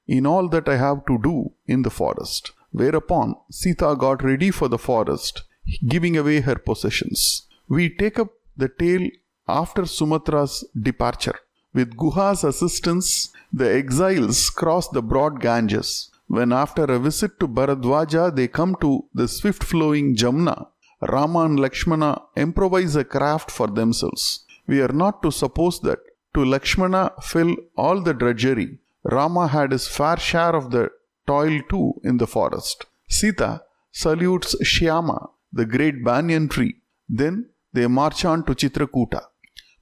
in 0.07 0.26
all 0.26 0.49
that 0.49 0.70
I 0.70 0.78
have 0.78 1.06
to 1.07 1.18
do 1.22 1.52
in 1.68 1.84
the 1.84 1.90
forest. 1.90 2.52
Whereupon 2.72 3.36
Sita 3.52 3.95
got 3.98 4.24
ready 4.24 4.52
for 4.52 4.68
the 4.68 4.78
forest 4.78 5.44
giving 5.88 6.18
away 6.18 6.40
her 6.41 6.56
possessions. 6.56 7.48
We 7.68 7.90
take 7.90 8.20
up 8.20 8.30
the 8.57 8.70
tale 8.70 9.10
after 9.48 9.84
Sumantra's 9.84 10.64
departure. 10.80 11.40
With 11.74 11.95
Guha's 11.95 12.44
assistance, 12.44 13.30
the 13.53 13.72
exiles 13.72 14.49
cross 14.49 14.88
the 14.90 15.02
broad 15.02 15.40
Ganges. 15.40 16.10
When 16.28 16.52
after 16.52 16.84
a 16.84 16.99
visit 16.99 17.40
to 17.40 17.48
Bharadwaja 17.48 18.36
they 18.36 18.48
come 18.48 18.76
to 18.82 19.06
the 19.14 19.28
swift 19.28 19.64
flowing 19.64 20.16
Jamna, 20.16 20.68
Rama 21.02 21.45
and 21.45 21.60
Lakshmana 21.60 22.22
improvise 22.36 22.95
a 22.95 23.03
craft 23.03 23.49
for 23.49 23.68
themselves. 23.68 24.45
We 24.70 24.82
are 24.86 24.96
not 25.04 25.16
to 25.24 25.32
suppose 25.32 25.80
that 25.88 26.00
to 26.36 26.46
Lakshmana 26.54 27.04
fell 27.32 27.52
all 27.76 28.02
the 28.08 28.14
drudgery. 28.14 28.70
Rama 29.16 29.48
had 29.48 29.72
his 29.72 29.88
fair 29.98 30.18
share 30.30 30.56
of 30.62 30.70
the 30.76 30.84
toil 31.26 31.56
too 31.72 31.88
in 32.04 32.18
the 32.22 32.28
forest. 32.36 32.86
Sita 33.18 33.52
salutes 33.91 34.56
Shyama 34.72 35.20
the 35.52 35.66
great 35.66 36.04
banyan 36.04 36.48
tree. 36.48 36.76
Then 37.08 37.50
they 37.74 37.88
march 37.88 38.24
on 38.26 38.46
to 38.46 38.54
Chitrakuta. 38.54 39.22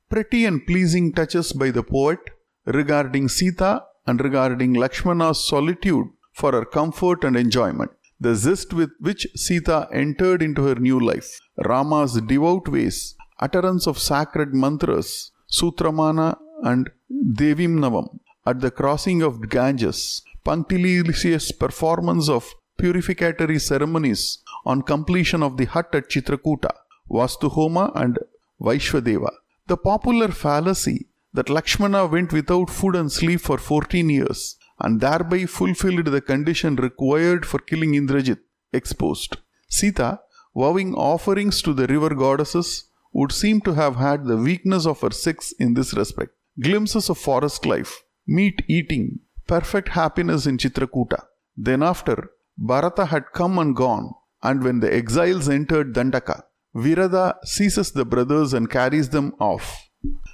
Pretty 0.09 0.45
and 0.45 0.65
pleasing 0.65 1.11
touches 1.13 1.51
by 1.51 1.69
the 1.71 1.83
poet 1.83 2.19
regarding 2.65 3.27
Sita 3.27 3.83
and 4.05 4.21
regarding 4.21 4.73
Lakshmana's 4.73 5.45
solitude 5.45 6.07
for 6.33 6.53
her 6.53 6.65
comfort 6.65 7.25
and 7.25 7.35
enjoyment. 7.35 7.91
The 8.19 8.35
zest 8.35 8.73
with 8.73 8.91
which 8.99 9.27
Sita 9.35 9.89
entered 9.91 10.41
into 10.41 10.63
her 10.63 10.75
new 10.75 10.99
life, 10.99 11.29
Rama's 11.57 12.19
devout 12.21 12.67
ways, 12.69 13.15
utterance 13.39 13.87
of 13.87 13.99
sacred 13.99 14.53
mantras, 14.53 15.31
Sutramana 15.51 16.37
and 16.63 16.89
Devimnavam 17.11 18.19
at 18.45 18.59
the 18.61 18.71
crossing 18.71 19.21
of 19.21 19.49
Ganges, 19.49 20.21
punctilious 20.43 21.51
performance 21.51 22.29
of 22.29 22.53
purificatory 22.77 23.59
ceremonies 23.59 24.39
on 24.65 24.81
completion 24.81 25.43
of 25.43 25.57
the 25.57 25.65
hut 25.65 25.89
at 25.93 26.09
Chitrakuta, 26.09 26.71
Vastuhoma 27.09 27.91
and 27.95 28.19
Vaishwadeva. 28.61 29.31
The 29.67 29.77
popular 29.77 30.29
fallacy 30.29 31.07
that 31.33 31.49
Lakshmana 31.49 32.05
went 32.07 32.31
without 32.31 32.69
food 32.69 32.95
and 32.95 33.11
sleep 33.11 33.41
for 33.41 33.57
14 33.57 34.09
years 34.09 34.55
and 34.79 35.01
thereby 35.01 35.45
fulfilled 35.45 36.05
the 36.05 36.21
condition 36.21 36.75
required 36.75 37.45
for 37.45 37.59
killing 37.59 37.93
Indrajit 37.93 38.39
exposed. 38.71 39.37
Sita, 39.69 40.19
vowing 40.55 40.93
offerings 40.93 41.61
to 41.61 41.73
the 41.73 41.87
river 41.87 42.13
goddesses, 42.15 42.85
would 43.17 43.31
seem 43.31 43.59
to 43.67 43.73
have 43.81 43.95
had 44.05 44.25
the 44.25 44.37
weakness 44.47 44.85
of 44.91 45.01
her 45.01 45.13
sex 45.25 45.53
in 45.59 45.73
this 45.73 45.93
respect. 46.01 46.33
Glimpses 46.67 47.09
of 47.09 47.17
forest 47.17 47.65
life, 47.65 47.93
meat 48.27 48.59
eating, 48.67 49.07
perfect 49.53 49.89
happiness 50.01 50.45
in 50.45 50.57
Chitrakuta. 50.57 51.21
Then 51.55 51.81
after, 51.81 52.17
Bharata 52.57 53.05
had 53.05 53.31
come 53.39 53.57
and 53.57 53.75
gone, 53.75 54.07
and 54.43 54.63
when 54.63 54.79
the 54.81 54.93
exiles 54.93 55.49
entered 55.49 55.93
Dandaka, 55.95 56.43
Viradha 56.75 57.25
seizes 57.43 57.91
the 57.91 58.05
brothers 58.05 58.53
and 58.53 58.69
carries 58.69 59.09
them 59.09 59.33
off. 59.39 59.67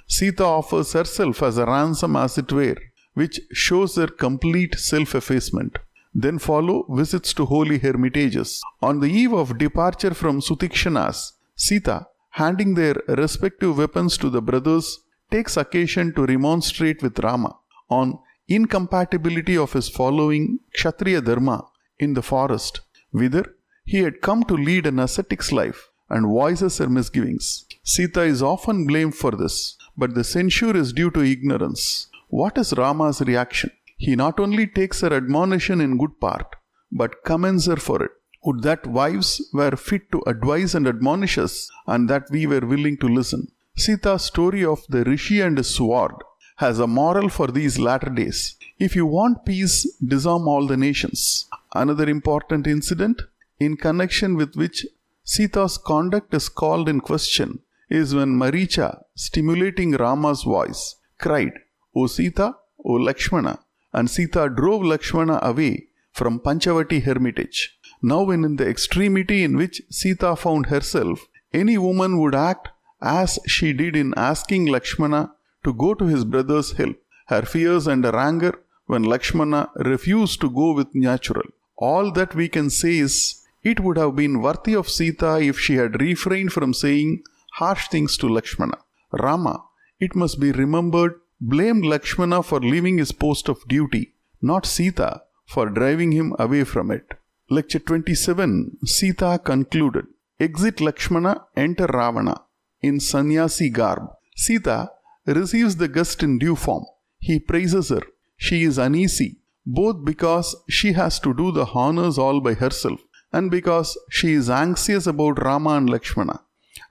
Sita 0.06 0.44
offers 0.44 0.92
herself 0.92 1.42
as 1.42 1.56
a 1.56 1.64
ransom, 1.64 2.16
as 2.16 2.36
it 2.36 2.52
were, 2.52 2.76
which 3.14 3.40
shows 3.52 3.96
her 3.96 4.08
complete 4.08 4.74
self 4.78 5.14
effacement. 5.14 5.78
Then 6.14 6.38
follow 6.38 6.86
visits 6.90 7.32
to 7.34 7.46
holy 7.46 7.78
hermitages. 7.78 8.60
On 8.82 9.00
the 9.00 9.12
eve 9.22 9.32
of 9.32 9.58
departure 9.58 10.14
from 10.14 10.40
Sutikshanas, 10.40 11.32
Sita, 11.56 12.06
handing 12.40 12.74
their 12.74 12.96
respective 13.22 13.78
weapons 13.78 14.16
to 14.18 14.28
the 14.28 14.42
brothers, 14.42 14.86
takes 15.30 15.56
occasion 15.56 16.12
to 16.14 16.26
remonstrate 16.26 17.02
with 17.02 17.18
Rama 17.26 17.52
on 17.88 18.18
incompatibility 18.48 19.56
of 19.56 19.72
his 19.72 19.88
following 19.88 20.58
Kshatriya 20.74 21.20
Dharma 21.22 21.58
in 21.98 22.14
the 22.14 22.22
forest, 22.22 22.80
whither 23.10 23.44
he 23.84 23.98
had 23.98 24.20
come 24.20 24.42
to 24.44 24.54
lead 24.54 24.86
an 24.86 24.98
ascetic's 24.98 25.52
life 25.52 25.88
and 26.10 26.26
voices 26.26 26.78
her 26.78 26.88
misgivings. 26.88 27.66
Sita 27.84 28.22
is 28.22 28.42
often 28.42 28.86
blamed 28.86 29.14
for 29.14 29.30
this, 29.30 29.76
but 29.96 30.14
the 30.14 30.24
censure 30.24 30.76
is 30.76 30.92
due 30.92 31.10
to 31.12 31.20
ignorance. 31.34 32.08
What 32.28 32.58
is 32.58 32.74
Rama's 32.76 33.20
reaction? 33.20 33.70
He 33.96 34.16
not 34.16 34.40
only 34.40 34.66
takes 34.66 35.02
her 35.02 35.12
admonition 35.12 35.80
in 35.80 35.98
good 35.98 36.18
part, 36.20 36.56
but 36.90 37.22
commends 37.24 37.66
her 37.66 37.76
for 37.76 38.02
it. 38.02 38.10
Would 38.44 38.62
that 38.62 38.86
wives 38.86 39.42
were 39.52 39.76
fit 39.76 40.10
to 40.12 40.22
advise 40.26 40.74
and 40.74 40.86
admonish 40.86 41.38
us, 41.38 41.70
and 41.86 42.08
that 42.10 42.24
we 42.30 42.46
were 42.46 42.60
willing 42.60 42.96
to 42.98 43.08
listen. 43.08 43.48
Sita's 43.76 44.22
story 44.22 44.64
of 44.64 44.84
the 44.88 45.02
Rishi 45.04 45.40
and 45.40 45.56
his 45.56 45.74
sword 45.74 46.14
has 46.56 46.78
a 46.78 46.86
moral 46.86 47.28
for 47.28 47.48
these 47.48 47.78
latter 47.78 48.10
days. 48.10 48.56
If 48.78 48.94
you 48.94 49.06
want 49.06 49.44
peace, 49.44 49.90
disarm 50.06 50.46
all 50.46 50.66
the 50.66 50.76
nations. 50.76 51.46
Another 51.74 52.08
important 52.08 52.66
incident, 52.66 53.22
in 53.58 53.76
connection 53.76 54.36
with 54.36 54.54
which 54.54 54.86
Sita's 55.24 55.78
conduct 55.78 56.34
is 56.34 56.48
called 56.48 56.88
in 56.88 57.00
question, 57.00 57.60
is 57.88 58.14
when 58.14 58.38
Maricha, 58.38 59.02
stimulating 59.14 59.92
Rama's 59.92 60.42
voice, 60.42 60.96
cried, 61.18 61.52
O 61.96 62.06
Sita, 62.06 62.56
O 62.84 62.92
Lakshmana, 62.92 63.58
and 63.92 64.10
Sita 64.10 64.48
drove 64.48 64.84
Lakshmana 64.84 65.40
away 65.42 65.86
from 66.12 66.40
Panchavati 66.40 67.02
hermitage. 67.02 67.73
Now, 68.06 68.22
when 68.24 68.44
in 68.44 68.56
the 68.56 68.68
extremity 68.68 69.42
in 69.44 69.56
which 69.56 69.80
Sita 69.88 70.36
found 70.36 70.66
herself, 70.66 71.26
any 71.54 71.78
woman 71.78 72.18
would 72.20 72.34
act 72.34 72.68
as 73.00 73.38
she 73.46 73.72
did 73.72 73.96
in 73.96 74.12
asking 74.14 74.66
Lakshmana 74.66 75.32
to 75.64 75.72
go 75.72 75.94
to 75.94 76.04
his 76.04 76.26
brother's 76.26 76.72
help. 76.72 76.96
Her 77.28 77.40
fears 77.52 77.86
and 77.86 78.04
her 78.04 78.14
anger 78.14 78.52
when 78.84 79.04
Lakshmana 79.04 79.70
refused 79.76 80.42
to 80.42 80.50
go 80.50 80.74
with 80.74 80.94
natural. 80.94 81.48
All 81.76 82.12
that 82.12 82.34
we 82.34 82.46
can 82.46 82.68
say 82.68 82.98
is 82.98 83.42
it 83.62 83.80
would 83.80 83.96
have 83.96 84.14
been 84.14 84.42
worthy 84.42 84.74
of 84.74 84.90
Sita 84.90 85.40
if 85.40 85.58
she 85.58 85.76
had 85.76 85.98
refrained 86.02 86.52
from 86.52 86.74
saying 86.74 87.22
harsh 87.52 87.88
things 87.88 88.18
to 88.18 88.28
Lakshmana. 88.28 88.80
Rama, 89.12 89.64
it 89.98 90.14
must 90.14 90.38
be 90.38 90.52
remembered, 90.52 91.18
blamed 91.40 91.86
Lakshmana 91.86 92.42
for 92.42 92.60
leaving 92.60 92.98
his 92.98 93.12
post 93.12 93.48
of 93.48 93.66
duty, 93.66 94.12
not 94.42 94.66
Sita 94.66 95.22
for 95.46 95.70
driving 95.70 96.12
him 96.12 96.36
away 96.38 96.64
from 96.64 96.90
it. 96.90 97.14
Lecture 97.50 97.78
27 97.78 98.78
Sita 98.86 99.38
concluded 99.44 100.06
Exit 100.40 100.80
Lakshmana, 100.80 101.44
enter 101.54 101.84
Ravana 101.84 102.40
in 102.80 102.98
sannyasi 102.98 103.68
garb. 103.68 104.08
Sita 104.34 104.90
receives 105.26 105.76
the 105.76 105.86
guest 105.86 106.22
in 106.22 106.38
due 106.38 106.56
form. 106.56 106.86
He 107.18 107.38
praises 107.38 107.90
her. 107.90 108.00
She 108.38 108.62
is 108.62 108.78
uneasy, 108.78 109.40
both 109.66 110.06
because 110.06 110.56
she 110.70 110.94
has 110.94 111.20
to 111.20 111.34
do 111.34 111.52
the 111.52 111.66
honors 111.66 112.16
all 112.16 112.40
by 112.40 112.54
herself 112.54 113.00
and 113.30 113.50
because 113.50 113.98
she 114.10 114.32
is 114.32 114.48
anxious 114.48 115.06
about 115.06 115.44
Rama 115.44 115.76
and 115.76 115.90
Lakshmana. 115.90 116.40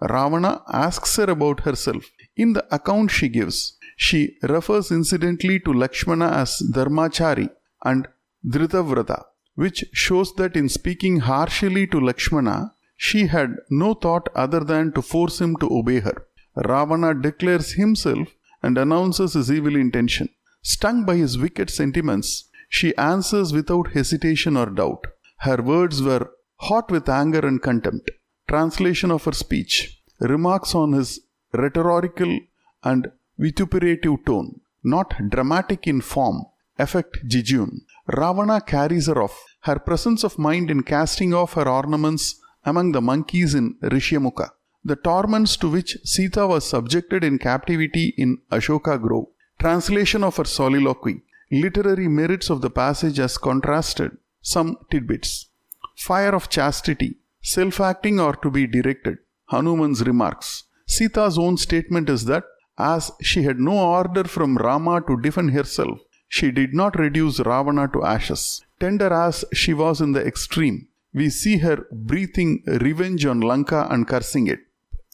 Ravana 0.02 0.62
asks 0.72 1.16
her 1.16 1.32
about 1.32 1.62
herself. 1.62 2.06
In 2.36 2.54
the 2.54 2.66
account 2.74 3.10
she 3.10 3.28
gives, 3.28 3.78
she 3.98 4.38
refers 4.44 4.92
incidentally 4.92 5.60
to 5.62 5.74
Lakshmana 5.74 6.28
as 6.28 6.62
Dharmachari 6.72 7.50
and 7.84 8.08
Dhritavrata, 8.46 9.24
which 9.56 9.86
shows 9.92 10.34
that 10.36 10.56
in 10.56 10.70
speaking 10.70 11.20
harshly 11.20 11.86
to 11.88 12.00
Lakshmana, 12.00 12.74
she 12.96 13.28
had 13.28 13.58
no 13.70 13.94
thought 13.94 14.30
other 14.36 14.62
than 14.62 14.92
to 14.94 15.02
force 15.02 15.40
him 15.42 15.56
to 15.58 15.72
obey 15.72 16.00
her. 16.00 16.26
Ravana 16.56 17.14
declares 17.14 17.74
himself 17.74 18.30
and 18.62 18.78
announces 18.78 19.34
his 19.34 19.52
evil 19.52 19.76
intention. 19.76 20.30
Stung 20.62 21.04
by 21.06 21.16
his 21.18 21.38
wicked 21.38 21.70
sentiments, 21.70 22.50
she 22.70 22.96
answers 22.98 23.52
without 23.54 23.92
hesitation 23.94 24.56
or 24.56 24.68
doubt. 24.68 25.06
Her 25.40 25.62
words 25.62 26.02
were 26.02 26.32
hot 26.58 26.90
with 26.90 27.10
anger 27.10 27.46
and 27.46 27.62
contempt 27.62 28.10
translation 28.48 29.12
of 29.12 29.24
her 29.26 29.38
speech, 29.44 30.02
remarks 30.20 30.76
on 30.76 30.92
his 30.94 31.22
rhetorical 31.54 32.40
and 32.84 33.12
vituperative 33.38 34.18
tone, 34.26 34.60
not 34.84 35.14
dramatic 35.30 35.88
in 35.88 36.02
form, 36.02 36.46
affect 36.78 37.28
jejune. 37.28 37.82
Ravana 38.08 38.62
carries 38.62 39.08
her 39.08 39.22
off. 39.22 39.38
Her 39.62 39.80
presence 39.80 40.24
of 40.24 40.40
mind 40.40 40.70
in 40.70 40.84
casting 40.84 41.34
off 41.34 41.54
her 41.54 41.68
ornaments 41.68 42.40
among 42.66 42.92
the 42.92 43.02
monkeys 43.02 43.56
in 43.56 43.76
Rishyamukha. 43.82 44.50
The 44.84 44.96
torments 44.98 45.56
to 45.58 45.70
which 45.70 45.98
Sita 46.04 46.46
was 46.46 46.66
subjected 46.68 47.24
in 47.24 47.40
captivity 47.40 48.14
in 48.18 48.40
Ashoka 48.52 49.02
Grove. 49.02 49.28
Translation 49.60 50.24
of 50.24 50.38
her 50.38 50.46
soliloquy. 50.46 51.22
Literary 51.52 52.08
merits 52.08 52.50
of 52.50 52.62
the 52.62 52.70
passage 52.70 53.20
as 53.20 53.38
contrasted. 53.38 54.18
Some 54.42 54.78
tidbits. 54.92 55.48
Fire 55.96 56.36
of 56.36 56.50
chastity 56.50 57.18
self 57.44 57.80
acting 57.82 58.20
or 58.20 58.34
to 58.38 58.50
be 58.50 58.66
directed. 58.66 59.18
Hanuman's 59.50 60.02
remarks. 60.06 60.64
Sita's 60.88 61.38
own 61.38 61.58
statement 61.58 62.10
is 62.10 62.26
that 62.26 62.44
as 62.78 63.12
she 63.22 63.44
had 63.44 63.60
no 63.60 63.78
order 63.78 64.24
from 64.24 64.58
Rama 64.58 65.02
to 65.08 65.22
defend 65.22 65.52
herself, 65.52 66.00
she 66.36 66.48
did 66.60 66.72
not 66.80 66.98
reduce 66.98 67.40
Ravana 67.48 67.88
to 67.94 68.04
ashes. 68.04 68.44
Tender 68.80 69.14
as 69.14 69.46
she 69.54 69.72
was 69.82 70.02
in 70.02 70.14
the 70.14 70.26
extreme, 70.30 70.78
we 71.14 71.30
see 71.30 71.58
her 71.58 71.78
breathing 71.92 72.52
revenge 72.86 73.24
on 73.32 73.40
Lanka 73.50 73.82
and 73.92 74.08
cursing 74.08 74.48
it. 74.48 74.62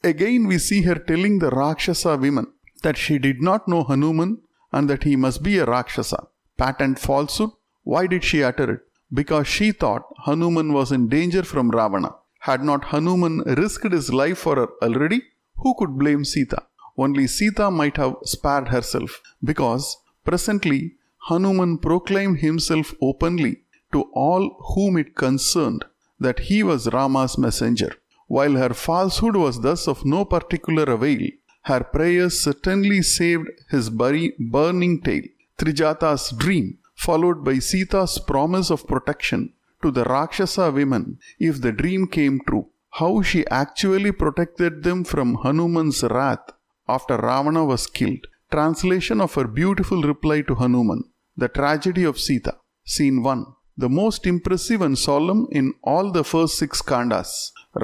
Again, 0.01 0.47
we 0.47 0.57
see 0.57 0.83
her 0.83 0.95
telling 0.95 1.39
the 1.39 1.49
Rakshasa 1.49 2.15
women 2.15 2.47
that 2.83 2.95
she 2.95 3.19
did 3.19 3.41
not 3.41 3.67
know 3.67 3.83
Hanuman 3.83 4.37
and 4.71 4.89
that 4.89 5.03
he 5.03 5.17
must 5.17 5.43
be 5.43 5.57
a 5.57 5.65
Rakshasa. 5.65 6.27
Patent 6.57 6.99
falsehood? 6.99 7.51
Why 7.83 8.07
did 8.07 8.23
she 8.23 8.41
utter 8.41 8.71
it? 8.75 8.81
Because 9.13 9.47
she 9.55 9.73
thought 9.73 10.05
Hanuman 10.25 10.71
was 10.71 10.93
in 10.93 11.09
danger 11.09 11.43
from 11.43 11.69
Ravana. 11.69 12.15
Had 12.39 12.63
not 12.63 12.85
Hanuman 12.93 13.39
risked 13.61 13.91
his 13.91 14.13
life 14.13 14.37
for 14.37 14.55
her 14.55 14.69
already? 14.81 15.21
Who 15.57 15.75
could 15.77 15.97
blame 15.97 16.23
Sita? 16.23 16.63
Only 16.97 17.27
Sita 17.27 17.69
might 17.69 17.97
have 17.97 18.15
spared 18.23 18.69
herself, 18.69 19.21
because 19.43 19.97
presently 20.23 20.93
Hanuman 21.27 21.77
proclaimed 21.77 22.39
himself 22.39 22.93
openly 23.01 23.61
to 23.91 24.03
all 24.13 24.57
whom 24.73 24.97
it 24.97 25.15
concerned 25.15 25.85
that 26.19 26.39
he 26.39 26.63
was 26.63 26.91
Rama's 26.91 27.37
messenger. 27.37 27.93
While 28.27 28.53
her 28.53 28.73
falsehood 28.73 29.35
was 29.35 29.61
thus 29.61 29.87
of 29.87 30.05
no 30.05 30.25
particular 30.25 30.83
avail, 30.83 31.29
her 31.63 31.83
prayers 31.83 32.39
certainly 32.39 33.01
saved 33.01 33.49
his 33.69 33.89
burning 33.89 35.01
tail. 35.01 35.23
Trijata's 35.57 36.31
dream, 36.31 36.77
followed 36.95 37.43
by 37.43 37.59
Sita's 37.59 38.17
promise 38.19 38.69
of 38.69 38.87
protection, 38.87 39.53
to 39.81 39.91
the 39.91 40.03
Rakshasa 40.03 40.71
women 40.71 41.19
if 41.39 41.61
the 41.61 41.71
dream 41.71 42.07
came 42.07 42.39
true. 42.47 42.67
How 42.91 43.21
she 43.21 43.45
actually 43.47 44.11
protected 44.11 44.83
them 44.83 45.03
from 45.03 45.35
Hanuman's 45.35 46.01
wrath 46.03 46.51
after 46.87 47.17
Ravana 47.17 47.63
was 47.65 47.87
killed. 47.87 48.25
Translation 48.51 49.21
of 49.21 49.35
her 49.35 49.47
beautiful 49.47 50.01
reply 50.01 50.41
to 50.41 50.55
Hanuman. 50.55 51.03
The 51.41 51.47
tragedy 51.47 52.03
of 52.03 52.19
Sita. 52.19 52.53
Scene 52.83 53.23
1. 53.23 53.45
The 53.77 53.87
most 53.87 54.27
impressive 54.31 54.81
and 54.81 54.97
solemn 54.97 55.47
in 55.59 55.73
all 55.91 56.11
the 56.11 56.25
first 56.31 56.57
six 56.61 56.81
kandas. 56.81 57.29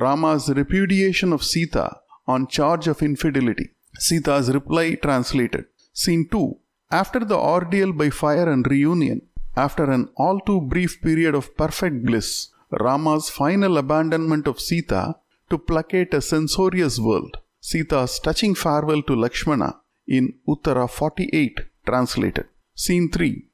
Rama's 0.01 0.49
repudiation 0.49 1.31
of 1.31 1.41
Sita 1.41 1.85
on 2.27 2.47
charge 2.47 2.87
of 2.93 3.01
infidelity. 3.01 3.67
Sita's 3.97 4.47
reply 4.53 4.95
translated. 4.95 5.67
Scene 5.93 6.27
2. 6.29 6.57
After 6.91 7.21
the 7.31 7.37
ordeal 7.37 7.93
by 7.93 8.09
fire 8.09 8.49
and 8.51 8.69
reunion, 8.69 9.21
after 9.55 9.85
an 9.89 10.09
all 10.17 10.41
too 10.41 10.59
brief 10.73 11.01
period 11.01 11.33
of 11.33 11.55
perfect 11.55 12.03
bliss, 12.07 12.49
Rama's 12.85 13.29
final 13.29 13.77
abandonment 13.77 14.47
of 14.47 14.59
Sita 14.59 15.15
to 15.49 15.57
placate 15.57 16.13
a 16.13 16.21
censorious 16.21 16.99
world, 16.99 17.37
Sita's 17.61 18.19
touching 18.19 18.53
farewell 18.53 19.01
to 19.03 19.15
Lakshmana 19.15 19.71
in 20.17 20.33
Uttara 20.45 20.89
48 20.89 21.61
translated. 21.85 22.47
Scene 22.77 23.09
3 23.09 23.45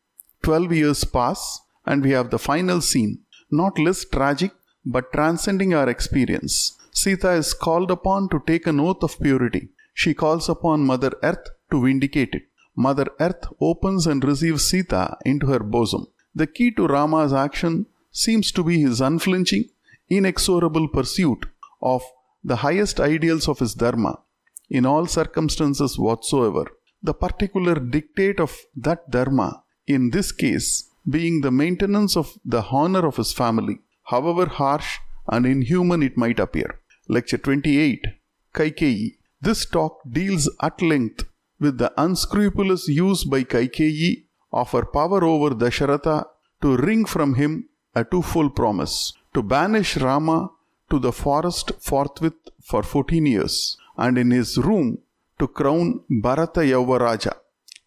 12 0.42 0.74
years 0.74 1.04
pass, 1.04 1.60
and 1.86 2.04
we 2.04 2.10
have 2.10 2.32
the 2.32 2.40
final 2.40 2.82
scene, 2.82 3.20
not 3.52 3.78
less 3.78 4.04
tragic 4.04 4.52
but 4.84 5.14
transcending 5.14 5.76
our 5.76 5.88
experience. 5.88 6.76
Sita 6.92 7.34
is 7.34 7.54
called 7.54 7.92
upon 7.92 8.30
to 8.30 8.42
take 8.48 8.66
an 8.66 8.80
oath 8.80 9.04
of 9.04 9.20
purity. 9.22 9.70
She 9.94 10.16
calls 10.16 10.50
upon 10.50 10.88
Mother 10.88 11.12
Earth 11.22 11.48
to 11.70 11.84
vindicate 11.84 12.34
it. 12.34 12.44
Mother 12.76 13.06
Earth 13.20 13.46
opens 13.60 14.08
and 14.08 14.24
receives 14.24 14.68
Sita 14.68 15.18
into 15.24 15.46
her 15.48 15.60
bosom. 15.60 16.08
The 16.34 16.48
key 16.48 16.72
to 16.72 16.88
Rama's 16.88 17.32
action 17.32 17.86
seems 18.12 18.52
to 18.54 18.64
be 18.64 18.82
his 18.82 19.02
unflinching, 19.02 19.66
inexorable 20.10 20.88
pursuit 20.88 21.46
of 21.80 22.02
the 22.44 22.58
highest 22.58 23.00
ideals 23.00 23.48
of 23.48 23.60
his 23.60 23.76
Dharma 23.76 24.20
in 24.68 24.88
all 24.88 25.06
circumstances 25.06 26.00
whatsoever. 26.00 26.66
The 27.04 27.14
particular 27.14 27.76
dictate 27.76 28.40
of 28.40 28.56
that 28.76 29.10
Dharma, 29.10 29.64
in 29.88 30.12
this 30.12 30.32
case, 30.32 30.90
being 31.10 31.42
the 31.42 31.52
maintenance 31.52 32.16
of 32.16 32.38
the 32.46 32.64
honor 32.64 33.08
of 33.08 33.18
his 33.18 33.34
family, 33.34 33.80
however 34.04 34.46
harsh 34.46 35.00
and 35.28 35.46
inhuman 35.46 36.04
it 36.04 36.16
might 36.18 36.40
appear. 36.40 36.80
Lecture 37.08 37.38
28 37.38 38.06
Kaikeyi. 38.54 39.18
This 39.42 39.66
talk 39.66 40.02
deals 40.10 40.50
at 40.62 40.82
length 40.82 41.26
with 41.60 41.78
the 41.80 41.92
unscrupulous 41.98 42.88
use 42.88 43.24
by 43.24 43.44
Kaikeyi 43.44 44.26
of 44.52 44.72
her 44.72 44.86
power 44.86 45.24
over 45.24 45.56
Dasharatha 45.56 46.26
to 46.62 46.78
wring 46.78 47.06
from 47.06 47.36
him 47.36 47.70
a 47.96 48.04
twofold 48.04 48.56
promise 48.56 49.14
to 49.34 49.42
banish 49.42 49.98
Rama 49.98 50.52
to 50.90 51.00
the 51.00 51.12
forest 51.12 51.72
forthwith 51.80 52.50
for 52.62 52.84
14 52.84 53.26
years, 53.26 53.78
and 53.98 54.18
in 54.18 54.32
his 54.32 54.58
room 54.58 55.00
to 55.42 55.48
crown 55.60 55.88
Bharata 56.26 56.62
Yuvaraja. 56.72 57.34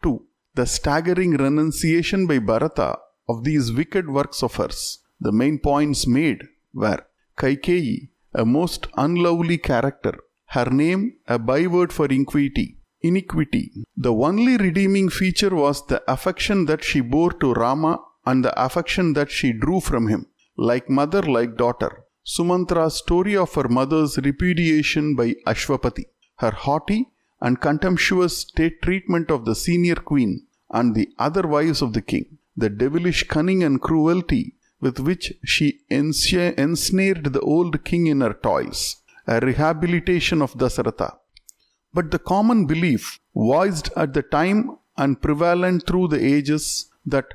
2. 0.02 0.20
The 0.58 0.66
staggering 0.66 1.32
renunciation 1.44 2.26
by 2.26 2.38
Bharata 2.40 2.98
of 3.28 3.44
these 3.44 3.72
wicked 3.78 4.06
works 4.16 4.42
of 4.42 4.56
hers. 4.56 4.80
The 5.20 5.32
main 5.40 5.58
points 5.60 6.00
made 6.06 6.40
were 6.82 7.02
Kaikeyi, 7.38 8.08
a 8.34 8.44
most 8.44 8.88
unlovely 8.96 9.58
character, 9.70 10.14
her 10.56 10.68
name 10.82 11.02
a 11.28 11.38
byword 11.38 11.92
for 11.92 12.06
iniquity. 12.06 12.78
Iniquity. 13.02 13.64
The 13.96 14.12
only 14.12 14.56
redeeming 14.56 15.08
feature 15.20 15.54
was 15.54 15.86
the 15.86 16.02
affection 16.10 16.64
that 16.66 16.82
she 16.82 17.00
bore 17.00 17.34
to 17.34 17.52
Rama 17.52 17.98
and 18.26 18.44
the 18.44 18.54
affection 18.66 19.12
that 19.12 19.30
she 19.30 19.52
drew 19.52 19.80
from 19.80 20.08
him, 20.08 20.26
like 20.56 20.90
mother, 20.90 21.22
like 21.22 21.56
daughter. 21.56 21.92
Sumantra's 22.26 22.96
story 22.96 23.36
of 23.36 23.54
her 23.54 23.68
mother's 23.68 24.16
repudiation 24.18 25.14
by 25.14 25.34
Ashwapati, 25.46 26.06
her 26.36 26.50
haughty 26.50 27.00
and 27.44 27.60
contemptuous 27.66 28.34
state 28.46 28.76
treatment 28.84 29.28
of 29.34 29.44
the 29.48 29.56
senior 29.66 29.98
queen 30.10 30.32
and 30.78 30.94
the 30.94 31.08
other 31.26 31.44
wives 31.54 31.80
of 31.86 31.92
the 31.96 32.04
king, 32.12 32.26
the 32.62 32.70
devilish 32.82 33.22
cunning 33.34 33.62
and 33.66 33.82
cruelty 33.86 34.44
with 34.84 34.98
which 35.08 35.26
she 35.52 35.66
ensnared 35.90 37.26
the 37.34 37.44
old 37.54 37.74
king 37.88 38.06
in 38.12 38.20
her 38.26 38.34
toils, 38.46 38.80
a 39.34 39.40
rehabilitation 39.48 40.40
of 40.46 40.54
Dasaratha. 40.62 41.10
But 41.96 42.10
the 42.10 42.22
common 42.32 42.60
belief, 42.72 43.20
voiced 43.34 43.90
at 44.02 44.12
the 44.16 44.22
time 44.22 44.58
and 45.02 45.20
prevalent 45.26 45.86
through 45.86 46.08
the 46.08 46.22
ages, 46.34 46.64
that 47.14 47.28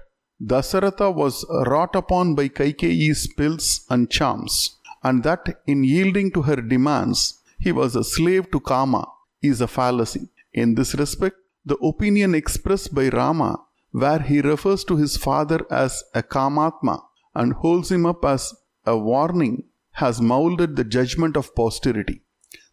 Dasaratha 0.51 1.09
was 1.21 1.45
wrought 1.67 1.95
upon 1.95 2.35
by 2.39 2.47
Kaikeyi's 2.49 3.21
spells 3.27 3.85
and 3.89 4.09
charms, 4.17 4.77
and 5.03 5.23
that 5.23 5.61
in 5.67 5.83
yielding 5.83 6.31
to 6.35 6.43
her 6.43 6.61
demands 6.73 7.19
he 7.59 7.71
was 7.71 7.95
a 7.95 8.03
slave 8.03 8.49
to 8.51 8.59
Kama, 8.59 9.05
is 9.41 9.61
a 9.61 9.67
fallacy. 9.67 10.29
In 10.53 10.75
this 10.75 10.95
respect, 10.95 11.35
the 11.65 11.77
opinion 11.77 12.35
expressed 12.35 12.93
by 12.93 13.09
Rama, 13.09 13.59
where 13.91 14.19
he 14.19 14.41
refers 14.41 14.83
to 14.85 14.95
his 14.95 15.17
father 15.17 15.65
as 15.71 16.03
a 16.13 16.23
Kamatma 16.23 17.01
and 17.35 17.53
holds 17.53 17.91
him 17.91 18.05
up 18.05 18.25
as 18.25 18.53
a 18.85 18.97
warning, 18.97 19.63
has 19.93 20.21
molded 20.21 20.75
the 20.75 20.83
judgment 20.83 21.35
of 21.35 21.53
posterity. 21.55 22.21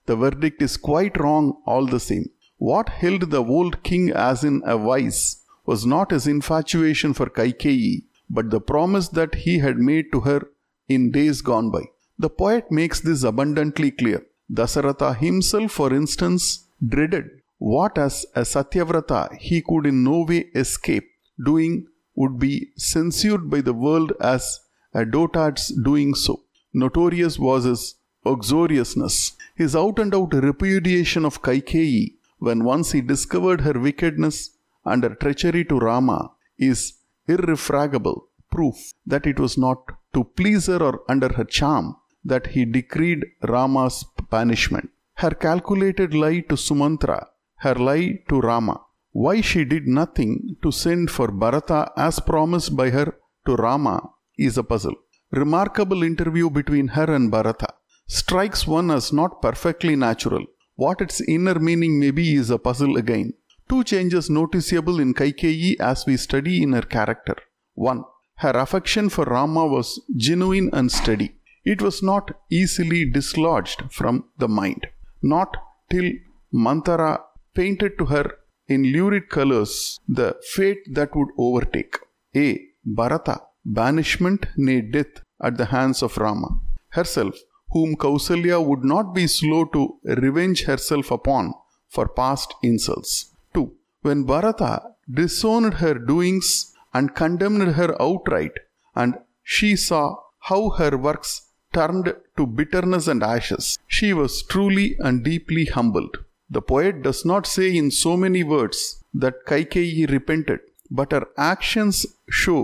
The 0.06 0.16
verdict 0.16 0.62
is 0.62 0.76
quite 0.76 1.18
wrong 1.18 1.60
all 1.66 1.86
the 1.86 2.00
same. 2.00 2.26
What 2.58 2.88
held 2.88 3.30
the 3.30 3.44
old 3.44 3.82
king 3.82 4.10
as 4.10 4.44
in 4.44 4.62
a 4.64 4.78
vice 4.78 5.44
was 5.66 5.84
not 5.84 6.10
his 6.10 6.26
infatuation 6.26 7.12
for 7.12 7.26
Kaikeyi, 7.26 8.04
but 8.30 8.50
the 8.50 8.60
promise 8.60 9.08
that 9.08 9.34
he 9.34 9.58
had 9.58 9.78
made 9.78 10.12
to 10.12 10.20
her 10.20 10.48
in 10.88 11.10
days 11.10 11.42
gone 11.42 11.70
by. 11.70 11.82
The 12.18 12.30
poet 12.30 12.70
makes 12.70 13.00
this 13.00 13.24
abundantly 13.24 13.90
clear. 13.90 14.24
Dasaratha 14.52 15.16
himself, 15.16 15.72
for 15.72 15.92
instance, 15.92 16.66
dreaded 16.86 17.24
what 17.58 17.98
as 17.98 18.26
a 18.34 18.42
Satyavrata 18.42 19.36
he 19.38 19.62
could 19.62 19.86
in 19.86 20.04
no 20.04 20.24
way 20.28 20.46
escape 20.54 21.08
doing 21.42 21.86
would 22.14 22.38
be 22.38 22.70
censured 22.76 23.50
by 23.50 23.60
the 23.60 23.72
world 23.72 24.12
as 24.20 24.60
a 24.94 25.04
dotard's 25.04 25.68
doing 25.68 26.14
so. 26.14 26.42
Notorious 26.72 27.38
was 27.38 27.64
his 27.64 27.94
uxoriousness, 28.24 29.32
his 29.54 29.74
out 29.74 29.98
and 29.98 30.14
out 30.14 30.32
repudiation 30.34 31.24
of 31.24 31.42
Kaikeyi 31.42 32.14
when 32.38 32.64
once 32.64 32.92
he 32.92 33.00
discovered 33.00 33.62
her 33.62 33.78
wickedness 33.78 34.50
and 34.84 35.02
her 35.02 35.14
treachery 35.14 35.64
to 35.64 35.78
Rama 35.78 36.32
is 36.58 36.94
irrefragable 37.28 38.28
proof 38.50 38.92
that 39.06 39.26
it 39.26 39.38
was 39.38 39.56
not 39.58 39.78
to 40.14 40.24
please 40.24 40.66
her 40.66 40.82
or 40.82 41.00
under 41.08 41.32
her 41.32 41.44
charm 41.44 41.96
that 42.32 42.48
he 42.48 42.64
decreed 42.64 43.24
Rama's 43.42 44.04
punishment. 44.30 44.90
Her 45.22 45.30
calculated 45.30 46.12
lie 46.14 46.40
to 46.48 46.56
Sumantra, 46.56 47.26
her 47.64 47.74
lie 47.74 48.20
to 48.28 48.40
Rama, 48.40 48.76
why 49.12 49.40
she 49.40 49.64
did 49.64 49.86
nothing 49.86 50.56
to 50.62 50.70
send 50.70 51.10
for 51.10 51.28
Bharata 51.28 51.90
as 51.96 52.20
promised 52.20 52.76
by 52.76 52.90
her 52.90 53.08
to 53.46 53.54
Rama 53.56 54.10
is 54.36 54.58
a 54.58 54.62
puzzle. 54.62 54.96
Remarkable 55.30 56.02
interview 56.02 56.50
between 56.50 56.88
her 56.88 57.08
and 57.14 57.30
Bharata 57.30 57.68
strikes 58.06 58.66
one 58.66 58.90
as 58.90 59.12
not 59.12 59.40
perfectly 59.40 59.96
natural. 59.96 60.44
What 60.74 61.00
its 61.00 61.20
inner 61.22 61.58
meaning 61.58 61.98
may 61.98 62.10
be 62.10 62.34
is 62.34 62.50
a 62.50 62.58
puzzle 62.58 62.96
again. 62.96 63.32
Two 63.68 63.82
changes 63.82 64.28
noticeable 64.28 65.00
in 65.00 65.14
Kaikeyi 65.14 65.80
as 65.80 66.04
we 66.06 66.16
study 66.16 66.62
in 66.62 66.72
her 66.72 66.82
character. 66.82 67.36
1. 67.74 68.04
Her 68.36 68.50
affection 68.50 69.08
for 69.08 69.24
Rama 69.24 69.66
was 69.66 70.00
genuine 70.14 70.68
and 70.72 70.92
steady. 70.92 71.35
It 71.72 71.82
was 71.82 71.96
not 72.10 72.26
easily 72.48 73.00
dislodged 73.16 73.80
from 73.98 74.16
the 74.38 74.48
mind. 74.48 74.86
Not 75.20 75.56
till 75.90 76.08
Manthara 76.52 77.12
painted 77.54 77.98
to 77.98 78.04
her 78.06 78.26
in 78.68 78.92
lurid 78.94 79.28
colors 79.36 79.98
the 80.18 80.28
fate 80.54 80.84
that 80.96 81.16
would 81.16 81.32
overtake. 81.36 81.96
A. 82.36 82.46
Bharata, 82.84 83.36
banishment, 83.64 84.46
nay 84.56 84.80
death 84.80 85.14
at 85.42 85.56
the 85.56 85.66
hands 85.66 86.02
of 86.02 86.16
Rama. 86.18 86.50
Herself, 86.90 87.34
whom 87.70 87.96
Kausalya 87.96 88.60
would 88.60 88.84
not 88.84 89.12
be 89.12 89.26
slow 89.26 89.64
to 89.74 89.98
revenge 90.04 90.62
herself 90.64 91.10
upon 91.10 91.52
for 91.88 92.06
past 92.08 92.54
insults. 92.62 93.34
2. 93.54 93.72
When 94.02 94.22
Bharata 94.24 94.82
disowned 95.12 95.74
her 95.74 95.94
doings 95.94 96.72
and 96.94 97.14
condemned 97.14 97.72
her 97.72 97.90
outright, 98.00 98.52
and 98.94 99.16
she 99.42 99.74
saw 99.74 100.14
how 100.48 100.70
her 100.70 100.96
works 100.96 101.45
turned 101.78 102.08
to 102.36 102.44
bitterness 102.58 103.06
and 103.12 103.22
ashes, 103.34 103.66
she 103.96 104.08
was 104.20 104.42
truly 104.52 104.88
and 105.06 105.24
deeply 105.30 105.64
humbled. 105.76 106.14
The 106.56 106.62
poet 106.72 106.96
does 107.06 107.20
not 107.30 107.44
say 107.54 107.68
in 107.80 107.90
so 108.04 108.12
many 108.24 108.42
words 108.54 108.78
that 109.22 109.44
Kaikeyi 109.48 110.04
repented, 110.16 110.60
but 110.98 111.12
her 111.16 111.26
actions 111.52 111.98
show 112.42 112.60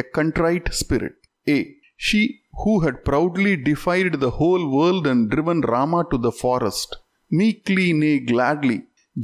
a 0.00 0.02
contrite 0.18 0.68
spirit. 0.82 1.16
A. 1.48 1.58
She 1.96 2.22
who 2.62 2.74
had 2.84 3.04
proudly 3.08 3.54
defied 3.70 4.14
the 4.24 4.34
whole 4.38 4.64
world 4.76 5.06
and 5.12 5.30
driven 5.30 5.60
Rama 5.74 6.00
to 6.10 6.18
the 6.26 6.32
forest, 6.44 6.96
meekly, 7.40 7.92
nay, 7.92 8.18
gladly, 8.20 8.78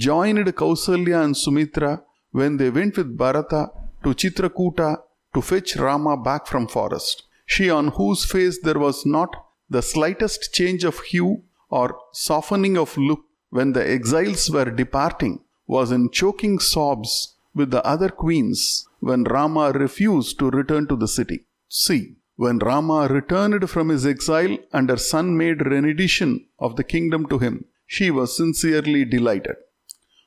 joined 0.07 0.47
Kausalya 0.61 1.19
and 1.25 1.37
Sumitra 1.37 1.93
when 2.33 2.57
they 2.57 2.71
went 2.71 2.97
with 2.97 3.17
Bharata 3.17 3.63
to 4.05 4.11
Chitrakuta 4.21 4.91
to 5.35 5.43
fetch 5.43 5.77
Rama 5.77 6.17
back 6.17 6.47
from 6.47 6.67
forest. 6.67 7.25
She 7.55 7.69
on 7.69 7.89
whose 7.99 8.25
face 8.25 8.61
there 8.63 8.79
was 8.79 9.05
not 9.05 9.31
the 9.69 9.83
slightest 9.83 10.55
change 10.55 10.85
of 10.85 11.01
hue 11.01 11.43
or 11.69 11.99
softening 12.13 12.77
of 12.79 12.97
look 12.97 13.23
when 13.57 13.73
the 13.73 13.85
exiles 13.95 14.49
were 14.57 14.71
departing 14.71 15.41
was 15.67 15.91
in 15.91 16.11
choking 16.11 16.61
sobs 16.61 17.35
with 17.53 17.73
the 17.73 17.85
other 17.85 18.09
queens 18.09 18.87
when 19.01 19.25
Rama 19.25 19.73
refused 19.73 20.39
to 20.39 20.51
return 20.51 20.87
to 20.87 20.97
the 20.97 21.09
city. 21.09 21.47
See, 21.69 22.19
when 22.37 22.61
Rama 22.61 23.09
returned 23.09 23.69
from 23.69 23.89
his 23.89 24.07
exile 24.07 24.57
and 24.73 24.89
her 24.89 24.97
son 24.97 25.37
made 25.37 25.67
rendition 25.67 26.47
of 26.61 26.77
the 26.77 26.85
kingdom 26.85 27.27
to 27.31 27.39
him, 27.41 27.65
she 27.85 28.13
was 28.13 28.37
sincerely 28.37 29.05
delighted. 29.05 29.57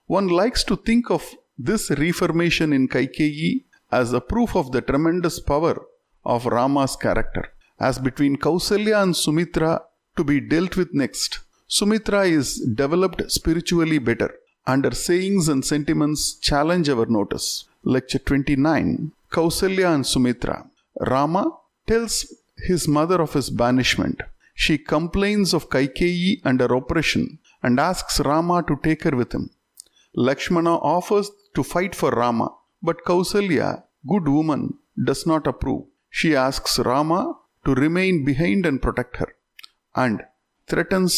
One 0.08 0.28
likes 0.28 0.66
to 0.66 0.76
think 0.76 1.10
of 1.10 1.24
this 1.58 1.90
reformation 1.90 2.74
in 2.74 2.90
Kaikeyi 2.90 3.64
as 3.94 4.12
a 4.12 4.20
proof 4.20 4.58
of 4.58 4.74
the 4.74 4.82
tremendous 4.82 5.40
power 5.40 5.86
of 6.26 6.46
Rama's 6.46 6.96
character. 6.96 7.50
As 7.80 8.00
between 8.00 8.38
Kausalya 8.38 9.02
and 9.04 9.16
Sumitra 9.16 9.82
to 10.16 10.24
be 10.24 10.40
dealt 10.40 10.78
with 10.78 10.94
next, 10.94 11.40
Sumitra 11.68 12.24
is 12.26 12.60
developed 12.60 13.32
spiritually 13.32 13.98
better, 13.98 14.34
and 14.68 14.86
her 14.86 14.92
sayings 14.92 15.50
and 15.50 15.66
sentiments 15.66 16.36
challenge 16.36 16.88
our 16.90 17.06
notice. 17.06 17.66
Lecture 17.84 18.20
29 18.20 19.12
Kausalya 19.32 19.94
and 19.96 20.06
Sumitra. 20.06 20.70
Rama 21.00 21.52
tells 21.88 22.34
his 22.68 22.88
mother 22.88 23.20
of 23.22 23.34
his 23.34 23.50
banishment. 23.50 24.22
She 24.54 24.78
complains 24.78 25.54
of 25.54 25.70
Kaikeyi 25.70 26.42
and 26.46 26.60
her 26.62 26.74
oppression 26.76 27.40
and 27.64 27.80
asks 27.80 28.20
Rama 28.20 28.64
to 28.68 28.78
take 28.84 29.04
her 29.04 29.16
with 29.22 29.34
him. 29.34 29.50
Lakshmana 30.16 30.76
offers 30.76 31.32
to 31.56 31.64
fight 31.64 31.96
for 31.96 32.12
Rama, 32.12 32.50
but 32.82 33.04
Kausalya, 33.04 33.84
good 34.08 34.28
woman, 34.28 34.76
does 35.04 35.26
not 35.26 35.48
approve. 35.48 35.86
She 36.20 36.30
asks 36.48 36.74
Rama 36.90 37.22
to 37.66 37.74
remain 37.84 38.16
behind 38.30 38.66
and 38.70 38.80
protect 38.86 39.18
her 39.22 39.30
and 40.04 40.22
threatens 40.68 41.16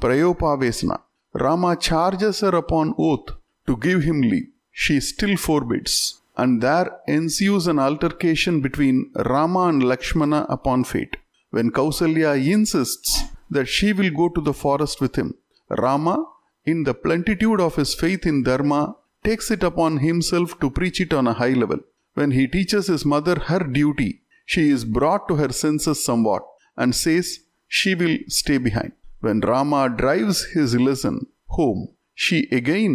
Prayopavesana. 0.00 0.96
Rama 1.44 1.76
charges 1.88 2.40
her 2.44 2.54
upon 2.62 2.94
oath 2.98 3.28
to 3.66 3.76
give 3.76 4.02
him 4.08 4.20
leave. 4.22 4.48
She 4.82 4.96
still 5.00 5.36
forbids, 5.36 5.94
and 6.36 6.62
there 6.62 6.88
ensues 7.06 7.66
an 7.66 7.78
altercation 7.78 8.60
between 8.66 9.10
Rama 9.32 9.62
and 9.70 9.82
Lakshmana 9.90 10.46
upon 10.48 10.84
fate. 10.84 11.16
When 11.50 11.70
Kausalya 11.70 12.32
insists 12.56 13.10
that 13.50 13.68
she 13.68 13.92
will 13.92 14.12
go 14.20 14.28
to 14.30 14.40
the 14.40 14.54
forest 14.64 15.00
with 15.02 15.16
him, 15.16 15.34
Rama, 15.68 16.16
in 16.64 16.84
the 16.84 16.94
plenitude 16.94 17.60
of 17.60 17.76
his 17.76 17.94
faith 17.94 18.24
in 18.24 18.44
Dharma, 18.44 18.96
takes 19.24 19.50
it 19.50 19.62
upon 19.62 19.98
himself 19.98 20.58
to 20.60 20.70
preach 20.70 21.00
it 21.00 21.12
on 21.12 21.26
a 21.26 21.38
high 21.42 21.56
level. 21.62 21.80
When 22.14 22.30
he 22.30 22.46
teaches 22.46 22.86
his 22.86 23.04
mother 23.04 23.36
her 23.50 23.60
duty, 23.60 24.22
she 24.52 24.62
is 24.74 24.82
brought 24.96 25.24
to 25.28 25.34
her 25.40 25.52
senses 25.62 25.98
somewhat 26.08 26.44
and 26.82 26.94
says 27.04 27.26
she 27.78 27.90
will 28.00 28.16
stay 28.28 28.58
behind. 28.66 28.92
When 29.20 29.40
Rama 29.40 29.80
drives 30.02 30.38
his 30.56 30.74
lesson 30.86 31.16
home, 31.56 31.82
she 32.14 32.38
again 32.60 32.94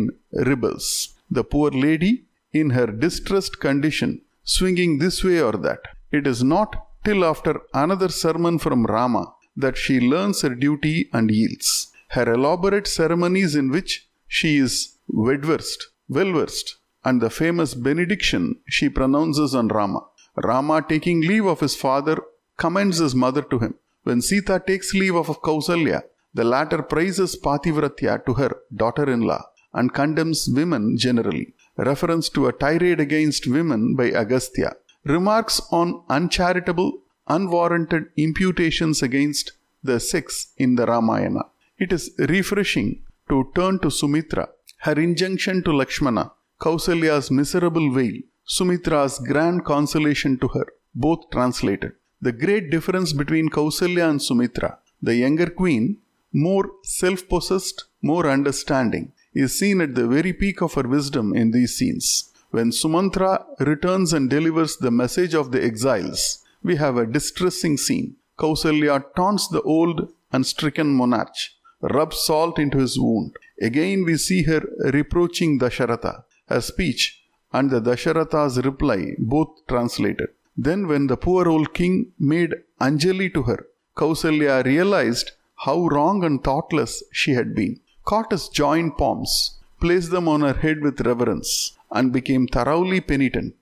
rebels. 0.49 0.87
The 1.29 1.43
poor 1.43 1.69
lady, 1.69 2.13
in 2.61 2.71
her 2.77 2.87
distressed 2.87 3.59
condition, 3.59 4.11
swinging 4.43 4.97
this 4.97 5.23
way 5.23 5.39
or 5.41 5.55
that. 5.67 5.81
It 6.11 6.25
is 6.25 6.43
not 6.43 6.71
till 7.05 7.23
after 7.23 7.53
another 7.83 8.09
sermon 8.09 8.57
from 8.57 8.87
Rama 8.87 9.25
that 9.55 9.77
she 9.77 9.99
learns 9.99 10.41
her 10.41 10.55
duty 10.55 11.09
and 11.13 11.29
yields. 11.29 11.91
Her 12.15 12.33
elaborate 12.33 12.87
ceremonies 12.87 13.53
in 13.55 13.69
which 13.69 14.07
she 14.27 14.57
is 14.57 14.73
well 15.07 15.43
versed, 15.51 15.89
well 16.09 16.31
versed, 16.31 16.77
and 17.05 17.21
the 17.21 17.29
famous 17.29 17.75
benediction 17.75 18.43
she 18.67 18.89
pronounces 18.89 19.53
on 19.53 19.67
Rama. 19.67 20.01
Rama, 20.35 20.83
taking 20.87 21.21
leave 21.21 21.45
of 21.45 21.59
his 21.59 21.75
father, 21.75 22.17
commends 22.57 22.97
his 22.97 23.13
mother 23.13 23.41
to 23.41 23.59
him. 23.59 23.75
When 24.03 24.21
Sita 24.21 24.61
takes 24.65 24.93
leave 24.93 25.15
of 25.15 25.27
Kausalya, 25.41 26.03
the 26.33 26.43
latter 26.43 26.81
praises 26.81 27.35
Pativratya 27.35 28.25
to 28.25 28.33
her 28.33 28.51
daughter 28.75 29.09
in 29.09 29.21
law 29.21 29.43
and 29.73 29.93
condemns 29.93 30.49
women 30.49 30.97
generally. 30.97 31.53
Reference 31.77 32.29
to 32.29 32.47
a 32.47 32.53
tirade 32.53 32.99
against 32.99 33.47
women 33.47 33.95
by 33.95 34.11
Agastya. 34.11 34.75
Remarks 35.05 35.61
on 35.71 36.03
uncharitable, 36.09 36.99
unwarranted 37.27 38.05
imputations 38.17 39.01
against 39.01 39.53
the 39.83 39.99
sex 39.99 40.53
in 40.57 40.75
the 40.75 40.85
Ramayana. 40.85 41.43
It 41.77 41.91
is 41.91 42.11
refreshing 42.17 43.01
to 43.29 43.51
turn 43.55 43.79
to 43.79 43.89
Sumitra, 43.89 44.49
her 44.79 44.93
injunction 44.93 45.63
to 45.63 45.75
Lakshmana, 45.75 46.31
Kausalya's 46.59 47.31
miserable 47.31 47.93
wail, 47.93 48.21
Sumitra's 48.45 49.19
grand 49.19 49.63
consolation 49.63 50.37
to 50.37 50.49
her, 50.49 50.67
both 50.93 51.29
translated. 51.31 51.93
The 52.21 52.33
great 52.33 52.69
difference 52.69 53.13
between 53.13 53.49
Kausalya 53.49 54.09
and 54.09 54.21
Sumitra, 54.21 54.79
the 55.01 55.15
younger 55.15 55.49
queen, 55.49 55.99
more 56.33 56.71
self 56.83 57.27
possessed, 57.29 57.85
more 58.01 58.29
understanding, 58.29 59.13
is 59.33 59.57
seen 59.57 59.79
at 59.79 59.95
the 59.95 60.07
very 60.07 60.33
peak 60.33 60.61
of 60.61 60.73
her 60.73 60.83
wisdom 60.83 61.33
in 61.33 61.51
these 61.51 61.77
scenes. 61.77 62.31
When 62.51 62.71
Sumantra 62.71 63.45
returns 63.59 64.13
and 64.13 64.29
delivers 64.29 64.77
the 64.77 64.91
message 64.91 65.33
of 65.33 65.51
the 65.51 65.63
exiles, 65.63 66.43
we 66.61 66.75
have 66.75 66.97
a 66.97 67.07
distressing 67.07 67.77
scene. 67.77 68.17
Kausalya 68.37 69.05
taunts 69.15 69.47
the 69.47 69.61
old 69.61 70.11
and 70.31 70.45
stricken 70.45 70.93
monarch, 70.93 71.35
rubs 71.81 72.19
salt 72.19 72.59
into 72.59 72.77
his 72.77 72.99
wound. 72.99 73.37
Again, 73.61 74.03
we 74.03 74.17
see 74.17 74.43
her 74.43 74.61
reproaching 74.91 75.59
Dasharatha, 75.59 76.23
her 76.49 76.61
speech 76.61 77.22
and 77.53 77.69
the 77.69 77.81
Dasharatha's 77.81 78.57
reply, 78.65 79.15
both 79.19 79.49
translated. 79.67 80.29
Then, 80.57 80.87
when 80.87 81.07
the 81.07 81.17
poor 81.17 81.47
old 81.47 81.73
king 81.73 82.11
made 82.19 82.53
Anjali 82.81 83.33
to 83.33 83.43
her, 83.43 83.65
Kausalya 83.95 84.65
realized 84.65 85.31
how 85.65 85.87
wrong 85.87 86.23
and 86.23 86.43
thoughtless 86.43 87.03
she 87.11 87.33
had 87.33 87.55
been. 87.55 87.79
Caught 88.05 88.31
his 88.31 88.49
joined 88.49 88.97
palms, 88.97 89.59
placed 89.79 90.11
them 90.11 90.27
on 90.27 90.41
her 90.41 90.53
head 90.53 90.81
with 90.81 91.01
reverence, 91.01 91.77
and 91.91 92.11
became 92.11 92.47
thoroughly 92.47 92.99
penitent. 92.99 93.55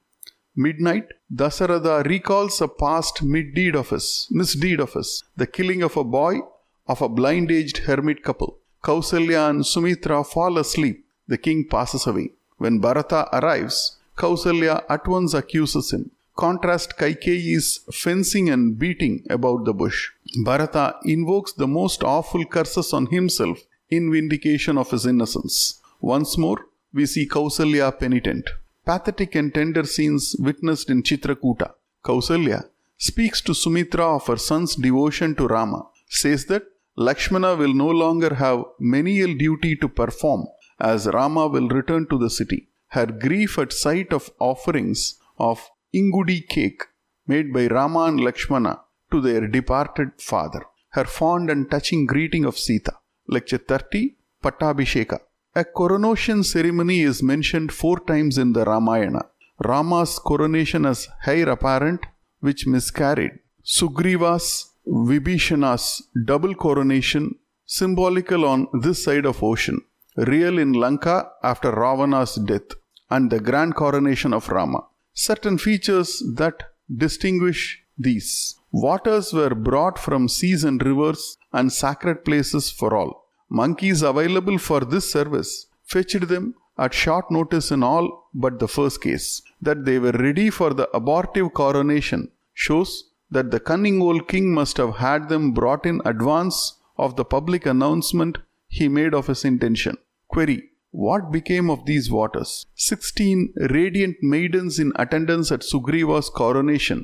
Midnight, 0.55 1.07
Dasaratha 1.33 2.03
recalls 2.05 2.59
a 2.59 2.67
past 2.67 3.21
misdeed 3.23 3.75
of 3.75 3.89
his, 3.89 4.27
misdeed 4.31 4.79
of 4.79 4.93
his, 4.93 5.23
the 5.37 5.47
killing 5.47 5.81
of 5.81 5.95
a 5.95 6.03
boy 6.03 6.39
of 6.87 7.01
a 7.01 7.09
blind-aged 7.09 7.79
hermit 7.79 8.23
couple. 8.23 8.57
Kausalya 8.83 9.49
and 9.49 9.65
Sumitra 9.65 10.23
fall 10.23 10.57
asleep. 10.57 11.05
The 11.27 11.37
king 11.37 11.67
passes 11.69 12.07
away. 12.07 12.31
When 12.63 12.77
Bharata 12.77 13.21
arrives, 13.33 13.97
Kausalya 14.15 14.83
at 14.87 15.07
once 15.07 15.33
accuses 15.33 15.93
him. 15.93 16.11
Contrast 16.37 16.95
Kaikeyi's 16.95 17.79
fencing 17.91 18.51
and 18.51 18.77
beating 18.77 19.25
about 19.31 19.65
the 19.65 19.73
bush. 19.73 19.99
Bharata 20.45 20.97
invokes 21.03 21.53
the 21.53 21.67
most 21.67 22.03
awful 22.03 22.45
curses 22.45 22.93
on 22.93 23.07
himself 23.07 23.57
in 23.89 24.11
vindication 24.11 24.77
of 24.77 24.91
his 24.91 25.07
innocence. 25.07 25.81
Once 26.01 26.37
more, 26.37 26.59
we 26.93 27.07
see 27.07 27.27
Kausalya 27.27 27.97
penitent. 27.97 28.47
Pathetic 28.85 29.33
and 29.33 29.51
tender 29.55 29.83
scenes 29.83 30.35
witnessed 30.37 30.91
in 30.91 31.01
Chitrakuta. 31.01 31.71
Kausalya 32.05 32.65
speaks 32.95 33.41
to 33.41 33.55
Sumitra 33.55 34.17
of 34.17 34.27
her 34.27 34.37
son's 34.37 34.75
devotion 34.75 35.33
to 35.33 35.47
Rama, 35.47 35.81
says 36.09 36.45
that 36.45 36.65
Lakshmana 36.95 37.55
will 37.55 37.73
no 37.73 37.89
longer 37.89 38.35
have 38.35 38.65
menial 38.79 39.33
duty 39.33 39.75
to 39.77 39.89
perform 39.89 40.45
as 40.81 41.07
Rama 41.07 41.47
will 41.47 41.69
return 41.69 42.07
to 42.09 42.17
the 42.17 42.29
city. 42.29 42.69
Her 42.87 43.05
grief 43.05 43.57
at 43.57 43.71
sight 43.71 44.11
of 44.11 44.29
offerings 44.39 45.19
of 45.37 45.69
ingudi 45.93 46.39
cake 46.55 46.83
made 47.27 47.53
by 47.53 47.67
Rama 47.67 48.03
and 48.09 48.19
Lakshmana 48.19 48.73
to 49.11 49.21
their 49.21 49.47
departed 49.47 50.09
father. 50.19 50.63
Her 50.97 51.05
fond 51.05 51.49
and 51.49 51.69
touching 51.71 52.05
greeting 52.05 52.45
of 52.45 52.57
Sita. 52.57 52.93
Lecture 53.27 53.57
30 53.57 54.15
Pattabhisheka. 54.43 55.19
A 55.55 55.63
coronation 55.63 56.43
ceremony 56.43 57.01
is 57.01 57.21
mentioned 57.21 57.71
four 57.71 57.99
times 57.99 58.37
in 58.37 58.53
the 58.53 58.65
Ramayana. 58.65 59.23
Rama's 59.63 60.17
coronation 60.17 60.85
as 60.85 61.07
heir 61.25 61.49
apparent, 61.49 62.01
which 62.39 62.65
miscarried. 62.65 63.33
Sugriva's 63.63 64.47
Vibhishana's 64.85 65.85
double 66.25 66.55
coronation, 66.55 67.35
symbolical 67.65 68.45
on 68.45 68.67
this 68.81 69.03
side 69.03 69.25
of 69.25 69.43
ocean, 69.43 69.79
real 70.17 70.59
in 70.59 70.73
Lanka 70.73 71.31
after 71.43 71.71
Ravana's 71.71 72.35
death, 72.35 72.71
and 73.09 73.29
the 73.29 73.39
grand 73.39 73.75
coronation 73.75 74.33
of 74.33 74.49
Rama. 74.49 74.83
Certain 75.13 75.57
features 75.57 76.23
that 76.35 76.63
distinguish 76.95 77.83
these. 77.97 78.55
Waters 78.71 79.33
were 79.33 79.53
brought 79.53 79.99
from 79.99 80.29
seas 80.29 80.63
and 80.63 80.83
rivers 80.85 81.37
and 81.51 81.71
sacred 81.71 82.23
places 82.23 82.71
for 82.71 82.95
all. 82.95 83.25
Monkeys 83.49 84.01
available 84.01 84.57
for 84.57 84.81
this 84.81 85.11
service 85.11 85.67
fetched 85.83 86.27
them 86.29 86.55
at 86.77 86.93
short 86.93 87.29
notice 87.29 87.69
in 87.71 87.83
all 87.83 88.29
but 88.33 88.59
the 88.59 88.67
first 88.67 89.01
case. 89.01 89.41
That 89.61 89.85
they 89.85 89.99
were 89.99 90.13
ready 90.13 90.49
for 90.49 90.73
the 90.73 90.89
abortive 90.95 91.53
coronation 91.53 92.31
shows 92.53 93.11
that 93.29 93.51
the 93.51 93.59
cunning 93.59 94.01
old 94.01 94.27
king 94.27 94.53
must 94.53 94.77
have 94.77 94.95
had 94.95 95.29
them 95.29 95.51
brought 95.51 95.85
in 95.85 96.01
advance 96.05 96.77
of 96.97 97.15
the 97.17 97.25
public 97.25 97.65
announcement 97.65 98.37
he 98.77 98.87
made 98.97 99.13
of 99.19 99.27
his 99.31 99.43
intention. 99.51 99.97
Query 100.33 100.59
What 101.07 101.31
became 101.35 101.67
of 101.73 101.85
these 101.89 102.07
waters? 102.17 102.51
Sixteen 102.89 103.39
radiant 103.75 104.17
maidens 104.33 104.77
in 104.83 104.89
attendance 105.03 105.49
at 105.55 105.67
Sugriva's 105.69 106.29
coronation 106.39 106.99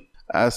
as 0.46 0.56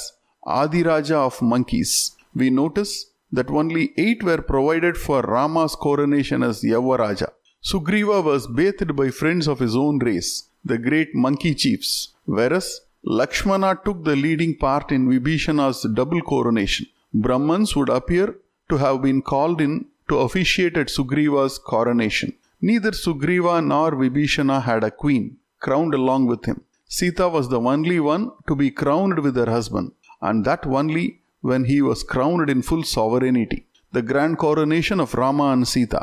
Adiraja 0.61 1.19
of 1.29 1.41
monkeys. 1.53 1.93
We 2.41 2.49
notice 2.63 2.93
that 3.39 3.51
only 3.61 3.85
eight 4.05 4.23
were 4.29 4.43
provided 4.53 4.97
for 5.05 5.21
Rama's 5.35 5.77
coronation 5.85 6.43
as 6.49 6.63
Yuvaraja. 6.73 7.29
Sugriva 7.71 8.19
was 8.31 8.49
bathed 8.61 8.93
by 9.01 9.09
friends 9.21 9.47
of 9.53 9.61
his 9.65 9.77
own 9.85 9.99
race, 10.09 10.31
the 10.65 10.79
great 10.89 11.15
monkey 11.25 11.55
chiefs, 11.55 11.91
whereas 12.25 12.69
Lakshmana 13.05 13.71
took 13.85 14.05
the 14.05 14.17
leading 14.25 14.57
part 14.65 14.91
in 14.97 15.09
Vibhishana's 15.13 15.87
double 16.01 16.23
coronation. 16.33 16.87
Brahmans 17.15 17.77
would 17.77 17.93
appear 18.01 18.29
to 18.71 18.77
have 18.85 19.03
been 19.07 19.23
called 19.23 19.61
in 19.67 19.73
to 20.11 20.19
officiate 20.27 20.77
at 20.83 20.95
Sugriva's 20.97 21.57
coronation. 21.73 22.31
Neither 22.69 22.93
Sugriva 23.03 23.55
nor 23.73 23.91
Vibhishana 23.93 24.59
had 24.69 24.85
a 24.85 24.91
queen 25.03 25.25
crowned 25.65 25.95
along 25.95 26.27
with 26.27 26.45
him. 26.51 26.59
Sita 26.97 27.27
was 27.37 27.49
the 27.49 27.61
only 27.73 27.99
one 28.13 28.25
to 28.49 28.55
be 28.63 28.71
crowned 28.81 29.19
with 29.25 29.37
her 29.43 29.51
husband, 29.57 29.89
and 30.29 30.45
that 30.45 30.67
only 30.67 31.07
when 31.49 31.65
he 31.71 31.79
was 31.89 32.03
crowned 32.13 32.51
in 32.55 32.63
full 32.69 32.83
sovereignty. 32.83 33.61
The 33.97 34.03
grand 34.11 34.37
coronation 34.45 34.99
of 35.05 35.15
Rama 35.15 35.47
and 35.55 35.67
Sita. 35.73 36.03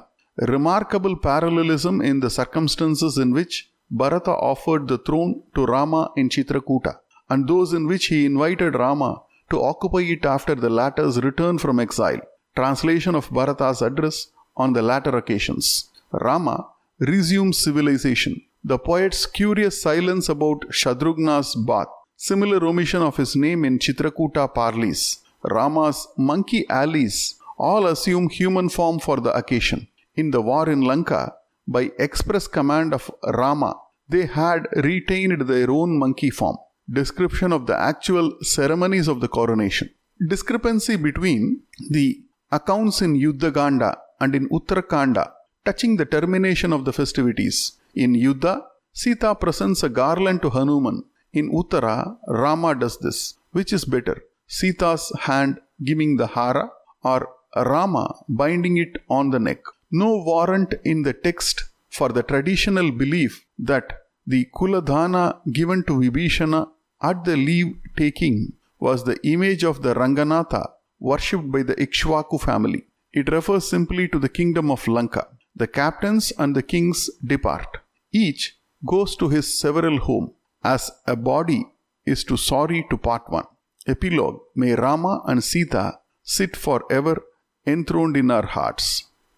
Remarkable 0.56 1.16
parallelism 1.30 2.02
in 2.10 2.20
the 2.24 2.30
circumstances 2.40 3.18
in 3.18 3.32
which 3.38 3.56
Bharata 4.00 4.32
offered 4.52 4.88
the 4.88 5.00
throne 5.08 5.44
to 5.56 5.66
Rama 5.66 6.12
in 6.16 6.30
Chitrakuta, 6.30 6.94
and 7.30 7.48
those 7.48 7.74
in 7.74 7.86
which 7.92 8.08
he 8.08 8.26
invited 8.32 8.76
Rama 8.86 9.12
to 9.52 9.62
occupy 9.72 10.04
it 10.16 10.26
after 10.26 10.56
the 10.56 10.70
latter's 10.70 11.18
return 11.28 11.58
from 11.58 11.80
exile. 11.80 12.22
Translation 12.58 13.14
of 13.14 13.30
Bharata's 13.30 13.84
address 13.84 14.32
on 14.64 14.74
the 14.74 14.82
latter 14.82 15.16
occasions. 15.16 15.90
Rama 16.12 16.56
resumes 17.00 17.60
civilization. 17.60 18.42
The 18.64 18.80
poet's 18.80 19.28
curious 19.28 19.80
silence 19.80 20.28
about 20.28 20.62
Shatrugna's 20.72 21.54
bath. 21.54 21.92
Similar 22.16 22.66
omission 22.66 23.04
of 23.04 23.16
his 23.16 23.36
name 23.36 23.64
in 23.64 23.78
Chitrakuta 23.78 24.52
parleys. 24.52 25.20
Rama's 25.44 26.08
monkey 26.18 26.68
allies 26.68 27.36
all 27.60 27.86
assume 27.86 28.28
human 28.30 28.70
form 28.70 28.98
for 28.98 29.18
the 29.18 29.34
occasion. 29.42 29.88
In 30.16 30.32
the 30.32 30.42
war 30.42 30.68
in 30.68 30.82
Lanka, 30.82 31.36
by 31.68 31.92
express 32.00 32.48
command 32.48 32.92
of 32.92 33.12
Rama, 33.24 33.76
they 34.10 34.26
had 34.26 34.68
retained 34.78 35.42
their 35.42 35.70
own 35.70 36.00
monkey 36.00 36.32
form. 36.32 36.58
Description 36.90 37.54
of 37.54 37.68
the 37.68 37.80
actual 37.80 38.36
ceremonies 38.42 39.08
of 39.08 39.20
the 39.22 39.28
coronation. 39.28 39.92
Discrepancy 40.28 40.96
between 40.96 41.62
the 41.92 42.24
accounts 42.52 43.02
in 43.02 43.16
Yuddhakanda 43.16 43.98
and 44.20 44.36
in 44.36 44.48
Uttarakanda 44.50 45.32
touching 45.66 45.98
the 45.98 46.06
termination 46.06 46.72
of 46.72 46.86
the 46.86 46.94
festivities. 46.94 47.74
In 47.94 48.14
Yuddha, 48.14 48.64
Sita 48.94 49.36
presents 49.36 49.84
a 49.84 49.90
garland 49.90 50.42
to 50.42 50.50
Hanuman. 50.50 51.04
In 51.34 51.52
Uttara, 51.52 52.18
Rama 52.28 52.74
does 52.74 52.98
this. 53.00 53.34
Which 53.52 53.74
is 53.74 53.86
better? 53.86 54.24
Sita's 54.48 55.12
hand 55.20 55.60
giving 55.84 56.16
the 56.18 56.28
hara 56.28 56.70
or 57.04 57.28
Rama 57.56 58.16
binding 58.30 58.78
it 58.78 58.98
on 59.10 59.30
the 59.32 59.40
neck? 59.40 59.62
No 59.92 60.18
warrant 60.18 60.74
in 60.86 61.04
the 61.04 61.14
text 61.14 61.66
for 61.90 62.10
the 62.10 62.24
traditional 62.24 62.92
belief 62.92 63.46
that 63.60 63.94
the 64.26 64.48
Kuladhana 64.56 65.40
given 65.52 65.84
to 65.84 66.00
Vibhishana 66.00 66.70
at 67.02 67.24
the 67.26 67.36
leave 67.36 67.76
taking 67.98 68.54
was 68.80 69.04
the 69.04 69.18
image 69.24 69.64
of 69.64 69.82
the 69.82 69.94
Ranganatha 69.94 70.64
worshipped 71.00 71.52
by 71.52 71.64
the 71.64 71.76
Ikshvaku 71.76 72.40
family. 72.42 72.86
It 73.14 73.32
refers 73.32 73.68
simply 73.70 74.08
to 74.10 74.20
the 74.20 74.30
kingdom 74.30 74.70
of 74.72 74.88
Lanka. 74.88 75.28
The 75.56 75.68
captains 75.68 76.32
and 76.38 76.56
the 76.56 76.64
kings 76.64 77.10
depart. 77.26 77.78
Each 78.12 78.58
goes 78.86 79.16
to 79.18 79.30
his 79.30 79.60
several 79.60 79.98
home, 80.00 80.34
as 80.64 80.92
a 81.06 81.16
body 81.16 81.66
is 82.06 82.24
too 82.24 82.38
sorry 82.38 82.86
to 82.90 82.98
part 82.98 83.24
one. 83.28 83.46
Epilogue 83.88 84.40
May 84.56 84.76
Rama 84.76 85.22
and 85.26 85.44
Sita 85.44 86.00
sit 86.24 86.56
forever 86.56 87.24
enthroned 87.66 88.18
in 88.18 88.30
our 88.32 88.46
hearts. 88.46 89.07